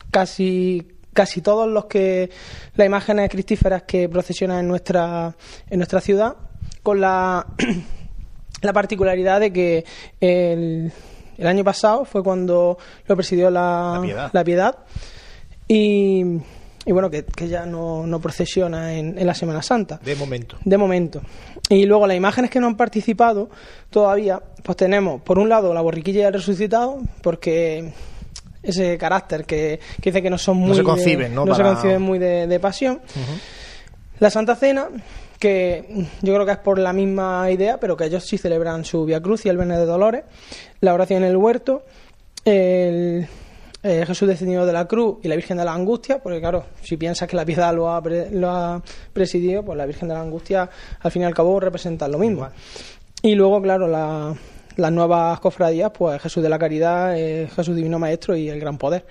casi 0.09 0.92
casi 1.13 1.41
todos 1.41 1.69
los 1.69 1.85
que 1.85 2.29
las 2.75 2.85
imágenes 2.85 3.29
cristíferas 3.29 3.83
que 3.83 4.09
procesionan 4.09 4.59
en 4.59 4.67
nuestra 4.67 5.35
en 5.69 5.79
nuestra 5.79 6.01
ciudad 6.01 6.35
con 6.81 6.99
la 6.99 7.45
la 8.63 8.73
particularidad 8.73 9.39
de 9.39 9.53
que 9.53 9.85
el, 10.19 10.91
el, 11.37 11.47
año 11.47 11.63
pasado 11.63 12.05
fue 12.05 12.23
cuando 12.23 12.77
lo 13.05 13.15
presidió 13.15 13.49
la, 13.49 14.29
la 14.31 14.43
piedad, 14.43 14.77
y, 15.67 16.23
y, 16.85 16.91
bueno 16.91 17.09
que, 17.09 17.25
que 17.25 17.47
ya 17.47 17.65
no, 17.65 18.07
no 18.07 18.19
procesiona 18.19 18.93
en, 18.93 19.17
en, 19.17 19.27
la 19.27 19.33
Semana 19.33 19.61
Santa. 19.61 19.99
De 20.03 20.15
momento. 20.15 20.57
De 20.63 20.77
momento. 20.77 21.21
Y 21.69 21.85
luego 21.85 22.07
las 22.07 22.17
imágenes 22.17 22.49
que 22.49 22.59
no 22.59 22.67
han 22.67 22.77
participado 22.77 23.49
todavía 23.89 24.41
pues 24.63 24.77
tenemos 24.77 25.21
por 25.21 25.39
un 25.39 25.49
lado 25.49 25.73
la 25.73 25.81
borriquilla 25.81 26.25
del 26.25 26.33
resucitado 26.33 26.99
porque 27.21 27.93
ese 28.63 28.97
carácter 28.97 29.45
que, 29.45 29.79
dice 30.01 30.21
que 30.21 30.29
no 30.29 30.37
son 30.37 30.57
muy. 30.57 30.69
No 30.69 30.75
se 30.75 30.83
conciben, 30.83 31.35
¿no? 31.35 31.45
No 31.45 31.53
se 31.53 31.63
conciben 31.63 32.01
muy 32.01 32.17
de, 32.17 32.59
pasión. 32.59 33.01
La 34.19 34.29
Santa 34.29 34.55
Cena, 34.55 34.87
que 35.37 36.07
yo 36.21 36.33
creo 36.33 36.45
que 36.45 36.53
es 36.53 36.57
por 36.57 36.79
la 36.79 36.93
misma 36.93 37.51
idea, 37.51 37.79
pero 37.79 37.97
que 37.97 38.05
ellos 38.05 38.23
sí 38.23 38.37
celebran 38.37 38.85
su 38.85 39.05
Via 39.05 39.21
Cruz 39.21 39.45
y 39.45 39.49
el 39.49 39.57
Vene 39.57 39.77
de 39.77 39.85
Dolores. 39.85 40.23
La 40.79 40.93
oración 40.93 41.23
en 41.23 41.29
el 41.29 41.37
huerto. 41.37 41.83
El, 42.45 43.27
eh, 43.85 44.05
Jesús 44.07 44.29
descendido 44.29 44.65
de 44.65 44.71
la 44.71 44.87
cruz 44.87 45.17
y 45.23 45.27
la 45.27 45.35
Virgen 45.35 45.57
de 45.57 45.65
la 45.65 45.73
Angustia, 45.73 46.19
porque 46.19 46.39
claro, 46.39 46.63
si 46.81 46.95
piensas 46.95 47.27
que 47.27 47.35
la 47.35 47.43
piedad 47.43 47.75
lo 47.75 47.93
ha, 47.93 48.01
lo 48.31 48.49
ha 48.49 48.81
presidido, 49.11 49.61
pues 49.63 49.77
la 49.77 49.85
Virgen 49.85 50.07
de 50.07 50.13
la 50.13 50.21
Angustia 50.21 50.69
al 51.01 51.11
fin 51.11 51.23
y 51.23 51.25
al 51.25 51.33
cabo 51.33 51.59
representa 51.59 52.07
lo 52.07 52.17
mismo. 52.17 52.47
Y 53.21 53.35
luego, 53.35 53.61
claro, 53.61 53.89
la, 53.89 54.33
las 54.77 54.91
nuevas 54.91 55.39
cofradías, 55.39 55.91
pues 55.91 56.21
Jesús 56.21 56.43
de 56.43 56.49
la 56.49 56.59
Caridad, 56.59 57.15
Jesús 57.15 57.75
Divino 57.75 57.99
Maestro 57.99 58.35
y 58.35 58.49
el 58.49 58.59
Gran 58.59 58.77
Poder. 58.77 59.05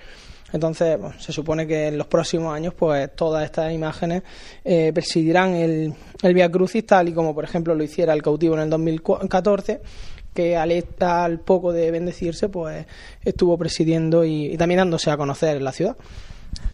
Entonces, 0.53 0.99
se 1.17 1.33
supone 1.33 1.65
que 1.65 1.87
en 1.87 1.97
los 1.97 2.05
próximos 2.05 2.53
años, 2.53 2.75
pues 2.75 3.09
todas 3.15 3.43
estas 3.43 3.73
imágenes 3.73 4.21
eh, 4.63 4.91
presidirán 4.93 5.55
el, 5.55 5.95
el 6.21 6.33
Via 6.35 6.49
Crucis, 6.49 6.85
tal 6.85 7.09
y 7.09 7.13
como, 7.13 7.33
por 7.33 7.43
ejemplo, 7.43 7.73
lo 7.73 7.83
hiciera 7.83 8.13
el 8.13 8.21
cautivo 8.21 8.53
en 8.53 8.61
el 8.61 8.69
2014, 8.69 9.81
que 10.31 10.55
al, 10.55 11.39
poco 11.39 11.73
de 11.73 11.89
bendecirse, 11.89 12.49
pues 12.49 12.85
estuvo 13.25 13.57
presidiendo 13.57 14.23
y 14.23 14.55
también 14.55 14.77
dándose 14.77 15.09
a 15.09 15.17
conocer 15.17 15.57
en 15.57 15.63
la 15.63 15.71
ciudad. 15.71 15.97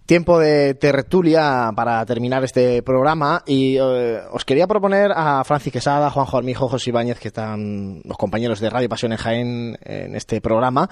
Tiempo 0.06 0.40
de 0.40 0.74
tertulia 0.74 1.72
para 1.76 2.04
terminar 2.06 2.44
este 2.44 2.82
programa 2.82 3.44
y 3.46 3.78
eh, 3.78 4.22
os 4.32 4.44
quería 4.44 4.66
proponer 4.66 5.12
a 5.16 5.44
Francis 5.44 5.72
Quesada, 5.72 6.10
Juanjo 6.10 6.38
Armijo, 6.38 6.68
José 6.68 6.90
Ibáñez, 6.90 7.20
que 7.20 7.28
están 7.28 8.02
los 8.04 8.18
compañeros 8.18 8.60
de 8.60 8.72
Radio 8.72 8.90
Pasión 8.90 9.12
en 9.12 9.18
Jaén 9.20 9.78
en 9.84 10.16
este 10.16 10.42
programa, 10.42 10.90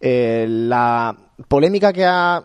eh, 0.00 0.44
la 0.48 1.16
polémica 1.48 1.94
que 1.94 2.04
ha 2.04 2.44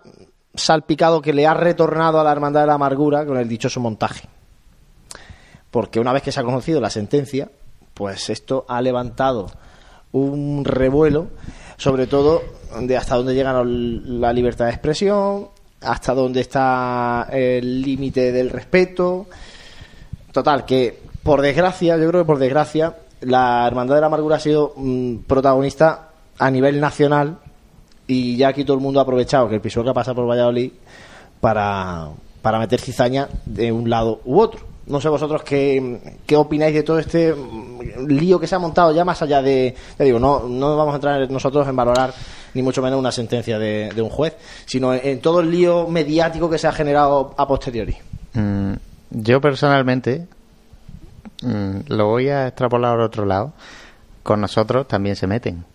salpicado, 0.56 1.22
que 1.22 1.34
le 1.34 1.46
ha 1.46 1.54
retornado 1.54 2.20
a 2.20 2.24
la 2.24 2.32
Hermandad 2.32 2.62
de 2.62 2.68
la 2.68 2.76
Amargura 2.76 3.26
con 3.26 3.38
el 3.38 3.50
dichoso 3.50 3.80
montaje. 3.80 4.30
Porque 5.72 6.00
una 6.00 6.14
vez 6.14 6.24
que 6.24 6.32
se 6.32 6.40
ha 6.40 6.44
conocido 6.44 6.80
la 6.80 6.90
sentencia, 6.90 7.50
pues 7.94 8.30
esto 8.30 8.66
ha 8.70 8.82
levantado 8.82 9.52
un 10.14 10.64
revuelo, 10.64 11.28
sobre 11.78 12.08
todo 12.08 12.42
de 12.80 12.96
hasta 12.98 13.16
dónde 13.16 13.34
llega 13.34 13.64
la 13.64 14.32
libertad 14.32 14.66
de 14.66 14.72
expresión, 14.72 15.50
hasta 15.84 16.14
dónde 16.14 16.42
está 16.42 17.28
el 17.32 17.82
límite 17.82 18.32
del 18.32 18.50
respeto. 18.50 19.28
Total, 20.32 20.66
que 20.66 21.00
por 21.24 21.42
desgracia, 21.42 21.98
yo 21.98 22.08
creo 22.10 22.22
que 22.24 22.28
por 22.28 22.40
desgracia, 22.40 22.96
la 23.22 23.66
Hermandad 23.68 23.96
de 23.96 24.02
la 24.02 24.08
Amargura 24.08 24.38
ha 24.38 24.40
sido 24.40 24.74
mm, 24.76 25.18
protagonista 25.28 26.10
a 26.38 26.52
nivel 26.52 26.80
nacional 26.80 27.38
y 28.08 28.36
ya 28.36 28.50
aquí 28.50 28.66
todo 28.66 28.76
el 28.76 28.84
mundo 28.84 29.00
ha 29.00 29.04
aprovechado 29.04 29.48
que 29.48 29.56
el 29.56 29.62
Pisuerga 29.62 29.94
pasa 29.94 30.14
por 30.14 30.30
Valladolid 30.30 30.72
para, 31.40 32.10
para 32.42 32.60
meter 32.60 32.82
cizaña 32.82 33.30
de 33.46 33.72
un 33.72 33.90
lado 33.90 34.22
u 34.26 34.40
otro. 34.40 34.62
No 34.86 35.00
sé 35.00 35.08
vosotros 35.08 35.44
qué, 35.44 36.20
qué 36.26 36.36
opináis 36.36 36.74
de 36.74 36.84
todo 36.84 37.00
este 37.00 37.34
mm, 37.34 38.08
lío 38.08 38.40
que 38.40 38.48
se 38.48 38.56
ha 38.56 38.60
montado 38.60 38.92
ya 38.92 39.06
más 39.06 39.22
allá 39.22 39.42
de, 39.42 39.74
ya 39.98 40.06
digo, 40.06 40.20
no, 40.20 40.48
no 40.48 40.76
vamos 40.76 40.94
a 40.94 40.96
entrar 40.96 41.32
nosotros 41.32 41.68
en 41.68 41.76
valorar 41.76 42.14
ni 42.54 42.62
mucho 42.62 42.82
menos 42.82 43.00
una 43.00 43.12
sentencia 43.12 43.60
de, 43.60 44.02
un 44.02 44.10
juez, 44.10 44.36
sino 44.66 44.94
en, 44.94 45.20
todo 45.22 45.40
el 45.40 45.52
lío 45.52 45.88
mediático 45.88 46.50
que 46.50 46.58
se 46.58 46.68
ha 46.68 46.72
generado 46.72 47.34
a 47.38 47.48
posteriori. 47.48 47.96
Mm, 48.34 48.74
yo 49.12 49.42
personalmente 49.42 50.28
mm, 51.42 51.78
lo 51.88 52.08
voy 52.08 52.30
a 52.30 52.48
extrapolar 52.48 53.00
a 53.00 53.06
otro 53.06 53.26
lado. 53.26 53.54
Con 54.22 54.40
nosotros 54.40 54.88
también 54.88 55.16
se 55.16 55.28
meten. 55.28 55.66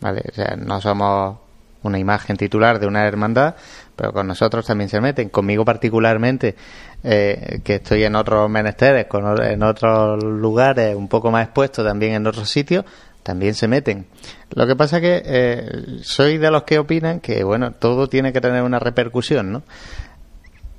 ¿Vale? 0.00 0.22
O 0.30 0.34
sea, 0.34 0.56
no 0.56 0.80
somos 0.80 1.36
una 1.82 1.98
imagen 1.98 2.36
titular 2.36 2.78
de 2.78 2.86
una 2.86 3.06
hermandad, 3.06 3.54
pero 3.96 4.12
con 4.12 4.26
nosotros 4.26 4.66
también 4.66 4.90
se 4.90 5.00
meten. 5.00 5.30
Conmigo 5.30 5.64
particularmente, 5.64 6.56
eh, 7.02 7.60
que 7.64 7.76
estoy 7.76 8.04
en 8.04 8.14
otros 8.14 8.48
menesteres, 8.50 9.06
con, 9.06 9.42
en 9.42 9.62
otros 9.62 10.22
lugares, 10.22 10.94
un 10.94 11.08
poco 11.08 11.30
más 11.30 11.44
expuesto 11.44 11.84
también 11.84 12.14
en 12.14 12.26
otros 12.26 12.48
sitios, 12.48 12.84
también 13.22 13.54
se 13.54 13.68
meten. 13.68 14.06
Lo 14.50 14.66
que 14.66 14.76
pasa 14.76 15.00
que 15.00 15.22
eh, 15.24 16.00
soy 16.02 16.38
de 16.38 16.50
los 16.50 16.64
que 16.64 16.78
opinan 16.78 17.20
que, 17.20 17.44
bueno, 17.44 17.72
todo 17.72 18.08
tiene 18.08 18.32
que 18.32 18.40
tener 18.40 18.62
una 18.62 18.78
repercusión, 18.78 19.52
¿no? 19.52 19.62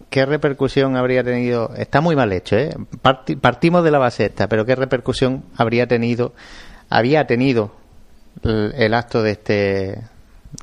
¿Qué 0.10 0.26
repercusión 0.26 0.98
habría 0.98 1.24
tenido? 1.24 1.74
Está 1.76 2.02
muy 2.02 2.16
mal 2.16 2.34
hecho, 2.34 2.58
¿eh? 2.58 2.76
partimos 3.40 3.84
de 3.84 3.92
la 3.92 3.98
base 3.98 4.26
esta, 4.26 4.50
pero 4.50 4.66
¿qué 4.66 4.76
repercusión 4.76 5.46
habría 5.56 5.88
tenido, 5.88 6.34
había 6.90 7.26
tenido 7.28 7.74
el, 8.44 8.94
acto 8.94 9.24
de 9.24 9.32
este 9.32 10.02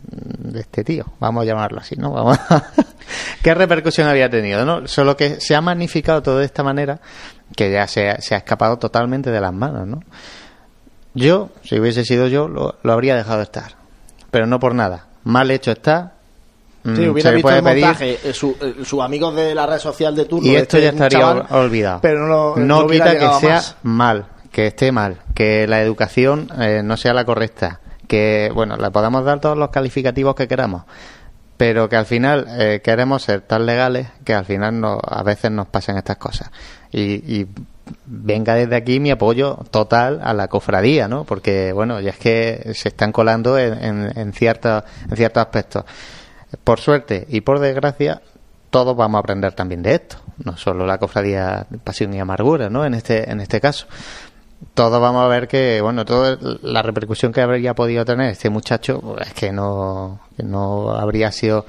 de 0.03 0.61
este 0.61 0.85
tío, 0.85 1.07
vamos 1.19 1.43
a 1.43 1.47
llamarlo 1.47 1.81
así, 1.81 1.97
¿no? 1.97 2.13
Vamos 2.13 2.39
¿Qué 3.43 3.55
repercusión 3.55 4.09
había 4.09 4.29
tenido? 4.29 4.65
¿no? 4.65 4.87
Solo 4.87 5.17
que 5.17 5.41
se 5.41 5.55
ha 5.55 5.61
magnificado 5.61 6.23
todo 6.23 6.39
de 6.39 6.45
esta 6.45 6.63
manera 6.63 7.01
que 7.57 7.71
ya 7.71 7.87
se, 7.87 8.11
ha 8.11 8.17
escapado 8.17 8.79
totalmente 8.79 9.31
de 9.31 9.41
las 9.41 9.53
manos. 9.53 9.87
¿no? 9.87 10.01
Yo, 11.15 11.51
si 11.65 11.79
hubiese 11.79 12.05
sido 12.05 12.29
yo, 12.29 12.49
lo, 12.49 12.77
habría 12.85 13.17
dejado 13.17 13.43
estar. 13.43 13.77
Pero 14.31 14.47
no 14.47 14.61
por 14.61 14.75
nada. 14.75 15.07
Mal 15.25 15.51
hecho 15.51 15.73
está. 15.73 16.13
Mm, 16.85 16.97
sí, 16.97 17.09
hubiera 17.09 17.31
visto 17.33 17.51
el 17.51 17.63
montaje, 17.63 18.19
eh, 18.23 18.33
su, 18.33 18.57
eh, 18.61 18.85
sus 18.85 19.03
amigos 19.03 19.35
de 19.35 19.55
la 19.55 19.67
red 19.67 19.79
social 19.79 20.15
de 20.15 20.27
turno. 20.27 20.49
Y 20.49 20.55
esto 20.55 20.79
ya 20.79 20.91
estaría 20.91 21.27
olvidado. 21.51 22.01
Pero 22.01 22.57
no, 22.57 22.87
quita 22.87 23.19
que 23.19 23.29
sea 23.41 23.63
mal, 23.83 24.27
que 24.53 24.69
esté 24.69 24.93
mal, 24.93 25.19
que 25.35 25.67
la 25.67 25.81
educación 25.81 26.49
eh, 26.61 26.83
no 26.85 26.97
sea 26.97 27.15
la 27.15 27.25
correcta, 27.25 27.81
que, 28.07 28.51
bueno, 28.55 28.77
le 28.77 28.91
podamos 28.91 29.25
dar 29.25 29.41
todos 29.41 29.59
los 29.59 29.71
calificativos 29.71 30.35
que 30.35 30.49
queramos, 30.49 30.85
pero 31.59 31.89
que 31.89 31.97
al 31.97 32.07
final 32.07 32.47
eh, 32.49 32.81
queremos 32.83 33.23
ser 33.23 33.43
tan 33.43 33.67
legales 33.67 34.09
que 34.25 34.33
al 34.33 34.45
final 34.45 34.81
no, 34.81 34.99
a 35.05 35.23
veces 35.23 35.51
nos 35.51 35.67
pasan 35.67 35.99
estas 35.99 36.17
cosas. 36.17 36.51
Y, 36.93 37.47
venga 38.05 38.55
desde 38.55 38.77
aquí 38.77 39.01
mi 39.01 39.11
apoyo 39.11 39.61
total 39.71 40.21
a 40.23 40.35
la 40.35 40.49
cofradía, 40.49 41.09
¿no? 41.09 41.25
Porque, 41.25 41.73
bueno, 41.73 42.01
ya 42.01 42.11
es 42.11 42.19
que 42.19 42.73
se 42.75 42.89
están 42.89 43.13
colando 43.13 43.57
en, 43.59 43.73
en, 43.83 44.19
en, 44.19 44.33
ciertos, 44.35 44.85
en 45.11 45.33
aspectos. 45.35 45.85
Por 46.65 46.81
suerte 46.81 47.27
y 47.31 47.41
por 47.41 47.61
desgracia, 47.61 48.21
todos 48.71 48.95
vamos 48.97 49.19
a 49.19 49.21
aprender 49.21 49.53
también 49.53 49.83
de 49.83 49.95
esto, 49.95 50.17
no 50.45 50.57
solo 50.57 50.87
la 50.87 50.99
cofradía 50.99 51.67
Pasión 51.85 52.13
y 52.13 52.21
Amargura, 52.21 52.69
¿no? 52.69 52.85
En 52.85 52.95
este, 52.95 53.31
en 53.31 53.41
este 53.41 53.61
caso 53.61 53.87
todos 54.75 55.01
vamos 55.01 55.25
a 55.25 55.29
ver 55.29 55.49
que, 55.49 55.81
bueno, 55.81 56.05
toda 56.05 56.39
la 56.63 56.83
repercusión 56.83 57.33
que 57.33 57.41
habría 57.41 57.75
podido 57.75 58.05
tener 58.05 58.31
este 58.31 58.51
muchacho 58.51 59.01
pues, 59.01 59.29
es 59.29 59.35
que 59.35 59.53
no, 59.53 60.21
no 60.39 60.93
habría 60.93 61.31
sido, 61.33 61.67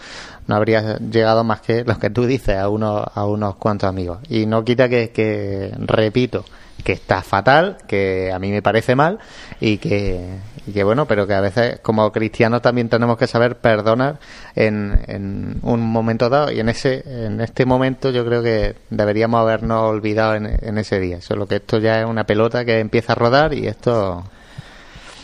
no 0.47 0.55
habría 0.55 0.97
llegado 0.97 1.43
más 1.43 1.61
que 1.61 1.83
lo 1.83 1.97
que 1.99 2.09
tú 2.09 2.25
dices 2.25 2.57
a 2.57 2.69
unos, 2.69 3.05
a 3.13 3.25
unos 3.25 3.55
cuantos 3.55 3.89
amigos. 3.89 4.19
Y 4.29 4.45
no 4.45 4.63
quita 4.63 4.89
que, 4.89 5.11
que 5.11 5.71
repito, 5.77 6.45
que 6.83 6.93
está 6.93 7.21
fatal, 7.21 7.77
que 7.87 8.31
a 8.31 8.39
mí 8.39 8.51
me 8.51 8.61
parece 8.61 8.95
mal 8.95 9.19
y 9.59 9.77
que, 9.77 10.37
que 10.71 10.83
bueno, 10.83 11.05
pero 11.05 11.27
que 11.27 11.33
a 11.33 11.41
veces 11.41 11.79
como 11.81 12.11
cristianos 12.11 12.61
también 12.61 12.89
tenemos 12.89 13.17
que 13.17 13.27
saber 13.27 13.57
perdonar 13.57 14.19
en, 14.55 14.99
en 15.07 15.59
un 15.63 15.81
momento 15.81 16.29
dado 16.29 16.51
y 16.51 16.59
en 16.59 16.69
ese 16.69 17.03
en 17.05 17.41
este 17.41 17.65
momento 17.65 18.11
yo 18.11 18.25
creo 18.25 18.41
que 18.43 18.75
deberíamos 18.89 19.41
habernos 19.41 19.83
olvidado 19.83 20.35
en, 20.35 20.77
ese 20.77 20.99
día. 20.99 21.21
Solo 21.21 21.47
que 21.47 21.57
esto 21.57 21.79
ya 21.79 22.01
es 22.01 22.05
una 22.05 22.25
pelota 22.25 22.65
que 22.65 22.79
empieza 22.79 23.13
a 23.13 23.15
rodar 23.15 23.53
y 23.53 23.67
esto... 23.67 24.23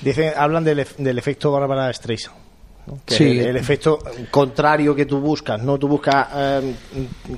Dicen, 0.02 0.34
hablan 0.36 0.64
del, 0.64 0.86
del 0.98 1.18
efecto 1.18 1.52
Bárbara 1.52 1.92
Streisand. 1.92 2.46
Sí. 3.08 3.40
El, 3.40 3.56
efecto 3.58 3.98
contrario 4.30 4.94
que 4.94 5.08
tú 5.08 5.20
buscas, 5.20 5.62
¿no? 5.64 5.80
Tú 5.80 5.88
buscas 5.88 6.28
em, 6.36 6.76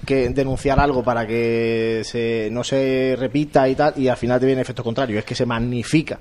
que 0.06 0.30
denunciar 0.30 0.78
algo 0.78 1.04
para 1.04 1.26
que 1.26 2.02
se, 2.04 2.50
no 2.52 2.66
se 2.66 3.16
repita 3.18 3.68
y 3.70 3.76
tal, 3.76 3.94
y 3.96 4.10
al 4.10 4.18
final 4.18 4.42
te 4.42 4.46
viene 4.46 4.60
el 4.60 4.66
efecto 4.66 4.84
contrario, 4.84 5.18
es 5.18 5.24
que 5.24 5.36
se 5.36 5.46
magnifica. 5.46 6.20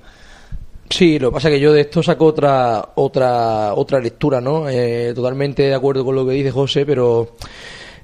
Sí, 0.89 1.19
lo 1.19 1.31
que 1.31 1.35
pasa 1.35 1.49
es 1.49 1.55
que 1.55 1.61
yo 1.61 1.73
de 1.73 1.83
esto 1.83 2.03
saco 2.03 2.27
otra 2.27 2.91
otra 2.95 3.75
otra 3.75 4.01
lectura, 4.01 4.41
¿no? 4.41 4.69
Eh, 4.69 5.13
totalmente 5.15 5.65
de 5.65 5.75
acuerdo 5.75 6.05
con 6.05 6.15
lo 6.15 6.27
que 6.27 6.33
dice 6.33 6.51
José, 6.51 6.87
pero 6.87 7.37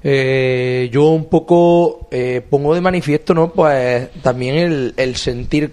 eh, 0.03 0.89
yo 0.91 1.05
un 1.07 1.25
poco 1.25 2.07
eh, 2.11 2.41
pongo 2.47 2.75
de 2.75 2.81
manifiesto, 2.81 3.33
¿no? 3.33 3.51
Pues 3.51 4.09
también 4.21 4.55
el, 4.55 4.93
el 4.97 5.15
sentir 5.15 5.71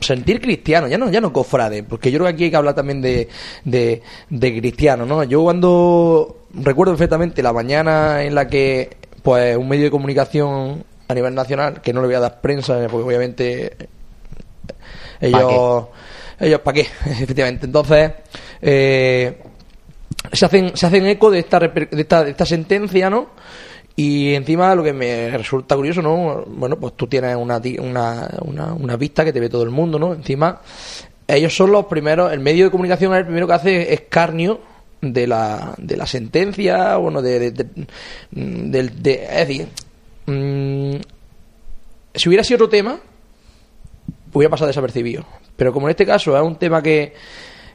sentir 0.00 0.40
cristiano, 0.40 0.88
ya 0.88 0.98
no, 0.98 1.10
ya 1.10 1.20
no 1.20 1.32
cofrade, 1.32 1.82
porque 1.82 2.10
yo 2.10 2.18
creo 2.18 2.28
que 2.28 2.34
aquí 2.34 2.44
hay 2.44 2.50
que 2.50 2.56
hablar 2.56 2.74
también 2.74 3.00
de, 3.00 3.28
de, 3.64 4.02
de 4.28 4.60
cristiano, 4.60 5.06
¿no? 5.06 5.24
Yo 5.24 5.42
cuando 5.42 6.38
recuerdo 6.54 6.92
perfectamente 6.92 7.42
la 7.42 7.52
mañana 7.52 8.22
en 8.22 8.34
la 8.34 8.48
que, 8.48 8.96
pues, 9.22 9.56
un 9.56 9.68
medio 9.68 9.84
de 9.84 9.90
comunicación 9.90 10.84
a 11.08 11.14
nivel 11.14 11.34
nacional, 11.34 11.80
que 11.82 11.92
no 11.92 12.00
le 12.00 12.06
voy 12.06 12.16
a 12.16 12.20
dar 12.20 12.40
prensa, 12.40 12.78
porque 12.90 13.06
obviamente 13.06 13.76
ellos, 15.20 15.84
ellos, 16.40 16.60
¿para 16.60 16.74
qué? 16.74 16.80
Efectivamente, 17.06 17.66
entonces, 17.66 18.12
eh, 18.62 19.38
se 20.32 20.46
hacen, 20.46 20.76
se 20.76 20.86
hacen 20.86 21.06
eco 21.06 21.30
de 21.30 21.40
esta, 21.40 21.58
de 21.58 21.88
esta, 21.92 22.24
de 22.24 22.30
esta 22.30 22.46
sentencia, 22.46 23.10
¿no? 23.10 23.28
Y 23.96 24.34
encima 24.34 24.74
lo 24.74 24.82
que 24.82 24.92
me 24.92 25.36
resulta 25.36 25.76
curioso, 25.76 26.00
¿no? 26.00 26.44
Bueno, 26.46 26.78
pues 26.78 26.94
tú 26.94 27.06
tienes 27.06 27.36
una, 27.36 27.60
una, 27.80 28.72
una, 28.72 28.96
vista 28.96 29.24
que 29.24 29.32
te 29.32 29.40
ve 29.40 29.48
todo 29.48 29.62
el 29.62 29.70
mundo, 29.70 29.98
¿no? 29.98 30.14
Encima, 30.14 30.60
ellos 31.26 31.54
son 31.54 31.72
los 31.72 31.86
primeros, 31.86 32.32
el 32.32 32.40
medio 32.40 32.64
de 32.64 32.70
comunicación 32.70 33.12
es 33.12 33.18
el 33.18 33.24
primero 33.26 33.46
que 33.46 33.52
hace 33.52 33.92
escarnio 33.92 34.60
de 35.00 35.26
la, 35.26 35.74
de 35.76 35.96
la 35.96 36.06
sentencia, 36.06 36.96
bueno, 36.96 37.20
de, 37.20 37.50
de, 37.50 37.66
de, 38.30 39.24
es 39.24 39.48
decir, 39.48 39.68
mm, 40.26 40.96
si 42.14 42.28
hubiera 42.28 42.44
sido 42.44 42.56
otro 42.56 42.68
tema, 42.68 43.00
hubiera 44.32 44.50
pasado 44.50 44.68
desapercibido. 44.68 45.24
Pero 45.56 45.72
como 45.72 45.88
en 45.88 45.90
este 45.90 46.06
caso 46.06 46.36
es 46.36 46.42
un 46.42 46.56
tema 46.56 46.82
que 46.82 47.12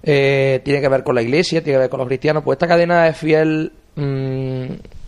eh, 0.03 0.61
tiene 0.64 0.82
que 0.82 0.90
ver 0.90 1.03
con 1.03 1.15
la 1.15 1.22
iglesia, 1.22 1.64
tiene 1.64 1.77
que 1.77 1.82
ver 1.82 1.90
con 1.90 1.99
los 1.99 2.07
cristianos, 2.07 2.44
pues 2.44 2.57
esta 2.57 2.68
cadena 2.68 3.07
es 3.07 3.18
fiel 3.18 3.72
mm, 3.95 4.65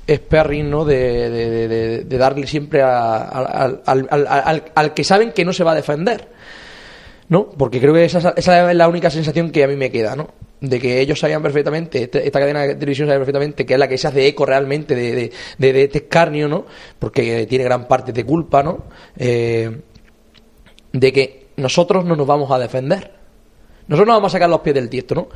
sparring, 0.10 0.70
¿no? 0.70 0.86
De, 0.86 1.30
de, 2.04 2.18
darle 2.18 2.48
siempre 2.48 2.82
al, 2.82 3.82
al, 3.86 4.94
que 4.96 5.04
saben 5.04 5.34
que 5.34 5.46
no 5.46 5.54
se 5.54 5.64
va 5.64 5.74
a 5.74 5.76
defender, 5.76 6.28
¿no? 7.30 7.50
Porque 7.50 7.80
creo 7.80 7.94
que 7.94 8.06
esa, 8.06 8.34
esa, 8.36 8.72
es 8.72 8.78
la 8.78 8.88
única 8.88 9.10
sensación 9.10 9.52
que 9.52 9.64
a 9.64 9.68
mí 9.68 9.76
me 9.76 9.92
queda, 9.92 10.16
¿no? 10.16 10.30
De 10.62 10.80
que 10.80 11.00
ellos 11.00 11.20
sabían 11.20 11.44
perfectamente, 11.44 12.04
este, 12.04 12.26
esta, 12.26 12.40
cadena 12.40 12.62
de 12.64 12.74
televisión 12.74 13.08
sabe 13.08 13.20
perfectamente 13.20 13.66
que 13.68 13.74
es 13.74 13.80
la 13.80 13.88
que 13.88 14.00
se 14.00 14.08
hace 14.08 14.26
eco 14.26 14.46
realmente 14.48 14.96
de, 14.96 15.32
de, 15.60 15.84
este 15.84 16.00
escarnio, 16.00 16.48
¿no? 16.48 16.66
Porque 16.98 17.46
tiene 17.46 17.66
gran 17.66 17.88
parte 17.88 18.12
de 18.12 18.24
culpa, 18.24 18.64
¿no? 18.64 18.86
Eh, 19.16 19.70
de 21.00 21.14
que 21.14 21.48
nosotros 21.58 22.06
no 22.06 22.16
nos 22.16 22.28
vamos 22.28 22.52
a 22.52 22.60
defender. 22.60 23.12
Nosotros 23.88 24.08
no 24.08 24.14
vamos 24.14 24.32
a 24.32 24.36
sacar 24.36 24.50
los 24.50 24.62
pies 24.62 24.76
del 24.76 24.90
tiesto, 24.90 25.16
¿no? 25.16 25.28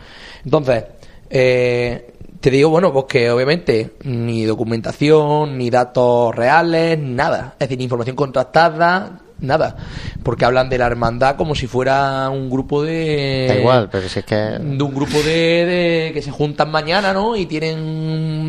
Entonces, 0.44 0.84
eh, 1.30 2.14
te 2.40 2.50
digo, 2.50 2.70
bueno, 2.70 2.92
pues 2.92 3.06
que 3.08 3.32
obviamente 3.32 3.94
ni 4.04 4.44
documentación, 4.44 5.58
ni 5.58 5.70
datos 5.70 6.36
reales, 6.36 7.00
nada. 7.00 7.54
Es 7.54 7.68
decir, 7.68 7.78
ni 7.78 7.86
información 7.86 8.16
contrastada, 8.16 9.22
nada. 9.40 9.76
Porque 10.24 10.46
hablan 10.46 10.70
de 10.70 10.78
la 10.78 10.88
hermandad 10.88 11.36
como 11.36 11.56
si 11.56 11.68
fuera 11.68 12.30
un 12.30 12.50
grupo 12.50 12.84
de. 12.84 13.46
Da 13.48 13.56
igual, 13.56 13.90
pero 13.92 14.10
si 14.10 14.20
es 14.20 14.26
que. 14.26 14.36
De 14.36 14.84
un 14.84 14.94
grupo 14.94 15.18
de, 15.20 15.66
de 15.66 16.12
que 16.14 16.22
se 16.22 16.32
juntan 16.32 16.72
mañana, 16.72 17.14
¿no? 17.14 17.36
Y 17.36 17.46
tienen 17.46 18.40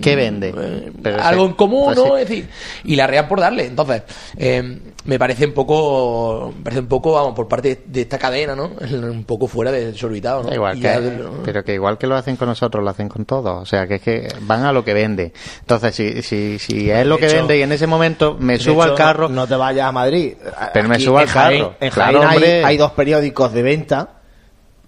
¿Qué 0.00 0.16
vende? 0.16 0.54
Eh, 0.56 1.16
algo 1.20 1.46
en 1.46 1.52
común, 1.52 1.86
pues 1.86 1.96
¿no? 1.96 2.16
Es 2.16 2.28
decir, 2.28 2.48
y 2.84 2.96
la 2.96 3.06
real 3.06 3.28
por 3.28 3.40
darle. 3.40 3.66
Entonces, 3.66 4.02
eh, 4.36 4.78
me 5.04 5.18
parece 5.18 5.46
un 5.46 5.52
poco, 5.52 6.52
me 6.56 6.64
parece 6.64 6.80
un 6.80 6.86
poco, 6.86 7.12
vamos, 7.12 7.34
por 7.34 7.48
parte 7.48 7.82
de 7.86 8.00
esta 8.00 8.18
cadena, 8.18 8.54
¿no? 8.54 8.70
Un 8.90 9.24
poco 9.24 9.46
fuera 9.46 9.70
de 9.72 9.92
desorbitado, 9.92 10.42
¿no? 10.42 10.54
Igual 10.54 10.80
que, 10.80 11.22
Pero 11.44 11.64
que 11.64 11.74
igual 11.74 11.98
que 11.98 12.06
lo 12.06 12.16
hacen 12.16 12.36
con 12.36 12.48
nosotros, 12.48 12.82
lo 12.82 12.90
hacen 12.90 13.08
con 13.08 13.24
todos. 13.24 13.62
O 13.62 13.66
sea, 13.66 13.86
que 13.86 13.96
es 13.96 14.02
que 14.02 14.28
van 14.42 14.64
a 14.64 14.72
lo 14.72 14.84
que 14.84 14.94
vende. 14.94 15.32
Entonces, 15.60 15.94
si, 15.94 16.22
si, 16.22 16.58
si 16.58 16.90
es 16.90 17.06
lo 17.06 17.18
que 17.18 17.26
vende 17.26 17.58
y 17.58 17.62
en 17.62 17.72
ese 17.72 17.86
momento 17.86 18.36
me 18.38 18.58
subo 18.58 18.82
al 18.82 18.94
carro... 18.94 19.28
No, 19.28 19.46
te 19.46 19.56
vayas 19.56 19.86
a 19.88 19.92
Madrid. 19.92 20.34
Pero 20.72 20.88
me 20.88 20.98
subo 20.98 21.18
al 21.18 21.28
carro. 21.28 21.74
En 21.80 21.90
Jaén 21.90 22.16
hay, 22.22 22.42
hay 22.64 22.76
dos 22.76 22.92
periódicos 22.92 23.52
de 23.52 23.62
venta 23.62 24.20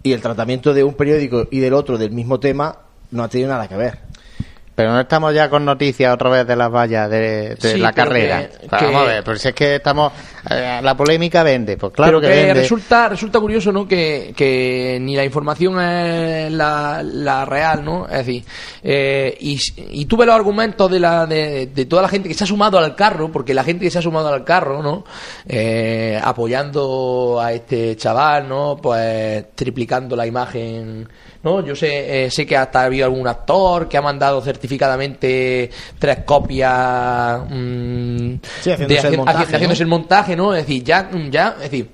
y 0.02 0.12
el 0.12 0.20
tratamiento 0.20 0.74
de 0.74 0.84
un 0.84 0.94
periódico 0.94 1.46
y 1.50 1.60
del 1.60 1.74
otro 1.74 1.96
del 1.96 2.10
mismo 2.10 2.40
tema 2.40 2.76
no 3.10 3.22
ha 3.22 3.28
tenido 3.28 3.50
nada 3.50 3.68
que 3.68 3.76
ver. 3.76 3.98
Pero 4.74 4.93
no 4.93 5.01
estamos 5.01 5.35
ya 5.35 5.51
con 5.51 5.66
noticias 5.66 6.15
otra 6.15 6.31
vez 6.31 6.47
de 6.47 6.57
las 6.57 6.70
vallas 6.70 7.11
de, 7.11 7.57
la 7.77 7.93
carrera. 7.93 8.49
Vamos 8.70 9.03
a 9.03 9.05
ver, 9.05 9.24
pero 9.24 9.36
si 9.36 9.49
es 9.49 9.55
que 9.55 9.77
estamos. 9.77 10.12
Eh, 10.51 10.81
la 10.82 10.97
polémica 10.97 11.43
vende, 11.43 11.77
pues 11.77 11.93
claro 11.93 12.20
que, 12.20 12.28
vende. 12.28 12.55
Resulta, 12.55 13.09
resulta 13.09 13.39
curioso, 13.39 13.70
¿no? 13.70 13.86
Que, 13.86 14.32
que 14.35 14.99
ni 15.01 15.15
la 15.15 15.24
información 15.24 15.78
es 15.78 16.51
la, 16.51 17.03
la 17.05 17.44
real, 17.44 17.85
¿no? 17.85 18.07
Es 18.07 18.27
decir, 18.27 18.44
eh, 18.82 19.36
y, 19.40 19.59
y 19.77 20.07
tú 20.07 20.16
ves 20.16 20.27
los 20.27 20.36
argumentos 20.36 20.90
de, 20.90 20.99
la, 20.99 21.27
de, 21.27 21.66
de, 21.66 21.85
toda 21.85 22.03
la 22.03 22.09
gente 22.09 22.28
que 22.28 22.35
se 22.35 22.44
ha 22.44 22.47
sumado 22.47 22.78
al 22.78 22.97
carro, 22.97 23.31
porque 23.31 23.53
la 23.53 23.65
gente 23.65 23.85
que 23.85 23.90
se 23.90 23.99
ha 23.99 24.03
sumado 24.03 24.28
al 24.32 24.43
carro, 24.43 24.82
¿no? 24.82 25.05
Eh, 25.47 26.19
apoyando 26.23 27.39
a 27.40 27.53
este 27.53 27.94
chaval, 27.97 28.49
¿no? 28.49 28.78
Pues 28.81 29.55
triplicando 29.55 30.16
la 30.16 30.27
imagen 30.27 31.09
¿no? 31.43 31.64
Yo 31.64 31.74
sé, 31.74 32.24
eh, 32.24 32.31
sé 32.31 32.47
que 32.47 32.56
hasta 32.56 32.82
ha 32.82 32.85
habido 32.85 33.06
algún 33.06 33.27
actor 33.27 33.89
que 33.89 33.97
ha 33.97 34.02
mandado 34.02 34.40
certificadamente 34.40 35.70
tres 35.98 36.19
copias 36.24 37.43
mm, 37.48 38.35
haciéndose, 38.60 39.09
el 39.09 39.16
montaje, 39.16 39.55
haciéndose 39.56 39.82
el 39.82 39.89
montaje, 39.89 40.36
¿no? 40.36 40.55
Es 40.55 40.66
decir, 40.66 40.85
ya, 40.85 41.10
ya, 41.31 41.56
es 41.56 41.70
decir, 41.70 41.90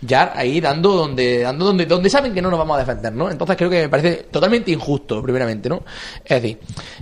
ya 0.00 0.32
ahí 0.34 0.60
dando 0.60 0.90
donde 0.92 1.40
dando 1.40 1.64
donde 1.64 1.86
donde 1.86 2.10
saben 2.10 2.34
que 2.34 2.42
no 2.42 2.50
nos 2.50 2.58
vamos 2.58 2.76
a 2.76 2.80
defender, 2.80 3.12
¿no? 3.12 3.30
Entonces 3.30 3.56
creo 3.56 3.70
que 3.70 3.82
me 3.82 3.88
parece 3.88 4.26
totalmente 4.30 4.70
injusto, 4.70 5.22
primeramente, 5.22 5.68
¿no? 5.68 5.82
Es 6.24 6.42
decir, 6.42 6.58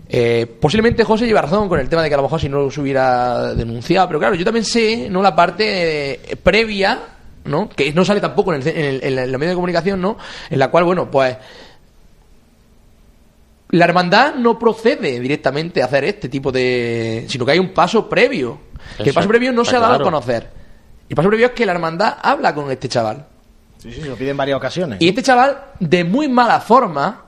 eh, 0.09 0.47
posiblemente 0.61 1.05
José 1.05 1.27
lleva 1.27 1.43
razón 1.43 1.69
con 1.69 1.81
el 1.81 1.89
tema 1.89 2.02
de 2.02 2.09
que 2.09 2.15
a 2.15 2.19
lo 2.19 2.24
mejor 2.24 2.40
si 2.40 2.48
no 2.48 2.70
se 2.70 2.81
hubiera 2.81 3.55
denunciado, 3.55 4.06
pero 4.09 4.19
claro, 4.19 4.35
yo 4.35 4.44
también 4.44 4.65
sé, 4.65 5.09
¿no? 5.11 5.23
La 5.23 5.35
parte 5.35 6.12
eh, 6.12 6.36
previa, 6.36 7.01
¿no? 7.44 7.69
Que 7.69 7.93
no 7.93 8.05
sale 8.05 8.20
tampoco 8.20 8.55
en, 8.55 8.62
el, 8.62 8.69
en, 8.69 8.85
el, 9.02 9.19
en, 9.19 9.32
la 9.32 9.39
medio 9.39 9.51
de 9.51 9.56
comunicación, 9.56 10.01
¿no? 10.01 10.16
En 10.48 10.59
la 10.59 10.69
cual, 10.70 10.85
bueno, 10.85 11.11
pues 11.11 11.36
la 13.74 13.86
hermandad 13.86 14.36
no 14.36 14.56
procede 14.56 15.18
directamente 15.18 15.82
a 15.82 15.86
hacer 15.86 16.05
este 16.05 16.28
tipo 16.28 16.52
de. 16.52 17.24
sino 17.28 17.44
que 17.44 17.52
hay 17.52 17.59
un 17.59 17.74
paso 17.74 18.09
previo. 18.09 18.60
que 18.96 19.09
el 19.09 19.14
paso 19.14 19.26
previo 19.26 19.52
no 19.52 19.64
se 19.64 19.74
ha 19.74 19.80
dado 19.80 19.94
claro. 19.94 20.05
a 20.05 20.10
conocer. 20.12 20.51
El 21.09 21.16
paso 21.16 21.28
previo 21.28 21.46
es 21.46 21.52
que 21.52 21.66
la 21.66 21.72
hermandad 21.72 22.18
habla 22.22 22.55
con 22.55 22.70
este 22.70 22.88
chaval. 22.88 23.26
Sí, 23.78 23.92
sí, 23.92 24.02
lo 24.02 24.14
piden 24.14 24.30
en 24.30 24.36
varias 24.36 24.59
ocasiones. 24.59 25.01
Y 25.02 25.09
este 25.09 25.24
chaval, 25.24 25.59
de 25.80 26.05
muy 26.05 26.28
mala 26.28 26.60
forma, 26.60 27.24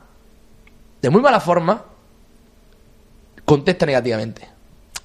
de 1.02 1.10
muy 1.10 1.20
mala 1.20 1.40
forma, 1.40 1.82
contesta 3.44 3.84
negativamente. 3.84 4.48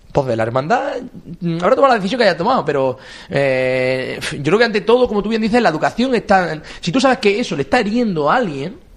Entonces, 0.06 0.38
la 0.38 0.44
hermandad 0.44 0.98
mm, 1.40 1.56
habrá 1.56 1.76
tomado 1.76 1.94
la 1.96 2.00
decisión 2.00 2.20
que 2.20 2.26
haya 2.26 2.38
tomado, 2.38 2.64
pero 2.64 3.00
eh, 3.30 4.20
yo 4.34 4.44
creo 4.44 4.60
que 4.60 4.66
ante 4.66 4.82
todo, 4.82 5.08
como 5.08 5.24
tú 5.24 5.30
bien 5.30 5.42
dices, 5.42 5.60
la 5.60 5.70
educación 5.70 6.14
está... 6.14 6.62
Si 6.82 6.92
tú 6.92 7.02
sabes 7.02 7.18
que 7.18 7.40
eso 7.40 7.56
le 7.56 7.64
está 7.64 7.82
hiriendo 7.82 8.30
a 8.30 8.36
alguien, 8.36 8.91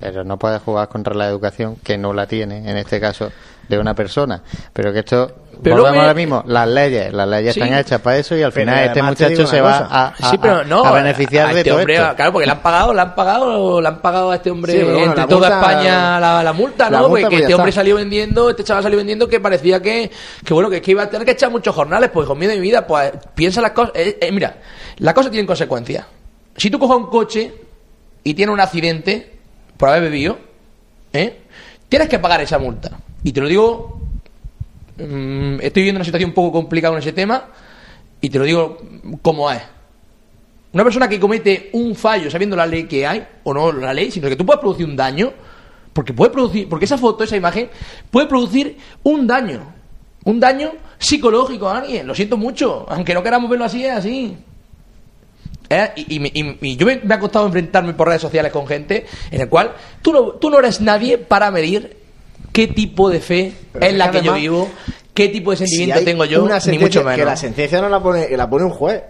Pero 0.00 0.24
no 0.24 0.38
puedes 0.38 0.62
jugar 0.62 0.88
contra 0.88 1.14
la 1.14 1.26
educación 1.28 1.76
que 1.84 1.98
no 1.98 2.12
la 2.14 2.26
tiene, 2.26 2.58
en 2.70 2.76
este 2.78 2.98
caso, 2.98 3.30
de 3.68 3.78
una 3.78 3.94
persona. 3.94 4.42
Pero 4.72 4.92
que 4.94 5.00
esto, 5.00 5.26
Pero 5.62 5.76
volvemos 5.76 5.80
luego- 5.90 6.00
ahora 6.00 6.14
mismo, 6.14 6.42
las 6.46 6.66
leyes, 6.66 7.12
las 7.12 7.28
leyes 7.28 7.52
Sí. 7.54 7.60
están 7.60 7.78
hechas 7.78 8.00
para 8.00 8.16
eso 8.16 8.34
y 8.34 8.42
al 8.42 8.50
final 8.50 8.82
este 8.86 9.02
muchacho 9.02 9.46
se 9.46 9.60
va 9.60 9.76
a, 9.90 10.06
a- 10.06 10.30
sí, 10.30 10.38
pero 10.38 10.64
no, 10.64 10.82
a 10.84 10.92
beneficiar 10.92 11.50
a 11.50 11.52
de 11.52 11.58
este 11.60 11.70
todo 11.70 11.80
hombre, 11.80 11.94
esto. 11.96 12.16
Claro, 12.16 12.32
porque 12.32 12.46
le 12.46 12.52
han 12.52 12.62
pagado, 12.62 12.94
le 12.94 13.00
han 13.02 13.14
pagado, 13.14 13.80
le 13.82 13.88
han 13.88 14.00
pagado 14.00 14.30
a 14.30 14.36
este 14.36 14.50
hombre 14.50 14.72
Sí, 14.72 14.78
pero 14.78 14.92
bueno, 14.92 15.06
entre 15.08 15.20
la 15.20 15.26
toda 15.28 15.50
multa- 15.50 15.70
España 15.70 16.18
la, 16.20 16.42
la 16.42 16.52
multa, 16.54 16.90
la 16.90 16.98
¿no? 17.00 17.08
multa, 17.10 17.20
Porque 17.26 17.26
pues 17.36 17.40
este 17.42 17.54
hombre 17.54 17.68
está. 17.70 17.80
salió 17.82 17.96
vendiendo, 17.96 18.50
este 18.50 18.64
chaval 18.64 18.82
salió 18.82 18.96
vendiendo 18.96 19.28
que 19.28 19.38
parecía 19.38 19.82
que, 19.82 20.10
que 20.44 20.54
bueno, 20.54 20.70
que, 20.70 20.80
que 20.80 20.90
iba 20.92 21.02
a 21.02 21.10
tener 21.10 21.26
que 21.26 21.32
echar 21.32 21.50
muchos 21.50 21.74
jornales, 21.74 22.08
pues 22.10 22.26
con 22.26 22.38
miedo 22.38 22.50
de 22.52 22.56
mi 22.58 22.62
vida, 22.62 22.86
pues 22.86 23.12
piensa 23.34 23.60
las 23.60 23.72
cosas, 23.72 23.92
eh, 23.96 24.16
eh, 24.20 24.32
mira, 24.32 24.56
las 24.96 25.12
cosas 25.14 25.30
tienen 25.30 25.46
consecuencias. 25.46 26.06
Si 26.56 26.70
tú 26.70 26.78
coges 26.78 26.96
un 26.96 27.06
coche 27.10 27.54
y 28.24 28.32
tiene 28.34 28.50
un 28.50 28.60
accidente 28.60 29.39
por 29.80 29.88
haber 29.88 30.02
bebido, 30.02 30.38
¿eh? 31.10 31.40
Tienes 31.88 32.06
que 32.10 32.18
pagar 32.18 32.42
esa 32.42 32.58
multa. 32.58 33.00
Y 33.24 33.32
te 33.32 33.40
lo 33.40 33.48
digo, 33.48 33.98
mm, 34.98 35.54
estoy 35.54 35.82
viviendo 35.82 35.98
una 35.98 36.04
situación 36.04 36.30
un 36.30 36.34
poco 36.34 36.52
complicada 36.52 36.92
en 36.92 37.00
ese 37.00 37.12
tema 37.12 37.46
y 38.20 38.28
te 38.28 38.38
lo 38.38 38.44
digo 38.44 38.78
como 39.22 39.50
es. 39.50 39.62
Una 40.74 40.84
persona 40.84 41.08
que 41.08 41.18
comete 41.18 41.70
un 41.72 41.96
fallo 41.96 42.30
sabiendo 42.30 42.56
la 42.56 42.66
ley 42.66 42.84
que 42.84 43.06
hay, 43.06 43.26
o 43.42 43.54
no 43.54 43.72
la 43.72 43.94
ley, 43.94 44.10
sino 44.10 44.28
que 44.28 44.36
tú 44.36 44.44
puedes 44.44 44.60
producir 44.60 44.84
un 44.84 44.94
daño, 44.94 45.32
porque 45.94 46.12
puede 46.12 46.30
producir, 46.30 46.68
porque 46.68 46.84
esa 46.84 46.98
foto, 46.98 47.24
esa 47.24 47.36
imagen, 47.36 47.70
puede 48.10 48.26
producir 48.26 48.76
un 49.02 49.26
daño, 49.26 49.62
un 50.24 50.38
daño 50.38 50.72
psicológico 50.98 51.70
a 51.70 51.78
alguien. 51.78 52.06
Lo 52.06 52.14
siento 52.14 52.36
mucho, 52.36 52.84
aunque 52.86 53.14
no 53.14 53.22
queramos 53.22 53.48
verlo 53.48 53.64
así, 53.64 53.82
es 53.82 53.92
así. 53.92 54.36
¿Eh? 55.72 55.90
Y, 55.94 56.16
y 56.16 56.18
me- 56.18 56.30
y- 56.34 56.58
y 56.72 56.76
yo 56.76 56.84
me, 56.84 56.96
me 57.04 57.14
ha 57.14 57.18
costado 57.20 57.46
enfrentarme 57.46 57.94
por 57.94 58.08
redes 58.08 58.20
sociales 58.22 58.50
con 58.50 58.66
gente 58.66 59.06
en 59.30 59.40
el 59.40 59.48
cual 59.48 59.72
tú 60.02 60.12
no, 60.12 60.22
tú 60.32 60.50
no 60.50 60.58
eres 60.58 60.80
nadie 60.80 61.16
para 61.16 61.50
medir 61.52 61.96
qué 62.52 62.66
tipo 62.66 63.08
de 63.08 63.20
fe 63.20 63.52
Pero 63.72 63.86
es 63.86 63.94
la 63.94 64.10
que 64.10 64.18
que 64.18 64.24
yo 64.26 64.34
vivo, 64.34 64.68
qué 65.14 65.28
tipo 65.28 65.52
de 65.52 65.58
sentimiento 65.58 66.02
tengo 66.04 66.24
yo, 66.24 66.42
una 66.42 66.58
ni 66.66 66.78
mucho 66.78 67.04
menos. 67.04 67.16
Que 67.18 67.24
la 67.24 67.36
sentencia 67.36 67.80
no 67.80 67.88
la 67.88 68.02
pone, 68.02 68.36
la 68.36 68.50
pone 68.50 68.64
un 68.64 68.70
juez. 68.72 69.00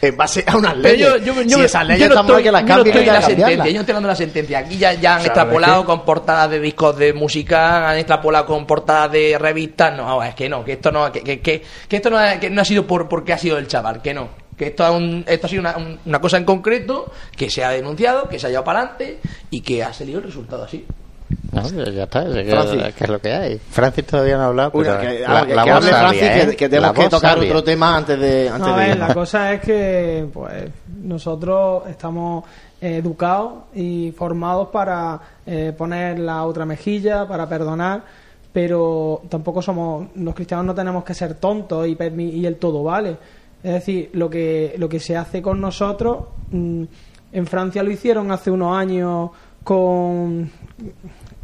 En 0.00 0.16
base 0.16 0.44
a 0.46 0.56
unas 0.56 0.74
Pero 0.74 0.82
leyes. 0.94 1.08
yo, 1.08 1.16
yo, 1.16 1.42
yo, 1.42 1.58
si 1.58 1.64
esas 1.64 1.84
leyes 1.86 2.02
yo 2.02 2.06
no 2.08 2.12
están 2.14 2.26
mal 2.26 2.30
estoy, 2.34 2.42
que 2.44 2.52
las 2.52 2.62
yo 2.62 2.68
no 2.68 2.84
estoy 2.84 3.04
la 3.06 3.22
sentencia, 3.22 3.66
yo 3.66 3.72
no 3.74 3.80
estoy 3.80 3.94
de 3.94 4.00
la 4.02 4.14
sentencia. 4.14 4.58
Aquí 4.60 4.76
ya, 4.78 4.92
ya 4.94 5.14
han 5.16 5.22
extrapolado 5.24 5.74
es 5.74 5.80
que- 5.80 5.86
con 5.86 6.04
portadas 6.04 6.50
de 6.50 6.60
discos 6.60 6.96
de 6.98 7.12
música, 7.14 7.90
han 7.90 7.96
extrapolado 7.96 8.44
con 8.46 8.64
portadas 8.66 9.10
de 9.10 9.36
revistas. 9.40 9.96
No, 9.96 10.06
ahora, 10.08 10.28
es 10.28 10.34
que 10.36 10.48
no, 10.48 10.62
que 10.64 10.72
esto 10.74 10.92
no, 10.92 11.10
que, 11.10 11.22
que, 11.22 11.40
que, 11.40 11.62
esto 11.88 12.10
no, 12.10 12.18
que 12.38 12.50
no 12.50 12.60
ha 12.60 12.64
sido 12.64 12.86
por 12.86 13.08
porque 13.08 13.32
ha 13.32 13.38
sido 13.38 13.56
el 13.58 13.66
chaval, 13.66 14.02
que 14.02 14.12
no. 14.14 14.41
Que 14.56 14.66
esto, 14.68 14.84
es 14.86 14.90
un- 14.94 15.24
esto 15.26 15.46
ha 15.46 15.50
sido 15.50 15.60
una, 15.60 15.76
un- 15.76 15.98
una 16.04 16.20
cosa 16.20 16.36
en 16.36 16.44
concreto 16.44 17.10
que 17.36 17.48
se 17.50 17.64
ha 17.64 17.70
denunciado, 17.70 18.28
que 18.28 18.38
se 18.38 18.46
ha 18.46 18.50
llevado 18.50 18.64
para 18.66 18.80
adelante 18.80 19.18
y 19.50 19.60
que 19.60 19.82
ha 19.82 19.92
salido 19.92 20.18
el 20.18 20.24
resultado 20.26 20.64
así. 20.64 20.84
No, 21.50 21.62
ya 21.68 22.04
está, 22.04 22.26
es 22.28 22.34
que, 22.44 22.50
Francis. 22.50 22.82
es 22.84 22.94
que 22.94 23.04
es 23.04 23.10
lo 23.10 23.18
que 23.20 23.32
hay. 23.32 23.58
Francis 23.70 24.06
todavía 24.06 24.36
no 24.36 24.42
ha 24.42 24.46
hablado, 24.46 24.72
pero 24.72 24.90
Una, 24.92 25.00
que, 25.00 25.18
la, 25.20 25.46
que- 25.46 25.54
la 25.54 25.64
que 25.64 25.70
hable 25.70 25.90
¿eh? 25.90 26.46
que, 26.50 26.56
que 26.56 26.68
tenemos 26.68 26.88
La 26.90 26.94
que 26.94 27.00
voz 27.00 27.10
tocar 27.10 27.38
otro 27.38 27.64
tema 27.64 27.96
antes 27.96 28.18
de, 28.20 28.48
antes 28.50 28.68
No, 28.68 28.76
de 28.76 28.80
ver, 28.80 28.88
irnos. 28.90 29.08
la 29.08 29.14
cosa 29.14 29.52
es 29.54 29.60
que 29.62 30.26
pues 30.32 30.64
nosotros 31.02 31.84
estamos 31.88 32.44
eh, 32.80 32.96
educados 32.98 33.52
y 33.74 34.12
formados 34.16 34.68
para 34.68 35.18
eh, 35.46 35.72
poner 35.76 36.18
la 36.18 36.44
otra 36.44 36.66
mejilla, 36.66 37.26
para 37.26 37.48
perdonar, 37.48 38.02
pero 38.52 39.22
tampoco 39.28 39.62
somos 39.62 40.08
los 40.16 40.34
cristianos 40.34 40.66
no 40.66 40.74
tenemos 40.74 41.04
que 41.04 41.14
ser 41.14 41.34
tontos 41.34 41.86
y, 41.86 41.96
y 42.20 42.46
el 42.46 42.56
todo 42.56 42.82
vale. 42.82 43.16
Es 43.62 43.72
decir, 43.72 44.10
lo 44.14 44.28
que 44.28 44.74
lo 44.78 44.88
que 44.88 44.98
se 45.00 45.16
hace 45.16 45.40
con 45.40 45.60
nosotros 45.60 46.24
mm, 46.50 46.82
en 47.32 47.46
Francia 47.46 47.82
lo 47.82 47.90
hicieron 47.90 48.30
hace 48.32 48.50
unos 48.50 48.76
años 48.76 49.30
con 49.62 50.50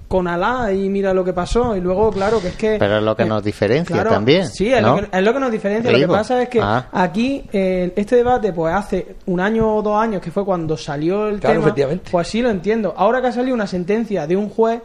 con 0.09 0.27
Alá 0.27 0.73
y 0.73 0.89
mira 0.89 1.13
lo 1.13 1.23
que 1.23 1.35
pasó 1.35 1.77
y 1.77 1.83
luego 1.83 2.11
claro 2.11 2.41
que 2.41 2.49
es 2.49 2.57
que 2.57 2.77
Pero 2.79 2.97
es 2.97 3.03
lo 3.03 3.15
que 3.15 3.25
eh, 3.25 3.27
nos 3.27 3.45
diferencia 3.45 3.95
claro, 3.95 4.09
también. 4.11 4.47
sí 4.49 4.73
es, 4.73 4.81
¿no? 4.81 4.97
lo 5.03 5.03
que, 5.11 5.19
es 5.19 5.23
lo 5.23 5.35
que 5.35 5.41
nos 5.41 5.53
diferencia 5.53 5.93
lo 5.93 5.99
que 5.99 6.09
pasa 6.09 6.43
es 6.43 6.49
que 6.49 6.61
Ah. 6.63 6.89
aquí 6.93 7.45
eh, 7.53 7.93
este 7.95 8.17
debate 8.17 8.55
pues 8.55 8.75
hace 8.75 9.17
un 9.27 9.39
año 9.39 9.77
o 9.77 9.83
dos 9.83 10.01
años 10.01 10.23
que 10.23 10.31
fue 10.31 10.47
cuando 10.47 10.79
salió 10.79 11.29
el 11.29 11.41
Claro, 11.41 11.57
tema 11.57 11.67
efectivamente. 11.67 12.09
pues 12.11 12.27
sí 12.27 12.41
lo 12.41 12.49
entiendo 12.49 12.95
ahora 12.97 13.21
que 13.21 13.27
ha 13.27 13.33
salido 13.33 13.55
una 13.55 13.67
sentencia 13.67 14.27
de 14.27 14.35
un 14.35 14.49
juez 14.49 14.81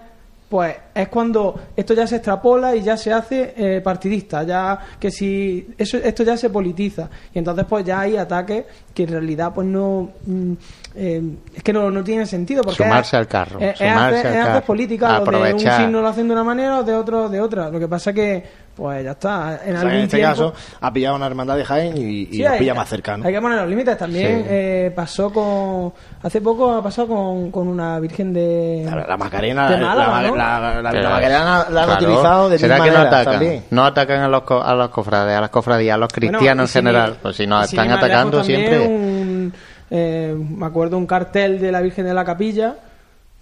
pues 0.54 0.76
es 0.94 1.08
cuando 1.08 1.60
esto 1.76 1.96
ya 1.96 2.06
se 2.06 2.18
extrapola 2.18 2.76
y 2.76 2.84
ya 2.84 2.96
se 2.96 3.12
hace 3.12 3.56
eh, 3.58 3.82
partidista 3.82 4.44
ya 4.44 4.78
que 5.00 5.10
si 5.10 5.68
eso 5.76 5.98
esto 5.98 6.22
ya 6.22 6.38
se 6.38 6.52
politiza 6.52 7.10
y 7.34 7.40
entonces 7.40 7.66
pues 7.68 7.84
ya 7.84 8.02
hay 8.02 8.18
ataques 8.18 8.64
que 8.94 9.02
en 9.02 9.10
realidad 9.10 9.52
pues 9.52 9.66
no 9.66 10.12
mm, 10.28 10.54
eh, 10.94 11.22
es 11.56 11.64
que 11.64 11.74
no, 11.74 11.90
no 11.90 12.04
tienen 12.04 12.28
sentido 12.28 12.62
porque 12.62 12.84
Sumarse 12.84 13.16
es- 13.16 13.20
al 13.22 13.28
carro, 13.28 13.60
es, 13.60 13.80
sumarse 13.80 14.28
al 14.28 14.34
es 14.36 14.46
carro, 14.46 14.66
política 14.66 15.08
lo 15.08 15.14
de 15.14 15.18
un 15.22 15.28
aprovechar. 15.28 15.82
signo 15.82 16.02
lo 16.04 16.08
hacen 16.10 16.28
de 16.28 16.34
una 16.36 16.44
manera 16.44 16.78
o 16.82 16.84
de 16.84 16.94
otro 16.94 17.30
de 17.30 17.42
otra 17.42 17.70
lo 17.72 17.80
que 17.80 17.88
pasa 17.88 18.14
que 18.14 18.44
pues 18.76 19.04
ya 19.04 19.12
está 19.12 19.60
en 19.66 19.76
O 19.76 19.80
sea, 19.80 19.80
algún 19.82 19.92
en 19.94 20.00
este 20.06 20.18
tiempo 20.18 20.32
caso, 20.32 20.54
ha 20.82 20.92
pillado 20.94 21.16
una 21.16 21.28
hermandad 21.28 21.58
de 21.58 21.64
Jaén 21.66 21.96
y, 21.96 22.02
y 22.02 22.26
Sí, 22.38 22.42
nos 22.44 22.52
hay- 22.54 22.60
pilla 22.60 22.74
más 22.74 22.90
cercano. 22.90 23.24
Hay 23.28 23.34
que 23.34 23.40
poner 23.42 23.60
los 23.60 23.70
límites. 23.70 23.98
También 23.98 24.40
Sí. 24.40 24.46
eh, 24.50 24.92
pasó 24.96 25.32
con. 25.32 25.94
Hace 26.24 26.42
poco 26.42 26.74
ha 26.74 26.82
pasado 26.84 27.08
con, 27.10 27.52
con 27.52 27.68
una 27.68 28.00
virgen 28.00 28.34
de. 28.34 28.84
La, 28.90 29.06
la 29.08 29.18
Macarena, 29.18 29.70
de 29.70 29.78
la, 29.78 29.88
Málaga, 29.88 30.22
la, 30.22 30.28
¿no? 30.28 30.36
la- 30.36 30.60
la- 30.60 30.82
la 30.82 30.92
Pero, 30.92 31.10
Macarena 31.10 31.44
la 31.44 31.58
han 31.66 31.72
claro, 31.72 31.94
utilizado 31.94 32.50
de 32.50 32.58
¿Será 32.60 32.80
que 32.84 32.92
no 32.92 32.98
atacan? 32.98 33.26
también. 33.34 33.64
No 33.70 33.86
atacan 33.86 34.22
a 34.22 34.28
los, 34.28 34.42
co- 34.44 34.64
a 34.64 34.74
los 34.74 34.90
cofrades, 34.90 35.38
a 35.38 35.42
las 35.42 35.50
cofradías, 35.52 35.94
a 35.94 35.98
los 35.98 36.12
cristianos 36.12 36.76
en 36.76 36.82
general. 36.84 37.18
pues 37.22 37.36
si 37.36 37.46
nos 37.46 37.66
están 37.66 37.92
atacando 37.92 38.44
siempre. 38.44 38.80
un, 38.88 39.54
eh, 39.92 40.36
me 40.36 40.66
acuerdo 40.66 40.98
un 40.98 41.06
cartel 41.06 41.60
de 41.60 41.72
la 41.72 41.80
Virgen 41.82 42.06
de 42.06 42.14
la 42.16 42.26
Capilla 42.26 42.76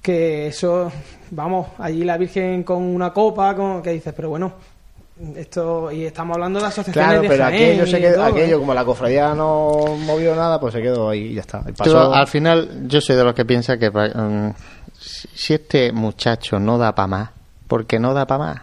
que 0.01 0.47
eso, 0.47 0.91
vamos, 1.29 1.67
allí 1.77 2.03
la 2.03 2.17
Virgen 2.17 2.63
con 2.63 2.81
una 2.81 3.13
copa, 3.13 3.55
con, 3.55 3.81
que 3.83 3.91
dices, 3.91 4.13
pero 4.15 4.29
bueno, 4.29 4.53
esto, 5.35 5.91
y 5.91 6.05
estamos 6.05 6.35
hablando 6.35 6.59
de 6.59 6.65
asociaciones 6.65 7.07
Claro, 7.09 7.21
de 7.21 7.27
pero 7.29 7.43
Jaén 7.43 7.55
aquello, 7.55 7.87
se 7.87 7.99
quedó, 7.99 8.15
todo, 8.15 8.25
¿eh? 8.27 8.29
aquello 8.31 8.59
como 8.59 8.73
la 8.73 8.85
cofradía 8.85 9.33
no 9.33 9.95
movió 9.99 10.35
nada, 10.35 10.59
pues 10.59 10.73
se 10.73 10.81
quedó 10.81 11.09
ahí 11.09 11.27
y 11.27 11.33
ya 11.35 11.41
está. 11.41 11.61
Y 11.67 11.71
Tú, 11.71 11.83
pasó- 11.83 12.13
al 12.13 12.27
final, 12.27 12.87
yo 12.87 13.01
soy 13.01 13.15
de 13.15 13.23
los 13.23 13.33
que 13.33 13.45
piensa 13.45 13.77
que 13.77 13.89
mm, 13.91 14.53
si 14.99 15.27
si 15.33 15.53
este 15.55 15.91
muchacho 15.91 16.59
no 16.59 16.77
da 16.77 16.93
para 16.95 17.07
más, 17.07 17.29
porque 17.67 17.99
no 17.99 18.13
da 18.13 18.25
para 18.27 18.43
más. 18.43 18.61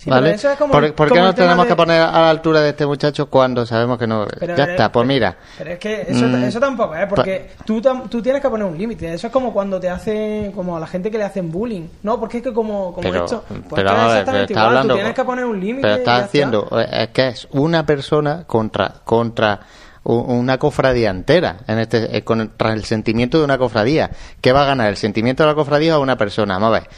Sí, 0.00 0.08
¿Vale? 0.10 0.26
pero 0.26 0.36
eso 0.36 0.50
es 0.52 0.58
como 0.58 0.72
¿Por, 0.72 1.12
qué 1.12 1.20
nos 1.20 1.34
tenemos 1.34 1.64
de- 1.64 1.70
que 1.70 1.74
poner 1.74 2.00
a 2.00 2.12
la 2.12 2.30
altura 2.30 2.60
de 2.60 2.68
este 2.68 2.86
muchacho 2.86 3.26
cuando 3.28 3.66
sabemos 3.66 3.98
que 3.98 4.06
no? 4.06 4.26
Pero 4.38 4.54
ya 4.56 4.62
está, 4.62 4.92
pues 4.92 5.04
mira. 5.08 5.36
Pero 5.58 5.70
es 5.72 5.78
que 5.80 6.02
eso, 6.08 6.24
Mm. 6.24 6.44
eso 6.44 6.60
tampoco, 6.60 6.94
¿eh? 6.94 7.06
Porque 7.08 7.50
tú, 7.66 7.82
tú 8.08 8.22
tienes 8.22 8.40
que 8.40 8.48
poner 8.48 8.64
un 8.64 8.78
límite. 8.78 9.12
Eso 9.12 9.26
es 9.26 9.32
como 9.32 9.52
cuando 9.52 9.80
te 9.80 9.90
hacen, 9.90 10.52
como 10.52 10.76
a 10.76 10.80
la 10.80 10.86
gente 10.86 11.10
que 11.10 11.18
le 11.18 11.24
hacen 11.24 11.50
bullying. 11.50 11.88
No, 12.04 12.20
porque 12.20 12.36
es 12.36 12.42
que 12.44 12.52
como, 12.52 12.92
como 12.94 13.00
Pero, 13.10 13.24
esto. 13.24 13.44
Pues 13.48 13.60
pero 13.74 13.90
a 13.90 13.94
ver, 13.94 14.02
exactamente 14.18 14.52
está 14.52 14.66
hablando. 14.66 14.94
Tú 14.94 14.98
tienes 14.98 15.14
que 15.14 15.24
poner 15.24 15.44
un 15.44 15.58
límite. 15.60 15.82
Pero 15.82 15.94
y 15.96 15.98
está 15.98 16.18
ya 16.18 16.24
haciendo, 16.26 16.68
eh, 16.80 16.86
es 16.92 17.08
que 17.08 17.28
es 17.28 17.48
una 17.50 17.84
persona 17.84 18.44
contra 18.46 18.94
contra 19.04 19.58
una 20.04 20.58
cofradía 20.58 21.10
entera, 21.10 21.56
en 21.66 21.80
este 21.80 22.16
eh, 22.16 22.22
contra 22.22 22.72
el 22.72 22.84
sentimiento 22.84 23.38
de 23.38 23.44
una 23.44 23.58
cofradía. 23.58 24.10
¿Qué 24.40 24.52
va 24.52 24.62
a 24.62 24.66
ganar? 24.66 24.88
¿El 24.88 24.96
sentimiento 24.96 25.42
de 25.42 25.48
la 25.48 25.54
cofradía 25.56 25.98
o 25.98 26.02
una 26.02 26.16
persona? 26.16 26.54
Vamos 26.54 26.68
a 26.68 26.80
ver. 26.80 26.88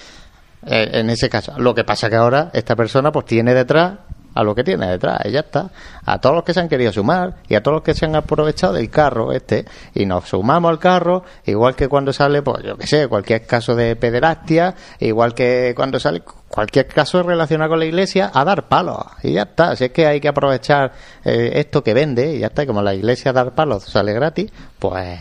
Eh, 0.67 0.91
en 0.93 1.11
ese 1.11 1.29
caso, 1.29 1.55
lo 1.59 1.75
que 1.75 1.85
pasa 1.85 2.11
que 2.11 2.17
ahora 2.17 2.51
esta 2.53 2.77
persona 2.77 3.11
pues 3.11 3.25
tiene 3.27 3.55
detrás 3.55 3.95
a 4.35 4.43
lo 4.43 4.55
que 4.55 4.65
tiene 4.65 4.87
detrás, 4.87 5.21
y 5.25 5.33
ya 5.33 5.41
está. 5.41 5.71
A 6.05 6.21
todos 6.21 6.37
los 6.37 6.45
que 6.45 6.55
se 6.55 6.61
han 6.61 6.69
querido 6.69 6.93
sumar 6.93 7.37
y 7.49 7.55
a 7.55 7.63
todos 7.63 7.77
los 7.77 7.83
que 7.83 7.95
se 7.95 8.07
han 8.07 8.15
aprovechado 8.15 8.75
del 8.75 8.91
carro 8.91 9.33
este, 9.33 9.65
y 9.95 10.07
nos 10.07 10.29
sumamos 10.29 10.71
al 10.71 10.79
carro, 10.79 11.25
igual 11.47 11.75
que 11.75 11.89
cuando 11.89 12.13
sale, 12.13 12.43
pues 12.43 12.63
yo 12.65 12.77
que 12.77 12.87
sé, 12.87 13.09
cualquier 13.09 13.47
caso 13.47 13.75
de 13.75 13.97
pederastia, 13.97 14.75
igual 14.99 15.35
que 15.35 15.73
cuando 15.75 15.99
sale 15.99 16.23
cualquier 16.49 16.87
caso 16.87 17.23
relacionado 17.23 17.71
con 17.71 17.81
la 17.81 17.87
iglesia, 17.87 18.31
a 18.33 18.45
dar 18.45 18.69
palos, 18.69 19.05
y 19.23 19.33
ya 19.33 19.43
está. 19.43 19.75
Si 19.77 19.85
es 19.85 19.91
que 19.91 20.07
hay 20.07 20.21
que 20.21 20.29
aprovechar 20.29 20.93
eh, 21.25 21.53
esto 21.55 21.83
que 21.83 21.95
vende, 21.95 22.37
y 22.37 22.39
ya 22.41 22.49
está, 22.49 22.63
y 22.63 22.67
como 22.67 22.83
la 22.83 22.95
iglesia 22.95 23.33
dar 23.33 23.55
palos 23.55 23.85
sale 23.85 24.13
gratis, 24.13 24.51
pues 24.79 25.19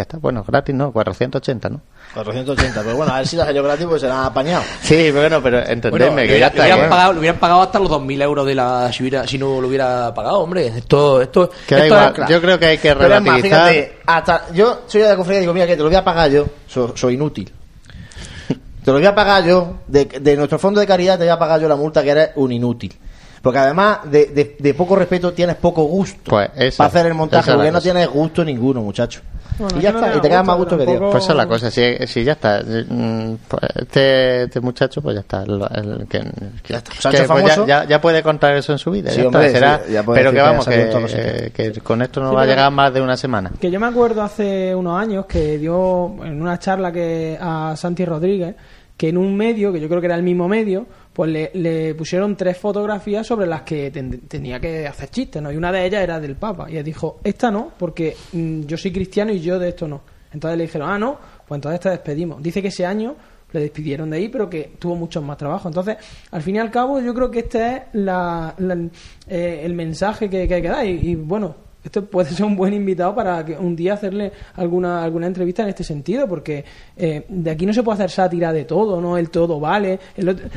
ya 0.00 0.02
está. 0.02 0.18
Bueno, 0.18 0.42
gratis 0.46 0.74
no, 0.74 0.92
480, 0.92 1.68
¿no? 1.68 1.80
480, 2.14 2.82
pero 2.82 2.96
bueno, 2.96 3.12
a 3.12 3.18
ver 3.18 3.26
si 3.26 3.36
la 3.36 3.44
salió 3.44 3.62
gratis, 3.62 3.86
pues 3.86 4.00
se 4.00 4.08
la 4.08 4.20
han 4.20 4.24
apañado. 4.26 4.62
Sí, 4.82 5.10
bueno, 5.10 5.42
pero 5.42 5.58
entendedme 5.58 5.90
Bueno, 6.10 6.16
que 6.16 6.38
ya 6.40 6.46
le, 6.46 6.46
está. 6.46 6.62
hubieran 6.62 6.90
pagado, 6.90 7.12
le 7.12 7.18
hubieran 7.20 7.38
pagado 7.38 7.60
hasta 7.62 7.78
los 7.78 7.88
2.000 7.90 8.22
euros 8.22 8.46
de 8.46 8.54
la 8.54 8.90
si, 8.92 9.02
hubiera- 9.02 9.26
si 9.26 9.38
no 9.38 9.60
lo 9.60 9.68
hubiera 9.68 10.12
pagado, 10.14 10.40
hombre. 10.40 10.66
Esto, 10.68 11.20
esto, 11.22 11.50
Que 11.66 11.74
da 11.76 11.82
esto 11.84 11.94
igual, 11.96 12.14
es- 12.24 12.28
yo 12.28 12.40
creo 12.40 12.58
que 12.58 12.66
hay 12.66 12.78
que 12.78 12.94
más, 12.94 12.98
relativizar. 12.98 13.42
fíjate, 13.72 13.98
hasta, 14.06 14.52
yo 14.52 14.80
soy 14.86 15.02
de 15.02 15.08
la 15.08 15.16
cofradía 15.16 15.38
y 15.38 15.42
digo, 15.42 15.54
mira, 15.54 15.66
que 15.66 15.76
te 15.76 15.82
lo 15.82 15.88
voy 15.88 15.96
a 15.96 16.04
pagar 16.04 16.30
yo, 16.30 16.46
soy, 16.66 16.92
soy 16.94 17.14
inútil. 17.14 17.52
Te 18.84 18.90
lo 18.90 18.94
voy 18.98 19.06
a 19.06 19.14
pagar 19.14 19.44
yo, 19.44 19.76
de, 19.86 20.06
de 20.06 20.36
nuestro 20.36 20.58
fondo 20.58 20.80
de 20.80 20.86
caridad 20.86 21.18
te 21.18 21.24
voy 21.24 21.30
a 21.32 21.38
pagar 21.38 21.60
yo 21.60 21.68
la 21.68 21.76
multa 21.76 22.02
que 22.02 22.10
eres 22.10 22.30
un 22.36 22.50
inútil. 22.50 22.96
Porque 23.42 23.58
además 23.58 23.98
de, 24.04 24.26
de- 24.26 24.56
de 24.58 24.74
poco 24.74 24.96
respeto 24.96 25.32
tienes 25.32 25.56
poco 25.56 25.82
gusto 25.84 26.30
Pues 26.30 26.76
para 26.76 26.88
hacer 26.88 27.06
el 27.06 27.14
montaje, 27.14 27.52
porque 27.52 27.70
no 27.70 27.80
tienes 27.80 28.08
gusto 28.08 28.44
ninguno, 28.44 28.80
muchacho. 28.82 29.20
Bueno, 29.60 29.78
y 29.78 29.82
ya 29.82 29.92
no 29.92 29.98
está, 30.04 30.16
y 30.16 30.20
te 30.20 30.28
quedas 30.28 30.44
más 30.46 30.56
gusto, 30.56 30.76
gusto 30.76 30.78
que 30.78 30.84
Dios. 30.84 30.94
tampoco- 30.94 31.12
Pues 31.12 31.24
esa 31.24 31.32
es 31.32 31.36
la 31.36 31.46
cosa, 31.46 31.70
si, 31.70 32.06
si 32.06 32.24
ya 32.24 32.32
está. 32.32 32.62
mm, 32.62 33.34
pues 33.48 33.62
este, 33.76 34.42
este 34.44 34.60
muchacho, 34.60 35.02
pues 35.02 35.14
ya 35.14 35.20
está. 35.20 35.42
el- 35.42 35.62
el- 35.74 36.06
que, 36.08 36.20
que- 36.62 36.72
Ya 36.72 36.78
está. 36.78 36.90
que, 36.92 36.98
Se 37.00 37.08
ha 37.08 37.10
hecho 37.24 37.32
pues 37.32 37.44
ya, 37.44 37.66
ya, 37.66 37.84
ya 37.84 38.00
puede 38.00 38.22
contar 38.22 38.56
eso 38.56 38.72
en 38.72 38.78
su 38.78 38.90
vida. 38.90 39.10
Sí, 39.10 39.20
ya 39.20 39.26
hombre, 39.26 39.46
está, 39.46 39.58
será- 39.58 39.80
sí, 39.86 39.92
ya 39.92 40.02
puede 40.02 40.18
pero 40.20 40.32
que 40.32 40.40
vamos, 40.40 40.66
que, 40.66 41.52
que 41.54 41.72
con 41.80 42.02
esto 42.02 42.20
no 42.20 42.30
Sí, 42.30 42.36
va 42.36 42.42
a 42.42 42.46
llegar 42.46 42.70
más 42.72 42.92
de 42.92 43.00
una 43.00 43.16
semana. 43.16 43.50
Que 43.60 43.70
yo 43.70 43.78
me 43.80 43.86
acuerdo 43.86 44.22
hace 44.22 44.74
unos 44.74 44.98
años 45.00 45.26
que 45.26 45.58
dio 45.58 46.14
en 46.24 46.40
una 46.40 46.58
charla 46.58 46.90
que 46.92 47.38
a 47.40 47.74
Santi 47.76 48.04
Rodríguez, 48.04 48.54
que 48.96 49.08
en 49.08 49.16
un 49.16 49.36
medio, 49.36 49.72
que 49.72 49.80
yo 49.80 49.88
creo 49.88 50.00
que 50.00 50.06
era 50.06 50.16
el 50.16 50.22
mismo 50.22 50.48
medio, 50.48 50.86
pues 51.20 51.30
le, 51.32 51.50
le 51.52 51.94
pusieron 51.94 52.34
tres 52.34 52.56
fotografías 52.56 53.26
sobre 53.26 53.46
las 53.46 53.60
que 53.60 53.90
ten- 53.90 54.20
tenía 54.26 54.58
que 54.58 54.86
hacer 54.86 55.10
chistes, 55.10 55.42
¿no? 55.42 55.52
Y 55.52 55.56
una 55.58 55.70
de 55.70 55.84
ellas 55.84 56.02
era 56.02 56.18
del 56.18 56.34
Papa. 56.34 56.66
Y 56.70 56.78
él 56.78 56.82
dijo, 56.84 57.20
esta 57.22 57.50
no, 57.50 57.72
porque 57.78 58.16
mm, 58.32 58.62
yo 58.62 58.78
soy 58.78 58.90
cristiano 58.90 59.30
y 59.30 59.38
yo 59.38 59.58
de 59.58 59.68
esto 59.68 59.86
no. 59.86 60.00
Entonces 60.32 60.56
le 60.56 60.64
dijeron, 60.64 60.88
ah, 60.88 60.98
no, 60.98 61.18
pues 61.46 61.58
entonces 61.58 61.78
te 61.78 61.90
despedimos. 61.90 62.42
Dice 62.42 62.62
que 62.62 62.68
ese 62.68 62.86
año 62.86 63.16
le 63.52 63.60
despidieron 63.60 64.08
de 64.08 64.16
ahí, 64.16 64.28
pero 64.30 64.48
que 64.48 64.72
tuvo 64.78 64.96
mucho 64.96 65.20
más 65.20 65.36
trabajo. 65.36 65.68
Entonces, 65.68 65.98
al 66.30 66.40
fin 66.40 66.56
y 66.56 66.58
al 66.58 66.70
cabo, 66.70 66.98
yo 67.02 67.12
creo 67.12 67.30
que 67.30 67.40
este 67.40 67.66
es 67.76 67.82
la- 67.92 68.54
eh, 69.28 69.60
el 69.62 69.74
mensaje 69.74 70.30
que, 70.30 70.48
que 70.48 70.54
hay 70.54 70.62
que 70.62 70.68
dar. 70.68 70.86
Y, 70.86 71.00
y, 71.02 71.14
bueno, 71.16 71.54
esto 71.82 72.04
puede 72.04 72.30
ser 72.30 72.44
un 72.44 72.56
buen 72.56 72.74
invitado 72.74 73.14
para 73.14 73.44
que 73.44 73.56
un 73.56 73.74
día 73.74 73.94
hacerle 73.94 74.32
alguna 74.56 75.02
alguna 75.02 75.26
entrevista 75.26 75.62
en 75.62 75.70
este 75.70 75.84
sentido, 75.84 76.28
porque 76.28 76.64
eh, 76.96 77.24
de 77.28 77.50
aquí 77.50 77.64
no 77.64 77.72
se 77.72 77.82
puede 77.82 77.94
hacer 77.94 78.10
sátira 78.10 78.52
de 78.52 78.64
todo, 78.64 79.00
¿no? 79.00 79.16
El 79.16 79.30
todo 79.30 79.58
vale. 79.58 79.98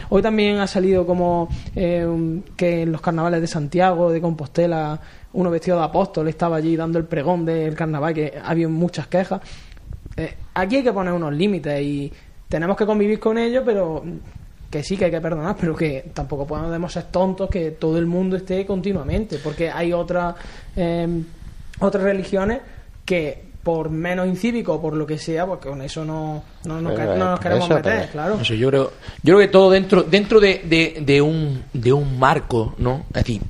Hoy 0.09 0.21
también 0.21 0.57
ha 0.57 0.67
salido 0.67 1.05
como 1.05 1.47
eh, 1.75 2.41
que 2.57 2.81
en 2.81 2.91
los 2.91 3.01
carnavales 3.01 3.41
de 3.41 3.47
Santiago, 3.47 4.11
de 4.11 4.19
Compostela, 4.19 4.99
uno 5.33 5.49
vestido 5.49 5.77
de 5.77 5.85
apóstol 5.85 6.27
estaba 6.27 6.57
allí 6.57 6.75
dando 6.75 6.99
el 6.99 7.05
pregón 7.05 7.45
del 7.45 7.73
carnaval, 7.75 8.13
que 8.13 8.33
había 8.43 8.67
muchas 8.67 9.07
quejas. 9.07 9.41
Eh, 10.17 10.35
aquí 10.53 10.77
hay 10.77 10.83
que 10.83 10.93
poner 10.93 11.13
unos 11.13 11.33
límites 11.33 11.81
y 11.81 12.11
tenemos 12.49 12.77
que 12.77 12.85
convivir 12.85 13.19
con 13.19 13.37
ellos, 13.37 13.63
pero 13.65 14.03
que 14.73 14.83
sí 14.83 14.97
que 14.97 15.05
hay 15.05 15.11
que 15.11 15.21
perdonar, 15.21 15.55
pero 15.59 15.75
que 15.75 16.03
tampoco 16.15 16.47
podemos 16.47 16.91
ser 16.91 17.03
tontos 17.03 17.47
que 17.47 17.69
todo 17.71 17.99
el 17.99 18.07
mundo 18.07 18.35
esté 18.37 18.65
continuamente, 18.65 19.37
porque 19.37 19.69
hay 19.69 19.93
otras 19.93 20.33
eh, 20.75 21.07
otras 21.79 22.03
religiones 22.03 22.59
que 23.05 23.53
por 23.61 23.91
menos 23.91 24.27
incívico 24.27 24.73
o 24.73 24.81
por 24.81 24.95
lo 24.95 25.05
que 25.05 25.19
sea, 25.19 25.45
pues 25.45 25.59
con 25.59 25.79
eso 25.83 26.03
no, 26.03 26.43
no, 26.65 26.81
nos, 26.81 26.93
Pero, 26.93 27.15
no 27.17 27.29
nos 27.29 27.39
queremos 27.39 27.65
eso, 27.65 27.75
meter, 27.75 27.93
pero- 27.99 28.11
claro. 28.11 28.43
Sé, 28.43 28.57
yo 28.57 28.69
creo, 28.69 28.91
yo 29.21 29.35
creo 29.35 29.39
que 29.39 29.47
todo 29.47 29.69
dentro, 29.69 30.01
dentro 30.01 30.39
de, 30.39 30.61
de, 30.65 31.03
de 31.05 31.21
un, 31.21 31.63
de 31.71 31.93
un 31.93 32.17
marco, 32.17 32.73
¿no? 32.79 33.05
Es 33.09 33.13
decir, 33.25 33.41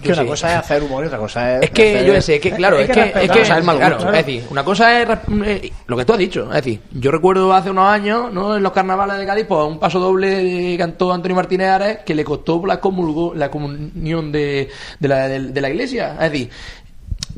Que 0.00 0.08
yo 0.08 0.14
una 0.14 0.26
cosa 0.26 0.52
es 0.52 0.56
hacer 0.58 0.82
humor 0.82 1.04
y 1.04 1.06
otra 1.08 1.18
cosa 1.18 1.56
es. 1.56 1.62
Es 1.64 1.70
que 1.70 1.96
hacer- 1.96 2.06
yo 2.06 2.22
sé, 2.22 2.34
es 2.36 2.40
que 2.40 2.50
claro, 2.52 2.76
hay 2.76 2.84
es 2.84 2.88
que 2.90 2.94
que, 3.12 3.24
es 3.24 3.30
que, 3.30 3.40
o 3.40 3.44
sea, 3.44 3.58
el 3.58 3.64
mal 3.64 3.76
claro, 3.78 3.96
es 4.14 4.26
decir, 4.26 4.44
una 4.50 4.64
cosa 4.64 5.02
es 5.02 5.08
eh, 5.46 5.72
lo 5.86 5.96
que 5.96 6.04
tú 6.04 6.12
has 6.12 6.18
dicho, 6.18 6.44
es 6.48 6.54
decir, 6.64 6.80
yo 6.92 7.10
recuerdo 7.10 7.52
hace 7.52 7.70
unos 7.70 7.88
años, 7.88 8.32
¿no? 8.32 8.56
En 8.56 8.62
los 8.62 8.72
carnavales 8.72 9.18
de 9.18 9.26
Cádiz, 9.26 9.46
pues 9.48 9.66
un 9.66 9.78
paso 9.78 9.98
doble 9.98 10.76
cantó 10.78 11.12
Antonio 11.12 11.34
Martínez 11.36 11.68
Ares 11.68 11.98
que 12.06 12.14
le 12.14 12.24
costó 12.24 12.64
la, 12.66 12.80
comulgo- 12.80 13.34
la 13.34 13.50
comunión 13.50 14.30
de, 14.30 14.68
de, 15.00 15.08
la, 15.08 15.28
de, 15.28 15.40
de 15.40 15.60
la 15.60 15.70
iglesia, 15.70 16.14
es 16.20 16.30
decir, 16.30 16.50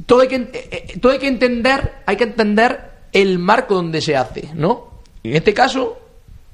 todo 0.04 0.20
hay 0.20 0.28
que 0.28 0.36
eh, 0.36 0.50
eh, 0.52 0.98
todo 1.00 1.12
hay 1.12 1.18
que 1.18 1.28
entender, 1.28 1.92
hay 2.04 2.16
que 2.16 2.24
entender 2.24 2.80
el 3.12 3.38
marco 3.38 3.74
donde 3.76 4.00
se 4.02 4.14
hace, 4.16 4.50
¿no? 4.54 4.88
En 5.24 5.34
este 5.36 5.54
caso, 5.54 5.98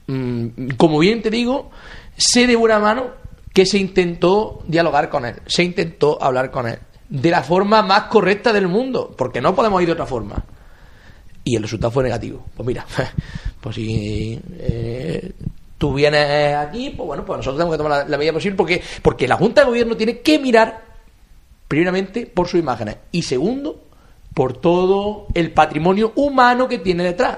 mm, 0.07 0.69
como 0.77 0.99
bien 1.01 1.23
te 1.23 1.31
digo, 1.31 1.71
sé 2.17 2.47
de 2.47 2.55
buena 2.57 2.79
mano 2.79 3.21
que 3.53 3.66
se 3.66 3.79
intentó 3.79 4.62
dialogar 4.66 5.09
con 5.09 5.27
él, 5.27 5.37
se 5.47 5.62
intentó 5.62 6.23
hablar 6.23 6.51
con 6.51 6.69
él 6.69 6.79
de 7.12 7.31
la 7.31 7.43
forma 7.43 7.83
más 7.83 8.05
correcta 8.05 8.55
del 8.55 8.69
mundo, 8.69 9.15
porque 9.16 9.43
no 9.43 9.55
podemos 9.55 9.83
ir 9.83 9.87
de 9.87 9.93
otra 9.93 10.07
forma. 10.07 10.43
Y 11.45 11.57
el 11.57 11.62
resultado 11.62 11.91
fue 11.91 12.05
negativo. 12.05 12.47
Pues 12.57 12.66
mira, 12.66 12.87
pues 13.61 13.74
si 13.74 14.41
eh, 14.59 15.33
tú 15.77 15.93
vienes 15.93 16.57
aquí, 16.57 16.89
pues 16.97 17.07
bueno, 17.07 17.23
pues 17.27 17.37
nosotros 17.37 17.59
tenemos 17.59 17.74
que 17.74 17.83
tomar 17.83 18.09
la, 18.09 18.16
medida 18.16 18.33
posible 18.33 18.57
porque, 18.57 18.83
porque 19.03 19.29
la 19.29 19.37
Junta 19.37 19.61
de 19.61 19.66
Gobierno 19.66 19.95
tiene 19.95 20.20
que 20.20 20.39
mirar 20.39 20.85
primeramente 21.69 22.24
por 22.24 22.49
sus 22.49 22.61
imágenes 22.61 22.97
y 23.12 23.23
segundo 23.23 23.83
por 24.33 24.55
todo 24.55 25.27
el 25.35 25.53
patrimonio 25.53 26.12
humano 26.16 26.66
que 26.66 26.79
tiene 26.79 27.05
detrás. 27.05 27.37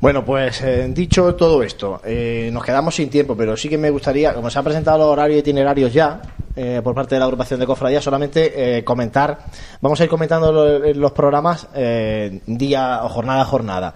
Bueno, 0.00 0.24
pues 0.24 0.62
eh, 0.62 0.86
dicho 0.94 1.34
todo 1.34 1.62
esto, 1.62 2.00
eh, 2.04 2.48
nos 2.52 2.64
quedamos 2.64 2.94
sin 2.94 3.10
tiempo, 3.10 3.36
pero 3.36 3.54
sí 3.56 3.68
que 3.68 3.76
me 3.76 3.90
gustaría, 3.90 4.32
como 4.32 4.48
se 4.48 4.58
han 4.58 4.64
presentado 4.64 4.96
los 4.98 5.08
horarios 5.08 5.40
itinerarios 5.40 5.92
ya 5.92 6.22
eh, 6.56 6.80
por 6.82 6.94
parte 6.94 7.14
de 7.16 7.18
la 7.18 7.26
agrupación 7.26 7.60
de 7.60 7.66
cofradías, 7.66 8.02
solamente 8.02 8.78
eh, 8.78 8.82
comentar, 8.84 9.38
vamos 9.82 10.00
a 10.00 10.04
ir 10.04 10.08
comentando 10.10 10.52
lo- 10.52 10.78
los 10.94 11.12
programas 11.12 11.66
eh, 11.74 12.40
día 12.46 13.00
o 13.04 13.10
jornada 13.10 13.42
a 13.42 13.44
jornada. 13.44 13.94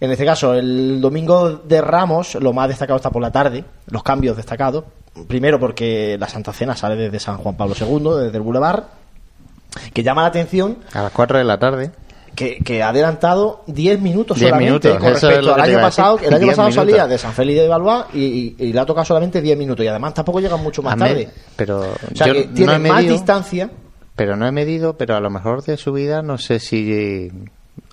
En 0.00 0.10
este 0.12 0.26
caso, 0.26 0.52
el 0.54 1.00
domingo 1.00 1.48
de 1.50 1.80
Ramos, 1.80 2.34
lo 2.36 2.52
más 2.52 2.68
destacado 2.68 2.96
está 2.98 3.10
por 3.10 3.22
la 3.22 3.32
tarde, 3.32 3.64
los 3.86 4.02
cambios 4.02 4.36
destacados. 4.36 4.84
Primero 5.26 5.58
porque 5.58 6.16
la 6.20 6.28
Santa 6.28 6.52
Cena 6.52 6.76
sale 6.76 6.94
desde 6.94 7.18
San 7.18 7.38
Juan 7.38 7.56
Pablo 7.56 7.74
II, 7.80 8.22
desde 8.24 8.36
el 8.36 8.42
Boulevard, 8.42 8.84
que 9.94 10.02
llama 10.02 10.22
la 10.22 10.28
atención 10.28 10.78
A 10.92 11.02
las 11.02 11.12
4 11.12 11.38
de 11.38 11.44
la 11.44 11.58
tarde. 11.58 11.90
Que, 12.38 12.58
que 12.58 12.82
ha 12.82 12.90
adelantado 12.90 13.62
10 13.66 14.00
minutos 14.00 14.36
10 14.38 14.48
solamente 14.50 14.88
minutos, 14.88 14.96
con 15.02 15.12
respecto 15.12 15.54
al 15.54 15.60
año 15.60 15.80
pasado. 15.80 16.18
El 16.20 16.28
año 16.34 16.38
10 16.44 16.50
pasado 16.56 16.68
minutos. 16.68 16.90
salía 16.92 17.06
de 17.08 17.18
San 17.18 17.32
Félix 17.32 17.58
de 17.60 17.68
Balboa 17.68 18.06
y, 18.14 18.18
y- 18.24 18.56
y 18.58 18.72
le 18.72 18.78
ha 18.80 18.86
tocado 18.86 19.04
solamente 19.04 19.40
10 19.42 19.58
minutos. 19.58 19.84
Y 19.84 19.88
además 19.88 20.14
tampoco 20.14 20.38
llegan 20.40 20.62
mucho 20.62 20.80
más 20.82 20.92
A 20.92 20.96
me- 20.96 21.08
tarde. 21.08 21.28
Pero 21.56 21.80
O 21.80 22.16
sea 22.16 22.26
yo 22.28 22.32
que 22.34 22.46
no 22.46 22.54
tiene 22.54 22.78
más 22.78 23.02
distancia. 23.02 23.70
pero 24.14 24.36
no 24.36 24.46
he 24.46 24.52
medido, 24.52 24.96
pero 24.96 25.16
a 25.16 25.20
lo 25.20 25.30
mejor 25.30 25.62
de 25.64 25.76
subida 25.76 26.22
no 26.22 26.38
sé 26.38 26.60
si 26.60 27.30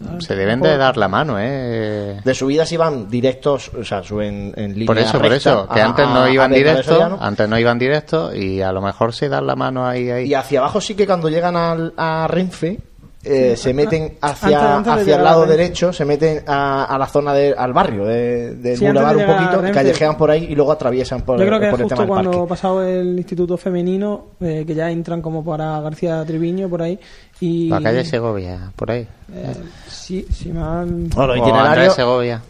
Ah, 0.04 0.18
se 0.20 0.36
deben 0.36 0.62
de 0.62 0.78
dar 0.78 0.98
la 0.98 1.08
mano, 1.08 1.38
¿eh? 1.40 2.20
De 2.26 2.34
subidas 2.34 2.70
iban 2.72 3.08
directos, 3.10 3.70
o 3.80 3.84
sea, 3.84 4.02
suben 4.04 4.52
en 4.58 4.74
línea 4.74 4.88
Por 4.88 4.98
eso, 4.98 5.14
por 5.14 5.22
recta 5.30 5.36
eso, 5.38 5.68
que 5.74 5.80
a- 5.80 5.86
antes 5.86 6.06
no 6.08 6.28
iban 6.28 6.50
Bernabé 6.52 6.58
directo, 6.72 6.92
Soriano. 6.94 7.18
antes 7.22 7.48
no 7.48 7.60
iban 7.60 7.78
directo 7.80 8.36
y 8.36 8.62
a 8.62 8.72
lo 8.72 8.82
mejor 8.82 9.14
se 9.14 9.30
dan 9.30 9.46
la 9.48 9.56
mano 9.56 9.86
ahí, 9.88 10.10
ahí. 10.10 10.26
Y 10.28 10.34
hacia 10.34 10.60
abajo 10.60 10.82
sí 10.82 10.96
que 10.96 11.06
cuando 11.06 11.30
llegan 11.30 11.56
al, 11.56 11.94
a 11.98 12.28
Renfe 12.28 12.80
eh, 13.26 13.56
se 13.58 13.74
meten 13.74 14.14
hacia, 14.22 14.76
Antes- 14.78 14.92
antes 14.92 14.94
hacia 15.04 15.16
el 15.18 15.24
lado 15.24 15.42
Renfe. 15.46 15.58
derecho, 15.58 15.92
se 15.94 16.06
meten 16.06 16.44
a, 16.48 16.86
a 16.86 16.98
la 16.98 17.08
zona 17.08 17.34
de, 17.34 17.54
al 17.58 17.74
barrio 17.74 18.06
de, 18.06 18.56
del 18.56 18.78
Sí, 18.78 18.86
de 18.86 18.92
Boulevard 18.92 19.18
un 19.18 19.26
poquito, 19.26 19.74
callejean 19.74 20.18
por 20.18 20.32
ahí 20.32 20.46
y 20.50 20.56
luego 20.56 20.72
atraviesan 20.72 21.22
por, 21.24 21.40
Yo 21.40 21.46
creo 21.46 21.60
que 21.60 21.70
por 21.70 21.80
el 21.80 21.84
justo 21.86 21.96
tema 21.96 22.02
del 22.04 22.08
cuando 22.10 22.32
parque. 22.32 22.48
pasado 22.50 22.84
el 22.84 23.18
Instituto 23.18 23.58
Femenino, 23.58 24.26
eh, 24.40 24.64
que 24.66 24.76
ya 24.76 24.90
entran 24.92 25.22
como 25.22 25.44
para 25.44 25.80
García 25.82 26.24
Triviño 26.26 26.70
por 26.70 26.82
ahí. 26.84 27.00
Y, 27.40 27.70
La 27.70 27.82
calle 27.82 28.06
Segovia, 28.06 28.72
por 28.76 28.92
ahí. 28.92 29.08
eh, 29.34 29.54
sí, 29.88 30.26
sí 30.32 30.54
me 30.54 30.62
han... 30.62 31.10
Bueno, 31.10 31.36
los 31.36 31.40
O 31.42 31.44
Andrés 31.44 31.48
itinerarios, 31.48 31.96
Segovia. 31.96 32.42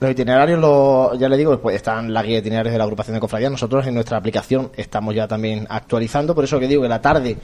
Los 0.00 0.10
itinerarios 0.10 0.60
lo- 0.60 1.14
ya 1.14 1.28
le 1.28 1.36
digo, 1.36 1.58
pues 1.60 1.76
están 1.76 2.12
la 2.12 2.22
guía 2.22 2.34
de 2.34 2.38
itinerarios 2.40 2.72
de 2.72 2.78
la 2.78 2.84
agrupación 2.84 3.14
de 3.14 3.20
cofradías. 3.20 3.50
Nosotros 3.50 3.86
en 3.86 3.94
nuestra 3.94 4.16
aplicación 4.18 4.70
estamos 4.76 5.14
ya 5.14 5.26
también 5.26 5.66
actualizando, 5.68 6.34
por 6.34 6.44
eso 6.44 6.60
que 6.60 6.68
digo 6.68 6.82
que 6.82 6.88
la 6.88 7.02
tarde 7.02 7.36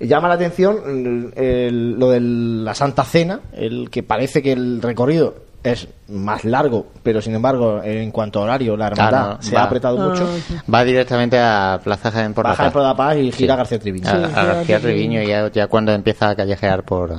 llama 0.00 0.28
la 0.28 0.34
atención 0.34 0.76
el- 0.86 1.32
el- 1.42 1.90
lo 1.98 2.10
de 2.10 2.20
la 2.20 2.74
Santa 2.74 3.04
Cena, 3.04 3.40
el 3.52 3.88
que 3.90 4.02
parece 4.02 4.42
que 4.42 4.52
el 4.52 4.82
recorrido 4.82 5.34
es 5.64 5.86
más 6.08 6.44
largo, 6.44 6.86
pero 7.04 7.22
sin 7.22 7.36
embargo, 7.36 7.80
en 7.84 8.10
cuanto 8.10 8.40
a 8.40 8.42
horario, 8.42 8.76
la 8.76 8.88
hermandad 8.88 9.10
Claro, 9.26 9.42
se 9.42 9.54
va. 9.54 9.60
ha 9.60 9.64
apretado 9.66 10.02
Ah, 10.02 10.08
mucho. 10.08 10.26
sí. 10.48 10.56
Va 10.74 10.82
directamente 10.82 11.38
a 11.38 11.80
Plaza 11.84 12.10
Jaén 12.10 12.34
por 12.34 12.44
Baja 12.44 12.64
de 12.64 12.70
Paz. 12.72 12.82
La 12.82 12.96
Paz 12.96 13.16
y 13.18 13.30
gira 13.30 13.54
Sí. 13.54 13.58
García 13.58 13.78
Triviño. 13.78 14.08
A, 14.08 14.10
Sí, 14.10 14.32
a 14.34 14.44
García 14.44 14.80
Triviño. 14.80 15.22
Ya, 15.22 15.48
ya 15.52 15.68
cuando 15.68 15.92
empieza 15.92 16.30
a 16.30 16.34
callejear 16.34 16.82
por, 16.82 17.14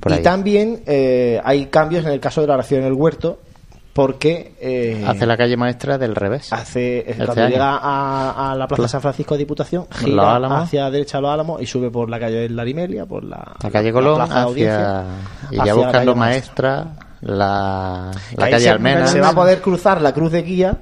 por 0.00 0.10
y 0.10 0.16
ahí. 0.16 0.22
también 0.22 0.82
eh, 0.86 1.40
hay 1.44 1.66
cambios 1.66 2.04
en 2.04 2.10
el 2.10 2.18
caso 2.18 2.40
de 2.40 2.48
la 2.48 2.54
oración 2.54 2.80
en 2.80 2.88
el 2.88 2.94
huerto, 2.94 3.38
porque 3.92 4.54
eh, 4.60 5.04
Hace 5.06 5.26
la 5.26 5.36
calle 5.36 5.56
maestra 5.56 5.98
del 5.98 6.14
revés. 6.14 6.52
hace 6.52 6.98
eh, 6.98 7.04
Este 7.08 7.24
cuando 7.24 7.42
año. 7.42 7.50
llega 7.50 7.76
a, 7.76 8.52
a 8.52 8.54
la 8.54 8.66
plaza 8.68 8.82
Pla- 8.82 8.88
San 8.88 9.00
Francisco 9.00 9.34
de 9.34 9.38
Diputación 9.38 9.86
gira 9.90 10.36
hacia 10.36 10.82
la 10.84 10.90
derecha 10.90 11.18
a 11.18 11.20
los 11.20 11.30
Álamos 11.32 11.60
y 11.60 11.66
sube 11.66 11.90
por 11.90 12.08
la 12.08 12.20
calle 12.20 12.36
de 12.36 12.48
la 12.50 12.62
Rimelia 12.64 13.06
por 13.06 13.24
la, 13.24 13.52
La 13.62 13.70
calle 13.70 13.92
Colón 13.92 14.20
audiencia, 14.32 15.00
hacia, 15.00 15.12
y 15.50 15.56
ya 15.56 15.64
la 15.64 15.74
buscando 15.74 16.12
calle 16.12 16.14
maestra, 16.14 16.86
la, 17.22 18.10
la 18.36 18.50
calle 18.50 18.68
Almena. 18.70 19.06
se 19.06 19.20
va 19.20 19.28
a 19.28 19.34
poder 19.34 19.60
cruzar 19.60 20.00
la 20.00 20.12
cruz 20.12 20.32
de 20.32 20.42
guía 20.42 20.76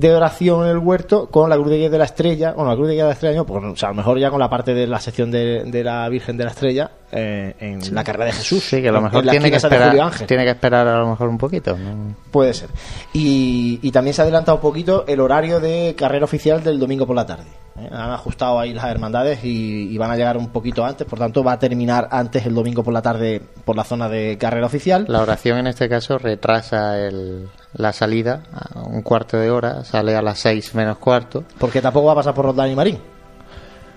de 0.00 0.14
oración 0.14 0.64
en 0.64 0.70
el 0.70 0.78
huerto 0.78 1.28
con 1.28 1.50
la 1.50 1.56
cruz 1.56 1.70
de 1.70 1.78
guía 1.78 1.90
de 1.90 1.98
la 1.98 2.04
estrella 2.04 2.52
bueno 2.52 2.70
la 2.70 2.76
cruz 2.76 2.88
de 2.88 2.94
guía 2.94 3.04
de 3.04 3.08
la 3.08 3.14
estrella 3.14 3.36
no, 3.36 3.46
pues, 3.46 3.64
o 3.64 3.76
sea, 3.76 3.88
a 3.88 3.92
lo 3.92 3.96
mejor 3.96 4.18
ya 4.18 4.30
con 4.30 4.40
la 4.40 4.50
parte 4.50 4.74
de 4.74 4.86
la 4.86 5.00
sección 5.00 5.30
de, 5.30 5.64
de 5.64 5.84
la 5.84 6.08
Virgen 6.08 6.36
de 6.36 6.44
la 6.44 6.50
Estrella 6.50 6.90
eh, 7.10 7.54
en 7.60 7.94
la 7.94 8.04
carrera 8.04 8.26
de 8.26 8.32
Jesús 8.32 8.62
Sí, 8.62 8.82
que 8.82 8.88
a 8.88 8.92
lo 8.92 9.00
mejor 9.00 9.26
tiene 9.26 9.50
que, 9.50 9.56
esperar, 9.56 10.12
tiene 10.26 10.44
que 10.44 10.50
esperar 10.50 10.86
a 10.86 10.98
lo 10.98 11.10
mejor 11.10 11.28
un 11.28 11.38
poquito. 11.38 11.76
¿no? 11.76 12.14
Puede 12.30 12.52
ser. 12.52 12.68
Y, 13.12 13.78
y 13.82 13.90
también 13.90 14.14
se 14.14 14.20
ha 14.20 14.24
adelantado 14.24 14.56
un 14.56 14.62
poquito 14.62 15.06
el 15.06 15.20
horario 15.20 15.58
de 15.60 15.94
carrera 15.96 16.24
oficial 16.24 16.62
del 16.62 16.78
domingo 16.78 17.06
por 17.06 17.16
la 17.16 17.24
tarde. 17.24 17.46
¿Eh? 17.80 17.88
Han 17.92 18.10
ajustado 18.10 18.58
ahí 18.58 18.72
las 18.72 18.84
hermandades 18.86 19.44
y, 19.44 19.88
y 19.92 19.98
van 19.98 20.10
a 20.10 20.16
llegar 20.16 20.36
un 20.36 20.48
poquito 20.48 20.84
antes, 20.84 21.06
por 21.06 21.18
tanto 21.18 21.42
va 21.44 21.52
a 21.52 21.58
terminar 21.58 22.08
antes 22.10 22.44
el 22.46 22.54
domingo 22.54 22.82
por 22.82 22.92
la 22.92 23.02
tarde 23.02 23.42
por 23.64 23.76
la 23.76 23.84
zona 23.84 24.08
de 24.08 24.36
carrera 24.38 24.66
oficial. 24.66 25.04
La 25.08 25.20
oración 25.22 25.58
en 25.58 25.66
este 25.68 25.88
caso 25.88 26.18
retrasa 26.18 26.98
el, 26.98 27.48
la 27.74 27.92
salida 27.92 28.42
a 28.52 28.80
un 28.80 29.02
cuarto 29.02 29.36
de 29.36 29.50
hora, 29.50 29.84
sale 29.84 30.16
a 30.16 30.22
las 30.22 30.38
seis 30.38 30.74
menos 30.74 30.98
cuarto. 30.98 31.44
Porque 31.58 31.80
tampoco 31.80 32.06
va 32.06 32.12
a 32.12 32.16
pasar 32.16 32.34
por 32.34 32.44
Roldán 32.46 32.70
y 32.70 32.74
Marín. 32.74 32.98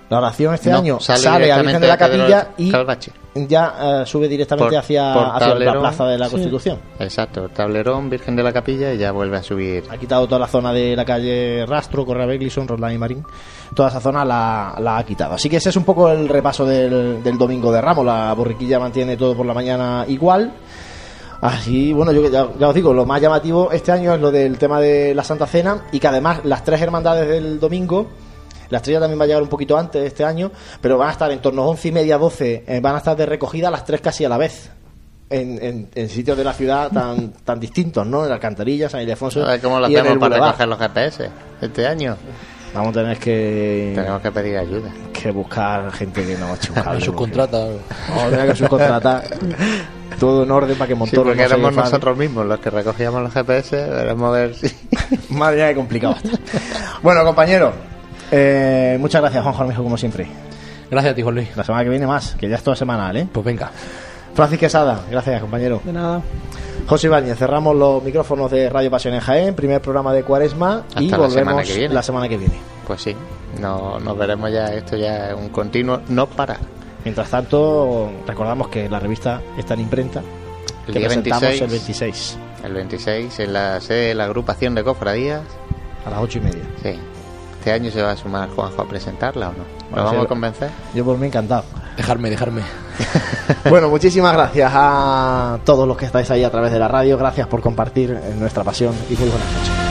La 0.10 0.18
oración 0.18 0.54
este 0.54 0.70
No, 0.70 0.80
año 0.80 1.00
sale 1.00 1.20
sale, 1.20 1.52
a 1.52 1.62
Virgen 1.62 1.82
de 1.82 1.88
la 1.88 1.98
Capilla 1.98 2.50
y 2.58 2.70
Calvache. 2.70 3.12
Ya 3.34 4.02
eh, 4.02 4.06
sube 4.06 4.28
directamente 4.28 4.72
Por- 4.72 4.80
hacia, 4.80 5.14
por 5.14 5.24
hacia 5.36 5.56
la. 5.56 5.80
Plaza 5.80 6.06
de 6.06 6.18
la 6.18 6.26
Sí. 6.26 6.32
Constitución. 6.32 6.80
Exacto, 7.00 7.48
tablerón, 7.50 8.10
Virgen 8.10 8.36
de 8.36 8.44
la 8.44 8.52
Capilla 8.52 8.94
y 8.94 8.98
ya 8.98 9.12
vuelve 9.12 9.38
a 9.38 9.44
subir. 9.44 9.84
Ha 9.90 9.98
quitado 9.98 10.26
toda 10.28 10.40
la 10.40 10.48
zona 10.48 10.74
de 10.74 10.96
la 10.96 11.06
calle 11.06 11.66
Rastro, 11.66 12.06
Correa 12.06 12.26
Beglison, 12.26 12.68
Roldán 12.68 12.94
y 12.94 12.98
Marín. 12.98 13.24
Toda 13.74 13.90
esa 13.90 14.02
zona 14.02 14.26
la, 14.26 14.76
la 14.80 14.98
ha 14.98 15.04
quitado. 15.06 15.34
Así 15.36 15.50
que 15.50 15.58
ese 15.58 15.70
es 15.70 15.76
un 15.78 15.84
poco 15.86 16.10
el 16.10 16.28
repaso 16.28 16.66
del, 16.66 17.24
del 17.24 17.38
domingo 17.38 17.72
de 17.72 17.80
Ramos. 17.82 18.06
La 18.06 18.34
borriquilla 18.34 18.80
mantiene 18.80 19.16
todo 19.16 19.36
por 19.36 19.46
la 19.46 19.54
mañana 19.54 20.04
igual. 20.10 20.52
Así, 21.42 21.92
bueno, 21.92 22.12
yo 22.12 22.30
ya, 22.30 22.48
ya 22.60 22.68
os 22.68 22.76
digo, 22.76 22.94
lo 22.94 23.04
más 23.06 23.20
llamativo 23.20 23.72
este 23.72 23.92
año 23.92 24.14
es 24.14 24.22
lo 24.22 24.30
del 24.30 24.60
tema 24.60 24.80
de 24.80 25.16
la 25.16 25.24
Santa 25.24 25.48
Cena 25.48 25.86
y 25.92 26.00
que 26.00 26.08
además 26.08 26.42
las 26.44 26.64
tres 26.64 26.80
hermandades 26.82 27.28
del 27.28 27.60
domingo, 27.60 28.08
la 28.72 28.78
estrella 28.78 29.00
también 29.00 29.20
va 29.20 29.26
a 29.26 29.28
llegar 29.28 29.44
un 29.44 29.50
poquito 29.50 29.78
antes 29.78 30.04
este 30.04 30.24
año, 30.26 30.52
pero 30.82 30.98
van 30.98 31.10
a 31.10 31.12
estar 31.12 31.32
en 31.32 31.40
torno 31.40 31.62
a 31.64 31.68
once 31.68 31.88
y 31.90 31.92
media, 31.92 32.18
12, 32.18 32.64
eh, 32.68 32.80
van 32.82 32.96
a 32.96 32.98
estar 32.98 33.16
de 33.16 33.26
recogida 33.28 33.70
las 33.70 33.86
tres 33.86 34.02
casi 34.02 34.26
a 34.26 34.30
la 34.30 34.38
vez. 34.38 34.72
En, 35.30 35.64
en- 35.64 35.90
en 35.96 36.10
sitios 36.10 36.36
de 36.38 36.44
la 36.44 36.52
ciudad 36.52 36.92
tan 36.92 37.32
tan 37.46 37.58
distintos, 37.60 38.06
¿no? 38.06 38.24
En 38.24 38.30
la 38.30 38.36
Alcantarilla, 38.36 38.90
San 38.90 39.02
Ildefonso. 39.02 39.46
A 39.46 39.52
ver 39.52 39.62
cómo 39.62 39.80
lo 39.80 39.88
y 39.90 39.96
hacemos 39.96 40.18
para 40.18 40.36
Boulevard. 40.36 40.48
recoger 40.60 40.68
los 40.68 40.80
GPS 40.80 41.30
este 41.62 41.88
año. 41.88 42.18
Vamos 42.74 42.90
a 42.90 43.02
tener 43.02 43.18
que. 43.18 43.92
Tenemos 43.96 44.22
que 44.22 44.32
pedir 44.32 44.58
ayuda. 44.58 44.90
Que 45.14 45.32
buscar 45.32 45.90
gente 45.92 46.26
que 46.26 46.38
nos 46.38 46.60
chunga. 46.60 47.00
Subcontrata. 47.00 47.66
Vamos 48.10 48.24
a 48.24 48.30
tener 48.30 48.48
que 48.50 48.56
subcontratar. 48.56 49.24
todo 50.20 50.44
en 50.44 50.52
orden 50.52 50.78
para 50.78 50.88
que 50.90 50.94
Sí, 50.96 51.00
Montoro 51.00 51.24
porque 51.24 51.42
no 51.44 51.48
se 51.48 51.54
éramos 51.56 51.76
nosotros 51.76 52.18
mismos 52.18 52.46
los 52.46 52.60
que 52.60 52.70
recogíamos 52.70 53.24
los 53.24 53.34
GPS, 53.34 53.76
veremos 53.90 54.28
a 54.30 54.32
ver 54.32 54.56
si... 54.56 54.68
Madre 55.30 55.56
mía, 55.58 55.70
qué 55.70 55.76
complicado. 55.76 56.16
está. 56.22 56.38
bueno, 57.02 57.24
compañero. 57.24 57.72
Eh, 58.32 58.98
muchas 59.00 59.22
gracias, 59.22 59.44
Juan 59.44 59.56
Jormijo, 59.56 59.84
como 59.84 59.98
siempre. 59.98 60.28
Gracias 60.90 61.12
a 61.14 61.16
ti, 61.16 61.22
Juan 61.22 61.36
Luis. 61.36 61.56
La 61.56 61.64
semana 61.64 61.84
que 61.84 61.90
viene 61.90 62.08
más, 62.08 62.36
que 62.36 62.50
ya 62.50 62.56
es 62.56 62.64
toda 62.64 62.76
semanal, 62.76 63.16
¿eh? 63.18 63.28
Pues 63.32 63.46
venga. 63.46 63.72
Francis 64.34 64.60
Quesada, 64.60 65.02
gracias, 65.10 65.42
compañero. 65.42 65.82
De 65.84 65.92
nada. 65.94 66.22
José 66.88 67.08
Ibáñez, 67.08 67.38
cerramos 67.38 67.76
los 67.76 68.02
micrófonos 68.04 68.50
de 68.50 68.70
Radio 68.70 68.90
Pasión 68.90 69.14
en 69.14 69.20
Jaén, 69.20 69.54
primer 69.56 69.82
programa 69.82 70.14
de 70.14 70.24
Cuaresma 70.24 70.84
y 70.98 71.06
Hasta 71.06 71.18
la 71.18 71.28
volvemos 71.28 71.34
semana 71.34 71.64
que 71.64 71.74
viene. 71.78 71.94
la 71.94 72.04
semana 72.04 72.30
que 72.30 72.38
viene. 72.38 72.56
Pues 72.88 73.02
sí, 73.02 73.16
no, 73.60 74.00
nos 74.00 74.18
veremos 74.18 74.52
ya, 74.52 74.74
esto 74.74 74.98
ya 74.98 75.30
es 75.32 75.36
un 75.36 75.50
continuo, 75.50 76.02
no 76.10 76.28
para. 76.28 76.58
Mientras 77.04 77.30
tanto, 77.30 78.12
recordamos 78.28 78.68
que 78.70 78.90
la 78.90 79.00
revista 79.00 79.42
está 79.58 79.74
en 79.76 79.82
imprenta, 79.82 80.22
El 80.88 80.94
que 80.94 81.00
día 81.00 81.08
presentamos 81.08 81.42
26, 81.42 81.62
el 81.62 81.70
26 81.70 82.38
el 82.64 82.74
26 82.74 83.40
en 83.40 83.54
la 83.54 83.82
sede 83.82 84.08
de 84.10 84.16
la 84.16 84.26
agrupación 84.26 84.76
de 84.76 84.84
cofradías. 84.84 85.42
a 86.06 86.10
las 86.10 86.20
ocho 86.20 86.38
y 86.40 86.42
media. 86.42 86.64
Sí. 86.84 87.00
¿Este 87.62 87.74
año 87.74 87.92
se 87.92 88.02
va 88.02 88.10
a 88.14 88.18
sumar 88.18 88.50
Juanjo 88.50 88.82
a 88.82 88.88
presentarla 88.88 89.50
o 89.50 89.52
no? 89.52 89.58
¿Lo 89.60 89.90
Bueno, 89.92 90.04
vamos 90.06 90.20
sí. 90.22 90.26
a 90.26 90.28
convencer? 90.28 90.72
Yo 90.96 91.06
por 91.06 91.20
mí 91.20 91.28
encantado. 91.28 91.64
Dejarme, 91.96 92.32
dejarme. 92.32 92.64
Bueno, 93.70 93.88
muchísimas 93.90 94.34
gracias 94.34 94.72
a 94.74 95.60
todos 95.64 95.88
los 95.88 95.96
que 95.96 96.06
estáis 96.06 96.32
ahí 96.32 96.44
a 96.44 96.50
través 96.50 96.72
de 96.72 96.80
la 96.80 96.88
radio. 96.88 97.20
Gracias 97.20 97.46
por 97.46 97.62
compartir 97.62 98.20
nuestra 98.40 98.64
pasión 98.64 98.96
y 99.12 99.14
muy 99.16 99.30
buenas 99.30 99.48
noches. 99.54 99.91